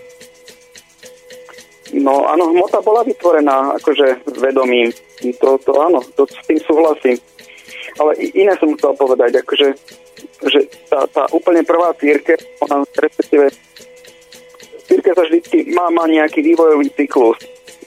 No 1.98 2.26
áno, 2.26 2.50
hmota 2.50 2.82
bola 2.82 3.06
vytvorená 3.06 3.78
akože 3.78 4.26
vedomím. 4.42 4.90
To, 5.38 5.58
to 5.58 5.70
áno, 5.78 6.02
to 6.18 6.22
s 6.26 6.38
tým 6.46 6.58
súhlasím. 6.66 7.18
Ale 7.98 8.14
iné 8.34 8.54
som 8.62 8.74
chcel 8.78 8.94
povedať, 8.94 9.42
akože 9.42 9.74
že 10.46 10.70
tá, 10.86 11.06
tá 11.10 11.26
úplne 11.34 11.66
prvá 11.66 11.90
církev, 11.98 12.38
ona 12.62 12.86
respektíve 12.94 13.50
církev 14.86 15.12
sa 15.14 15.24
vždy 15.26 15.74
má, 15.74 15.90
má 15.90 16.06
nejaký 16.06 16.40
vývojový 16.46 16.88
cyklus 16.94 17.38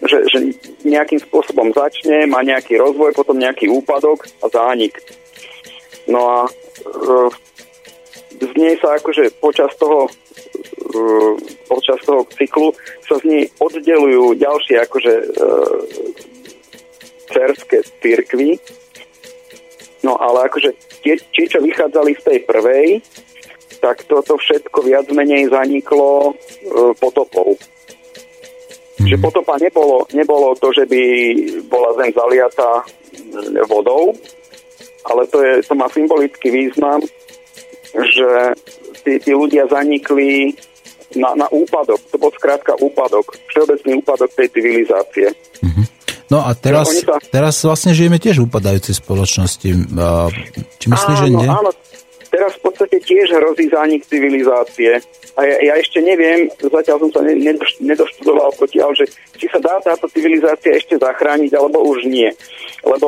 že, 0.01 0.17
že 0.33 0.37
nejakým 0.81 1.21
spôsobom 1.21 1.69
začne, 1.73 2.25
má 2.25 2.41
nejaký 2.41 2.77
rozvoj, 2.81 3.13
potom 3.13 3.37
nejaký 3.37 3.69
úpadok 3.69 4.25
a 4.41 4.49
zánik. 4.49 4.97
No 6.09 6.25
a 6.25 6.37
e, 6.49 6.51
z 8.41 8.51
nej 8.57 8.73
sa 8.81 8.97
akože 8.97 9.37
počas 9.37 9.69
toho 9.77 10.09
e, 10.09 11.01
počas 11.69 12.01
toho 12.01 12.25
cyklu 12.33 12.73
sa 13.05 13.21
z 13.21 13.23
nej 13.29 13.43
oddelujú 13.61 14.33
ďalšie 14.41 14.81
akože 14.81 15.13
e, 15.13 15.25
cerské 17.29 17.77
církvy. 18.01 18.57
No 20.01 20.17
ale 20.17 20.49
akože 20.49 20.73
tie, 21.05 21.17
tie, 21.33 21.45
čo 21.45 21.61
vychádzali 21.61 22.17
z 22.17 22.23
tej 22.25 22.39
prvej, 22.45 22.87
tak 23.81 24.05
toto 24.05 24.37
všetko 24.37 24.85
viac 24.85 25.09
menej 25.09 25.49
zaniklo 25.49 26.31
e, 26.31 26.33
potopou. 26.97 27.57
Že 29.01 29.15
mhm. 29.17 29.23
potopa 29.23 29.57
nebolo, 29.57 30.05
nebolo 30.13 30.53
to, 30.57 30.69
že 30.73 30.85
by 30.85 31.01
bola 31.65 31.97
zem 31.97 32.13
zaliatá 32.13 32.85
vodou, 33.65 34.13
ale 35.05 35.25
to, 35.27 35.41
je, 35.41 35.53
to 35.65 35.73
má 35.73 35.89
symbolický 35.89 36.53
význam, 36.53 37.01
že 37.91 38.29
tí, 39.03 39.17
tí 39.19 39.31
ľudia 39.33 39.65
zanikli 39.67 40.53
na, 41.17 41.35
na 41.35 41.47
úpadok. 41.51 41.99
To 42.13 42.17
bol 42.21 42.31
skrátka 42.31 42.77
úpadok. 42.79 43.35
Všeobecný 43.51 43.99
úpadok 43.99 44.31
tej 44.31 44.47
civilizácie. 44.53 45.27
No 46.31 46.47
a 46.47 46.55
teraz, 46.55 46.87
sa... 47.03 47.19
teraz 47.27 47.59
vlastne 47.59 47.91
žijeme 47.91 48.15
tiež 48.15 48.39
v 48.39 48.47
upadajúcej 48.47 48.95
spoločnosti. 48.95 49.69
Či 50.79 50.85
myslíš, 50.87 51.17
že 51.19 51.27
nie? 51.27 51.43
Áno, 51.43 51.75
teraz 52.31 52.55
v 52.55 52.71
podstate 52.71 53.03
tiež 53.03 53.35
hrozí 53.35 53.67
zánik 53.67 54.07
civilizácie. 54.07 55.03
A 55.35 55.43
ja, 55.43 55.57
ja 55.59 55.73
ešte 55.75 55.99
neviem, 55.99 56.47
zatiaľ 56.55 57.07
som 57.07 57.11
sa 57.19 57.21
nedoštudoval 57.83 58.55
potiaľ, 58.55 58.95
že 58.95 59.11
či 59.35 59.51
sa 59.51 59.59
dá 59.59 59.75
táto 59.83 60.07
civilizácia 60.07 60.75
ešte 60.75 60.95
zachrániť, 60.95 61.51
alebo 61.51 61.83
už 61.83 62.07
nie. 62.07 62.31
Lebo 62.83 63.07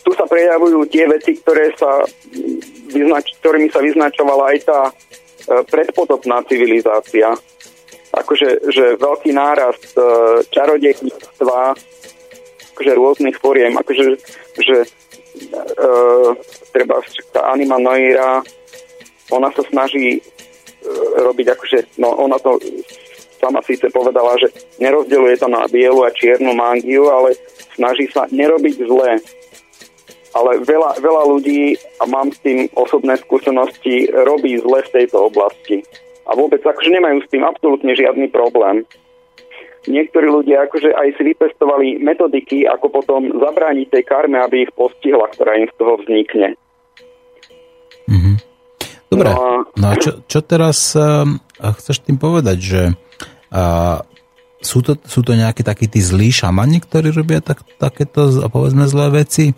tu 0.00 0.10
sa 0.16 0.24
prejavujú 0.24 0.88
tie 0.88 1.04
veci, 1.04 1.36
ktoré 1.40 1.68
sa 1.76 2.04
vyznač, 2.88 3.36
ktorými 3.44 3.68
sa 3.68 3.84
vyznačovala 3.84 4.56
aj 4.56 4.58
tá 4.64 4.80
e, 4.88 4.92
predpotopná 5.68 6.40
civilizácia. 6.48 7.32
Akože 8.14 8.72
že 8.72 9.00
veľký 9.00 9.30
nárast 9.32 9.92
e, 9.96 10.00
čarodejníctva, 10.52 11.60
akože 12.74 12.92
rôznych 12.98 13.38
foriem, 13.38 13.78
akože 13.78 14.18
že 14.58 14.76
e, 14.82 14.88
treba 16.74 16.98
tá 17.30 17.54
Anima 17.54 17.78
Noira, 17.78 18.42
ona 19.30 19.48
sa 19.54 19.62
snaží 19.70 20.20
robiť 21.16 21.46
akože, 21.56 21.78
no 21.96 22.12
ona 22.12 22.36
to 22.36 22.60
sama 23.40 23.60
síce 23.60 23.84
povedala, 23.92 24.40
že 24.40 24.48
nerozdeluje 24.80 25.36
to 25.36 25.48
na 25.52 25.68
bielu 25.68 26.00
a 26.04 26.14
čiernu 26.16 26.56
mangiu, 26.56 27.12
ale 27.12 27.36
snaží 27.76 28.08
sa 28.08 28.24
nerobiť 28.32 28.76
zlé. 28.88 29.20
Ale 30.34 30.64
veľa, 30.66 30.98
veľa 30.98 31.22
ľudí, 31.30 31.78
a 32.02 32.08
mám 32.10 32.32
s 32.32 32.40
tým 32.42 32.66
osobné 32.74 33.14
skúsenosti, 33.20 34.10
robí 34.10 34.58
zle 34.58 34.82
v 34.82 34.92
tejto 34.96 35.30
oblasti. 35.30 35.84
A 36.26 36.34
vôbec 36.34 36.58
akože 36.64 36.90
nemajú 36.90 37.22
s 37.22 37.30
tým 37.30 37.44
absolútne 37.44 37.92
žiadny 37.94 38.32
problém. 38.32 38.82
Niektorí 39.84 40.26
ľudia 40.32 40.64
akože 40.64 40.96
aj 40.96 41.08
si 41.20 41.22
vypestovali 41.28 42.00
metodiky, 42.00 42.64
ako 42.64 42.88
potom 42.88 43.28
zabrániť 43.36 43.86
tej 43.92 44.04
karme, 44.08 44.40
aby 44.40 44.64
ich 44.64 44.72
postihla, 44.72 45.28
ktorá 45.28 45.60
im 45.60 45.68
z 45.68 45.74
toho 45.76 46.00
vznikne. 46.00 46.48
Mm-hmm. 48.08 48.36
Dobre, 49.12 49.28
no 49.28 49.36
a, 49.36 49.48
no 49.76 49.86
a 49.92 49.94
čo, 50.00 50.24
čo 50.24 50.40
teraz 50.40 50.96
uh, 50.96 51.28
chceš 51.60 52.00
tým 52.00 52.16
povedať, 52.16 52.58
že 52.58 52.82
uh, 53.52 54.00
sú, 54.64 54.80
to, 54.80 54.96
sú 55.04 55.20
to 55.20 55.36
nejaké 55.36 55.60
takí 55.60 55.86
tí 55.86 56.00
zlí 56.00 56.32
šamani, 56.32 56.80
ktorí 56.80 57.12
robia 57.12 57.44
tak, 57.44 57.60
takéto, 57.76 58.32
povedzme, 58.48 58.88
zlé 58.88 59.22
veci? 59.22 59.52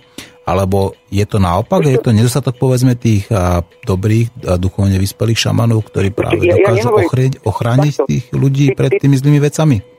Alebo 0.47 0.95
je 1.11 1.27
to 1.27 1.43
naopak, 1.43 1.83
je 1.87 1.99
to 1.99 2.15
nedostatok 2.15 2.55
povedzme 2.55 2.95
tých 2.95 3.27
a, 3.35 3.67
dobrých 3.83 4.31
a 4.47 4.55
duchovne 4.55 4.95
vyspelých 4.99 5.51
šamanov, 5.51 5.91
ktorí 5.91 6.15
práve 6.15 6.47
ja, 6.47 6.55
dokážu 6.55 6.87
ja 6.87 7.03
ochrániť, 7.03 7.35
ochrániť 7.43 7.95
tých 8.07 8.25
ľudí 8.31 8.75
pred 8.79 8.95
tými 8.95 9.19
zlými 9.19 9.43
vecami? 9.43 9.96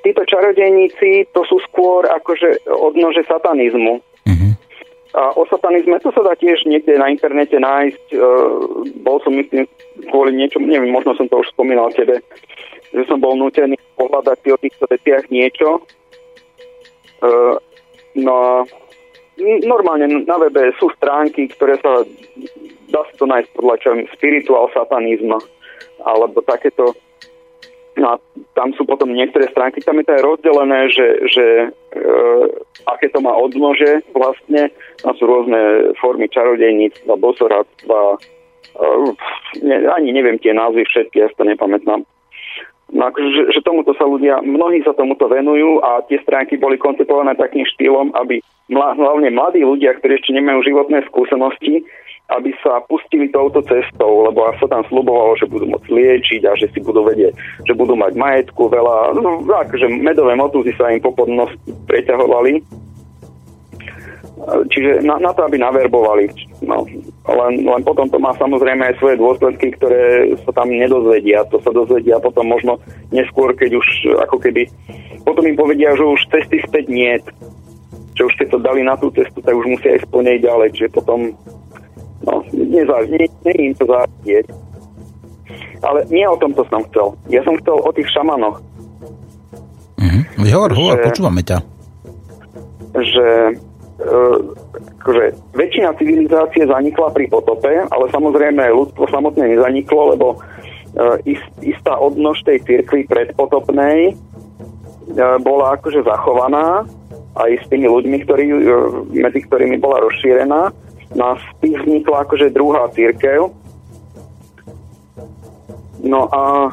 Títo 0.00 0.22
čarodejníci 0.24 1.28
to 1.36 1.44
sú 1.44 1.60
skôr 1.68 2.08
akože 2.08 2.64
odnože 2.68 3.20
satanizmu. 3.28 4.00
Uh-huh. 4.00 4.52
A 5.12 5.36
o 5.36 5.44
satanizme 5.44 6.00
to 6.00 6.08
sa 6.14 6.24
dá 6.24 6.32
tiež 6.38 6.64
niekde 6.64 6.96
na 6.96 7.12
internete 7.12 7.60
nájsť. 7.60 8.04
E, 8.14 8.16
bol 9.04 9.20
som, 9.20 9.36
myslím, 9.36 9.68
kvôli 10.08 10.32
niečomu, 10.38 10.70
neviem, 10.70 10.88
možno 10.88 11.12
som 11.18 11.28
to 11.28 11.44
už 11.44 11.52
spomínal 11.52 11.92
tebe, 11.92 12.24
že 12.96 13.02
som 13.04 13.20
bol 13.20 13.36
nutený 13.36 13.76
pohľadať 14.00 14.38
o 14.54 14.60
týchto 14.62 14.84
veciach 14.88 15.28
niečo. 15.28 15.84
E, 17.20 17.30
no 18.16 18.32
a 18.32 18.52
normálne 19.64 20.24
na 20.24 20.36
webe 20.40 20.72
sú 20.76 20.88
stránky, 20.96 21.48
ktoré 21.48 21.76
sa 21.80 22.04
dá 22.90 23.00
sa 23.06 23.14
to 23.16 23.24
nájsť 23.24 23.48
podľa 23.54 23.76
čo 23.80 23.88
spirituál 24.18 24.66
satanizma 24.74 25.38
alebo 26.02 26.42
takéto 26.42 26.92
No 27.98 28.14
a 28.14 28.22
tam 28.54 28.70
sú 28.78 28.86
potom 28.86 29.10
niektoré 29.10 29.50
stránky, 29.50 29.82
tam 29.82 29.98
je 29.98 30.06
to 30.06 30.14
aj 30.14 30.22
rozdelené, 30.22 30.80
že, 30.94 31.06
že 31.26 31.46
e, 31.66 32.06
aké 32.86 33.10
to 33.10 33.18
má 33.18 33.34
odnože 33.34 34.06
vlastne. 34.14 34.70
Tam 35.02 35.12
sú 35.18 35.26
rôzne 35.26 35.90
formy 35.98 36.30
čarodejníctva, 36.30 37.18
bosoradstva, 37.18 38.00
e, 38.14 38.18
ani 39.90 40.08
neviem 40.14 40.38
tie 40.38 40.54
názvy 40.54 40.86
všetky, 40.86 41.18
ja 41.18 41.28
to 41.34 41.42
nepamätám. 41.42 42.06
No 42.90 43.02
akože, 43.06 43.30
že, 43.30 43.42
že 43.54 43.60
tomuto 43.62 43.94
sa 43.94 44.06
ľudia, 44.06 44.42
mnohí 44.42 44.82
sa 44.82 44.94
tomuto 44.94 45.30
venujú 45.30 45.78
a 45.82 46.02
tie 46.10 46.18
stránky 46.26 46.58
boli 46.58 46.74
koncipované 46.74 47.38
takým 47.38 47.62
štýlom, 47.62 48.14
aby 48.18 48.42
mla, 48.66 48.98
hlavne 48.98 49.30
mladí 49.30 49.62
ľudia, 49.62 49.94
ktorí 49.98 50.18
ešte 50.18 50.34
nemajú 50.34 50.66
životné 50.66 51.06
skúsenosti, 51.06 51.86
aby 52.30 52.54
sa 52.62 52.78
pustili 52.86 53.26
touto 53.30 53.58
cestou, 53.66 54.30
lebo 54.30 54.46
sa 54.62 54.66
tam 54.70 54.86
slubovalo, 54.86 55.34
že 55.34 55.50
budú 55.50 55.66
môcť 55.66 55.90
liečiť 55.90 56.42
a 56.46 56.54
že 56.54 56.70
si 56.70 56.78
budú 56.78 57.02
vedieť, 57.02 57.34
že 57.66 57.74
budú 57.74 57.98
mať 57.98 58.14
majetku 58.14 58.70
veľa, 58.70 59.18
no 59.18 59.42
akože 59.42 59.90
medové 59.90 60.38
motúzy 60.38 60.70
sa 60.78 60.94
im 60.94 61.02
po 61.02 61.10
podnosť 61.10 61.58
preťahovali. 61.90 62.62
Čiže 64.40 65.04
na, 65.04 65.20
na 65.20 65.36
to, 65.36 65.44
aby 65.44 65.60
naverbovali. 65.60 66.32
No, 66.64 66.88
len, 67.28 67.60
len 67.60 67.82
potom 67.84 68.08
to 68.08 68.16
má 68.16 68.32
samozrejme 68.40 68.88
aj 68.88 68.96
svoje 68.96 69.20
dôsledky, 69.20 69.76
ktoré 69.76 70.32
sa 70.48 70.56
tam 70.56 70.72
nedozvedia. 70.72 71.44
To 71.52 71.60
sa 71.60 71.68
dozvedia 71.68 72.16
potom 72.24 72.48
možno 72.48 72.80
neskôr, 73.12 73.52
keď 73.52 73.76
už 73.76 73.88
ako 74.24 74.40
keby... 74.40 74.64
Potom 75.28 75.44
im 75.44 75.60
povedia, 75.60 75.92
že 75.92 76.08
už 76.08 76.24
cesty 76.32 76.56
späť 76.64 76.88
nie. 76.88 77.20
Že 78.16 78.32
už 78.32 78.34
keď 78.40 78.46
to 78.56 78.58
dali 78.64 78.80
na 78.80 78.96
tú 78.96 79.12
cestu, 79.12 79.44
tak 79.44 79.52
už 79.52 79.76
musia 79.76 80.00
aj 80.00 80.08
splniť 80.08 80.40
ďalej. 80.40 80.68
Čiže 80.72 80.96
potom 80.96 81.36
No, 82.20 82.44
nezá, 82.52 83.00
nie, 83.08 83.26
nie 83.48 83.54
im 83.70 83.74
to 83.76 83.88
závidieť. 83.88 84.46
Ale 85.80 86.04
nie 86.12 86.28
o 86.28 86.36
tomto 86.36 86.60
som 86.68 86.84
chcel. 86.92 87.16
Ja 87.32 87.40
som 87.40 87.56
chcel 87.64 87.80
o 87.80 87.90
tých 87.96 88.08
šamanoch. 88.12 88.60
Mm-hmm. 89.96 90.44
Hovor, 90.44 90.72
hovor, 90.76 90.96
počúvame 91.00 91.40
ťa. 91.40 91.58
Že 92.92 93.26
e, 93.48 94.10
akože 95.00 95.24
väčšina 95.56 95.96
civilizácie 95.96 96.68
zanikla 96.68 97.08
pri 97.16 97.24
potope, 97.32 97.72
ale 97.88 98.04
samozrejme 98.12 98.60
ľudstvo 98.68 99.08
samotné 99.08 99.56
nezaniklo, 99.56 100.12
lebo 100.12 100.26
e, 100.36 101.36
ist, 101.36 101.48
istá 101.64 101.96
odnož 101.96 102.44
tej 102.44 102.60
cirkvi 102.68 103.08
predpotopnej 103.08 104.12
bola 105.42 105.74
akože 105.74 106.06
zachovaná 106.06 106.86
aj 107.38 107.50
s 107.62 107.64
tými 107.70 107.86
ľuďmi, 107.86 108.16
ktorí, 108.26 108.44
e, 108.50 108.56
medzi 109.22 109.40
ktorými 109.46 109.78
bola 109.78 110.02
rozšírená. 110.02 110.74
No 111.14 111.22
a 111.26 111.32
z 111.38 111.44
vznikla 111.62 112.22
akože 112.22 112.54
druhá 112.54 112.86
církev. 112.94 113.50
No 116.00 116.30
a, 116.30 116.70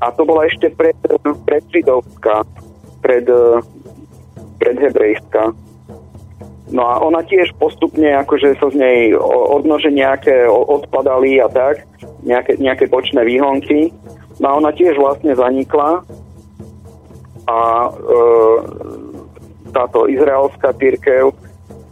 a 0.00 0.06
to 0.14 0.22
bola 0.24 0.46
ešte 0.46 0.70
pred, 0.72 0.96
pred 1.44 1.64
židovská, 1.68 2.46
pred, 3.02 3.26
pred 4.62 4.76
hebrejská. 4.80 5.52
No 6.68 6.84
a 6.84 7.00
ona 7.00 7.24
tiež 7.24 7.56
postupne 7.56 8.12
akože 8.22 8.60
sa 8.60 8.68
z 8.68 8.76
nej 8.76 8.98
odnože 9.48 9.88
nejaké 9.88 10.44
odpadali 10.48 11.40
a 11.40 11.48
tak, 11.48 11.84
nejaké, 12.22 12.60
nejaké 12.60 12.84
bočné 12.92 13.24
výhonky. 13.24 13.92
No 14.38 14.46
a 14.52 14.56
ona 14.60 14.70
tiež 14.70 15.00
vlastne 15.00 15.32
zanikla 15.32 16.04
a 17.48 17.58
e, 17.58 17.90
táto 19.72 20.04
izraelská 20.12 20.76
církev 20.76 21.32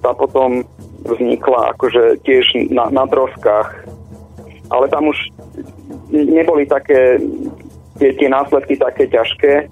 tá 0.05 0.13
potom 0.13 0.63
vznikla 1.07 1.73
akože 1.79 2.21
tiež 2.27 2.71
na, 2.75 2.91
na 2.91 3.05
troskách. 3.07 3.87
Ale 4.67 4.91
tam 4.91 5.09
už 5.09 5.19
neboli 6.11 6.67
také 6.67 7.23
tie, 7.99 8.11
tie 8.19 8.29
následky 8.29 8.77
také 8.77 9.07
ťažké, 9.07 9.71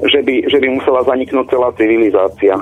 že 0.00 0.20
by, 0.20 0.34
že 0.48 0.58
by 0.60 0.68
musela 0.80 1.04
zaniknúť 1.04 1.46
celá 1.52 1.68
civilizácia. 1.76 2.56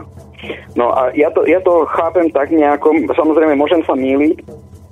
No 0.76 0.92
a 0.92 1.10
ja 1.16 1.32
to, 1.32 1.46
ja 1.48 1.58
to 1.64 1.88
chápem 1.88 2.28
tak 2.30 2.52
nejako, 2.52 2.92
samozrejme 3.16 3.56
môžem 3.56 3.80
sa 3.88 3.96
míliť, 3.96 4.36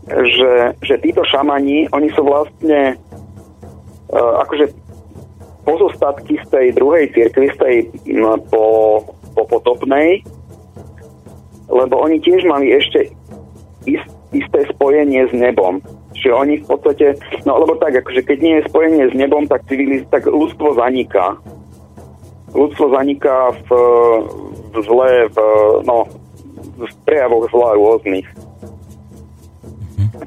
že, 0.09 0.53
že 0.83 0.95
títo 0.99 1.23
šamani, 1.23 1.87
oni 1.93 2.09
sú 2.16 2.27
vlastne 2.27 2.97
uh, 4.11 4.33
akože 4.43 4.73
pozostatky 5.62 6.43
z 6.43 6.47
tej 6.51 6.66
druhej 6.74 7.07
cirkvi, 7.15 7.47
z 7.55 7.57
tej 7.59 7.77
no, 8.19 8.35
po, 8.51 8.66
po 9.37 9.47
potopnej, 9.47 10.27
lebo 11.68 11.94
oni 12.01 12.18
tiež 12.22 12.47
mali 12.47 12.72
ešte 12.72 13.12
ist, 13.86 14.09
isté 14.32 14.66
spojenie 14.72 15.28
s 15.28 15.32
nebom. 15.34 15.82
Čiže 16.12 16.30
oni 16.32 16.55
v 16.62 16.66
podstate, 16.68 17.06
no 17.48 17.59
lebo 17.59 17.74
tak, 17.80 17.98
akože 17.98 18.22
keď 18.22 18.39
nie 18.39 18.55
je 18.60 18.68
spojenie 18.70 19.05
s 19.10 19.14
nebom, 19.16 19.48
tak, 19.51 19.66
civiliz, 19.66 20.06
tak 20.09 20.28
ľudstvo 20.28 20.78
zaniká. 20.78 21.34
Ľudstvo 22.52 22.93
zaniká 22.93 23.51
v, 23.64 23.68
v 24.70 24.76
zle, 24.84 25.10
v, 25.32 25.36
no, 25.89 26.05
v 26.78 26.93
prejavoch 27.09 27.48
zla 27.48 27.74
rôznych. 27.74 28.28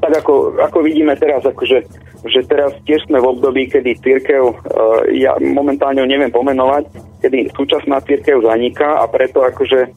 Tak 0.01 0.11
ako, 0.25 0.59
ako 0.59 0.77
vidíme 0.83 1.15
teraz, 1.15 1.45
akože 1.45 1.85
že 2.25 2.41
teraz 2.49 2.73
tiež 2.89 3.05
sme 3.05 3.21
v 3.21 3.37
období, 3.37 3.69
kedy 3.69 4.01
církev, 4.01 4.49
uh, 4.49 5.05
ja 5.13 5.37
momentálne 5.37 6.01
neviem 6.09 6.33
pomenovať, 6.33 6.89
kedy 7.21 7.53
súčasná 7.53 8.01
církev 8.01 8.41
zaniká 8.41 8.97
a 8.97 9.05
preto 9.05 9.45
akože 9.45 9.93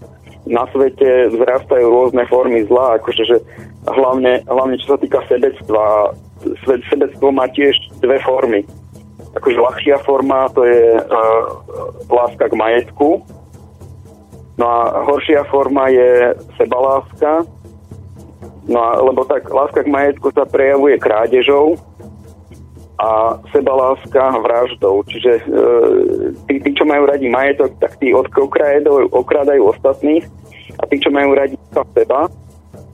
na 0.49 0.65
svete 0.73 1.29
vzrastajú 1.31 1.87
rôzne 1.87 2.25
formy 2.27 2.65
zla, 2.65 2.97
akože 2.97 3.23
že 3.29 3.37
hlavne, 3.85 4.43
hlavne 4.49 4.77
čo 4.81 4.97
sa 4.97 4.99
týka 4.99 5.21
sebectva. 5.29 6.17
Svet, 6.65 6.81
sebectvo 6.89 7.35
má 7.35 7.51
tiež 7.51 7.75
dve 8.01 8.17
formy. 8.23 8.65
Akože 9.37 9.59
ľahšia 9.59 9.97
forma 10.07 10.49
to 10.57 10.65
je 10.65 10.97
uh, 10.97 11.43
láska 12.09 12.49
k 12.49 12.55
majetku, 12.57 13.21
no 14.57 14.65
a 14.65 15.05
horšia 15.05 15.45
forma 15.53 15.93
je 15.93 16.33
sebaláska, 16.57 17.45
no 18.67 18.79
a, 18.81 18.91
lebo 19.05 19.27
tak 19.29 19.47
láska 19.51 19.85
k 19.85 19.93
majetku 19.93 20.33
sa 20.33 20.49
prejavuje 20.49 20.97
krádežou, 20.97 21.77
a 22.99 23.39
sebaláska 23.55 24.43
vraždou. 24.43 25.07
Čiže 25.07 25.33
e, 25.39 25.43
tí, 26.51 26.55
tí, 26.67 26.71
čo 26.75 26.83
majú 26.83 27.07
radi 27.07 27.31
majetok, 27.31 27.79
tak 27.79 27.95
tí 28.03 28.11
okradajú, 28.11 29.15
okrádajú 29.15 29.63
ostatných 29.71 30.27
a 30.79 30.83
tí, 30.91 30.99
čo 30.99 31.15
majú 31.15 31.31
radi 31.39 31.55
seba, 31.95 32.27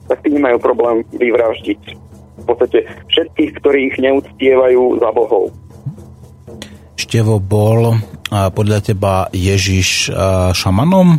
tak 0.05 0.21
tí 0.21 0.29
nemajú 0.29 0.61
problém 0.61 1.01
vyvraždiť. 1.09 1.81
V 2.35 2.43
podstate 2.45 2.85
všetkých, 3.09 3.51
ktorých 3.57 3.93
neúctievajú 3.97 5.01
za 5.01 5.09
bohov. 5.09 5.49
Števo 6.95 7.41
bol 7.41 7.97
a 8.29 8.49
podľa 8.49 8.93
teba 8.93 9.29
Ježiš 9.33 10.13
šamanom? 10.53 11.17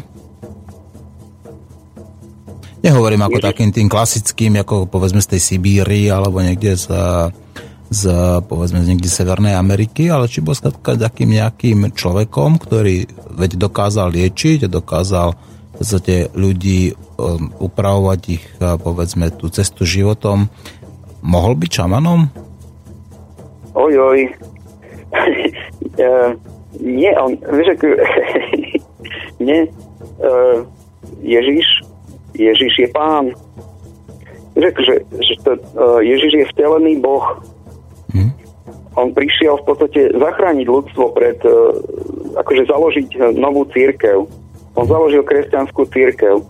Nehovorím 2.86 3.26
ako 3.26 3.38
Ježiš. 3.42 3.48
takým 3.50 3.70
tým 3.74 3.88
klasickým, 3.90 4.52
ako 4.62 4.86
povedzme 4.86 5.18
z 5.18 5.34
tej 5.34 5.40
Sibíry 5.42 6.06
alebo 6.06 6.38
niekde 6.38 6.78
z 6.78 6.86
z, 7.90 8.02
povedzme, 8.46 8.82
z 8.82 8.94
niekde 8.94 9.06
Severnej 9.06 9.54
Ameriky, 9.54 10.10
ale 10.10 10.26
či 10.26 10.42
bol 10.42 10.58
skladka 10.58 10.98
takým 10.98 11.30
nejakým 11.38 11.94
človekom, 11.94 12.58
ktorý 12.58 13.06
veď 13.38 13.60
dokázal 13.60 14.10
liečiť, 14.10 14.66
dokázal 14.66 15.28
v 15.36 15.72
podstate 15.76 16.32
ľudí 16.32 16.96
um, 16.96 17.52
upravovať 17.60 18.20
ich, 18.32 18.44
povedzme, 18.58 19.30
tú 19.30 19.52
cestu 19.52 19.84
životom. 19.84 20.48
Mohol 21.20 21.54
byť 21.62 21.70
šamanom? 21.70 22.20
Ojoj. 23.76 24.18
uh, 26.00 26.32
nie, 26.80 27.12
on, 27.14 27.38
vieš, 27.38 27.68
ako, 27.76 27.86
nie, 29.46 29.68
uh, 30.24 30.58
Ježiš, 31.22 31.86
Ježiš 32.34 32.72
je 32.82 32.88
pán. 32.90 33.30
Vieš, 34.56 34.74
že, 34.80 34.94
že 35.22 35.34
to, 35.44 35.52
uh, 35.76 36.00
Ježiš 36.00 36.32
je 36.34 36.44
vtelený 36.56 36.98
Boh. 37.04 37.36
On 38.97 39.12
prišiel 39.12 39.60
v 39.60 39.64
podstate 39.68 40.01
zachrániť 40.16 40.66
ľudstvo 40.66 41.12
pred, 41.12 41.36
e, 41.44 41.56
akože 42.40 42.62
založiť 42.64 43.09
novú 43.36 43.68
církev. 43.68 44.24
On 44.77 44.85
založil 44.89 45.24
kresťanskú 45.24 45.89
církev. 45.93 46.40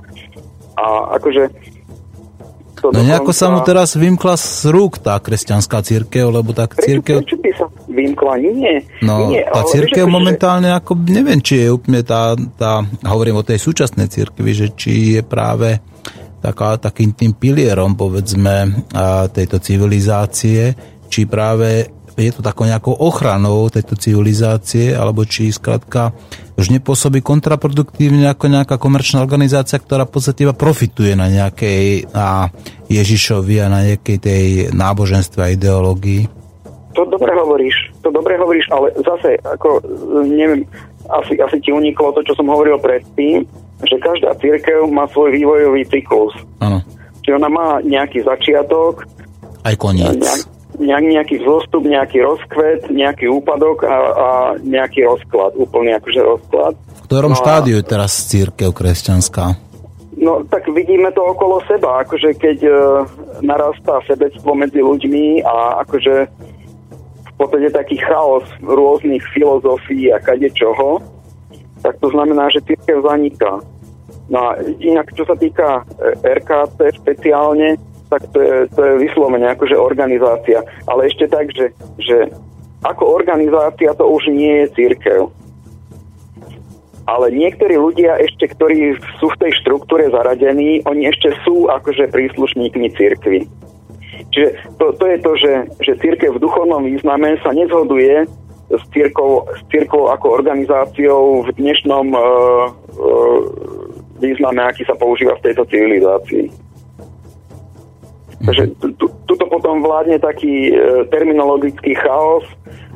A 0.77 1.17
akože 1.19 1.51
to 2.77 2.93
no 2.93 3.03
nejako 3.03 3.33
sa 3.33 3.49
mu 3.49 3.65
teraz 3.65 3.97
vymkla 3.97 4.37
z 4.37 4.69
rúk 4.69 5.01
tá 5.01 5.17
kresťanská 5.17 5.81
církev, 5.81 6.29
lebo 6.29 6.53
tá 6.53 6.69
církev... 6.69 7.25
Prečo, 7.25 7.41
by 7.41 7.51
sa 7.57 7.67
vymkla? 7.89 8.35
Nie. 8.39 8.85
No, 9.01 9.33
nie, 9.33 9.43
tá 9.43 9.65
církev 9.65 10.05
že... 10.05 10.13
momentálne 10.13 10.71
ako, 10.77 10.95
neviem, 11.09 11.41
či 11.41 11.67
je 11.67 11.69
úplne 11.73 12.05
tá, 12.05 12.37
tá, 12.37 12.85
hovorím 13.09 13.41
o 13.41 13.47
tej 13.47 13.59
súčasnej 13.59 14.13
církvi, 14.13 14.51
že 14.53 14.67
či 14.77 15.19
je 15.19 15.23
práve 15.25 15.81
taká, 16.45 16.77
takým 16.77 17.17
tým 17.17 17.35
pilierom, 17.35 17.97
povedzme, 17.97 18.87
tejto 19.33 19.59
civilizácie, 19.59 20.77
či 21.09 21.25
práve 21.27 21.96
je 22.17 22.33
to 22.33 22.41
takou 22.41 22.65
nejakou 22.65 22.97
ochranou 22.97 23.69
tejto 23.69 23.95
civilizácie, 24.01 24.97
alebo 24.97 25.29
či 25.29 25.53
skrátka 25.53 26.17
už 26.57 26.73
nepôsobí 26.73 27.21
kontraproduktívne 27.21 28.33
ako 28.33 28.49
nejaká 28.49 28.81
komerčná 28.81 29.21
organizácia, 29.21 29.77
ktorá 29.77 30.09
v 30.09 30.17
podstate 30.17 30.49
iba 30.49 30.57
profituje 30.57 31.13
na 31.13 31.29
nejakej 31.29 32.09
na 32.17 32.49
Ježišovi 32.89 33.57
a 33.61 33.69
na 33.69 33.81
nejakej 33.93 34.19
tej 34.19 34.45
náboženstve 34.73 35.41
a 35.45 35.53
ideológii. 35.53 36.25
To 36.97 37.05
dobre 37.05 37.37
hovoríš, 37.37 37.93
to 38.01 38.09
dobre 38.09 38.41
hovoríš, 38.41 38.73
ale 38.73 38.97
zase, 39.05 39.37
ako, 39.45 39.85
neviem, 40.25 40.65
asi, 41.13 41.37
asi 41.37 41.61
ti 41.61 41.69
uniklo 41.69 42.17
to, 42.17 42.25
čo 42.25 42.33
som 42.33 42.49
hovoril 42.49 42.81
predtým, 42.81 43.45
že 43.85 44.01
každá 44.01 44.33
církev 44.41 44.89
má 44.89 45.05
svoj 45.13 45.37
vývojový 45.37 45.85
cyklus. 45.93 46.33
Áno. 46.65 46.81
Čiže 47.21 47.37
ona 47.37 47.53
má 47.53 47.69
nejaký 47.85 48.25
začiatok, 48.25 49.05
aj 49.67 49.75
koniec. 49.77 50.17
Nejak, 50.17 50.56
nejaký 50.81 51.41
vzostup, 51.41 51.85
nejaký 51.85 52.21
rozkvet, 52.21 52.91
nejaký 52.93 53.29
úpadok 53.33 53.85
a, 53.85 53.97
a 53.97 54.29
nejaký 54.61 55.05
rozklad, 55.05 55.57
úplne 55.57 55.97
akože 55.97 56.21
rozklad. 56.21 56.75
V 56.77 57.03
ktorom 57.09 57.33
no 57.33 57.39
štádiu 57.39 57.81
je 57.81 57.87
teraz 57.87 58.13
církev 58.29 58.73
kresťanská? 58.73 59.57
No 60.17 60.41
tak 60.49 60.65
vidíme 60.73 61.13
to 61.13 61.21
okolo 61.21 61.61
seba, 61.69 62.01
akože 62.01 62.41
keď 62.41 62.59
e, 62.65 62.73
narastá 63.45 64.01
sebectvo 64.09 64.57
medzi 64.57 64.81
ľuďmi 64.81 65.45
a 65.45 65.85
akože 65.85 66.15
v 67.21 67.33
podstate 67.37 67.69
taký 67.69 68.01
chaos 68.01 68.49
rôznych 68.65 69.21
filozofií 69.37 70.09
a 70.09 70.17
kade 70.17 70.49
čoho, 70.57 71.05
tak 71.85 72.01
to 72.01 72.09
znamená, 72.09 72.49
že 72.49 72.65
církev 72.65 73.05
zaniká. 73.05 73.61
No 74.33 74.39
a 74.41 74.59
inak, 74.81 75.13
čo 75.13 75.29
sa 75.29 75.37
týka 75.37 75.85
e, 75.85 76.17
RKC 76.25 76.97
špeciálne, 76.97 77.77
tak 78.07 78.23
to 78.31 78.39
je, 78.39 78.57
to 78.71 78.81
je 78.83 78.93
vyslovene 79.03 79.47
akože 79.55 79.77
organizácia. 79.77 80.63
Ale 80.87 81.11
ešte 81.11 81.27
tak, 81.27 81.51
že, 81.55 81.75
že 81.99 82.31
ako 82.87 83.19
organizácia 83.19 83.95
to 83.95 84.05
už 84.07 84.31
nie 84.31 84.67
je 84.67 84.73
církev. 84.75 85.21
Ale 87.07 87.31
niektorí 87.31 87.79
ľudia 87.79 88.19
ešte, 88.19 88.51
ktorí 88.51 88.99
sú 89.23 89.31
v 89.31 89.41
tej 89.47 89.53
štruktúre 89.63 90.11
zaradení, 90.11 90.83
oni 90.91 91.07
ešte 91.07 91.31
sú 91.47 91.71
akože 91.71 92.11
príslušníkmi 92.11 92.89
církvy. 92.99 93.47
Čiže 94.35 94.49
to, 94.83 94.91
to 94.99 95.05
je 95.07 95.19
to, 95.23 95.33
že, 95.39 95.53
že 95.87 95.93
církev 96.03 96.35
v 96.35 96.43
duchovnom 96.43 96.83
význame 96.83 97.39
sa 97.47 97.55
nezhoduje 97.55 98.27
s 98.67 98.83
církou, 98.91 99.47
s 99.55 99.63
církou 99.71 100.11
ako 100.11 100.43
organizáciou 100.43 101.47
v 101.47 101.49
dnešnom 101.55 102.07
uh, 102.11 102.19
uh, 102.19 103.41
význame, 104.19 104.67
aký 104.67 104.83
sa 104.83 104.99
používa 104.99 105.39
v 105.39 105.45
tejto 105.47 105.63
civilizácii. 105.71 106.66
Takže 108.45 108.77
tu, 109.01 109.09
tuto 109.25 109.45
potom 109.49 109.81
vládne 109.81 110.21
taký 110.21 110.69
e, 110.69 110.73
terminologický 111.09 111.97
chaos 111.97 112.45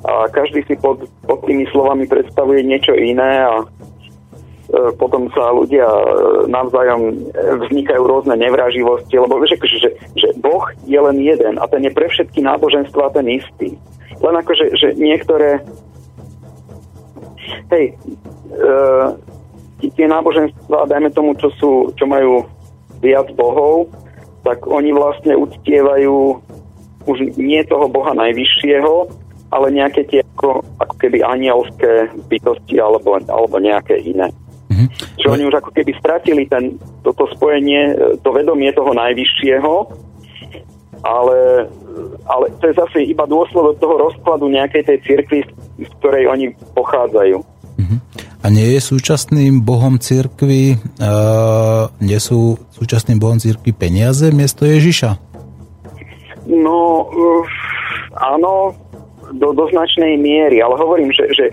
a 0.05 0.29
každý 0.29 0.61
si 0.69 0.77
pod, 0.77 1.09
pod 1.25 1.41
tými 1.49 1.65
slovami 1.73 2.05
predstavuje 2.05 2.61
niečo 2.61 2.93
iné 2.93 3.49
a 3.49 3.65
e, 3.65 3.67
potom 5.01 5.33
sa 5.33 5.49
ľudia 5.57 5.89
e, 5.89 6.05
navzájom 6.53 7.33
vznikajú 7.69 8.03
rôzne 8.05 8.37
nevraživosti, 8.37 9.17
lebo 9.17 9.41
vieš, 9.41 9.57
akože, 9.57 9.77
že, 9.81 9.91
že 10.21 10.29
Boh 10.45 10.69
je 10.85 11.01
len 11.01 11.17
jeden 11.25 11.57
a 11.57 11.65
ten 11.73 11.89
je 11.89 11.93
pre 11.93 12.13
všetky 12.13 12.45
náboženstva 12.45 13.17
ten 13.17 13.25
istý. 13.41 13.81
Len 14.21 14.35
akože, 14.37 14.77
že 14.77 14.89
niektoré 15.01 15.65
hej, 17.73 17.97
e, 19.81 19.89
tie 19.89 20.07
náboženstva, 20.07 20.85
dajme 20.85 21.09
tomu, 21.17 21.33
čo, 21.41 21.49
sú, 21.57 21.71
čo 21.97 22.05
majú 22.05 22.45
viac 23.01 23.33
bohov, 23.33 23.89
tak 24.41 24.65
oni 24.65 24.91
vlastne 24.93 25.37
uctievajú 25.37 26.41
už 27.09 27.19
nie 27.37 27.61
toho 27.65 27.89
boha 27.89 28.13
najvyššieho, 28.17 28.95
ale 29.51 29.67
nejaké 29.75 30.07
tie 30.07 30.21
ako, 30.37 30.63
ako 30.79 30.95
keby 31.01 31.27
anielské 31.27 32.13
bytosti 32.31 32.79
alebo, 32.79 33.19
alebo 33.19 33.57
nejaké 33.59 33.99
iné. 33.99 34.31
Mm-hmm. 34.71 34.89
Že 35.19 35.27
oni 35.27 35.45
už 35.51 35.55
ako 35.59 35.71
keby 35.75 35.93
stratili 35.99 36.43
ten, 36.47 36.79
toto 37.03 37.27
spojenie, 37.35 37.99
to 38.23 38.31
vedomie 38.31 38.71
toho 38.71 38.95
najvyššieho, 38.95 39.75
ale, 41.03 41.67
ale 42.29 42.45
to 42.61 42.65
je 42.71 42.75
zase 42.77 42.99
iba 43.09 43.25
dôsledok 43.27 43.81
toho 43.81 43.97
rozkladu 43.99 44.47
nejakej 44.53 44.87
tej 44.87 44.99
cirkvi, 45.03 45.41
z 45.81 45.91
ktorej 45.99 46.29
oni 46.29 46.47
pochádzajú. 46.77 47.60
A 48.41 48.49
nie 48.49 48.73
je 48.73 48.81
súčasným 48.81 49.61
bohom 49.61 50.01
cirkvi, 50.01 50.81
uh, 50.97 51.93
nie 52.01 52.17
sú 52.17 52.57
súčasným 52.73 53.21
bohom 53.21 53.37
cirkvi 53.37 53.77
peniaze 53.77 54.33
miesto 54.33 54.65
Ježiša? 54.65 55.21
No, 56.49 57.05
uh, 57.05 57.45
áno, 58.17 58.73
do, 59.37 59.53
do 59.53 59.65
značnej 59.69 60.17
miery, 60.17 60.65
ale 60.65 60.75
hovorím, 60.81 61.13
že, 61.13 61.29
že 61.37 61.45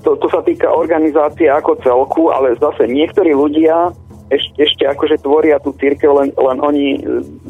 to, 0.00 0.16
to 0.16 0.26
sa 0.32 0.40
týka 0.40 0.72
organizácie 0.72 1.46
ako 1.52 1.76
celku, 1.84 2.32
ale 2.32 2.56
zase 2.56 2.88
niektorí 2.88 3.36
ľudia 3.36 3.92
ešte, 4.30 4.58
ešte 4.62 4.84
akože 4.86 5.20
tvoria 5.20 5.58
tú 5.60 5.74
církev, 5.76 6.08
len, 6.14 6.30
len 6.32 6.58
oni, 6.62 7.02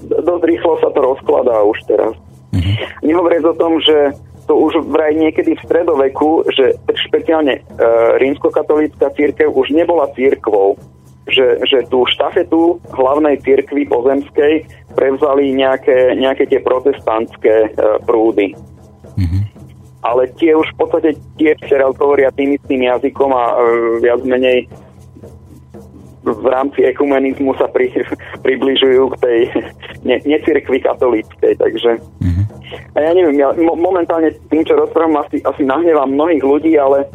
dosť 0.08 0.44
rýchlo 0.48 0.80
sa 0.80 0.88
to 0.90 1.00
rozkladá 1.04 1.62
už 1.62 1.78
teraz. 1.86 2.16
Mm-hmm. 2.50 2.76
Nehovoriac 3.06 3.44
o 3.46 3.54
tom, 3.54 3.78
že 3.84 4.16
to 4.50 4.58
už 4.58 4.82
vraj 4.90 5.14
niekedy 5.14 5.54
v 5.54 5.62
stredoveku, 5.62 6.42
že 6.50 6.74
špeciálne 7.06 7.54
e, 7.54 7.86
rímskokatolícka 8.18 9.14
církev 9.14 9.46
už 9.54 9.70
nebola 9.70 10.10
církvou, 10.10 10.74
že, 11.30 11.62
že 11.70 11.86
tú 11.86 12.02
štafetu 12.10 12.82
hlavnej 12.90 13.38
církvy 13.46 13.86
pozemskej 13.86 14.66
prevzali 14.98 15.54
nejaké, 15.54 16.18
nejaké 16.18 16.50
tie 16.50 16.58
protestantské 16.66 17.70
e, 17.70 18.02
prúdy. 18.02 18.58
Mm-hmm. 19.14 19.42
Ale 20.02 20.26
tie 20.34 20.58
už 20.58 20.66
v 20.74 20.78
podstate 20.82 21.10
tie 21.38 21.54
teraz 21.62 21.94
hovoria 22.02 22.34
tým 22.34 22.58
istým 22.58 22.90
jazykom 22.90 23.30
a 23.30 23.44
e, 23.54 23.56
viac 24.02 24.26
menej 24.26 24.66
v 26.20 26.46
rámci 26.52 26.84
ekumenizmu 26.84 27.56
sa 27.56 27.66
pri, 27.72 27.92
približujú 28.44 29.02
k 29.12 29.20
tej 29.20 29.38
ne, 30.08 30.16
necirkvi 30.24 30.84
katolíckej, 30.84 31.56
takže 31.56 31.90
mm-hmm. 32.00 32.44
a 32.94 32.98
ja 33.00 33.10
neviem, 33.16 33.36
ja 33.40 33.52
mo, 33.56 33.76
momentálne 33.76 34.32
tým, 34.52 34.62
čo 34.64 34.76
rozprávam, 34.76 35.24
asi, 35.24 35.40
asi 35.44 35.62
nahnevám 35.64 36.12
mnohých 36.12 36.44
ľudí, 36.44 36.72
ale 36.76 37.08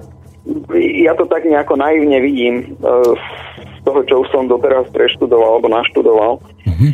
ja 1.02 1.18
to 1.18 1.26
tak 1.26 1.41
nejako 1.45 1.73
naivne 1.77 2.22
vidím 2.22 2.77
uh, 2.82 3.18
z 3.57 3.80
toho, 3.82 4.02
čo 4.06 4.15
už 4.22 4.27
som 4.30 4.45
doteraz 4.45 4.86
preštudoval 4.94 5.57
alebo 5.57 5.69
naštudoval. 5.73 6.38
Mm-hmm. 6.69 6.91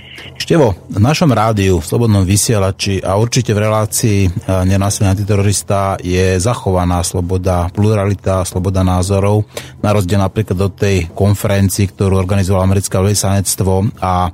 Števo, 0.52 0.76
v 0.92 1.00
našom 1.00 1.32
rádiu, 1.32 1.80
v 1.80 1.88
Slobodnom 1.88 2.28
vysielači 2.28 3.00
a 3.00 3.16
určite 3.16 3.56
v 3.56 3.72
relácii 3.72 4.20
e, 4.28 4.30
nenásilný 4.68 5.16
antiterorista 5.16 5.96
je 6.04 6.36
zachovaná 6.44 7.00
sloboda, 7.08 7.72
pluralita, 7.72 8.44
sloboda 8.44 8.84
názorov, 8.84 9.48
na 9.80 9.96
rozdiel 9.96 10.20
napríklad 10.20 10.60
do 10.60 10.68
tej 10.68 11.08
konferencii, 11.16 11.96
ktorú 11.96 12.20
organizovalo 12.20 12.68
americké 12.68 13.00
veľvyslanectvo 13.00 13.96
a, 14.04 14.28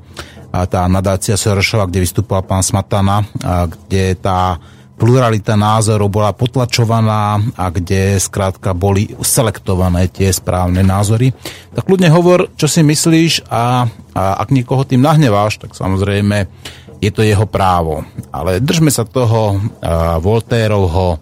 a 0.57 0.59
tá 0.65 0.89
nadácia 0.89 1.37
Sorosova, 1.37 1.85
kde 1.85 2.01
vystupoval 2.01 2.49
pán 2.49 2.65
Smatana, 2.65 3.21
a 3.45 3.69
kde 3.69 4.17
tá 4.17 4.57
pluralita 4.97 5.53
názorov 5.53 6.09
bola 6.09 6.33
potlačovaná 6.33 7.37
a 7.53 7.69
kde 7.69 8.17
skrátka 8.17 8.73
boli 8.73 9.13
selektované 9.21 10.09
tie 10.09 10.33
správne 10.33 10.81
názory. 10.81 11.31
Tak 11.77 11.85
ľudne 11.85 12.09
hovor, 12.09 12.49
čo 12.57 12.65
si 12.65 12.81
myslíš 12.81 13.45
a, 13.47 13.85
a 14.17 14.23
ak 14.41 14.49
niekoho 14.49 14.81
tým 14.83 15.05
nahneváš, 15.05 15.61
tak 15.61 15.77
samozrejme 15.77 16.49
je 16.97 17.11
to 17.13 17.21
jeho 17.21 17.45
právo. 17.45 18.01
Ale 18.33 18.57
držme 18.57 18.89
sa 18.89 19.05
toho 19.05 19.61
a, 19.79 20.17
Voltérovho. 20.17 21.21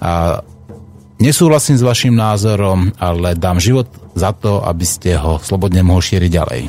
A, 0.00 0.40
nesúhlasím 1.20 1.76
s 1.76 1.84
vašim 1.84 2.16
názorom, 2.16 2.96
ale 2.96 3.36
dám 3.36 3.60
život 3.60 3.92
za 4.16 4.32
to, 4.32 4.64
aby 4.64 4.88
ste 4.88 5.20
ho 5.20 5.36
slobodne 5.36 5.84
mohol 5.84 6.00
šíriť 6.00 6.30
ďalej. 6.32 6.62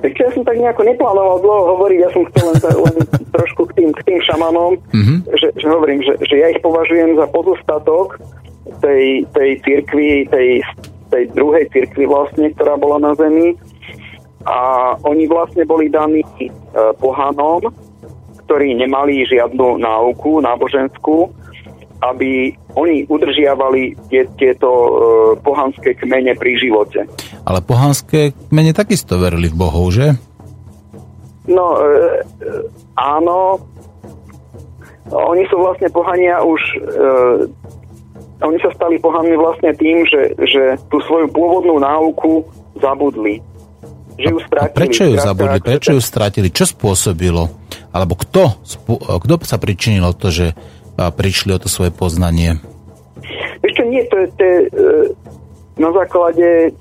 Ešte 0.00 0.20
ja 0.24 0.30
som 0.32 0.42
tak 0.48 0.56
nejako 0.56 0.82
neplánoval 0.88 1.36
dlho 1.44 1.62
hovoriť, 1.76 1.98
ja 2.00 2.10
som 2.12 2.24
chcel 2.32 2.46
len, 2.56 2.58
len 2.88 2.96
trošku 3.36 3.68
k 3.68 3.72
tým, 3.76 3.90
k 3.92 4.00
tým 4.08 4.20
šamanom, 4.24 4.80
mm-hmm. 4.80 5.18
že, 5.36 5.48
že 5.60 5.66
hovorím, 5.68 6.00
že, 6.00 6.16
že 6.24 6.34
ja 6.40 6.48
ich 6.48 6.60
považujem 6.64 7.20
za 7.20 7.26
pozostatok 7.28 8.16
tej, 8.80 9.28
tej 9.36 9.50
cirkvi, 9.60 10.24
tej, 10.32 10.64
tej 11.12 11.24
druhej 11.36 11.68
cirkvi 11.68 12.08
vlastne, 12.08 12.48
ktorá 12.56 12.80
bola 12.80 13.02
na 13.02 13.12
Zemi. 13.18 13.58
A 14.48 14.96
oni 15.04 15.28
vlastne 15.28 15.68
boli 15.68 15.92
daní 15.92 16.24
e, 16.24 16.48
pohanom, 16.96 17.60
ktorí 18.48 18.72
nemali 18.72 19.28
žiadnu 19.28 19.76
náuku 19.78 20.40
náboženskú, 20.40 21.28
aby 22.00 22.56
oni 22.76 23.04
udržiavali 23.04 23.96
tie, 24.08 24.24
tieto 24.40 24.68
e, 24.68 24.90
pohanské 25.44 25.92
kmene 26.00 26.32
pri 26.32 26.56
živote. 26.56 27.04
Ale 27.44 27.60
pohanské 27.60 28.32
kmene 28.48 28.72
takisto 28.72 29.20
verili 29.20 29.52
v 29.52 29.56
bohov, 29.56 29.92
že? 29.92 30.16
No, 31.48 31.76
e, 31.76 32.24
e, 32.40 32.48
áno. 32.96 33.60
Oni 35.10 35.44
sú 35.50 35.60
vlastne 35.60 35.92
pohania 35.92 36.40
už... 36.40 36.60
E, 36.78 36.78
oni 38.40 38.56
sa 38.64 38.72
stali 38.72 38.96
pohanmi 38.96 39.36
vlastne 39.36 39.76
tým, 39.76 40.00
že, 40.08 40.32
že 40.48 40.80
tú 40.88 40.96
svoju 41.04 41.28
pôvodnú 41.28 41.76
náuku 41.76 42.40
zabudli. 42.80 43.44
Že 44.16 44.28
ju 44.32 44.38
stratili. 44.48 44.72
A 44.72 44.78
prečo 44.80 45.02
ju 45.04 45.14
zabudli? 45.20 45.58
Prečo 45.60 45.90
ju 45.92 46.00
stratili? 46.00 46.48
Čo 46.48 46.64
spôsobilo? 46.72 47.52
Alebo 47.92 48.16
kto, 48.16 48.56
kto 48.96 49.34
sa 49.44 49.60
pričinilo 49.60 50.16
to, 50.16 50.32
že 50.32 50.56
prišli 51.08 51.56
o 51.56 51.62
to 51.62 51.72
svoje 51.72 51.88
poznanie? 51.88 52.60
Ešte 53.64 53.82
nie, 53.88 54.04
to 54.12 54.16
je, 54.20 54.26
to 54.36 54.42
je 54.44 54.58
na 55.80 55.90
základe 55.96 56.76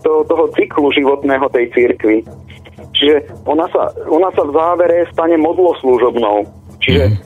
to, 0.00 0.24
toho 0.24 0.44
cyklu 0.56 0.88
životného 0.96 1.44
tej 1.52 1.68
církvy. 1.76 2.24
Čiže 2.96 3.44
ona 3.44 3.68
sa, 3.68 3.92
ona 4.08 4.32
sa 4.32 4.42
v 4.48 4.54
závere 4.56 5.04
stane 5.12 5.36
modloslúžobnou. 5.36 6.48
Čiže 6.80 7.04
mm. 7.12 7.16
e, 7.16 7.20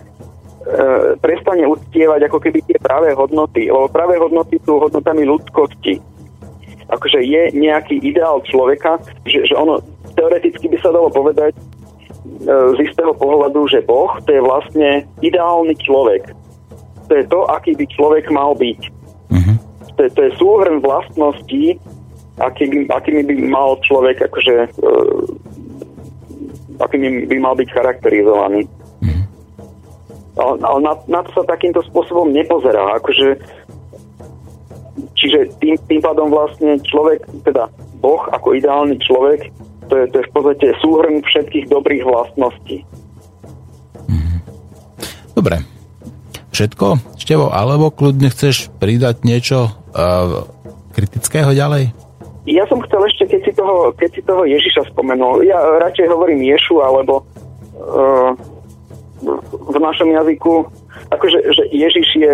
prestane 1.22 1.62
uctievať 1.70 2.26
ako 2.26 2.38
keby 2.42 2.58
tie 2.66 2.78
práve 2.82 3.14
hodnoty. 3.14 3.70
Lebo 3.70 3.86
práve 3.86 4.18
hodnoty 4.18 4.58
sú 4.66 4.82
hodnotami 4.82 5.22
ľudskosti. 5.22 6.02
Akože 6.90 7.22
je 7.22 7.54
nejaký 7.54 8.02
ideál 8.02 8.42
človeka, 8.42 8.98
že, 9.22 9.46
že 9.46 9.54
ono 9.54 9.78
teoreticky 10.18 10.66
by 10.66 10.78
sa 10.82 10.90
dalo 10.90 11.06
povedať, 11.06 11.54
z 12.40 12.78
istého 12.80 13.12
pohľadu, 13.12 13.68
že 13.68 13.84
Boh 13.84 14.08
to 14.24 14.30
je 14.32 14.40
vlastne 14.40 15.04
ideálny 15.20 15.76
človek. 15.76 16.32
To 17.08 17.12
je 17.12 17.24
to, 17.28 17.40
aký 17.52 17.76
by 17.76 17.84
človek 17.90 18.32
mal 18.32 18.56
byť. 18.56 18.80
Uh-huh. 19.28 19.56
To, 19.98 20.00
je, 20.06 20.10
to 20.16 20.20
je 20.24 20.30
súhrn 20.40 20.80
vlastností, 20.80 21.76
aký, 22.40 22.88
akými 22.88 23.22
by 23.28 23.34
mal 23.44 23.76
človek 23.84 24.24
akože 24.24 24.72
uh, 24.80 25.20
akými 26.80 27.28
by 27.28 27.36
mal 27.36 27.52
byť 27.60 27.68
charakterizovaný. 27.76 28.64
Uh-huh. 29.04 29.24
Ale, 30.40 30.54
ale 30.64 30.78
na, 30.80 30.92
na 31.12 31.20
to 31.20 31.30
sa 31.36 31.44
takýmto 31.44 31.84
spôsobom 31.92 32.32
nepozerá. 32.32 32.96
Akože, 32.96 33.36
čiže 35.12 35.52
tým, 35.60 35.76
tým 35.84 36.00
pádom 36.00 36.32
vlastne 36.32 36.80
človek, 36.80 37.20
teda 37.44 37.68
Boh 38.00 38.24
ako 38.32 38.56
ideálny 38.56 38.96
človek 39.04 39.52
to 39.90 39.94
je, 39.98 40.04
to 40.14 40.16
je 40.22 40.24
v 40.30 40.32
podstate 40.32 40.66
súhrn 40.78 41.18
všetkých 41.26 41.66
dobrých 41.66 42.06
vlastností. 42.06 42.86
Mhm. 44.06 44.38
Dobre. 45.34 45.56
Všetko, 46.50 46.86
Števo, 47.18 47.50
alebo 47.50 47.94
kľudne 47.94 48.30
chceš 48.30 48.70
pridať 48.82 49.22
niečo 49.22 49.70
uh, 49.70 50.46
kritického 50.94 51.54
ďalej? 51.54 51.94
Ja 52.48 52.66
som 52.66 52.82
chcel 52.82 53.06
ešte, 53.06 53.36
keď 53.36 53.40
si 53.46 53.52
toho, 53.54 53.94
keď 53.94 54.10
si 54.10 54.22
toho 54.26 54.42
Ježiša 54.42 54.90
spomenul, 54.90 55.46
ja 55.46 55.60
radšej 55.78 56.10
hovorím 56.10 56.42
Ješu, 56.42 56.82
alebo 56.82 57.22
uh, 57.22 58.34
v 59.70 59.76
našom 59.78 60.10
jazyku, 60.10 60.66
akože 61.12 61.38
že 61.52 61.62
Ježiš 61.70 62.08
je, 62.16 62.32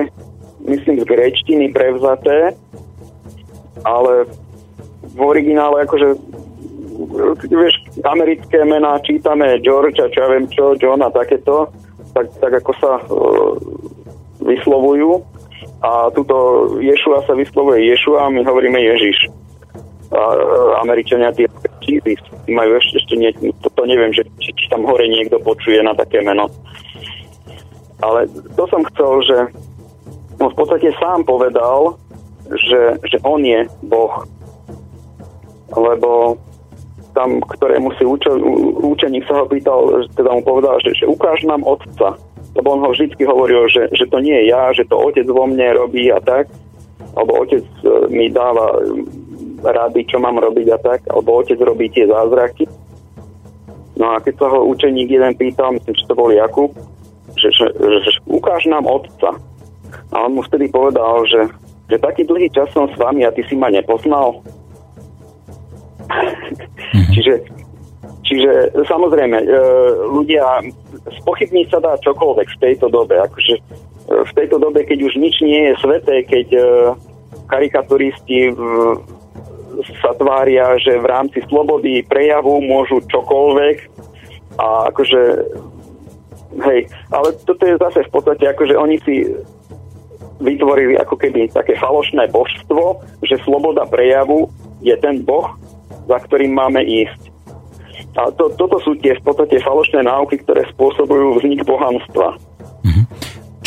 myslím, 0.64 1.02
z 1.02 1.04
grečtiny 1.04 1.74
prevzaté, 1.74 2.54
ale 3.82 4.26
v 5.02 5.20
originále 5.20 5.84
akože 5.84 6.14
vieš, 7.46 7.74
americké 8.04 8.64
mená 8.64 8.98
čítame 9.04 9.60
George 9.60 10.00
a 10.00 10.10
čo 10.10 10.18
ja 10.24 10.28
viem 10.32 10.46
čo, 10.48 10.74
John 10.80 11.04
a 11.04 11.12
takéto, 11.12 11.68
tak, 12.16 12.32
tak 12.40 12.52
ako 12.64 12.72
sa 12.80 12.92
uh, 13.04 13.54
vyslovujú. 14.40 15.20
A 15.84 16.08
tuto 16.16 16.36
Ješua 16.80 17.22
sa 17.28 17.36
vyslovuje 17.36 17.84
Ješua 17.92 18.26
a 18.26 18.32
my 18.32 18.40
hovoríme 18.42 18.80
Ježiš. 18.80 19.28
A, 20.10 20.20
uh, 20.20 20.80
Američania 20.80 21.34
tie 21.36 21.46
Jesus 21.84 22.18
majú 22.48 22.78
ešte, 22.78 22.98
ešte 23.02 23.14
nie, 23.14 23.30
to, 23.62 23.82
neviem, 23.84 24.10
že, 24.14 24.24
či, 24.40 24.50
či 24.54 24.66
tam 24.70 24.86
hore 24.86 25.06
niekto 25.06 25.38
počuje 25.42 25.82
na 25.82 25.94
také 25.94 26.22
meno. 26.24 26.48
Ale 28.02 28.28
to 28.56 28.64
som 28.68 28.84
chcel, 28.92 29.12
že 29.24 29.38
no 30.36 30.52
v 30.52 30.56
podstate 30.56 30.92
sám 31.00 31.24
povedal, 31.24 31.96
že, 32.50 33.00
že 33.08 33.16
on 33.24 33.42
je 33.42 33.66
Boh. 33.86 34.26
Lebo 35.74 36.38
tam, 37.16 37.40
ktorému 37.40 37.96
si 37.96 38.04
učo, 38.04 38.36
učeník 38.84 39.24
sa 39.24 39.40
ho 39.40 39.48
pýtal, 39.48 40.04
teda 40.12 40.36
mu 40.36 40.44
povedal, 40.44 40.76
že, 40.84 40.92
že 40.92 41.08
ukáž 41.08 41.48
nám 41.48 41.64
otca. 41.64 42.20
Lebo 42.52 42.76
on 42.76 42.84
ho 42.84 42.92
vždy 42.92 43.16
hovoril, 43.24 43.68
že, 43.72 43.88
že 43.96 44.04
to 44.08 44.20
nie 44.20 44.36
je 44.44 44.44
ja, 44.52 44.72
že 44.76 44.84
to 44.84 44.96
otec 45.00 45.24
vo 45.28 45.48
mne 45.48 45.76
robí 45.76 46.12
a 46.12 46.20
tak. 46.20 46.52
Alebo 47.16 47.44
otec 47.44 47.64
e, 47.64 47.88
mi 48.12 48.28
dáva 48.28 48.76
rady, 49.64 50.04
čo 50.08 50.20
mám 50.20 50.36
robiť 50.36 50.66
a 50.72 50.78
tak. 50.80 51.00
Alebo 51.08 51.40
otec 51.40 51.56
robí 51.60 51.88
tie 51.88 52.04
zázraky. 52.04 52.68
No 53.96 54.12
a 54.12 54.20
keď 54.20 54.34
sa 54.36 54.46
ho 54.52 54.68
učeník 54.68 55.08
jeden 55.08 55.32
pýtal, 55.40 55.72
myslím, 55.72 55.96
že 55.96 56.08
to 56.08 56.14
bol 56.16 56.28
Jakub, 56.28 56.72
že, 57.36 57.48
že, 57.52 57.66
že, 57.72 57.98
že 58.04 58.10
ukáž 58.28 58.68
nám 58.68 58.84
otca. 58.84 59.36
A 60.12 60.16
on 60.24 60.36
mu 60.36 60.44
vtedy 60.44 60.68
povedal, 60.68 61.24
že, 61.24 61.48
že 61.88 61.96
taký 61.96 62.28
dlhý 62.28 62.52
čas 62.52 62.68
som 62.76 62.88
s 62.88 62.96
vami 62.96 63.24
a 63.24 63.32
ty 63.32 63.40
si 63.48 63.56
ma 63.56 63.72
nepoznal. 63.72 64.44
Mm-hmm. 66.16 67.12
čiže, 67.12 67.34
čiže 68.24 68.52
samozrejme, 68.86 69.38
e, 69.42 69.46
ľudia, 70.08 70.44
spochybniť 71.22 71.66
sa 71.70 71.78
dá 71.82 71.92
čokoľvek 72.00 72.48
v 72.56 72.60
tejto 72.62 72.86
dobe. 72.88 73.20
Akože 73.20 73.54
e, 73.58 73.62
v 74.08 74.32
tejto 74.32 74.56
dobe, 74.56 74.86
keď 74.86 74.98
už 75.06 75.14
nič 75.20 75.40
nie 75.44 75.72
je 75.72 75.74
sveté, 75.82 76.24
keď 76.24 76.46
e, 76.56 76.62
karikaturisti 77.46 78.50
v, 78.54 78.60
sa 80.00 80.16
tvária, 80.16 80.76
že 80.80 80.96
v 80.96 81.06
rámci 81.06 81.38
slobody 81.46 82.02
prejavu 82.06 82.64
môžu 82.64 83.04
čokoľvek 83.06 83.76
a 84.56 84.88
akože 84.88 85.20
hej, 86.64 86.80
ale 87.12 87.28
toto 87.44 87.62
je 87.68 87.76
zase 87.76 88.08
v 88.08 88.10
podstate 88.10 88.44
akože 88.48 88.72
oni 88.72 88.96
si 89.04 89.28
vytvorili 90.40 91.00
ako 91.00 91.16
keby 91.16 91.48
také 91.52 91.76
falošné 91.76 92.28
božstvo, 92.28 93.00
že 93.24 93.40
sloboda 93.44 93.88
prejavu 93.88 94.52
je 94.84 94.92
ten 95.00 95.24
boh, 95.24 95.56
za 96.06 96.18
ktorým 96.22 96.54
máme 96.54 96.82
ísť. 96.82 97.34
A 98.16 98.32
to, 98.32 98.48
toto 98.56 98.80
sú 98.80 98.96
tie 98.96 99.12
v 99.12 99.22
podstate 99.22 99.60
falošné 99.60 100.08
náuky, 100.08 100.40
ktoré 100.40 100.64
spôsobujú 100.72 101.36
vznik 101.36 101.60
pohanstva. 101.68 102.40
Mhm. 102.86 103.04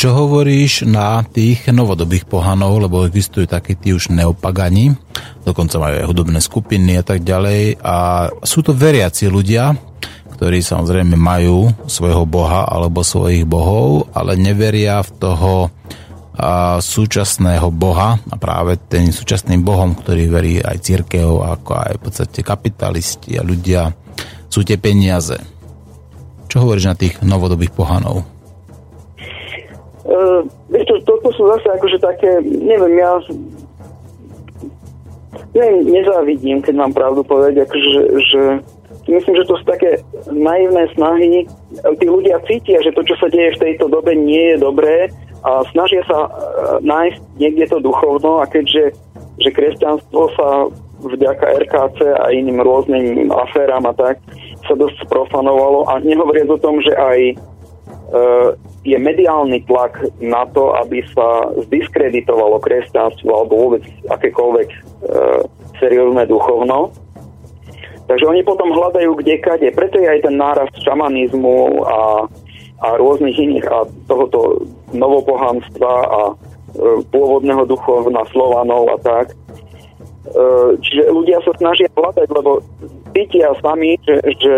Čo 0.00 0.16
hovoríš 0.16 0.88
na 0.88 1.20
tých 1.28 1.68
novodobých 1.68 2.24
pohanov, 2.24 2.80
lebo 2.80 3.04
existujú 3.04 3.44
takí 3.44 3.76
tí 3.76 3.92
už 3.92 4.08
neopagani, 4.16 4.96
dokonca 5.44 5.76
majú 5.76 5.94
aj 6.00 6.08
hudobné 6.08 6.40
skupiny 6.40 6.96
a 6.96 7.04
tak 7.04 7.20
ďalej 7.20 7.84
a 7.84 8.28
sú 8.40 8.64
to 8.64 8.72
veriaci 8.72 9.28
ľudia, 9.28 9.76
ktorí 10.40 10.64
samozrejme 10.64 11.20
majú 11.20 11.68
svojho 11.84 12.24
boha 12.24 12.64
alebo 12.64 13.04
svojich 13.04 13.44
bohov, 13.44 14.08
ale 14.16 14.40
neveria 14.40 15.04
v 15.04 15.10
toho 15.20 15.52
súčasného 16.80 17.68
boha 17.74 18.16
a 18.16 18.34
práve 18.38 18.78
ten 18.88 19.10
súčasným 19.10 19.66
bohom, 19.66 19.98
ktorý 19.98 20.30
verí 20.30 20.54
aj 20.62 20.78
církev, 20.80 21.26
ako 21.26 21.70
aj 21.74 21.92
v 21.98 22.02
podstate 22.06 22.40
kapitalisti 22.46 23.36
a 23.36 23.42
ľudia, 23.42 23.90
sú 24.46 24.62
tie 24.62 24.78
peniaze. 24.78 25.36
Čo 26.50 26.66
hovoríš 26.66 26.86
na 26.90 26.96
tých 26.98 27.18
novodobých 27.22 27.74
pohanov? 27.74 28.26
Uh, 30.06 30.42
vieš 30.72 30.90
to, 30.90 30.94
toto 31.06 31.30
sú 31.34 31.46
zase 31.54 31.66
akože 31.70 31.98
také, 32.02 32.30
neviem, 32.42 32.98
ja 32.98 33.14
neviem, 35.54 35.86
nezávidím, 35.86 36.58
keď 36.62 36.74
mám 36.74 36.92
pravdu 36.94 37.22
povedať, 37.22 37.66
akože, 37.66 37.92
že 38.26 38.42
myslím, 39.10 39.34
že 39.42 39.48
to 39.48 39.58
sú 39.58 39.64
také 39.66 40.02
naivné 40.30 40.86
snahy. 40.94 41.46
Tí 41.98 42.06
ľudia 42.06 42.38
cítia, 42.46 42.78
že 42.82 42.94
to, 42.94 43.02
čo 43.02 43.18
sa 43.18 43.28
deje 43.28 43.56
v 43.58 43.62
tejto 43.62 43.90
dobe, 43.90 44.14
nie 44.14 44.54
je 44.54 44.62
dobré 44.62 45.10
a 45.40 45.64
snažia 45.72 46.04
sa 46.04 46.28
e, 46.28 46.30
nájsť 46.84 47.20
niekde 47.40 47.64
to 47.72 47.78
duchovno 47.80 48.44
a 48.44 48.44
keďže 48.44 48.92
že 49.40 49.50
kresťanstvo 49.56 50.22
sa 50.36 50.68
vďaka 51.00 51.64
RKC 51.64 51.98
a 52.12 52.28
iným 52.28 52.60
rôznym 52.60 53.32
aférám 53.32 53.88
a 53.88 53.96
tak 53.96 54.20
sa 54.68 54.76
dosť 54.76 55.08
sprofanovalo 55.08 55.88
a 55.88 55.96
nehovoriac 56.04 56.52
o 56.52 56.60
tom, 56.60 56.76
že 56.84 56.92
aj 56.92 57.20
e, 57.24 57.34
je 58.84 58.96
mediálny 59.00 59.64
tlak 59.64 59.96
na 60.20 60.44
to, 60.52 60.76
aby 60.76 61.00
sa 61.16 61.48
zdiskreditovalo 61.68 62.60
kresťanstvo 62.60 63.32
alebo 63.32 63.54
vôbec 63.56 63.84
akékoľvek 64.12 64.68
e, 64.68 64.78
seriózne 65.80 66.28
duchovno. 66.28 66.92
Takže 68.10 68.26
oni 68.26 68.42
potom 68.42 68.74
hľadajú 68.74 69.22
kdekade, 69.22 69.70
preto 69.70 70.02
je 70.02 70.10
aj 70.10 70.26
ten 70.26 70.34
nárast 70.34 70.74
šamanizmu 70.82 71.86
a, 71.86 72.26
a 72.82 72.86
rôznych 72.98 73.38
iných 73.38 73.66
a 73.70 73.86
tohoto 74.10 74.66
novopohanstva 74.90 75.92
a 76.10 76.20
e, 76.26 76.34
pôvodného 77.06 77.70
duchovna 77.70 78.26
Slovanov 78.34 78.90
a 78.90 78.98
tak. 78.98 79.30
E, 79.30 79.34
čiže 80.82 81.06
ľudia 81.06 81.38
sa 81.46 81.54
snažia 81.62 81.86
hľadať, 81.94 82.28
lebo 82.34 82.58
cítia 83.14 83.54
sami, 83.62 83.94
že, 84.02 84.18
že 84.42 84.54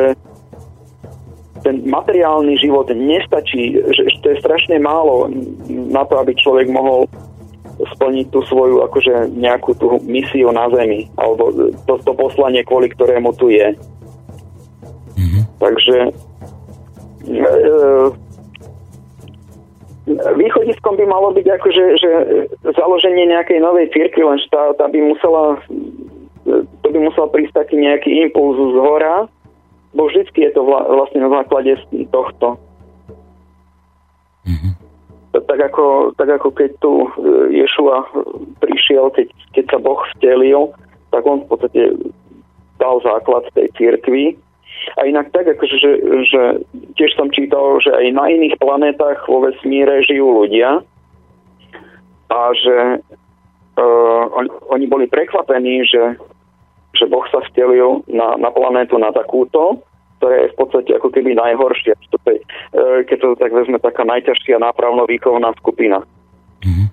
ten 1.60 1.84
materiálny 1.84 2.56
život 2.56 2.88
nestačí, 2.88 3.84
že, 3.84 4.02
že 4.08 4.16
to 4.24 4.32
je 4.32 4.40
strašne 4.40 4.80
málo 4.80 5.28
na 5.68 6.08
to, 6.08 6.16
aby 6.24 6.32
človek 6.40 6.72
mohol 6.72 7.04
splniť 7.78 8.26
tú 8.30 8.44
svoju 8.46 8.84
akože 8.84 9.32
nejakú 9.32 9.72
tú 9.76 9.96
misiu 10.04 10.52
na 10.52 10.68
Zemi 10.72 11.08
alebo 11.16 11.50
to, 11.88 11.94
to 12.02 12.12
poslanie, 12.12 12.62
kvôli 12.62 12.92
ktorému 12.92 13.32
tu 13.36 13.48
je. 13.48 13.72
Mm-hmm. 15.16 15.42
Takže 15.56 15.96
e, 17.26 17.42
východiskom 20.36 20.94
by 21.00 21.04
malo 21.08 21.32
byť 21.32 21.46
akože 21.46 21.84
že 21.96 22.12
založenie 22.76 23.30
nejakej 23.30 23.58
novej 23.62 23.88
cirkvi, 23.90 24.22
len 24.22 24.38
tá, 24.50 24.74
tá 24.76 24.86
by 24.90 25.00
musela 25.00 25.58
to 26.82 26.86
by 26.90 26.98
musel 26.98 27.30
prísť 27.30 27.54
taký 27.54 27.78
nejaký 27.78 28.10
impuls 28.26 28.58
z 28.58 28.78
hora, 28.82 29.30
bo 29.94 30.10
vždycky 30.10 30.48
je 30.48 30.50
to 30.50 30.66
vla, 30.66 30.82
vlastne 30.90 31.22
na 31.22 31.30
základe 31.30 31.78
tohto. 32.10 32.58
Tak 35.32 35.60
ako, 35.72 36.12
tak 36.20 36.28
ako 36.28 36.52
keď 36.52 36.70
tu 36.84 37.08
e, 37.08 37.08
Ješua 37.64 38.04
prišiel, 38.60 39.08
keď, 39.16 39.32
keď 39.56 39.64
sa 39.72 39.78
Boh 39.80 40.00
vtelil, 40.16 40.76
tak 41.08 41.24
on 41.24 41.44
v 41.44 41.48
podstate 41.48 41.82
dal 42.76 43.00
základ 43.00 43.48
tej 43.56 43.72
cirkvi. 43.80 44.36
A 45.00 45.08
inak 45.08 45.32
tak, 45.32 45.48
akože, 45.48 45.76
že, 45.78 45.92
že 46.26 46.42
tiež 47.00 47.16
som 47.16 47.32
čítal, 47.32 47.80
že 47.80 47.94
aj 47.94 48.12
na 48.12 48.28
iných 48.28 48.58
planetách 48.60 49.24
vo 49.30 49.46
vesmíre 49.46 50.02
žijú 50.04 50.42
ľudia 50.42 50.82
a 52.32 52.40
že 52.56 52.76
uh, 53.78 54.24
on, 54.32 54.50
oni 54.74 54.90
boli 54.90 55.06
prekvapení, 55.06 55.86
že, 55.86 56.18
že 56.98 57.04
Boh 57.06 57.22
sa 57.30 57.44
vtelil 57.52 58.02
na, 58.10 58.34
na 58.40 58.50
planétu 58.50 58.98
na 58.98 59.14
takúto, 59.14 59.84
ktorá 60.22 60.46
je 60.46 60.54
v 60.54 60.58
podstate 60.62 60.90
ako 60.94 61.10
keby 61.10 61.34
najhoršia. 61.34 61.98
Uh, 61.98 63.02
keď 63.10 63.16
to 63.18 63.28
tak 63.42 63.50
vezme, 63.50 63.82
taká 63.82 64.06
najťažšia 64.06 64.62
nápravno-výchovná 64.62 65.50
skupina. 65.58 66.06
Mm-hmm. 66.62 66.86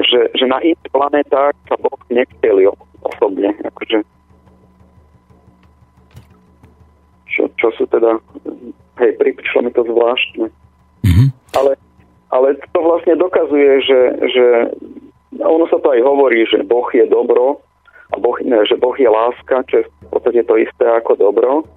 Že, 0.00 0.20
že 0.32 0.44
na 0.48 0.64
iných 0.64 0.88
planetách 0.88 1.52
sa 1.68 1.76
Boh 1.76 2.00
nevtelil 2.08 2.72
osobne. 3.04 3.52
Akože, 3.60 4.00
čo, 7.28 7.44
čo 7.60 7.68
sú 7.76 7.84
teda, 7.92 8.16
hej, 9.04 9.12
prišlo 9.20 9.68
mi 9.68 9.70
to 9.76 9.84
zvláštne. 9.84 10.48
Mm-hmm. 11.04 11.28
Ale, 11.60 11.76
ale 12.32 12.56
to 12.72 12.80
vlastne 12.80 13.20
dokazuje, 13.20 13.84
že, 13.84 14.00
že 14.32 14.46
ono 15.44 15.68
sa 15.68 15.76
to 15.76 15.92
aj 15.92 16.00
hovorí, 16.00 16.48
že 16.48 16.64
Boh 16.64 16.88
je 16.88 17.04
dobro 17.04 17.60
a 18.12 18.16
boh, 18.16 18.38
že 18.40 18.80
Boh 18.80 18.96
je 18.96 19.10
láska, 19.12 19.60
čo 19.68 19.82
je 19.82 19.84
v 19.84 20.08
podstate 20.08 20.40
to 20.48 20.56
isté 20.56 20.88
ako 20.88 21.20
dobro. 21.20 21.68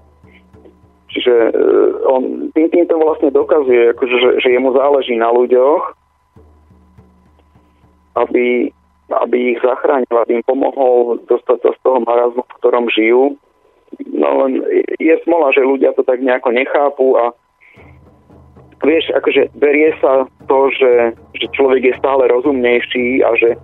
Čiže 1.10 1.34
uh, 1.34 2.14
on 2.14 2.54
tým, 2.54 2.70
týmto 2.70 2.98
vlastne 3.02 3.34
dokazuje, 3.34 3.94
akože, 3.98 4.16
že, 4.22 4.30
že 4.46 4.54
jemu 4.54 4.74
záleží 4.78 5.18
na 5.18 5.34
ľuďoch, 5.34 5.98
aby, 8.20 8.70
aby 9.10 9.38
ich 9.56 9.60
zachránil, 9.62 10.12
aby 10.12 10.42
im 10.42 10.46
pomohol 10.46 11.22
dostať 11.26 11.58
sa 11.66 11.72
z 11.74 11.80
toho 11.82 12.00
marazmu, 12.04 12.44
v 12.46 12.58
ktorom 12.62 12.86
žijú. 12.94 13.38
No 14.14 14.46
len 14.46 14.62
je 15.02 15.16
smola, 15.26 15.50
že 15.50 15.66
ľudia 15.66 15.98
to 15.98 16.06
tak 16.06 16.22
nejako 16.22 16.54
nechápu 16.54 17.18
a 17.18 17.34
vieš, 18.86 19.10
akože 19.18 19.50
berie 19.58 19.92
sa 19.98 20.30
to, 20.46 20.70
že, 20.72 21.18
že 21.42 21.46
človek 21.58 21.84
je 21.84 22.00
stále 22.00 22.30
rozumnejší 22.30 23.26
a 23.26 23.34
že 23.36 23.58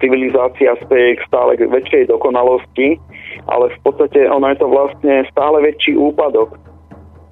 civilizácia 0.00 0.76
speje 0.84 1.16
k 1.16 1.26
stále 1.28 1.56
väčšej 1.56 2.12
dokonalosti, 2.12 3.00
ale 3.48 3.72
v 3.72 3.78
podstate 3.84 4.28
ono 4.28 4.52
je 4.52 4.58
to 4.60 4.68
vlastne 4.68 5.24
stále 5.32 5.56
väčší 5.64 5.96
úpadok, 5.96 6.52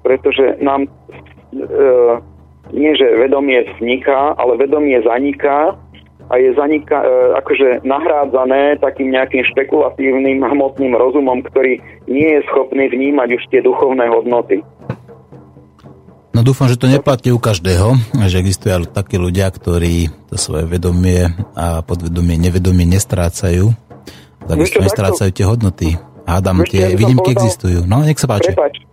pretože 0.07 0.55
nám 0.63 0.87
e, 0.87 0.89
nie, 2.71 2.91
že 2.95 3.19
vedomie 3.19 3.67
vzniká, 3.75 4.39
ale 4.39 4.55
vedomie 4.55 5.03
zaniká 5.03 5.75
a 6.27 6.33
je 6.39 6.51
zanika, 6.55 7.03
e, 7.03 7.07
akože 7.43 7.67
nahrádzané 7.87 8.79
takým 8.79 9.11
nejakým 9.11 9.43
špekulatívnym 9.51 10.43
hmotným 10.43 10.95
rozumom, 10.95 11.43
ktorý 11.43 11.83
nie 12.07 12.39
je 12.39 12.41
schopný 12.51 12.87
vnímať 12.87 13.29
už 13.35 13.43
tie 13.51 13.59
duchovné 13.63 14.07
hodnoty. 14.11 14.63
No 16.35 16.45
dúfam, 16.45 16.69
že 16.69 16.77
to 16.77 16.85
neplatí 16.85 17.33
u 17.33 17.41
každého, 17.41 17.97
že 18.29 18.37
existujú 18.37 18.71
ale 18.71 18.85
takí 18.85 19.17
ľudia, 19.17 19.49
ktorí 19.49 20.13
to 20.29 20.37
svoje 20.37 20.69
vedomie 20.69 21.33
a 21.57 21.81
podvedomie, 21.81 22.37
nevedomie 22.37 22.85
nestrácajú. 22.85 23.73
Takisto 24.45 24.79
nestrácajú 24.79 25.31
tie 25.33 25.45
hodnoty. 25.49 25.87
Hádam, 26.29 26.61
tie 26.67 26.93
výnimky 26.93 27.33
existujú. 27.33 27.87
No, 27.89 28.03
nech 28.03 28.19
sa 28.19 28.29
páči. 28.29 28.53
Prepač, 28.53 28.83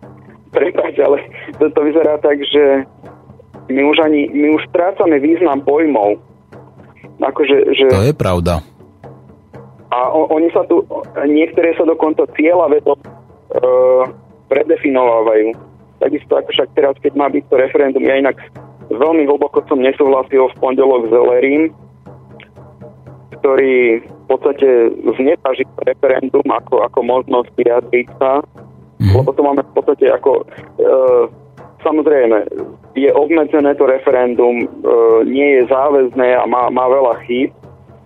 prepač, 0.54 0.94
ale 1.02 1.26
to, 1.58 1.66
to 1.74 1.80
vyzerá 1.82 2.22
tak, 2.22 2.38
že 2.38 2.86
my 3.68 3.82
už, 3.90 3.98
ani, 4.06 4.30
my 4.30 4.54
už 4.54 4.62
strácame 4.70 5.18
význam 5.18 5.60
pojmov. 5.66 6.22
Akože, 7.18 7.74
že... 7.74 7.86
To 7.90 8.06
je 8.06 8.14
pravda. 8.14 8.62
A 9.90 9.98
o, 10.10 10.30
oni 10.30 10.50
sa 10.54 10.62
tu, 10.66 10.86
niektoré 11.26 11.74
sa 11.74 11.82
dokonca 11.86 12.26
cieľa 12.34 12.70
veto 12.70 12.98
e, 12.98 13.00
predefinovávajú 14.50 15.74
Takisto 16.04 16.36
ako 16.36 16.50
však 16.52 16.68
teraz, 16.76 16.94
keď 17.00 17.12
má 17.14 17.32
byť 17.32 17.44
to 17.48 17.54
referendum, 17.56 18.04
ja 18.04 18.20
inak 18.20 18.36
veľmi 18.92 19.24
hlboko 19.24 19.64
som 19.70 19.80
nesúhlasil 19.80 20.52
v 20.52 20.58
pondelok 20.60 21.08
s 21.08 21.14
Lerim, 21.14 21.62
ktorý 23.40 24.04
v 24.04 24.24
podstate 24.28 24.68
znepažil 25.16 25.64
referendum 25.80 26.44
ako, 26.44 26.84
ako 26.84 27.00
možnosť 27.00 27.48
vyjadriť 27.56 28.08
sa, 28.20 28.44
mm. 29.00 29.14
lebo 29.14 29.30
to 29.32 29.42
máme 29.42 29.62
v 29.62 29.72
podstate 29.74 30.06
ako... 30.10 30.44
E, 30.78 31.42
samozrejme, 31.84 32.48
je 32.96 33.12
obmedzené 33.12 33.76
to 33.76 33.84
referendum, 33.84 34.64
e, 34.64 34.66
nie 35.28 35.60
je 35.60 35.68
záväzné 35.68 36.32
a 36.32 36.48
má, 36.48 36.72
má 36.72 36.88
veľa 36.88 37.20
chýb, 37.28 37.52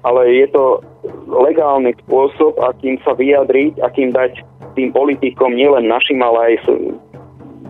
ale 0.03 0.27
je 0.35 0.47
to 0.51 0.83
legálny 1.31 1.95
spôsob, 2.07 2.59
akým 2.59 2.99
sa 3.07 3.15
vyjadriť, 3.15 3.79
akým 3.83 4.11
dať 4.11 4.43
tým 4.75 4.91
politikom, 4.91 5.55
nielen 5.55 5.87
našim, 5.87 6.23
ale 6.23 6.59
aj 6.59 6.75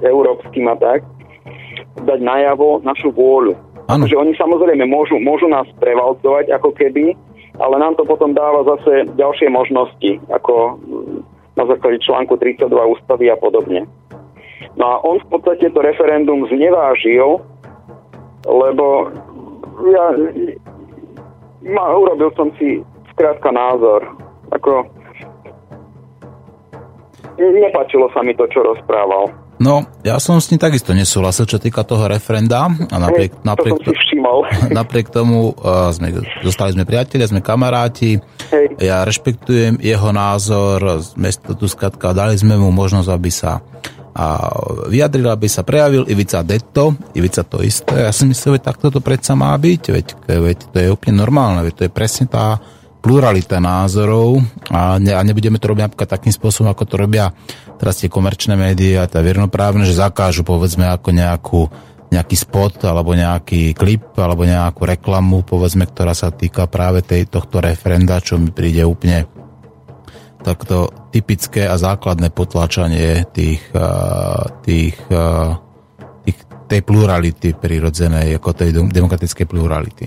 európskym 0.05 0.69
a 0.69 0.77
tak, 0.77 1.05
dať 2.05 2.21
najavo 2.21 2.85
našu 2.85 3.11
vôľu. 3.11 3.57
Ano. 3.89 4.05
Že 4.05 4.21
oni 4.21 4.33
samozrejme 4.37 4.85
môžu, 4.85 5.17
môžu 5.17 5.49
nás 5.49 5.65
prevalcovať 5.81 6.53
ako 6.53 6.77
keby, 6.77 7.17
ale 7.57 7.75
nám 7.81 7.97
to 7.97 8.05
potom 8.05 8.37
dáva 8.37 8.63
zase 8.77 9.09
ďalšie 9.17 9.49
možnosti, 9.49 10.21
ako 10.29 10.79
na 11.59 11.67
základe 11.67 11.99
článku 11.99 12.39
32 12.39 12.71
ústavy 12.87 13.27
a 13.27 13.37
podobne. 13.37 13.91
No 14.79 14.85
a 14.87 15.03
on 15.03 15.19
v 15.19 15.27
podstate 15.27 15.75
to 15.75 15.83
referendum 15.83 16.47
znevážil, 16.47 17.43
lebo 18.47 19.11
ja 19.91 20.07
ma, 21.67 21.85
urobil 21.99 22.31
som 22.39 22.55
si 22.55 22.79
skrátka 23.11 23.51
názor. 23.51 24.07
Ako 24.55 24.87
nepačilo 27.39 28.07
sa 28.15 28.23
mi 28.23 28.39
to, 28.39 28.47
čo 28.47 28.63
rozprával. 28.63 29.35
No, 29.59 29.91
ja 30.07 30.23
som 30.23 30.39
s 30.39 30.55
ním 30.55 30.63
takisto 30.63 30.95
nesúhlasil, 30.95 31.43
čo 31.43 31.59
týka 31.59 31.83
toho 31.83 32.07
referenda. 32.07 32.71
A 32.71 32.97
napriek, 32.97 33.43
napriek, 33.43 33.75
to 33.83 33.91
napriek 34.79 35.11
tomu 35.11 35.51
uh, 35.51 35.91
sme, 35.91 36.15
zostali 36.47 36.79
sme 36.79 36.87
priatelia, 36.87 37.27
sme 37.27 37.43
kamaráti. 37.43 38.23
Hej. 38.55 38.79
Ja 38.79 39.03
rešpektujem 39.03 39.83
jeho 39.83 40.15
názor, 40.15 41.03
sme 41.03 41.35
to 41.35 41.59
tu 41.59 41.67
skratka, 41.67 42.15
dali 42.15 42.39
sme 42.39 42.55
mu 42.55 42.71
možnosť, 42.71 43.09
aby 43.11 43.31
sa 43.35 43.59
a 44.19 44.51
vyjadril, 44.91 45.31
aby 45.31 45.47
sa 45.47 45.63
prejavil 45.63 46.03
Ivica 46.11 46.43
Detto, 46.43 46.91
Ivica 47.15 47.47
to 47.47 47.63
isté. 47.63 48.03
Ja 48.03 48.11
si 48.11 48.27
myslím, 48.27 48.59
že 48.59 48.67
takto 48.67 48.91
to 48.91 48.99
predsa 48.99 49.39
má 49.39 49.55
byť, 49.55 49.83
veď, 49.95 50.07
veď 50.27 50.59
to 50.75 50.77
je 50.83 50.89
úplne 50.91 51.23
normálne, 51.23 51.63
veď 51.63 51.75
to 51.79 51.83
je 51.87 51.93
presne 51.95 52.27
tá 52.27 52.59
pluralita 52.99 53.63
názorov 53.63 54.43
a, 54.69 54.99
ne, 54.99 55.15
a 55.15 55.21
nebudeme 55.23 55.57
to 55.63 55.71
robiť 55.71 55.85
napríklad 55.89 56.11
takým 56.11 56.35
spôsobom, 56.35 56.69
ako 56.71 56.85
to 56.85 56.95
robia 56.99 57.31
teraz 57.79 58.03
tie 58.03 58.11
komerčné 58.11 58.59
médiá, 58.59 59.07
tá 59.07 59.23
vernoprávne, 59.23 59.87
že 59.87 59.95
zakážu 59.95 60.43
povedzme 60.43 60.91
ako 60.91 61.09
nejakú, 61.15 61.61
nejaký 62.11 62.37
spot 62.37 62.83
alebo 62.91 63.15
nejaký 63.15 63.73
klip 63.79 64.19
alebo 64.19 64.43
nejakú 64.43 64.83
reklamu, 64.83 65.47
povedzme, 65.47 65.87
ktorá 65.87 66.13
sa 66.13 66.35
týka 66.35 66.67
práve 66.67 67.07
tej, 67.07 67.31
tohto 67.31 67.63
referenda, 67.63 68.19
čo 68.19 68.35
mi 68.37 68.51
príde 68.51 68.83
úplne 68.83 69.31
takto 70.43 70.91
typické 71.15 71.67
a 71.67 71.79
základné 71.79 72.31
potlačanie 72.35 73.27
tých, 73.31 73.63
tých, 74.63 74.97
tých 76.23 76.39
tej 76.69 76.81
plurality 76.85 77.57
prirodzenej, 77.57 78.37
ako 78.37 78.49
tej 78.53 78.71
demokratickej 78.93 79.47
plurality. 79.49 80.07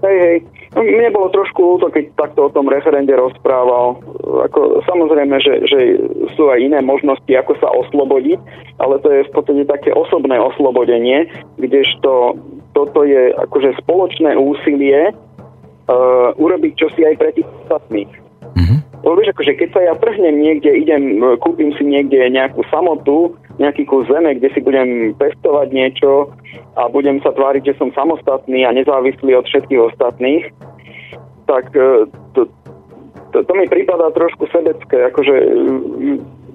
Hej, 0.00 0.18
hej. 0.24 0.38
Mne 0.70 1.10
bolo 1.10 1.34
trošku 1.34 1.58
ľúto, 1.58 1.90
keď 1.90 2.14
takto 2.14 2.46
o 2.46 2.52
tom 2.54 2.70
referende 2.70 3.10
rozprával. 3.10 3.98
Ako, 4.22 4.86
samozrejme, 4.86 5.42
že, 5.42 5.66
že 5.66 5.98
sú 6.38 6.46
aj 6.46 6.62
iné 6.62 6.78
možnosti, 6.78 7.26
ako 7.26 7.58
sa 7.58 7.74
oslobodiť, 7.74 8.38
ale 8.78 9.02
to 9.02 9.10
je 9.10 9.26
v 9.26 9.32
podstate 9.34 9.66
také 9.66 9.90
osobné 9.90 10.38
oslobodenie, 10.38 11.26
kdežto 11.58 12.38
toto 12.70 13.02
je 13.02 13.34
akože 13.34 13.82
spoločné 13.82 14.38
úsilie 14.38 15.10
uh, 15.10 16.30
urobiť 16.38 16.72
čosi 16.78 17.02
aj 17.02 17.14
pre 17.18 17.30
tých 17.34 17.50
ostatných. 17.66 18.19
Mm-hmm. 18.56 18.78
Lebo 19.00 19.14
vieš, 19.16 19.32
akože 19.32 19.52
keď 19.56 19.68
sa 19.72 19.80
ja 19.80 19.94
prhnem 19.96 20.36
niekde, 20.36 20.70
idem, 20.76 21.22
kúpim 21.40 21.72
si 21.78 21.84
niekde 21.86 22.28
nejakú 22.28 22.60
samotu, 22.68 23.32
nejaký 23.56 23.88
kus 23.88 24.08
zeme, 24.08 24.36
kde 24.36 24.48
si 24.52 24.60
budem 24.60 25.16
pestovať 25.16 25.68
niečo 25.72 26.32
a 26.76 26.88
budem 26.88 27.20
sa 27.24 27.32
tváriť, 27.32 27.72
že 27.72 27.78
som 27.80 27.94
samostatný 27.96 28.64
a 28.68 28.74
nezávislý 28.76 29.36
od 29.36 29.48
všetkých 29.48 29.80
ostatných, 29.94 30.44
tak 31.48 31.72
e, 31.72 32.08
to, 32.36 32.48
to, 33.32 33.38
to 33.44 33.52
mi 33.56 33.68
prípada 33.68 34.12
trošku 34.12 34.48
sebecké, 34.52 35.08
akože 35.12 35.34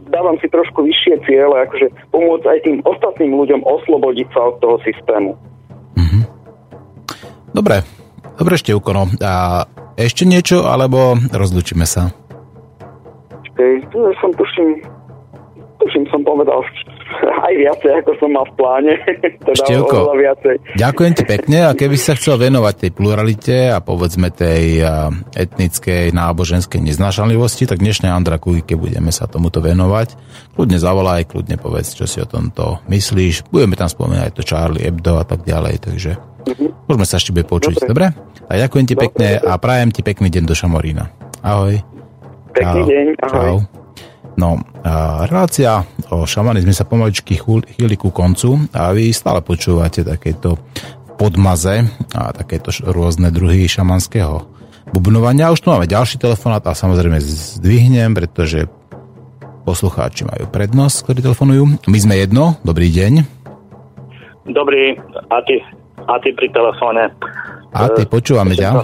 dávam 0.09 0.37
si 0.41 0.47
trošku 0.49 0.85
vyššie 0.85 1.25
ciele, 1.25 1.55
akože 1.65 1.89
pomôcť 2.13 2.45
aj 2.45 2.59
tým 2.61 2.77
ostatným 2.85 3.33
ľuďom 3.33 3.61
oslobodiť 3.65 4.27
sa 4.33 4.53
od 4.53 4.55
toho 4.61 4.77
systému. 4.85 5.33
Mm-hmm. 5.97 6.23
Dobre, 7.57 7.81
dobre 8.37 8.55
Števko, 8.59 8.89
no. 8.93 9.03
A 9.21 9.65
ešte 9.95 10.27
niečo, 10.27 10.67
alebo 10.67 11.15
rozlučíme 11.31 11.87
sa? 11.87 12.11
Okay, 13.55 13.79
ja 13.79 14.11
som 14.19 14.35
tuším, 14.35 14.83
tuším 15.79 16.03
som 16.11 16.19
povedal 16.27 16.59
aj 17.47 17.53
viacej, 17.55 17.91
ako 18.03 18.11
som 18.19 18.29
mal 18.35 18.43
v 18.51 18.53
pláne. 18.59 18.93
teda 19.47 19.55
Števko, 19.55 20.11
viacej. 20.19 20.55
ďakujem 20.75 21.13
ti 21.15 21.23
pekne 21.23 21.57
a 21.63 21.71
keby 21.71 21.95
si 21.95 22.11
sa 22.11 22.19
chcel 22.19 22.35
venovať 22.51 22.75
tej 22.75 22.91
pluralite 22.91 23.71
a 23.71 23.79
povedzme 23.79 24.35
tej 24.35 24.83
etnickej, 25.31 26.11
náboženskej 26.11 26.83
neznášanlivosti, 26.83 27.63
tak 27.63 27.79
dnešnej 27.79 28.11
Andra 28.11 28.35
Kujke 28.35 28.75
budeme 28.75 29.15
sa 29.15 29.31
tomuto 29.31 29.63
venovať. 29.63 30.19
Kľudne 30.59 30.75
zavolaj, 30.75 31.31
kľudne 31.31 31.55
povedz, 31.55 31.95
čo 31.95 32.03
si 32.03 32.19
o 32.19 32.27
tomto 32.27 32.83
myslíš. 32.91 33.47
Budeme 33.47 33.79
tam 33.79 33.87
spomínať 33.87 34.35
to 34.35 34.43
Charlie 34.43 34.83
Hebdo 34.83 35.15
a 35.15 35.23
tak 35.23 35.47
ďalej, 35.47 35.79
takže. 35.79 36.34
Môžeme 36.85 37.05
sa 37.05 37.17
ešte 37.17 37.33
bude 37.33 37.45
počuť, 37.45 37.85
dobre? 37.85 37.89
dobre? 37.89 38.05
A 38.45 38.51
ďakujem 38.61 38.85
ti 38.85 38.95
dobre, 38.95 39.03
pekne 39.09 39.29
dobre. 39.37 39.49
a 39.49 39.53
prajem 39.57 39.89
ti 39.89 40.01
pekný 40.05 40.27
deň 40.29 40.43
do 40.45 40.55
Šamorína. 40.57 41.03
Ahoj. 41.41 41.81
Pekný 42.53 42.81
Čau. 42.81 42.87
deň, 42.87 43.05
ahoj. 43.25 43.31
Čau. 43.33 43.57
No, 44.35 44.59
relácia 45.31 45.87
o 46.11 46.27
šamanizme 46.27 46.75
sa 46.75 46.83
pomaličky 46.83 47.39
chýli 47.39 47.95
ku 47.95 48.11
koncu 48.11 48.67
a 48.75 48.91
vy 48.91 49.15
stále 49.15 49.39
počúvate 49.39 50.03
takéto 50.03 50.59
podmaze 51.15 51.87
a 52.11 52.35
takéto 52.35 52.75
rôzne 52.83 53.31
druhy 53.31 53.63
šamanského 53.63 54.43
bubnovania. 54.91 55.55
Už 55.55 55.63
tu 55.63 55.71
máme 55.71 55.87
ďalší 55.87 56.19
telefonát 56.19 56.67
a 56.67 56.75
samozrejme 56.75 57.15
zdvihnem, 57.23 58.11
pretože 58.11 58.67
poslucháči 59.63 60.27
majú 60.27 60.51
prednosť, 60.51 61.07
ktorí 61.07 61.19
telefonujú. 61.23 61.87
My 61.87 61.97
sme 62.03 62.19
jedno, 62.19 62.59
dobrý 62.67 62.91
deň. 62.91 63.13
Dobrý, 64.51 64.99
a 65.31 65.41
ty, 65.47 65.63
a 66.03 66.13
ty 66.19 66.35
pri 66.35 66.47
telefóne. 66.51 67.07
A 67.75 67.87
ty, 67.91 68.03
počúvame 68.07 68.55
ťa 68.55 68.83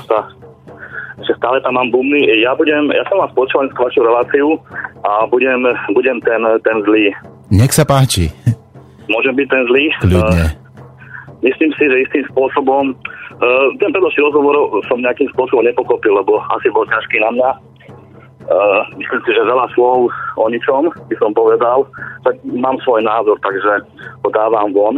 že 1.26 1.34
stále 1.38 1.62
tam 1.62 1.78
mám 1.78 1.90
bumny. 1.94 2.26
Ja 2.42 2.58
budem, 2.58 2.90
ja 2.90 3.06
som 3.08 3.22
vás 3.22 3.32
počúval 3.34 3.70
z 3.70 3.78
vašu 3.78 4.02
reláciu 4.02 4.58
a 5.06 5.26
budem, 5.30 5.62
budem 5.94 6.18
ten, 6.26 6.42
ten 6.66 6.78
zlý. 6.86 7.14
Nech 7.54 7.74
sa 7.74 7.86
páči. 7.86 8.32
Môžem 9.10 9.36
byť 9.38 9.48
ten 9.50 9.64
zlý? 9.70 9.86
Kľudne. 10.02 10.46
Uh, 10.50 10.52
myslím 11.46 11.72
si, 11.78 11.84
že 11.86 12.04
istým 12.08 12.24
spôsobom 12.32 12.96
uh, 12.96 13.66
ten 13.78 13.90
predošlý 13.92 14.22
rozhovor 14.32 14.56
som 14.88 15.04
nejakým 15.04 15.30
spôsobom 15.36 15.66
nepokopil, 15.66 16.16
lebo 16.16 16.42
asi 16.58 16.68
bol 16.74 16.88
ťažký 16.90 17.18
na 17.22 17.30
mňa. 17.38 17.50
Uh, 18.42 18.82
myslím 18.98 19.22
si, 19.22 19.32
že 19.38 19.46
veľa 19.46 19.70
slov 19.78 20.10
o 20.42 20.46
ničom 20.50 20.90
by 20.90 21.16
som 21.22 21.32
povedal. 21.38 21.86
Tak 22.26 22.42
mám 22.50 22.82
svoj 22.82 23.06
názor, 23.06 23.38
takže 23.46 23.86
ho 24.26 24.30
dávam 24.34 24.74
von. 24.74 24.98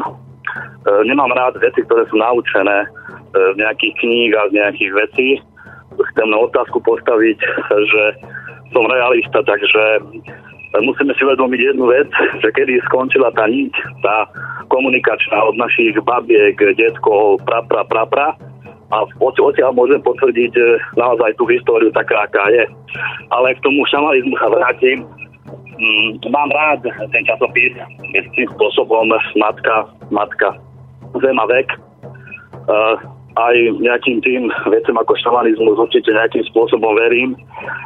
Uh, 0.84 1.01
nemám 1.07 1.31
rád 1.34 1.57
veci, 1.57 1.81
ktoré 1.88 2.05
sú 2.11 2.19
naučené 2.19 2.85
uh, 2.85 3.51
z 3.53 3.55
nejakých 3.57 3.93
kníh 4.01 4.31
a 4.35 4.49
z 4.49 4.53
nejakých 4.59 4.91
vecí 4.93 5.30
chcem 5.93 6.27
na 6.30 6.39
otázku 6.41 6.81
postaviť, 6.81 7.38
že 7.93 8.03
som 8.73 8.89
realista, 8.89 9.45
takže 9.45 10.01
musíme 10.81 11.13
si 11.13 11.21
uvedomiť 11.21 11.59
jednu 11.61 11.85
vec, 11.85 12.09
že 12.41 12.49
kedy 12.49 12.81
skončila 12.89 13.30
tá 13.38 13.45
niť, 13.45 13.73
tá 14.01 14.25
komunikačná 14.73 15.38
od 15.45 15.55
našich 15.61 15.93
babiek, 16.01 16.57
detkov, 16.57 17.45
pra, 17.45 17.61
pra, 17.69 17.85
pra, 17.85 18.09
pra, 18.09 18.27
a 18.93 18.97
odtiaľ 19.17 19.73
môžem 19.73 19.97
potvrdiť 20.05 20.53
e, 20.53 20.63
naozaj 21.01 21.34
tú 21.41 21.49
históriu 21.49 21.89
taká, 21.89 22.30
aká 22.30 22.45
je. 22.53 22.61
Ale 23.34 23.57
k 23.57 23.63
tomu 23.65 23.81
šamanizmu 23.89 24.38
sa 24.38 24.53
vrátim. 24.53 25.01
Mm, 25.73 26.21
mám 26.29 26.49
rád 26.51 26.85
ten 27.11 27.25
časopis, 27.25 27.73
tým 28.35 28.47
spôsobom 28.53 29.09
matka, 29.39 29.89
matka, 30.13 30.53
zem 31.17 31.39
a 31.39 31.45
vek. 31.45 31.69
Uh, 32.63 32.95
aj 33.34 33.55
nejakým 33.81 34.22
tým 34.22 34.45
vecem 34.69 34.93
ako 34.93 35.18
šamanizmus 35.18 35.77
určite 35.81 36.14
nejakým 36.14 36.45
spôsobom 36.53 36.93
verím, 36.93 37.34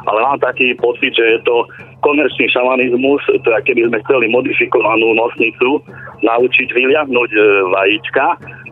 ale 0.04 0.18
mám 0.20 0.38
taký 0.40 0.76
pocit, 0.76 1.16
že 1.16 1.24
je 1.24 1.40
to 1.48 1.64
komerčný 2.04 2.46
šamanizmus, 2.52 3.24
teda 3.42 3.64
keby 3.64 3.88
sme 3.88 3.98
chceli 4.04 4.26
modifikovanú 4.28 5.16
nosnicu 5.16 5.80
naučiť 6.20 6.68
vyliahnuť 6.68 7.30
e, 7.32 7.40
vajíčka 7.72 8.26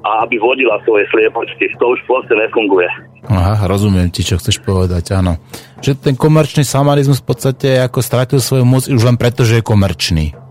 a 0.04 0.10
aby 0.28 0.36
vodila 0.36 0.76
svoje 0.84 1.08
sliepočky. 1.10 1.72
To 1.80 1.96
už 1.96 2.00
proste 2.04 2.36
nefunguje. 2.36 2.86
Aha, 3.26 3.66
rozumiem 3.66 4.12
ti, 4.12 4.22
čo 4.22 4.38
chceš 4.38 4.62
povedať, 4.62 5.16
áno. 5.16 5.40
Že 5.82 5.98
ten 5.98 6.14
komerčný 6.14 6.62
šamanizmus 6.62 7.24
v 7.24 7.28
podstate 7.32 7.68
ako 7.82 7.98
stratil 8.04 8.38
svoju 8.38 8.62
moc 8.62 8.86
už 8.86 9.02
len 9.02 9.18
preto, 9.18 9.42
že 9.42 9.58
je 9.58 9.64
komerčný. 9.66 10.45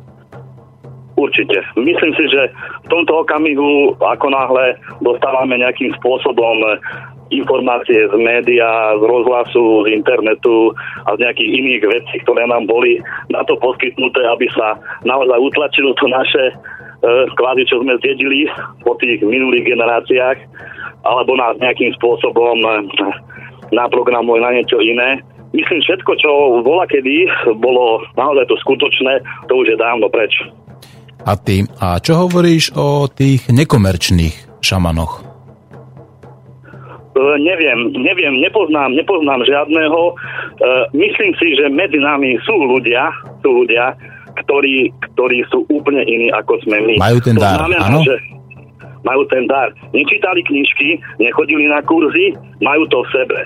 Určite. 1.15 1.63
Myslím 1.79 2.11
si, 2.19 2.27
že 2.27 2.51
v 2.83 2.87
tomto 2.91 3.23
okamihu, 3.23 3.95
ako 4.03 4.27
náhle 4.35 4.75
dostávame 4.99 5.55
nejakým 5.63 5.95
spôsobom 6.03 6.59
informácie 7.33 8.05
z 8.05 8.15
média, 8.19 8.93
z 8.99 9.03
rozhlasu, 9.03 9.87
z 9.87 9.97
internetu 9.97 10.75
a 11.09 11.17
z 11.17 11.21
nejakých 11.25 11.51
iných 11.57 11.83
vecí, 11.89 12.15
ktoré 12.21 12.45
nám 12.45 12.69
boli 12.69 13.01
na 13.33 13.41
to 13.47 13.57
poskytnuté, 13.57 14.21
aby 14.29 14.45
sa 14.53 14.77
naozaj 15.07 15.39
utlačilo 15.41 15.97
to 15.97 16.05
naše 16.05 16.43
e, 16.51 16.53
kvázi, 17.33 17.65
čo 17.65 17.81
sme 17.81 17.97
zdedili 17.97 18.45
po 18.85 18.93
tých 19.01 19.25
minulých 19.25 19.73
generáciách, 19.73 20.37
alebo 21.01 21.33
nás 21.33 21.57
nejakým 21.57 21.97
spôsobom 21.97 22.61
e, 22.61 22.69
naprogramuje 23.73 24.39
na 24.45 24.51
niečo 24.53 24.77
iné. 24.77 25.23
Myslím, 25.55 25.79
všetko, 25.81 26.11
čo 26.19 26.31
bola 26.61 26.83
kedy 26.85 27.31
bolo 27.57 28.03
naozaj 28.19 28.45
to 28.51 28.59
skutočné, 28.59 29.23
to 29.47 29.53
už 29.63 29.73
je 29.73 29.77
dávno 29.79 30.11
preč. 30.11 30.35
A 31.25 31.33
ty, 31.41 31.65
a 31.81 31.97
čo 31.97 32.21
hovoríš 32.21 32.77
o 32.77 33.09
tých 33.09 33.49
nekomerčných 33.49 34.61
šamanoch? 34.61 35.25
Uh, 37.15 37.39
neviem, 37.41 37.89
neviem, 37.97 38.37
nepoznám, 38.45 38.93
nepoznám 38.93 39.41
žiadneho. 39.41 40.13
Uh, 40.13 40.85
myslím 40.93 41.33
si, 41.41 41.57
že 41.57 41.65
medzi 41.73 41.97
nami 41.97 42.37
sú 42.45 42.53
ľudia, 42.53 43.09
sú 43.41 43.65
ľudia, 43.65 43.97
ktorí, 44.45 44.93
ktorí 45.15 45.41
sú 45.49 45.65
úplne 45.73 46.05
iní, 46.05 46.29
ako 46.29 46.61
sme 46.61 46.77
my. 46.85 46.95
Majú 47.01 47.19
ten 47.23 47.39
dar, 47.39 47.57
áno? 47.65 48.05
Že 48.05 48.15
majú 49.01 49.23
ten 49.31 49.49
dar. 49.49 49.73
Nečítali 49.97 50.45
knižky, 50.45 51.01
nechodili 51.17 51.65
na 51.65 51.81
kurzy, 51.81 52.37
majú 52.61 52.85
to 52.91 53.01
v 53.01 53.09
sebe. 53.15 53.39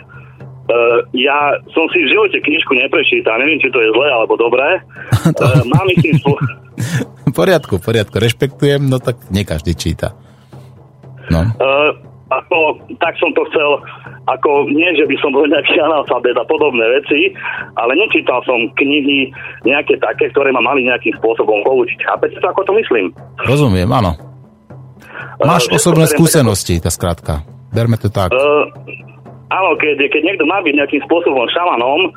Uh, 0.68 1.00
ja 1.16 1.56
som 1.72 1.88
si 1.96 2.04
v 2.04 2.12
živote 2.12 2.44
knižku 2.44 2.76
neprečítal, 2.76 3.40
neviem, 3.40 3.64
či 3.64 3.72
to 3.72 3.80
je 3.80 3.90
zlé 3.96 4.08
alebo 4.12 4.36
dobré. 4.36 4.84
Uh, 5.32 5.64
mám 5.74 5.88
istým 5.96 6.20
v 6.20 6.36
poriadku, 7.32 7.80
poriadku, 7.82 8.18
rešpektujem, 8.18 8.86
no 8.86 8.98
tak 9.02 9.18
nie 9.34 9.44
každý 9.48 9.74
číta. 9.76 10.14
No. 11.30 11.46
Uh, 11.62 11.94
ako, 12.30 12.78
tak 13.02 13.18
som 13.18 13.34
to 13.34 13.42
chcel, 13.50 13.82
ako 14.30 14.70
nie, 14.70 14.90
že 14.94 15.06
by 15.10 15.16
som 15.18 15.34
bol 15.34 15.46
nejaký 15.50 15.82
analfabet 15.82 16.38
a 16.38 16.46
podobné 16.46 16.86
veci, 17.02 17.34
ale 17.74 17.98
nečítal 17.98 18.42
som 18.46 18.70
knihy 18.78 19.34
nejaké 19.66 19.98
také, 19.98 20.30
ktoré 20.30 20.54
ma 20.54 20.62
mali 20.62 20.86
nejakým 20.86 21.18
spôsobom 21.18 21.66
poučiť. 21.66 22.06
Chápete 22.06 22.38
to, 22.38 22.48
ako 22.50 22.62
to 22.70 22.74
myslím? 22.78 23.06
Rozumiem, 23.46 23.90
áno. 23.90 24.14
Máš 25.42 25.70
uh, 25.70 25.78
osobné 25.78 26.06
skúsenosti, 26.06 26.78
tá 26.78 26.94
skrátka. 26.94 27.46
Berme 27.74 27.98
to 27.98 28.14
tak. 28.14 28.30
Uh, 28.34 28.70
áno, 29.50 29.74
keď, 29.78 30.10
keď 30.10 30.22
niekto 30.22 30.46
má 30.46 30.62
byť 30.62 30.74
nejakým 30.78 31.02
spôsobom 31.10 31.46
šamanom, 31.50 32.14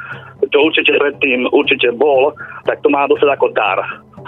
čo 0.53 0.59
určite 0.61 0.93
predtým 0.97 1.49
určite 1.53 1.89
bol, 1.97 2.37
tak 2.69 2.81
to 2.85 2.89
má 2.93 3.09
dosť 3.09 3.33
ako 3.33 3.47
dar 3.57 3.81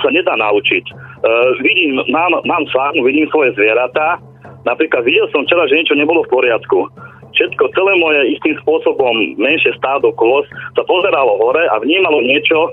sa 0.02 0.08
nedá 0.10 0.34
naučiť. 0.38 0.84
Uh, 1.24 1.54
vidím, 1.62 2.00
mám, 2.10 2.34
mám 2.44 2.64
farmu, 2.70 3.04
vidím 3.06 3.28
svoje 3.30 3.54
zvieratá. 3.54 4.18
Napríklad 4.64 5.04
videl 5.04 5.28
som 5.30 5.44
včera, 5.44 5.68
že 5.68 5.76
niečo 5.76 5.96
nebolo 5.98 6.24
v 6.24 6.32
poriadku. 6.32 6.88
Všetko, 7.34 7.74
celé 7.74 7.92
moje 7.98 8.20
istým 8.38 8.54
spôsobom 8.62 9.34
menšie 9.36 9.74
stádo 9.76 10.14
kôz 10.14 10.46
sa 10.78 10.82
pozeralo 10.86 11.34
hore 11.42 11.66
a 11.66 11.82
vnímalo 11.82 12.22
niečo, 12.22 12.70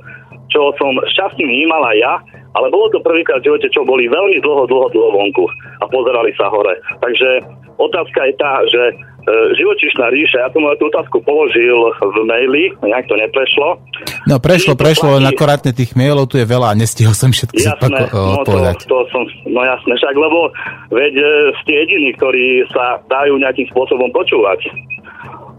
čo 0.53 0.69
som 0.77 0.93
šťastný 1.17 1.41
vnímal 1.41 1.81
aj 1.89 1.97
ja, 1.97 2.13
ale 2.53 2.69
bolo 2.69 2.91
to 2.93 3.01
prvýkrát 3.01 3.41
v 3.41 3.49
živote, 3.49 3.67
čo 3.73 3.81
boli 3.87 4.05
veľmi 4.05 4.37
dlho, 4.43 4.69
dlho, 4.69 4.87
dlho 4.93 5.09
vonku 5.17 5.45
a 5.81 5.85
pozerali 5.89 6.29
sa 6.37 6.51
hore. 6.53 6.77
Takže 7.01 7.41
otázka 7.81 8.19
je 8.29 8.33
tá, 8.37 8.53
že 8.69 8.81
E, 8.93 9.10
živočišná 9.29 10.09
ríša, 10.09 10.37
ja 10.45 10.49
som 10.49 10.65
tú 10.81 10.89
otázku 10.89 11.21
položil 11.21 11.77
v 12.01 12.17
maili, 12.25 12.63
nejak 12.81 13.05
to 13.05 13.15
neprešlo. 13.17 13.77
No 14.25 14.41
prešlo, 14.41 14.73
prešlo, 14.73 15.21
len 15.21 15.25
akorátne 15.29 15.73
tých 15.73 15.93
mailov 15.93 16.25
tu 16.25 16.41
je 16.41 16.45
veľa 16.45 16.73
a 16.73 16.77
nestihol 16.77 17.13
som 17.13 17.29
všetko 17.29 17.57
jasné, 17.61 18.09
no. 18.09 18.41
To, 18.45 18.53
to 18.89 18.97
som, 19.13 19.23
no 19.45 19.61
jasné, 19.61 19.93
však 19.97 20.15
lebo 20.17 20.49
veď 20.89 21.13
e, 21.13 21.25
ste 21.61 21.71
jediní, 21.85 22.09
ktorí 22.17 22.65
sa 22.73 22.97
dajú 23.05 23.37
nejakým 23.37 23.69
spôsobom 23.69 24.09
počúvať. 24.09 24.65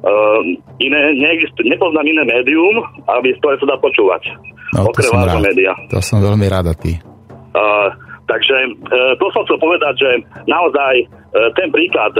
Uh, 0.03 0.43
iné, 0.83 1.15
neexistuje, 1.15 1.71
nepoznám 1.71 2.03
iné 2.03 2.27
médium, 2.27 2.83
aby 3.07 3.39
ktoré 3.39 3.55
sa 3.63 3.71
dá 3.71 3.77
počúvať. 3.79 4.35
No, 4.75 4.91
som 4.99 5.23
rád. 5.23 5.39
Média. 5.39 5.71
To 5.95 6.03
som 6.03 6.19
veľmi 6.19 6.43
rád 6.51 6.73
a 6.73 6.75
ty. 6.75 6.99
Uh, 7.55 7.95
takže 8.31 8.57
uh, 8.71 9.15
to 9.19 9.27
som 9.35 9.43
chcel 9.47 9.59
povedať, 9.59 9.95
že 9.99 10.11
naozaj 10.47 11.07
E, 11.33 11.49
ten 11.57 11.73
príklad. 11.73 12.13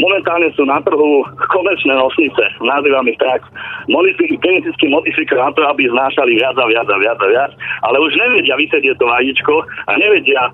Momentálne 0.00 0.48
sú 0.56 0.64
na 0.64 0.80
trhu 0.80 1.20
komerčné 1.52 1.92
nosnice, 1.92 2.48
nazývam 2.64 3.04
ich 3.12 3.20
tak, 3.20 3.44
geneticky 4.40 4.88
to, 5.52 5.62
aby 5.68 5.84
znášali 5.84 6.40
viac 6.40 6.56
a 6.56 6.64
viac 6.64 6.88
a 6.88 6.96
viac 6.96 7.18
a 7.20 7.28
viac, 7.28 7.52
ale 7.84 8.00
už 8.00 8.16
nevedia 8.16 8.56
vysedieť 8.56 8.96
to 8.96 9.04
vajíčko 9.04 9.54
a 9.84 9.92
nevedia 10.00 10.48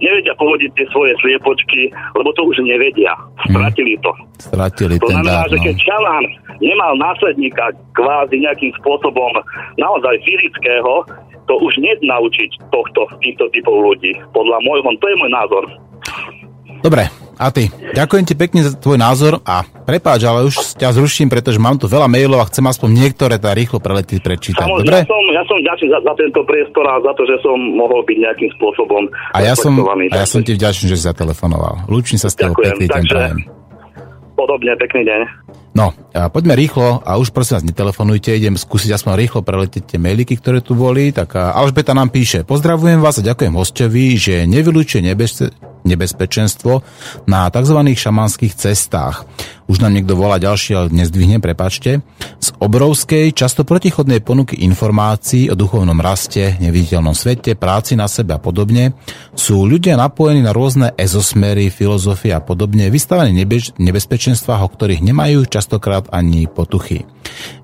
nevedia 0.00 0.32
povodiť 0.40 0.70
tie 0.80 0.86
svoje 0.96 1.12
sliepočky, 1.20 1.92
lebo 2.16 2.32
to 2.32 2.48
už 2.48 2.64
nevedia. 2.64 3.12
Stratili 3.44 4.00
to. 4.00 4.08
Stratili 4.40 4.96
to 4.96 5.12
ten 5.12 5.20
znamená, 5.20 5.44
dár, 5.44 5.46
že 5.52 5.58
keď 5.60 5.76
šalán 5.76 6.24
nemal 6.64 6.96
následníka 6.96 7.76
kvázi 7.92 8.40
nejakým 8.40 8.72
spôsobom 8.80 9.36
naozaj 9.76 10.16
fyzického, 10.24 11.04
to 11.50 11.58
už 11.58 11.82
naučiť 11.82 12.50
tohto, 12.70 13.10
týchto 13.18 13.50
typov 13.50 13.82
ľudí. 13.82 14.14
Podľa 14.30 14.62
môjho, 14.62 14.86
to 15.02 15.06
je 15.10 15.16
môj 15.18 15.30
názor. 15.34 15.64
Dobre, 16.80 17.10
a 17.36 17.52
ty, 17.52 17.68
ďakujem 17.92 18.24
ti 18.24 18.34
pekne 18.38 18.64
za 18.64 18.72
tvoj 18.72 18.96
názor 18.96 19.42
a 19.44 19.66
prepáč, 19.84 20.24
ale 20.24 20.48
už 20.48 20.80
ťa 20.80 20.96
zruším, 20.96 21.28
pretože 21.28 21.60
mám 21.60 21.76
tu 21.76 21.90
veľa 21.90 22.08
mailov 22.08 22.40
a 22.40 22.48
chcem 22.48 22.64
aspoň 22.64 22.88
niektoré 22.88 23.36
tá 23.36 23.52
rýchlo 23.52 23.82
preletiť 23.82 24.16
prečítať. 24.22 24.64
Samozrejme, 24.64 24.88
Dobre? 24.88 25.04
Ja 25.04 25.04
som, 25.04 25.22
ja 25.28 25.44
som 25.44 25.58
ďačný 25.60 25.88
za, 25.92 26.00
za 26.00 26.14
tento 26.16 26.40
priestor 26.46 26.84
a 26.88 26.94
za 27.04 27.12
to, 27.18 27.28
že 27.28 27.36
som 27.44 27.58
mohol 27.58 28.00
byť 28.06 28.16
nejakým 28.16 28.50
spôsobom 28.56 29.12
A 29.36 29.44
ja 29.44 29.52
som, 29.52 29.76
a 29.84 30.16
ja 30.16 30.24
som 30.24 30.40
ti 30.40 30.56
vďačný, 30.56 30.88
že 30.88 30.96
si 30.96 31.04
zatelefonoval. 31.04 31.84
Lúčim 31.92 32.16
sa 32.16 32.32
s 32.32 32.38
tebou, 32.38 32.56
pekný 32.56 32.88
deň. 32.88 33.04
Podobne, 34.38 34.72
pekný 34.80 35.04
deň. 35.04 35.20
No, 35.70 35.94
a 36.10 36.26
poďme 36.26 36.58
rýchlo 36.58 36.98
a 37.06 37.14
už 37.14 37.30
prosím 37.30 37.62
vás, 37.62 37.66
netelefonujte, 37.70 38.34
idem 38.34 38.58
skúsiť 38.58 38.90
aspoň 38.90 39.12
rýchlo 39.14 39.40
preletieť 39.46 39.94
tie 39.94 39.98
mailiky, 40.02 40.34
ktoré 40.34 40.58
tu 40.58 40.74
boli. 40.74 41.14
Tak 41.14 41.38
Alžbeta 41.38 41.94
nám 41.94 42.10
píše, 42.10 42.42
pozdravujem 42.42 42.98
vás 42.98 43.22
a 43.22 43.26
ďakujem 43.30 43.54
hostovi, 43.54 44.18
že 44.18 44.50
nevylučuje 44.50 44.98
nebezpe- 45.06 45.54
nebezpečenstvo 45.86 46.82
na 47.30 47.46
tzv. 47.54 47.78
šamanských 47.86 48.54
cestách. 48.58 49.24
Už 49.70 49.78
nám 49.78 49.94
niekto 49.94 50.18
volá 50.18 50.42
ďalší, 50.42 50.74
ale 50.74 50.90
nezdvihne, 50.90 51.38
prepačte. 51.38 52.02
Z 52.42 52.50
obrovskej, 52.58 53.30
často 53.30 53.62
protichodnej 53.62 54.18
ponuky 54.18 54.58
informácií 54.66 55.46
o 55.46 55.54
duchovnom 55.54 55.94
raste, 56.02 56.58
neviditeľnom 56.58 57.14
svete, 57.14 57.54
práci 57.54 57.94
na 57.94 58.10
sebe 58.10 58.34
a 58.34 58.42
podobne 58.42 58.98
sú 59.38 59.62
ľudia 59.62 59.94
napojení 59.94 60.42
na 60.42 60.50
rôzne 60.50 60.90
ezosmery, 60.98 61.70
filozofie 61.70 62.34
a 62.34 62.42
podobne, 62.42 62.90
vystavení 62.90 63.46
nebež- 63.46 63.78
nebezpečenstvách, 63.78 64.58
o 64.58 64.72
ktorých 64.74 65.06
nemajú 65.06 65.46
častokrát 65.46 66.10
ani 66.10 66.50
potuchy. 66.50 67.06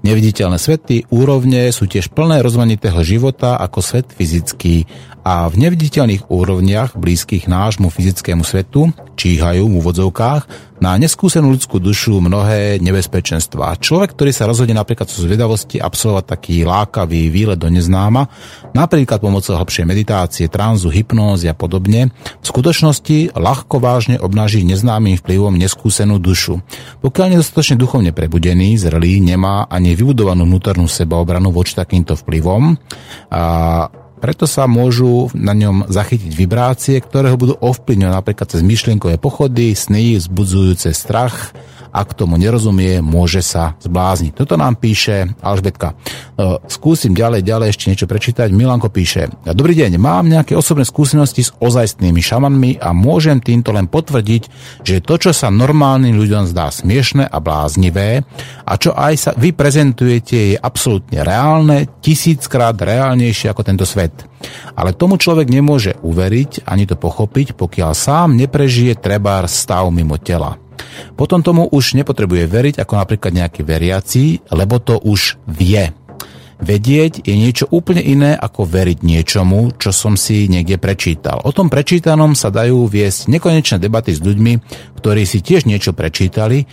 Neviditeľné 0.06 0.62
svety, 0.62 1.10
úrovne 1.10 1.74
sú 1.74 1.90
tiež 1.90 2.14
plné 2.14 2.38
rozmanitého 2.38 3.02
života 3.02 3.58
ako 3.58 3.82
svet 3.82 4.14
fyzický 4.14 4.86
a 5.26 5.50
v 5.50 5.58
neviditeľných 5.58 6.30
úrovniach 6.30 6.94
blízkych 6.94 7.50
nášmu 7.50 7.90
fyzickému 7.90 8.46
svetu 8.46 8.94
číhajú 9.18 9.66
v 9.66 9.74
úvodzovkách 9.82 10.42
na 10.80 10.96
neskúsenú 11.00 11.52
ľudskú 11.52 11.80
dušu 11.80 12.20
mnohé 12.20 12.78
nebezpečenstvá. 12.84 13.80
Človek, 13.80 14.12
ktorý 14.12 14.30
sa 14.32 14.44
rozhodne 14.48 14.76
napríklad 14.76 15.08
zo 15.08 15.24
zvedavosti 15.24 15.80
absolvovať 15.80 16.24
taký 16.26 16.56
lákavý 16.68 17.32
výlet 17.32 17.56
do 17.56 17.72
neznáma, 17.72 18.28
napríklad 18.76 19.18
pomocou 19.18 19.56
hlbšej 19.56 19.84
meditácie, 19.88 20.46
tranzu, 20.52 20.92
hypnózy 20.92 21.48
a 21.48 21.56
podobne, 21.56 22.12
v 22.12 22.46
skutočnosti 22.46 23.34
ľahko 23.34 23.80
vážne 23.80 24.16
obnaží 24.20 24.62
neznámym 24.62 25.16
vplyvom 25.20 25.56
neskúsenú 25.56 26.20
dušu. 26.20 26.60
Pokiaľ 27.00 27.36
nedostatočne 27.36 27.80
duchovne 27.80 28.12
prebudený, 28.12 28.76
zrelý, 28.76 29.20
nemá 29.20 29.68
ani 29.68 29.96
vybudovanú 29.96 30.44
vnútornú 30.44 30.88
sebaobranu 30.88 31.52
voči 31.52 31.76
takýmto 31.76 32.14
vplyvom, 32.16 32.78
a 33.30 33.42
preto 34.26 34.50
sa 34.50 34.66
môžu 34.66 35.30
na 35.38 35.54
ňom 35.54 35.86
zachytiť 35.86 36.34
vibrácie, 36.34 36.98
ktoré 36.98 37.30
ho 37.30 37.38
budú 37.38 37.54
ovplyvňovať 37.62 38.10
napríklad 38.10 38.48
cez 38.50 38.66
myšlienkové 38.66 39.22
pochody, 39.22 39.70
sny, 39.70 40.18
vzbudzujúce 40.18 40.90
strach, 40.90 41.54
ak 41.96 42.12
tomu 42.12 42.36
nerozumie, 42.36 43.00
môže 43.00 43.40
sa 43.40 43.72
zblázniť. 43.80 44.36
Toto 44.36 44.60
nám 44.60 44.76
píše 44.76 45.32
Alžbetka. 45.40 45.96
E, 45.96 46.60
skúsim 46.68 47.16
ďalej, 47.16 47.40
ďalej 47.40 47.68
ešte 47.72 47.88
niečo 47.88 48.04
prečítať. 48.04 48.52
Milanko 48.52 48.92
píše. 48.92 49.32
Dobrý 49.48 49.72
deň, 49.72 49.96
mám 49.96 50.28
nejaké 50.28 50.52
osobné 50.52 50.84
skúsenosti 50.84 51.48
s 51.48 51.56
ozajstnými 51.56 52.20
šamanmi 52.20 52.76
a 52.84 52.92
môžem 52.92 53.40
týmto 53.40 53.72
len 53.72 53.88
potvrdiť, 53.88 54.42
že 54.84 55.00
to, 55.00 55.16
čo 55.16 55.32
sa 55.32 55.48
normálnym 55.48 56.12
ľuďom 56.20 56.52
zdá 56.52 56.68
smiešne 56.68 57.24
a 57.24 57.38
bláznivé 57.40 58.20
a 58.68 58.72
čo 58.76 58.92
aj 58.92 59.14
sa 59.16 59.30
vy 59.32 59.56
prezentujete, 59.56 60.52
je 60.52 60.56
absolútne 60.60 61.24
reálne, 61.24 61.88
tisíckrát 62.04 62.76
reálnejšie 62.76 63.48
ako 63.48 63.62
tento 63.64 63.88
svet. 63.88 64.12
Ale 64.76 64.92
tomu 64.92 65.16
človek 65.16 65.48
nemôže 65.48 65.96
uveriť 66.04 66.68
ani 66.68 66.84
to 66.84 67.00
pochopiť, 67.00 67.56
pokiaľ 67.56 67.96
sám 67.96 68.36
neprežije 68.36 69.00
trebár 69.00 69.48
stav 69.48 69.88
mimo 69.88 70.20
tela. 70.20 70.65
Potom 71.14 71.40
tomu 71.40 71.68
už 71.68 71.98
nepotrebuje 71.98 72.44
veriť 72.46 72.74
ako 72.82 72.92
napríklad 72.96 73.32
nejaký 73.32 73.62
veriaci, 73.66 74.40
lebo 74.52 74.80
to 74.80 75.00
už 75.00 75.40
vie. 75.48 75.92
Vedieť 76.56 77.20
je 77.20 77.36
niečo 77.36 77.68
úplne 77.68 78.00
iné 78.00 78.32
ako 78.32 78.64
veriť 78.64 79.04
niečomu, 79.04 79.76
čo 79.76 79.92
som 79.92 80.16
si 80.16 80.48
niekde 80.48 80.80
prečítal. 80.80 81.44
O 81.44 81.52
tom 81.52 81.68
prečítanom 81.68 82.32
sa 82.32 82.48
dajú 82.48 82.88
viesť 82.88 83.28
nekonečné 83.28 83.76
debaty 83.76 84.16
s 84.16 84.24
ľuďmi, 84.24 84.52
ktorí 84.96 85.28
si 85.28 85.44
tiež 85.44 85.68
niečo 85.68 85.92
prečítali 85.92 86.64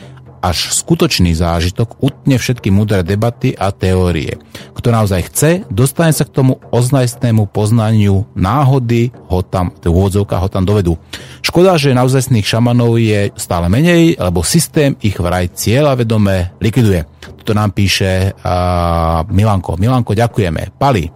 až 0.43 0.75
skutočný 0.75 1.31
zážitok 1.31 2.03
utne 2.03 2.35
všetky 2.35 2.67
múdre 2.67 2.99
debaty 3.07 3.55
a 3.55 3.71
teórie. 3.71 4.35
Kto 4.75 4.91
naozaj 4.91 5.31
chce, 5.31 5.49
dostane 5.71 6.11
sa 6.11 6.27
k 6.27 6.35
tomu 6.35 6.59
oznajstnému 6.67 7.47
poznaniu 7.47 8.27
náhody, 8.35 9.15
ho 9.31 9.39
tam, 9.39 9.71
úvodzovka 9.71 10.35
ho 10.43 10.51
tam 10.51 10.67
dovedú. 10.67 10.99
Škoda, 11.39 11.79
že 11.79 11.95
naozajstných 11.95 12.43
šamanov 12.43 12.99
je 12.99 13.31
stále 13.39 13.71
menej, 13.71 14.19
lebo 14.19 14.43
systém 14.43 14.99
ich 14.99 15.15
vraj 15.15 15.47
cieľa 15.55 15.95
vedome 15.95 16.51
likviduje. 16.59 17.07
Toto 17.39 17.55
nám 17.55 17.71
píše 17.71 18.35
uh, 18.35 19.23
Milanko. 19.31 19.79
Milanko, 19.79 20.11
ďakujeme. 20.11 20.75
Pali, 20.75 21.07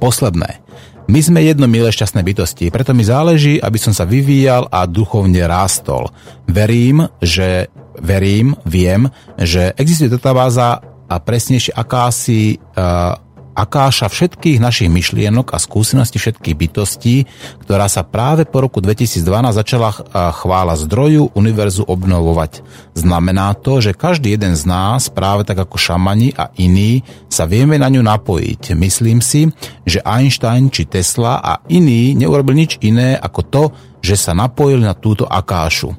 posledné. 0.00 0.64
My 1.10 1.20
sme 1.20 1.44
jedno 1.44 1.66
milé 1.66 1.90
šťastné 1.92 2.24
bytosti, 2.24 2.70
preto 2.72 2.94
mi 2.96 3.04
záleží, 3.04 3.58
aby 3.58 3.76
som 3.76 3.92
sa 3.92 4.06
vyvíjal 4.08 4.70
a 4.70 4.86
duchovne 4.88 5.44
rástol. 5.44 6.08
Verím, 6.46 7.04
že 7.18 7.68
verím, 8.00 8.56
viem, 8.64 9.10
že 9.36 9.74
existuje 9.76 10.12
databáza 10.12 10.80
a 11.10 11.16
presnejšie 11.20 11.76
akási 11.76 12.56
uh, 12.56 13.18
akáša 13.52 14.08
všetkých 14.08 14.58
našich 14.58 14.88
myšlienok 14.88 15.52
a 15.52 15.60
skúseností 15.60 16.16
všetkých 16.16 16.56
bytostí, 16.56 17.16
ktorá 17.64 17.86
sa 17.86 18.00
práve 18.04 18.48
po 18.48 18.64
roku 18.64 18.80
2012 18.80 19.20
začala 19.52 19.92
chvála 20.12 20.74
zdroju 20.76 21.36
univerzu 21.36 21.84
obnovovať. 21.84 22.64
Znamená 22.96 23.52
to, 23.60 23.84
že 23.84 23.96
každý 23.96 24.34
jeden 24.34 24.56
z 24.56 24.64
nás, 24.64 25.12
práve 25.12 25.44
tak 25.44 25.60
ako 25.60 25.76
šamani 25.76 26.32
a 26.32 26.48
iní, 26.56 27.04
sa 27.28 27.44
vieme 27.44 27.76
na 27.76 27.92
ňu 27.92 28.00
napojiť. 28.00 28.72
Myslím 28.76 29.20
si, 29.20 29.52
že 29.84 30.00
Einstein 30.00 30.72
či 30.72 30.88
Tesla 30.88 31.40
a 31.40 31.60
iní 31.68 32.16
neurobili 32.16 32.64
nič 32.64 32.80
iné 32.80 33.20
ako 33.20 33.40
to, 33.52 33.64
že 34.02 34.18
sa 34.18 34.32
napojili 34.34 34.82
na 34.82 34.96
túto 34.96 35.28
akášu. 35.28 35.94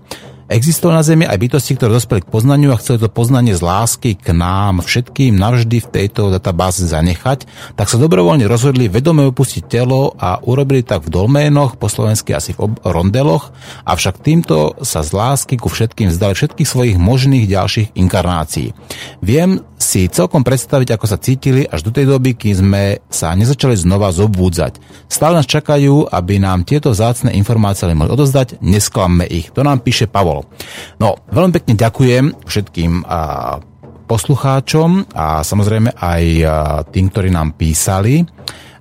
Existovali 0.53 1.01
na 1.01 1.01
Zemi 1.01 1.25
aj 1.25 1.41
bytosti, 1.41 1.73
ktoré 1.73 1.97
dospeli 1.97 2.21
k 2.21 2.29
poznaniu 2.29 2.69
a 2.69 2.77
chceli 2.77 3.01
to 3.01 3.09
poznanie 3.09 3.57
z 3.57 3.65
lásky 3.65 4.13
k 4.13 4.37
nám 4.37 4.85
všetkým 4.85 5.33
navždy 5.33 5.81
v 5.81 5.89
tejto 5.89 6.29
databáze 6.29 6.85
zanechať, 6.85 7.49
tak 7.73 7.89
sa 7.89 7.97
dobrovoľne 7.97 8.45
rozhodli 8.45 8.85
vedome 8.85 9.25
opustiť 9.25 9.65
telo 9.65 10.13
a 10.13 10.37
urobili 10.45 10.85
tak 10.85 11.09
v 11.09 11.09
dolménoch, 11.09 11.81
po 11.81 11.89
slovensky 11.89 12.37
asi 12.37 12.53
v 12.53 12.69
rondeloch, 12.85 13.49
avšak 13.81 14.21
týmto 14.21 14.77
sa 14.85 15.01
z 15.01 15.17
lásky 15.17 15.57
ku 15.57 15.73
všetkým 15.73 16.13
vzdali 16.13 16.37
všetkých 16.37 16.69
svojich 16.69 16.97
možných 17.01 17.49
ďalších 17.49 17.97
inkarnácií. 17.97 18.77
Viem 19.25 19.65
si 19.81 20.07
celkom 20.07 20.45
predstaviť, 20.47 20.95
ako 20.95 21.05
sa 21.09 21.19
cítili 21.19 21.67
až 21.67 21.83
do 21.83 21.91
tej 21.91 22.07
doby, 22.07 22.37
kým 22.37 22.55
sme 22.61 22.83
sa 23.11 23.35
nezačali 23.35 23.75
znova 23.75 24.15
zobúdzať. 24.15 24.79
Stále 25.11 25.41
nás 25.41 25.49
čakajú, 25.49 26.07
aby 26.07 26.39
nám 26.39 26.63
tieto 26.63 26.95
vzácne 26.95 27.35
informácie 27.35 27.91
mohli 27.91 28.15
odozdať, 28.15 28.63
nesklamme 28.63 29.27
ich. 29.27 29.51
To 29.51 29.65
nám 29.65 29.83
píše 29.83 30.07
Pavol. 30.07 30.42
No, 30.99 31.19
veľmi 31.29 31.53
pekne 31.55 31.73
ďakujem 31.75 32.25
všetkým 32.45 33.03
a, 33.03 33.59
poslucháčom 34.03 35.15
a 35.15 35.41
samozrejme 35.41 35.95
aj 35.95 36.23
tým, 36.91 37.05
ktorí 37.07 37.31
nám 37.31 37.55
písali. 37.55 38.21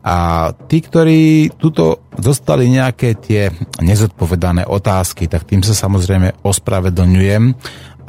A 0.03 0.51
tí, 0.67 0.83
ktorí 0.83 1.55
tuto 1.55 2.11
dostali 2.11 2.67
nejaké 2.67 3.15
tie 3.23 3.55
nezodpovedané 3.79 4.67
otázky, 4.67 5.31
tak 5.31 5.47
tým 5.47 5.63
sa 5.63 5.79
samozrejme 5.79 6.43
ospravedlňujem 6.43 7.55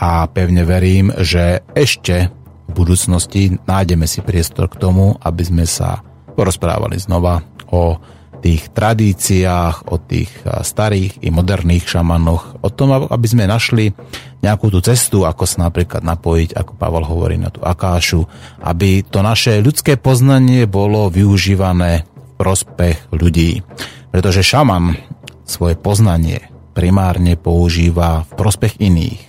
a 0.02 0.26
pevne 0.26 0.66
verím, 0.66 1.14
že 1.22 1.62
ešte 1.78 2.34
v 2.66 2.72
budúcnosti 2.74 3.62
nájdeme 3.70 4.10
si 4.10 4.26
priestor 4.26 4.74
k 4.74 4.82
tomu, 4.82 5.14
aby 5.22 5.44
sme 5.46 5.66
sa 5.70 6.02
porozprávali 6.34 6.98
znova 6.98 7.46
o 7.70 8.02
tých 8.44 8.76
tradíciách, 8.76 9.88
o 9.88 9.96
tých 9.96 10.28
starých 10.44 11.24
i 11.24 11.32
moderných 11.32 11.88
šamanoch, 11.88 12.60
o 12.60 12.68
tom, 12.68 13.08
aby 13.08 13.28
sme 13.28 13.48
našli 13.48 13.96
nejakú 14.44 14.68
tú 14.68 14.84
cestu, 14.84 15.24
ako 15.24 15.48
sa 15.48 15.72
napríklad 15.72 16.04
napojiť, 16.04 16.52
ako 16.60 16.76
Pavel 16.76 17.08
hovorí 17.08 17.40
na 17.40 17.48
tú 17.48 17.64
akášu, 17.64 18.28
aby 18.60 19.08
to 19.08 19.24
naše 19.24 19.64
ľudské 19.64 19.96
poznanie 19.96 20.68
bolo 20.68 21.08
využívané 21.08 22.04
v 22.04 22.32
prospech 22.36 23.16
ľudí. 23.16 23.64
Pretože 24.12 24.44
šaman 24.44 25.00
svoje 25.48 25.80
poznanie 25.80 26.52
primárne 26.76 27.40
používa 27.40 28.28
v 28.28 28.32
prospech 28.36 28.84
iných. 28.84 29.22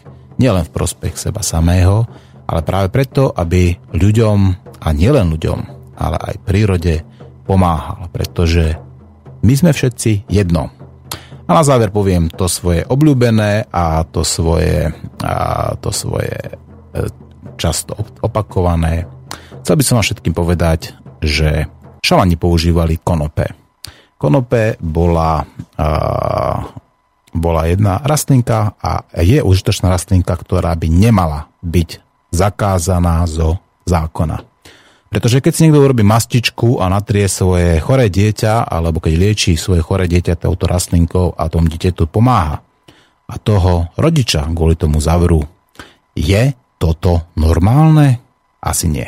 Nielen 0.43 0.67
v 0.67 0.75
prospech 0.75 1.15
seba 1.15 1.47
samého, 1.47 2.11
ale 2.51 2.67
práve 2.67 2.91
preto, 2.91 3.31
aby 3.31 3.79
ľuďom, 3.95 4.39
a 4.83 4.89
nielen 4.91 5.31
ľuďom, 5.31 5.59
ale 5.95 6.17
aj 6.19 6.43
prírode 6.43 7.07
pomáhal, 7.47 8.11
pretože 8.11 8.75
my 9.45 9.53
sme 9.53 9.71
všetci 9.77 10.33
jedno. 10.33 10.73
A 11.45 11.51
na 11.53 11.61
záver 11.61 11.93
poviem 11.93 12.33
to 12.33 12.49
svoje 12.49 12.89
obľúbené 12.89 13.69
a 13.69 14.01
to 14.09 14.25
svoje, 14.25 14.89
a 15.21 15.77
to 15.77 15.93
svoje 15.93 16.33
e, 16.33 16.53
často 17.61 17.93
opakované. 18.25 19.05
Chcel 19.61 19.77
by 19.77 19.85
som 19.85 19.95
vám 20.01 20.07
všetkým 20.09 20.33
povedať, 20.33 20.97
že 21.21 21.69
šamani 22.01 22.41
používali 22.41 22.97
konope. 23.05 23.53
Konope 24.17 24.81
bola, 24.81 25.45
a, 25.77 25.89
bola 27.37 27.63
jedna 27.69 28.01
rastlinka 28.01 28.81
a 28.81 29.05
je 29.21 29.45
užitočná 29.45 29.93
rastlinka, 29.93 30.33
ktorá 30.33 30.73
by 30.73 30.89
nemala 30.89 31.53
byť 31.61 32.01
zakázaná 32.33 33.29
zo 33.29 33.61
zákona. 33.85 34.54
Pretože 35.15 35.39
keď 35.39 35.53
si 35.55 35.63
niekto 35.63 35.79
urobí 35.79 36.03
mastičku 36.03 36.83
a 36.83 36.91
natrie 36.91 37.31
svoje 37.31 37.79
choré 37.79 38.11
dieťa, 38.11 38.67
alebo 38.67 38.99
keď 38.99 39.15
lieči 39.15 39.55
svoje 39.55 39.79
choré 39.79 40.11
dieťa 40.11 40.43
touto 40.43 40.67
rastlinkou 40.67 41.39
a 41.39 41.47
tomu 41.47 41.71
dieťaťu 41.71 42.11
pomáha 42.11 42.67
a 43.31 43.35
toho 43.39 43.95
rodiča 43.95 44.43
kvôli 44.51 44.75
tomu 44.75 44.99
zavrú, 44.99 45.47
je 46.19 46.59
toto 46.83 47.31
normálne? 47.39 48.19
Asi 48.59 48.91
nie. 48.91 49.07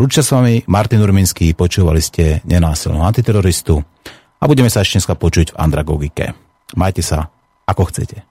Lúčia 0.00 0.24
s 0.24 0.32
vami 0.32 0.64
Martin 0.64 1.04
Urminský, 1.04 1.52
počúvali 1.52 2.00
ste 2.00 2.40
nenásilnú 2.48 3.04
antiteroristu 3.04 3.76
a 4.40 4.48
budeme 4.48 4.72
sa 4.72 4.80
ešte 4.80 5.04
dneska 5.04 5.20
počuť 5.20 5.52
v 5.52 5.58
andragogike. 5.60 6.32
Majte 6.80 7.04
sa, 7.04 7.28
ako 7.68 7.92
chcete. 7.92 8.24